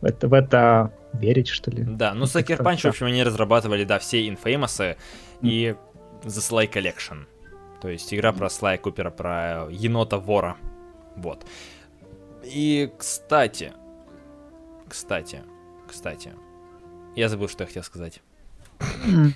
в, 0.00 0.04
это, 0.04 0.28
в 0.28 0.34
это 0.34 0.92
верить, 1.14 1.48
что 1.48 1.70
ли. 1.70 1.82
Да, 1.82 2.12
ну 2.12 2.24
Sucker 2.24 2.58
Punch, 2.58 2.80
в 2.80 2.86
общем, 2.86 3.06
они 3.06 3.22
разрабатывали, 3.22 3.84
да, 3.84 3.98
все 3.98 4.28
Infamous 4.28 4.80
mm. 4.80 4.96
и 5.40 5.74
The 6.24 6.26
Sly 6.26 6.70
Collection. 6.70 7.24
То 7.80 7.88
есть 7.88 8.12
игра 8.12 8.32
про 8.32 8.50
Слая 8.50 8.78
Купера, 8.78 9.10
про 9.10 9.66
енота-вора. 9.70 10.56
Вот. 11.16 11.44
И, 12.44 12.92
кстати, 12.98 13.72
кстати, 14.88 15.42
кстати, 15.88 16.32
я 17.16 17.28
забыл, 17.28 17.48
что 17.48 17.64
я 17.64 17.66
хотел 17.66 17.82
сказать. 17.82 18.20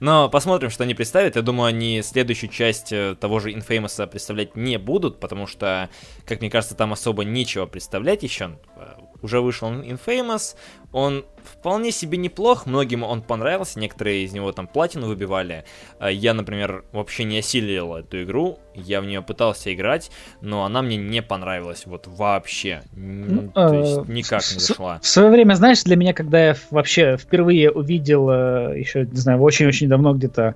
Но 0.00 0.28
посмотрим, 0.28 0.70
что 0.70 0.84
они 0.84 0.94
представят. 0.94 1.36
Я 1.36 1.42
думаю, 1.42 1.68
они 1.68 2.02
следующую 2.02 2.50
часть 2.50 2.92
э, 2.92 3.14
того 3.18 3.40
же 3.40 3.52
Infamous 3.52 4.06
представлять 4.06 4.56
не 4.56 4.78
будут, 4.78 5.20
потому 5.20 5.46
что, 5.46 5.90
как 6.24 6.40
мне 6.40 6.50
кажется, 6.50 6.74
там 6.74 6.92
особо 6.92 7.24
нечего 7.24 7.66
представлять 7.66 8.22
еще. 8.22 8.58
Э, 8.82 9.02
уже 9.22 9.40
вышел 9.40 9.70
Infamous, 9.70 10.56
он 10.90 11.24
вполне 11.44 11.92
себе 11.92 12.18
неплох, 12.18 12.66
многим 12.66 13.04
он 13.04 13.22
понравился, 13.22 13.78
некоторые 13.78 14.24
из 14.24 14.32
него 14.32 14.50
там 14.50 14.66
платину 14.66 15.06
выбивали. 15.06 15.64
А 16.00 16.10
я, 16.10 16.34
например, 16.34 16.84
вообще 16.90 17.22
не 17.22 17.38
осилил 17.38 17.94
эту 17.94 18.24
игру, 18.24 18.58
я 18.74 19.00
в 19.00 19.06
нее 19.06 19.22
пытался 19.22 19.72
играть, 19.72 20.10
но 20.40 20.64
она 20.64 20.82
мне 20.82 20.96
не 20.96 21.22
понравилась 21.22 21.86
вот 21.86 22.08
вообще. 22.08 22.82
Ну, 22.92 23.52
То 23.52 23.74
есть 23.74 23.98
э, 23.98 24.12
никак 24.12 24.42
не 24.52 24.58
зашла. 24.58 24.98
В 25.00 25.06
свое 25.06 25.30
время, 25.30 25.54
знаешь, 25.54 25.84
для 25.84 25.94
меня, 25.94 26.14
когда 26.14 26.48
я 26.48 26.56
вообще 26.70 27.16
впервые 27.16 27.70
увидел, 27.70 28.28
э, 28.28 28.78
еще, 28.78 29.06
не 29.06 29.18
знаю, 29.18 29.40
очень-очень 29.40 29.88
давно 29.88 30.14
где-то 30.14 30.42
Э, 30.42 30.54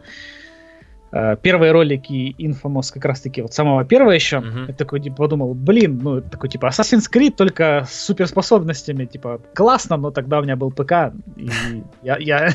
первые 1.43 1.72
ролики 1.72 2.34
Infamous 2.38 2.93
как 2.93 3.05
раз-таки, 3.05 3.43
вот 3.43 3.55
самого 3.55 3.84
первого 3.84 4.12
еще, 4.12 4.36
uh-huh. 4.36 4.68
я 4.68 4.74
такой 4.74 5.01
типа, 5.01 5.16
подумал, 5.16 5.55
блин, 5.55 6.01
ну, 6.02 6.20
такой 6.20 6.48
типа 6.48 6.66
Assassin's 6.66 7.10
Creed 7.12 7.36
только 7.36 7.86
с 7.88 8.05
суперспособностями, 8.05 9.05
типа, 9.05 9.40
классно, 9.55 9.97
но 9.97 10.10
тогда 10.10 10.40
у 10.40 10.43
меня 10.43 10.56
был 10.56 10.70
ПК, 10.70 11.12
и 11.36 11.48
я, 12.02 12.16
я 12.18 12.48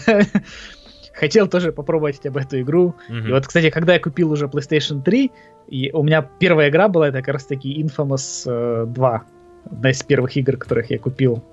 хотел 1.13 1.47
тоже 1.47 1.71
попробовать 1.71 2.17
хотя 2.17 2.31
бы 2.31 2.41
эту 2.41 2.59
игру. 2.61 2.95
И 3.09 3.31
вот, 3.31 3.47
кстати, 3.47 3.69
когда 3.69 3.93
я 3.93 3.99
купил 3.99 4.31
уже 4.31 4.45
PlayStation 4.45 5.01
3, 5.01 5.31
и 5.67 5.91
у 5.93 6.03
меня 6.03 6.21
первая 6.21 6.69
игра 6.69 6.87
была, 6.87 7.07
это 7.07 7.19
как 7.19 7.33
раз-таки 7.33 7.81
Infamous 7.81 8.85
2, 8.85 9.15
э, 9.15 9.71
одна 9.71 9.89
из 9.91 10.03
первых 10.03 10.35
игр, 10.35 10.57
которых 10.57 10.89
я 10.89 10.99
купил. 10.99 11.43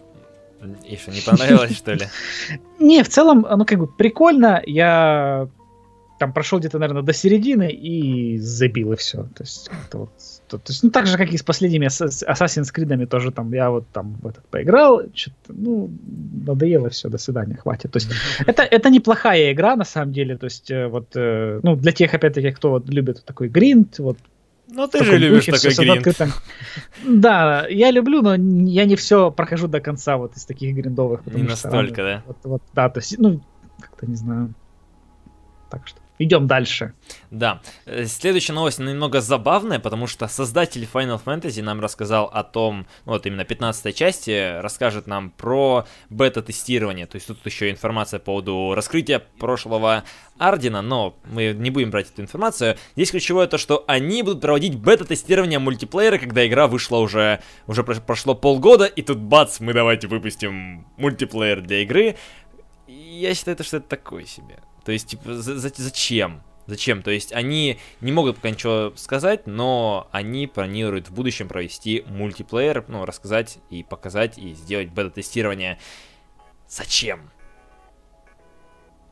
И 0.85 0.97
что, 0.97 1.12
не 1.12 1.20
понравилось, 1.20 1.76
что 1.76 1.93
ли? 1.94 2.06
Не, 2.80 3.05
в 3.05 3.09
целом, 3.09 3.47
оно 3.48 3.64
как 3.64 3.78
бы 3.78 3.86
прикольно. 3.86 4.60
Я 4.66 5.48
там 6.19 6.32
прошел 6.32 6.59
где-то, 6.59 6.78
наверное, 6.78 7.03
до 7.03 7.12
середины 7.12 7.70
и 7.70 8.39
забил, 8.39 8.93
и 8.93 8.97
все. 8.97 9.23
То 9.23 9.45
есть, 9.45 9.70
вот, 9.93 10.11
то, 10.49 10.59
то 10.59 10.73
есть 10.73 10.82
ну, 10.82 10.90
так 10.90 11.07
же, 11.07 11.16
как 11.16 11.31
и 11.31 11.36
с 11.36 11.43
последними 11.43 11.86
Assassin's 11.86 12.74
Creed 12.74 13.07
тоже 13.07 13.31
там, 13.31 13.53
я 13.53 13.70
вот 13.70 13.86
там 13.93 14.19
в 14.20 14.27
этот 14.27 14.47
поиграл, 14.47 15.03
что-то, 15.15 15.53
ну, 15.53 15.90
надоело 16.47 16.90
все, 16.90 17.09
до 17.09 17.19
свидания, 17.19 17.57
хватит. 17.57 17.93
То 17.93 17.99
есть, 17.99 18.11
это, 18.47 18.62
это 18.62 18.90
неплохая 18.90 19.53
игра, 19.53 19.77
на 19.77 19.85
самом 19.85 20.12
деле, 20.12 20.36
то 20.36 20.45
есть, 20.45 20.70
э, 20.70 20.89
вот, 20.89 21.09
э, 21.15 21.61
ну, 21.62 21.77
для 21.77 21.93
тех, 21.93 22.12
опять-таки, 22.12 22.51
кто 22.51 22.70
вот 22.70 22.89
любит 22.89 23.24
такой 23.24 23.49
гринд, 23.49 23.99
вот, 23.99 24.19
ну, 24.70 24.86
ты 24.86 25.03
же 25.03 25.16
любишь 25.16 25.47
духе, 25.47 25.70
такой 25.70 26.03
гринд. 26.03 26.32
Да, 27.07 27.66
я 27.69 27.90
люблю, 27.90 28.23
но 28.23 28.35
я 28.35 28.85
не 28.85 28.97
все 28.97 29.31
прохожу 29.31 29.69
до 29.69 29.81
конца 29.81 30.16
вот 30.16 30.36
из 30.36 30.45
таких 30.45 30.74
гриндовых. 30.74 31.24
Не 31.27 31.45
настолько, 31.45 31.95
что, 31.95 32.03
да? 32.03 32.23
Вот, 32.27 32.36
вот, 32.45 32.62
да, 32.74 32.90
то 32.90 32.99
есть, 33.01 33.19
ну, 33.19 33.40
как-то 33.81 34.07
не 34.07 34.16
знаю. 34.16 34.53
Так 35.70 35.86
что. 35.86 36.01
Идем 36.19 36.47
дальше. 36.47 36.95
Да. 37.31 37.61
Э, 37.86 38.05
следующая 38.07 38.53
новость 38.53 38.81
немного 38.81 39.20
забавная, 39.20 39.78
потому 39.78 40.07
что 40.07 40.27
создатель 40.27 40.89
Final 40.93 41.23
Fantasy 41.23 41.62
нам 41.62 41.81
рассказал 41.81 42.27
о 42.27 42.43
том, 42.43 42.86
ну, 43.05 43.12
вот 43.12 43.27
именно 43.27 43.45
15 43.45 43.95
части, 43.95 44.61
расскажет 44.61 45.07
нам 45.07 45.31
про 45.31 45.86
бета-тестирование. 46.11 47.07
То 47.07 47.16
есть 47.16 47.28
тут 47.28 47.45
еще 47.47 47.70
информация 47.70 48.19
по 48.19 48.27
поводу 48.27 48.74
раскрытия 48.74 49.23
прошлого 49.39 50.05
Ардина, 50.39 50.82
но 50.82 51.16
мы 51.24 51.53
не 51.53 51.70
будем 51.70 51.90
брать 51.90 52.11
эту 52.11 52.23
информацию. 52.23 52.77
Здесь 52.97 53.11
ключевое 53.11 53.47
то, 53.47 53.59
что 53.59 53.85
они 53.86 54.23
будут 54.23 54.40
проводить 54.40 54.77
бета-тестирование 54.77 55.59
мультиплеера, 55.59 56.19
когда 56.19 56.47
игра 56.47 56.66
вышла 56.66 56.99
уже, 56.99 57.40
уже 57.66 57.85
прошло 57.85 58.35
полгода, 58.35 58.86
и 58.86 59.03
тут 59.03 59.19
бац, 59.19 59.61
мы 59.61 59.73
давайте 59.73 60.09
выпустим 60.09 60.86
мультиплеер 60.97 61.61
для 61.61 61.82
игры. 61.82 62.16
я 62.86 63.35
считаю, 63.35 63.55
это 63.55 63.65
что-то 63.65 63.89
такое 63.89 64.24
себе. 64.24 64.59
То 64.89 64.93
есть, 64.93 65.09
типа, 65.09 65.35
за 65.35 65.59
за 65.59 65.70
зачем? 65.77 66.43
Зачем? 66.66 67.02
То 67.02 67.10
есть 67.10 67.35
они 67.35 67.78
не 68.01 68.10
могут 68.10 68.36
пока 68.36 68.48
ничего 68.48 68.94
сказать, 68.97 69.47
но 69.47 70.09
они 70.12 70.47
планируют 70.47 71.10
в 71.10 71.12
будущем 71.12 71.47
провести 71.47 72.05
мультиплеер, 72.06 72.86
ну, 72.89 73.05
рассказать 73.05 73.59
и 73.69 73.82
показать, 73.82 74.39
и 74.39 74.55
сделать 74.55 74.89
бета-тестирование. 74.89 75.78
Зачем? 76.70 77.31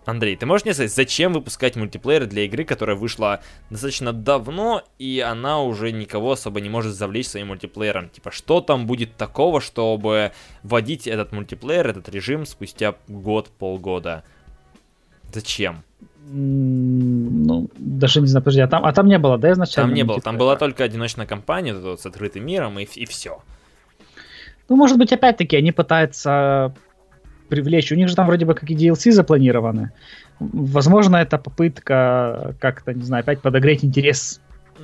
Андрей, 0.06 0.36
ты 0.36 0.46
можешь 0.46 0.64
мне 0.64 0.72
сказать, 0.72 0.94
зачем 0.94 1.34
выпускать 1.34 1.76
мультиплеер 1.76 2.24
для 2.24 2.44
игры, 2.44 2.64
которая 2.64 2.96
вышла 2.96 3.42
достаточно 3.68 4.14
давно, 4.14 4.82
и 4.98 5.20
она 5.20 5.60
уже 5.60 5.92
никого 5.92 6.32
особо 6.32 6.62
не 6.62 6.70
может 6.70 6.94
завлечь 6.94 7.28
своим 7.28 7.48
мультиплеером? 7.48 8.08
Типа, 8.08 8.30
что 8.30 8.62
там 8.62 8.86
будет 8.86 9.18
такого, 9.18 9.60
чтобы 9.60 10.32
вводить 10.62 11.06
этот 11.06 11.32
мультиплеер, 11.32 11.86
этот 11.88 12.08
режим 12.08 12.46
спустя 12.46 12.94
год, 13.08 13.50
полгода? 13.50 14.24
Зачем? 15.32 15.82
Ну, 16.28 17.70
даже 17.76 18.20
не 18.20 18.26
знаю, 18.26 18.42
подожди, 18.42 18.60
а 18.60 18.66
там, 18.66 18.84
а 18.84 18.92
там 18.92 19.06
не 19.06 19.18
было, 19.18 19.38
да, 19.38 19.52
изначально? 19.52 19.90
Там 19.90 19.94
не 19.94 20.02
было, 20.02 20.20
там 20.20 20.38
была 20.38 20.56
только 20.56 20.82
одиночная 20.82 21.26
кампания 21.26 21.72
вот, 21.74 22.00
с 22.00 22.06
открытым 22.06 22.44
миром, 22.44 22.78
и, 22.80 22.84
и 22.84 23.06
все. 23.06 23.42
Ну, 24.68 24.76
может 24.76 24.98
быть, 24.98 25.12
опять-таки, 25.12 25.56
они 25.56 25.70
пытаются 25.70 26.74
привлечь. 27.48 27.92
У 27.92 27.94
них 27.94 28.08
же 28.08 28.16
там 28.16 28.26
вроде 28.26 28.44
бы 28.44 28.54
как 28.54 28.68
и 28.70 28.74
DLC 28.74 29.12
запланированы. 29.12 29.92
Возможно, 30.40 31.16
это 31.16 31.38
попытка 31.38 32.56
как-то, 32.60 32.92
не 32.92 33.04
знаю, 33.04 33.20
опять 33.22 33.40
подогреть 33.40 33.84
интерес 33.84 34.40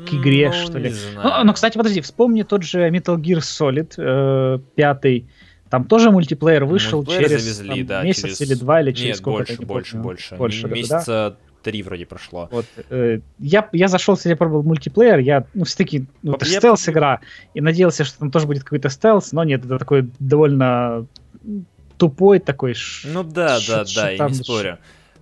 к 0.07 0.15
игре, 0.15 0.49
ну, 0.49 0.53
что 0.55 0.79
ли. 0.79 0.95
Ну, 1.23 1.45
ну, 1.45 1.53
кстати, 1.53 1.77
подожди, 1.77 2.01
вспомни 2.01 2.43
тот 2.43 2.63
же 2.63 2.89
Metal 2.89 3.17
Gear 3.17 3.39
Solid 3.39 3.95
э, 3.99 4.59
пятый. 4.75 5.29
Там 5.73 5.85
тоже 5.85 6.11
мультиплеер 6.11 6.67
вышел 6.67 6.99
мультиплеер 6.99 7.31
через 7.31 7.43
завезли, 7.45 7.77
там, 7.77 7.87
да, 7.87 8.03
месяц 8.03 8.25
через... 8.25 8.41
или 8.43 8.53
два, 8.53 8.83
или 8.83 8.93
через 8.93 9.07
Нет, 9.07 9.17
сколько 9.17 9.39
больше, 9.39 9.59
не 9.59 9.65
больше, 9.65 9.91
помню. 9.93 10.05
больше. 10.05 10.37
больше. 10.37 10.69
Месяца 10.69 11.07
да? 11.07 11.37
три 11.63 11.83
вроде 11.83 12.05
прошло. 12.05 12.47
Вот, 12.53 12.67
э, 12.91 13.21
я, 13.39 13.67
я 13.73 13.89
зашел, 13.89 14.17
кстати, 14.17 14.35
пробовал 14.35 14.65
мультиплеер, 14.65 15.21
я, 15.21 15.47
ну, 15.55 15.65
все-таки, 15.65 16.05
ну, 16.23 16.35
это 16.35 16.45
я... 16.45 16.59
стелс-игра, 16.59 17.21
и 17.55 17.63
надеялся, 17.63 18.05
что 18.05 18.19
там 18.19 18.31
тоже 18.31 18.47
будет 18.47 18.65
какой-то 18.65 18.91
стелс, 18.91 19.33
но 19.33 19.45
нет, 19.45 19.65
это 19.65 19.79
такой 19.79 20.11
довольно 20.19 21.07
тупой 21.97 22.39
такой. 22.39 22.75
Ну 23.05 23.23
да, 23.23 23.59
да, 23.67 23.85
да, 23.95 24.11
я 24.11 24.29
не 24.29 24.35
спорю. 24.35 24.77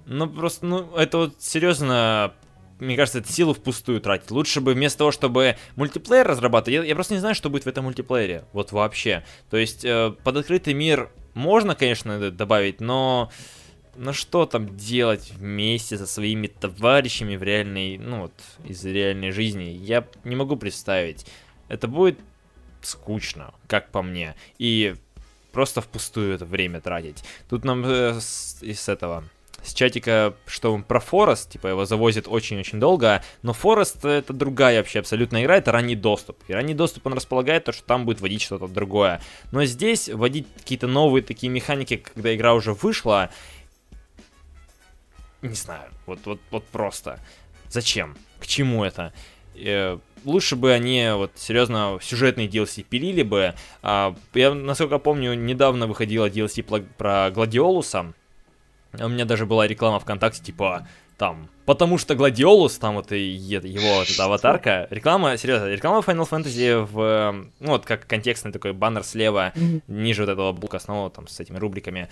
Ну 0.07 0.27
просто, 0.27 0.67
ну 0.67 0.97
это 0.97 1.19
вот 1.19 1.35
серьезно, 1.39 2.33
мне 2.81 2.97
кажется, 2.97 3.19
это 3.19 3.33
силу 3.33 3.55
впустую 3.55 4.01
тратить. 4.01 4.31
Лучше 4.31 4.61
бы 4.61 4.75
вместо 4.75 4.99
того, 4.99 5.13
чтобы 5.13 5.57
мультиплеер 5.77 6.27
разрабатывать, 6.27 6.75
я, 6.75 6.85
я 6.85 6.95
просто 6.95 7.15
не 7.15 7.21
знаю, 7.21 7.35
что 7.35 7.51
будет 7.51 7.65
в 7.65 7.69
этом 7.69 7.85
мультиплеере, 7.85 8.45
вот 8.53 8.73
вообще. 8.73 9.25
То 9.51 9.57
есть 9.57 9.85
э, 9.85 10.15
под 10.25 10.37
открытый 10.37 10.75
мир 10.75 11.11
можно, 11.35 11.75
конечно, 11.75 12.31
добавить, 12.31 12.81
но 12.81 13.31
но 13.97 14.13
что 14.13 14.47
там 14.47 14.77
делать 14.77 15.33
вместе 15.33 15.99
со 15.99 16.07
своими 16.07 16.47
товарищами 16.47 17.37
в 17.37 17.43
реальной, 17.43 17.99
ну 17.99 18.23
вот, 18.23 18.33
из 18.65 18.85
реальной 18.85 19.31
жизни, 19.31 19.65
я 19.65 20.07
не 20.25 20.37
могу 20.37 20.57
представить. 20.57 21.27
Это 21.69 21.89
будет 21.89 22.19
скучно, 22.83 23.53
как 23.67 23.91
по 23.91 24.03
мне. 24.03 24.37
И 24.59 24.95
просто 25.53 25.81
впустую 25.81 26.35
это 26.35 26.45
время 26.45 26.81
тратить. 26.81 27.23
Тут 27.49 27.65
нам 27.65 27.85
э, 27.85 28.21
с, 28.21 28.63
из 28.63 28.89
этого 28.89 29.25
с 29.63 29.75
чатика, 29.75 30.35
что 30.47 30.73
он 30.73 30.83
про 30.83 31.01
Форест, 31.01 31.51
типа 31.51 31.69
его 31.69 31.85
завозят 31.85 32.27
очень-очень 32.29 32.81
долго, 32.81 33.23
но 33.43 33.53
Форест 33.53 34.05
это 34.05 34.33
другая 34.33 34.79
вообще 34.79 35.01
абсолютно 35.01 35.43
игра, 35.43 35.57
это 35.57 35.73
ранний 35.73 35.97
доступ. 35.97 36.39
И 36.49 36.53
ранний 36.53 36.75
доступ 36.75 37.07
он 37.07 37.15
располагает 37.15 37.65
то, 37.65 37.73
что 37.73 37.85
там 37.85 38.05
будет 38.05 38.21
водить 38.21 38.43
что-то 38.43 38.69
другое. 38.69 39.21
Но 39.53 39.65
здесь 39.65 40.09
вводить 40.09 40.47
какие-то 40.57 40.87
новые 40.87 41.23
такие 41.23 41.51
механики, 41.51 41.97
когда 41.97 42.35
игра 42.35 42.55
уже 42.55 42.73
вышла, 42.73 43.31
не 45.43 45.55
знаю, 45.55 45.91
вот, 46.07 46.21
вот, 46.25 46.41
вот 46.51 46.65
просто. 46.65 47.19
Зачем? 47.69 48.17
К 48.41 48.47
чему 48.47 48.85
это? 48.85 49.13
Э, 49.55 49.99
лучше 50.25 50.57
бы 50.57 50.73
они 50.73 51.11
вот 51.15 51.33
серьезно 51.37 51.99
сюжетные 52.03 52.49
DLC 52.49 52.83
пилили 52.83 53.23
бы. 53.23 53.55
А, 53.83 54.15
я, 54.35 54.53
насколько 54.53 54.99
помню, 54.99 55.35
недавно 55.35 55.87
выходила 55.87 56.29
DLC 56.29 56.63
про 56.97 57.31
Гладиолуса. 57.31 58.13
У 58.93 59.09
меня 59.09 59.25
даже 59.25 59.47
была 59.47 59.67
реклама 59.67 60.01
ВКонтакте, 60.01 60.43
типа, 60.43 60.87
там, 61.17 61.49
потому 61.67 61.99
что 61.99 62.15
Гладиолус, 62.15 62.79
там 62.79 62.95
вот 62.95 63.13
и 63.13 63.21
его 63.21 63.99
вот 63.99 64.11
эта 64.11 64.25
аватарка. 64.25 64.89
Реклама, 64.91 65.37
серьезно, 65.37 65.67
реклама 65.67 65.99
Final 66.01 66.29
Fantasy 66.29 66.85
в, 66.85 67.47
ну 67.61 67.69
вот 67.69 67.85
как 67.85 68.07
контекстный 68.07 68.53
такой 68.53 68.73
баннер 68.73 69.05
слева, 69.05 69.53
mm-hmm. 69.55 69.83
ниже 69.89 70.23
вот 70.23 70.33
этого 70.33 70.53
блока 70.53 70.79
основного, 70.79 71.11
там, 71.11 71.29
с 71.29 71.39
этими 71.39 71.59
рубриками. 71.59 72.09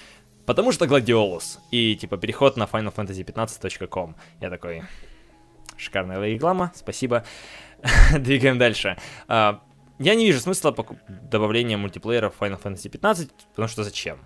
Потому 0.46 0.72
что 0.72 0.86
Гладиолус. 0.86 1.59
И, 1.70 1.96
типа, 1.96 2.16
переход 2.16 2.56
на 2.56 2.64
Final 2.64 2.94
Fantasy 2.94 3.24
15.com. 3.24 4.14
Я 4.40 4.50
такой, 4.50 4.82
шикарная 5.76 6.22
реклама, 6.24 6.72
спасибо. 6.74 7.24
Двигаем 8.18 8.59
дальше. 8.59 8.96
Uh, 9.26 9.59
я 9.98 10.14
не 10.14 10.26
вижу 10.26 10.40
смысла 10.40 10.74
добавления 11.09 11.76
мультиплеера 11.76 12.30
в 12.30 12.40
Final 12.40 12.62
Fantasy 12.62 12.88
15, 12.88 13.30
потому 13.50 13.68
что 13.68 13.84
зачем? 13.84 14.18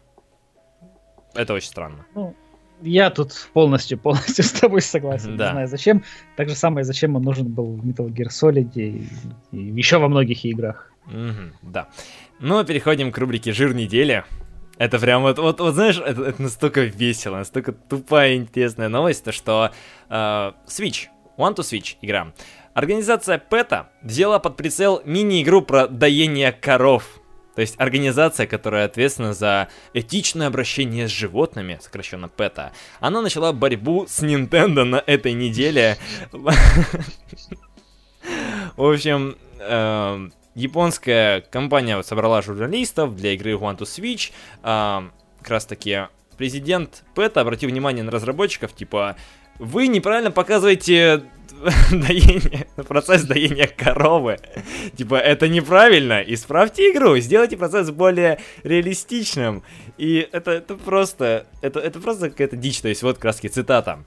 Это 1.35 1.55
очень 1.55 1.69
странно. 1.69 2.05
Ну, 2.15 2.35
я 2.83 3.11
тут 3.11 3.33
полностью, 3.53 3.99
полностью 3.99 4.45
с 4.45 4.53
тобой 4.53 4.83
согласен. 4.83 5.37
Да. 5.37 5.47
Не 5.47 5.53
знаю, 5.53 5.69
зачем. 5.69 6.05
Так 6.37 6.49
же 6.49 6.55
самое, 6.55 6.85
зачем 6.85 7.17
он 7.17 7.23
нужен 7.23 7.49
был 7.49 7.77
в 7.77 7.87
Metal 7.87 8.09
Gear 8.09 8.29
Solid 8.29 8.73
и, 8.75 9.07
и 9.53 9.57
еще 9.57 9.99
во 9.99 10.09
многих 10.09 10.45
играх. 10.45 10.93
Mm-hmm, 11.07 11.53
да. 11.63 11.89
Ну, 12.41 12.65
переходим 12.65 13.13
к 13.13 13.19
рубрике 13.19 13.53
«Жир 13.53 13.75
недели». 13.75 14.25
Это 14.79 14.99
прям 14.99 15.23
вот, 15.23 15.39
вот, 15.39 15.61
вот 15.61 15.75
знаешь, 15.75 15.99
это, 15.99 16.23
это 16.23 16.43
настолько 16.43 16.81
весело, 16.83 17.37
настолько 17.37 17.73
тупая 17.73 18.37
интересная 18.37 18.89
новость, 18.89 19.23
то 19.23 19.31
что 19.31 19.71
э, 20.09 20.15
Switch, 20.67 21.09
One 21.37 21.55
to 21.55 21.59
Switch 21.59 21.97
игра, 22.01 22.33
Организация 22.75 23.39
PETA 23.39 23.87
взяла 24.03 24.39
под 24.39 24.57
прицел 24.57 25.03
мини-игру 25.05 25.61
про 25.61 25.89
доение 25.89 26.53
коров. 26.53 27.21
То 27.55 27.61
есть 27.61 27.75
организация, 27.79 28.47
которая 28.47 28.87
ответственна 28.87 29.35
за 29.35 29.69
этичное 29.93 30.47
обращение 30.47 31.09
с 31.09 31.11
животными, 31.11 31.79
сокращенно 31.83 32.27
PETA, 32.27 32.71
она 33.01 33.21
начала 33.21 33.53
борьбу 33.53 34.07
с 34.09 34.23
Nintendo 34.23 34.85
на 34.85 35.03
этой 35.07 35.33
неделе. 35.33 35.99
В 38.77 38.91
общем, 38.93 39.37
эм, 39.61 40.33
японская 40.55 41.43
компания 41.43 42.03
собрала 42.03 42.41
журналистов 42.41 43.17
для 43.17 43.33
игры 43.33 43.53
One 43.53 43.77
to 43.77 43.83
Switch. 43.83 44.33
Эм, 44.63 45.13
как 45.41 45.51
раз 45.51 45.67
таки 45.67 46.07
президент 46.39 47.05
PETA 47.15 47.41
обратил 47.41 47.69
внимание 47.69 48.03
на 48.03 48.11
разработчиков, 48.11 48.75
типа, 48.75 49.17
вы 49.59 49.89
неправильно 49.89 50.31
показываете 50.31 51.25
доение, 51.91 52.67
процесс 52.89 53.25
доения 53.25 53.67
коровы. 53.67 54.39
Типа, 54.97 55.17
это 55.17 55.49
неправильно. 55.49 56.23
Исправьте 56.23 56.91
игру, 56.91 57.17
сделайте 57.19 57.57
процесс 57.57 57.91
более 57.91 58.41
реалистичным. 58.63 59.63
И 59.99 60.29
это, 60.33 60.51
это 60.51 60.77
просто, 60.77 61.47
это, 61.61 61.81
это 61.81 62.01
просто 62.01 62.31
какая-то 62.31 62.57
дичь. 62.57 62.81
То 62.81 62.89
есть, 62.89 63.03
вот 63.03 63.19
краски 63.19 63.49
цитата. 63.49 64.05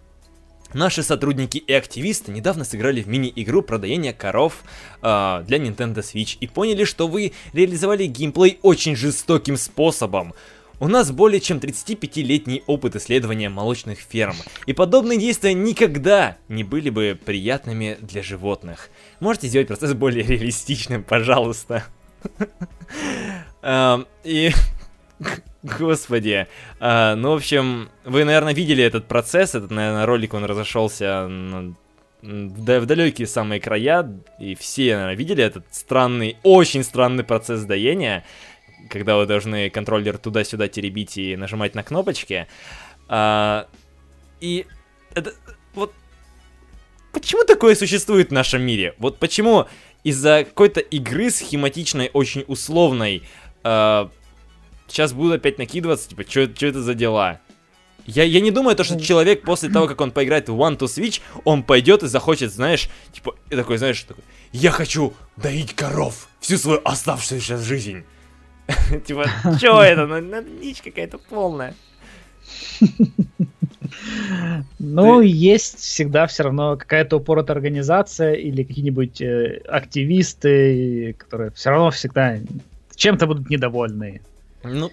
Наши 0.73 1.03
сотрудники 1.03 1.57
и 1.57 1.73
активисты 1.73 2.33
недавно 2.33 2.65
сыграли 2.65 3.01
в 3.01 3.07
мини-игру 3.07 3.61
про 3.61 3.77
доение 3.77 4.11
коров 4.11 4.63
э, 5.01 5.43
для 5.47 5.57
Nintendo 5.57 5.99
Switch 5.99 6.37
и 6.41 6.47
поняли, 6.47 6.83
что 6.83 7.07
вы 7.07 7.31
реализовали 7.53 8.07
геймплей 8.07 8.59
очень 8.61 8.95
жестоким 8.97 9.55
способом. 9.55 10.33
У 10.79 10.87
нас 10.87 11.11
более 11.11 11.39
чем 11.39 11.57
35-летний 11.59 12.63
опыт 12.67 12.95
исследования 12.97 13.49
молочных 13.49 13.99
ферм, 13.99 14.35
и 14.65 14.73
подобные 14.73 15.17
действия 15.17 15.53
никогда 15.53 16.37
не 16.49 16.63
были 16.63 16.89
бы 16.89 17.17
приятными 17.23 17.97
для 18.01 18.21
животных. 18.21 18.89
Можете 19.19 19.47
сделать 19.47 19.67
процесс 19.67 19.93
более 19.93 20.23
реалистичным, 20.25 21.03
пожалуйста. 21.03 21.85
И... 24.23 24.51
Господи. 25.63 26.47
А, 26.79 27.15
ну, 27.15 27.31
в 27.31 27.35
общем, 27.35 27.89
вы, 28.03 28.23
наверное, 28.25 28.53
видели 28.53 28.83
этот 28.83 29.07
процесс, 29.07 29.55
этот, 29.55 29.71
наверное, 29.71 30.05
ролик, 30.05 30.33
он 30.33 30.45
разошелся 30.45 31.27
в 32.21 32.85
далекие 32.85 33.27
самые 33.27 33.61
края, 33.61 34.19
и 34.39 34.55
все, 34.55 34.95
наверное, 34.95 35.15
видели 35.15 35.43
этот 35.43 35.65
странный, 35.71 36.37
очень 36.43 36.83
странный 36.83 37.23
процесс 37.23 37.63
доения 37.63 38.25
когда 38.89 39.17
вы 39.17 39.25
должны 39.25 39.69
контроллер 39.69 40.17
туда-сюда 40.17 40.67
теребить 40.67 41.17
и 41.17 41.35
нажимать 41.35 41.75
на 41.75 41.83
кнопочки. 41.83 42.47
А, 43.07 43.67
и 44.39 44.65
это 45.13 45.33
вот 45.73 45.93
почему 47.11 47.43
такое 47.45 47.75
существует 47.75 48.29
в 48.29 48.33
нашем 48.33 48.61
мире? 48.61 48.93
Вот 48.97 49.17
почему 49.17 49.67
из-за 50.03 50.43
какой-то 50.43 50.79
игры 50.79 51.29
схематичной, 51.31 52.11
очень 52.13 52.43
условной, 52.47 53.23
а, 53.63 54.11
сейчас 54.87 55.13
будут 55.13 55.37
опять 55.37 55.57
накидываться, 55.57 56.09
типа, 56.09 56.23
что 56.29 56.41
это 56.41 56.81
за 56.81 56.93
дела? 56.93 57.41
Я, 58.05 58.23
я 58.23 58.39
не 58.39 58.51
думаю, 58.51 58.75
то, 58.75 58.83
что 58.83 58.99
человек 58.99 59.41
после 59.41 59.69
того, 59.69 59.87
как 59.87 59.99
он 59.99 60.11
поиграет 60.11 60.47
в 60.47 60.53
One 60.53 60.77
to 60.77 60.85
Switch, 60.85 61.21
он 61.43 61.63
пойдет 61.63 62.03
и 62.03 62.07
захочет, 62.07 62.53
знаешь, 62.53 62.87
типа, 63.11 63.35
такой, 63.49 63.77
знаешь, 63.77 64.03
такой, 64.03 64.23
я 64.51 64.69
хочу 64.69 65.13
доить 65.37 65.73
коров 65.73 66.29
всю 66.39 66.57
свою 66.57 66.81
оставшуюся 66.85 67.57
жизнь. 67.57 68.05
Типа, 69.05 69.25
что 69.57 69.81
это? 69.83 70.05
Ну, 70.05 70.43
дичь 70.61 70.81
какая-то 70.81 71.17
полная. 71.17 71.73
Ну, 74.79 75.21
есть 75.21 75.79
всегда 75.79 76.27
все 76.27 76.43
равно 76.43 76.77
какая-то 76.77 77.17
упоротая 77.17 77.55
организация 77.55 78.33
или 78.33 78.63
какие-нибудь 78.63 79.21
э, 79.21 79.61
активисты, 79.67 81.13
которые 81.17 81.51
все 81.51 81.69
равно 81.71 81.91
всегда 81.91 82.39
чем-то 82.95 83.25
будут 83.27 83.49
недовольны. 83.49 84.21
Ну, 84.63 84.91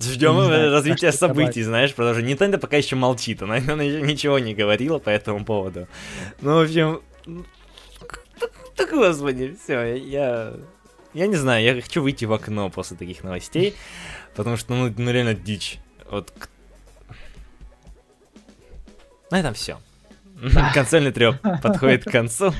Ждем 0.00 0.42
знаю, 0.44 0.72
развития 0.72 1.12
событий, 1.12 1.62
знаешь, 1.62 1.94
потому 1.94 2.14
что 2.14 2.24
Nintendo 2.24 2.58
пока 2.58 2.76
еще 2.78 2.96
молчит, 2.96 3.42
она, 3.42 3.56
она 3.56 3.82
еще 3.82 4.00
ничего 4.00 4.38
не 4.38 4.54
говорила 4.54 4.98
по 4.98 5.10
этому 5.10 5.44
поводу. 5.44 5.88
Ну, 6.40 6.56
в 6.56 6.62
общем, 6.62 7.02
так, 8.76 8.90
господи, 8.90 9.56
все, 9.62 9.94
я, 9.96 10.54
я 11.14 11.26
не 11.26 11.36
знаю, 11.36 11.64
я 11.64 11.80
хочу 11.80 12.02
выйти 12.02 12.24
в 12.24 12.32
окно 12.32 12.70
после 12.70 12.96
таких 12.96 13.24
новостей, 13.24 13.74
потому 14.34 14.56
что, 14.56 14.74
ну, 14.74 14.92
ну 14.96 15.10
реально 15.10 15.34
дичь. 15.34 15.78
Вот. 16.10 16.32
На 19.30 19.40
этом 19.40 19.54
все. 19.54 19.78
Консольный 20.74 21.12
треп 21.12 21.36
подходит 21.62 22.04
к 22.04 22.10
концу. 22.10 22.52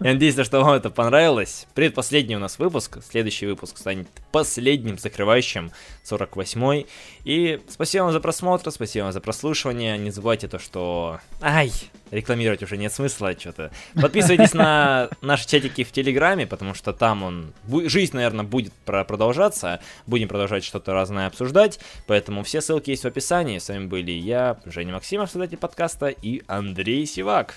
Я 0.00 0.12
надеюсь, 0.12 0.38
что 0.38 0.60
вам 0.60 0.74
это 0.74 0.90
понравилось. 0.90 1.66
Предпоследний 1.74 2.36
у 2.36 2.38
нас 2.38 2.58
выпуск. 2.58 2.98
Следующий 3.08 3.46
выпуск 3.46 3.78
станет 3.78 4.08
последним, 4.32 4.98
закрывающим 4.98 5.70
48-й. 6.04 6.86
И 7.24 7.60
спасибо 7.68 8.04
вам 8.04 8.12
за 8.12 8.20
просмотр, 8.20 8.70
спасибо 8.70 9.04
вам 9.04 9.12
за 9.12 9.20
прослушивание. 9.20 9.96
Не 9.96 10.10
забывайте 10.10 10.48
то, 10.48 10.58
что... 10.58 11.20
Ай, 11.40 11.72
рекламировать 12.10 12.62
уже 12.62 12.76
нет 12.76 12.92
смысла 12.92 13.32
что-то. 13.38 13.70
Подписывайтесь 13.94 14.52
на 14.52 15.08
наши 15.22 15.48
чатики 15.48 15.84
в 15.84 15.92
Телеграме, 15.92 16.46
потому 16.46 16.74
что 16.74 16.92
там 16.92 17.22
он... 17.22 17.52
Жизнь, 17.86 18.14
наверное, 18.16 18.44
будет 18.44 18.72
продолжаться. 18.84 19.80
Будем 20.06 20.28
продолжать 20.28 20.64
что-то 20.64 20.92
разное 20.92 21.26
обсуждать. 21.26 21.80
Поэтому 22.06 22.42
все 22.42 22.60
ссылки 22.60 22.90
есть 22.90 23.04
в 23.04 23.06
описании. 23.06 23.58
С 23.58 23.68
вами 23.68 23.86
были 23.86 24.10
я, 24.10 24.58
Женя 24.66 24.92
Максимов, 24.92 25.30
создатель 25.30 25.56
подкаста, 25.56 26.08
и 26.08 26.42
Андрей 26.46 27.06
Сивак. 27.14 27.54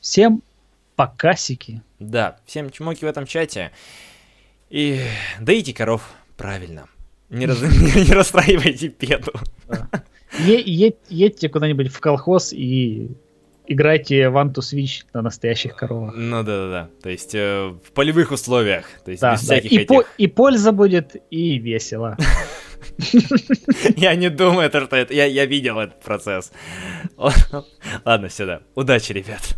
Всем 0.00 0.42
покасики. 0.96 1.82
Да, 2.00 2.36
всем 2.46 2.70
чмоки 2.70 3.04
в 3.04 3.08
этом 3.08 3.24
чате. 3.24 3.70
И 4.70 5.00
доите 5.38 5.72
коров 5.72 6.10
правильно. 6.36 6.88
Не, 7.28 7.46
раз... 7.46 7.62
не 7.62 8.12
расстраивайте 8.12 8.88
пету. 8.88 9.32
едьте 10.40 11.48
куда-нибудь 11.48 11.92
в 11.92 12.00
колхоз 12.00 12.52
и 12.52 13.12
играйте 13.68 14.28
в 14.28 14.36
One 14.36 14.52
to 14.52 14.62
Switch 14.62 15.04
на 15.14 15.22
настоящих 15.22 15.76
коровах. 15.76 16.16
Ну 16.16 16.42
да, 16.42 16.64
да, 16.64 16.70
да. 16.70 16.90
То 17.04 17.10
есть 17.10 17.36
э, 17.36 17.68
в 17.68 17.92
полевых 17.92 18.32
условиях. 18.32 18.86
То 19.04 19.12
есть 19.12 19.22
да, 19.22 19.34
без 19.34 19.42
да. 19.42 19.44
всяких 19.44 19.70
и, 19.70 19.76
этих... 19.76 19.86
по, 19.86 20.04
и 20.18 20.26
польза 20.26 20.72
будет, 20.72 21.14
и 21.30 21.56
весело. 21.58 22.16
Я 23.96 24.14
не 24.14 24.30
думаю, 24.30 24.68
что 24.68 24.96
это... 24.96 25.12
Я, 25.14 25.46
видел 25.46 25.78
этот 25.78 26.00
процесс. 26.00 26.52
Ладно, 28.04 28.28
все, 28.28 28.46
да. 28.46 28.62
Удачи, 28.74 29.12
ребят. 29.12 29.56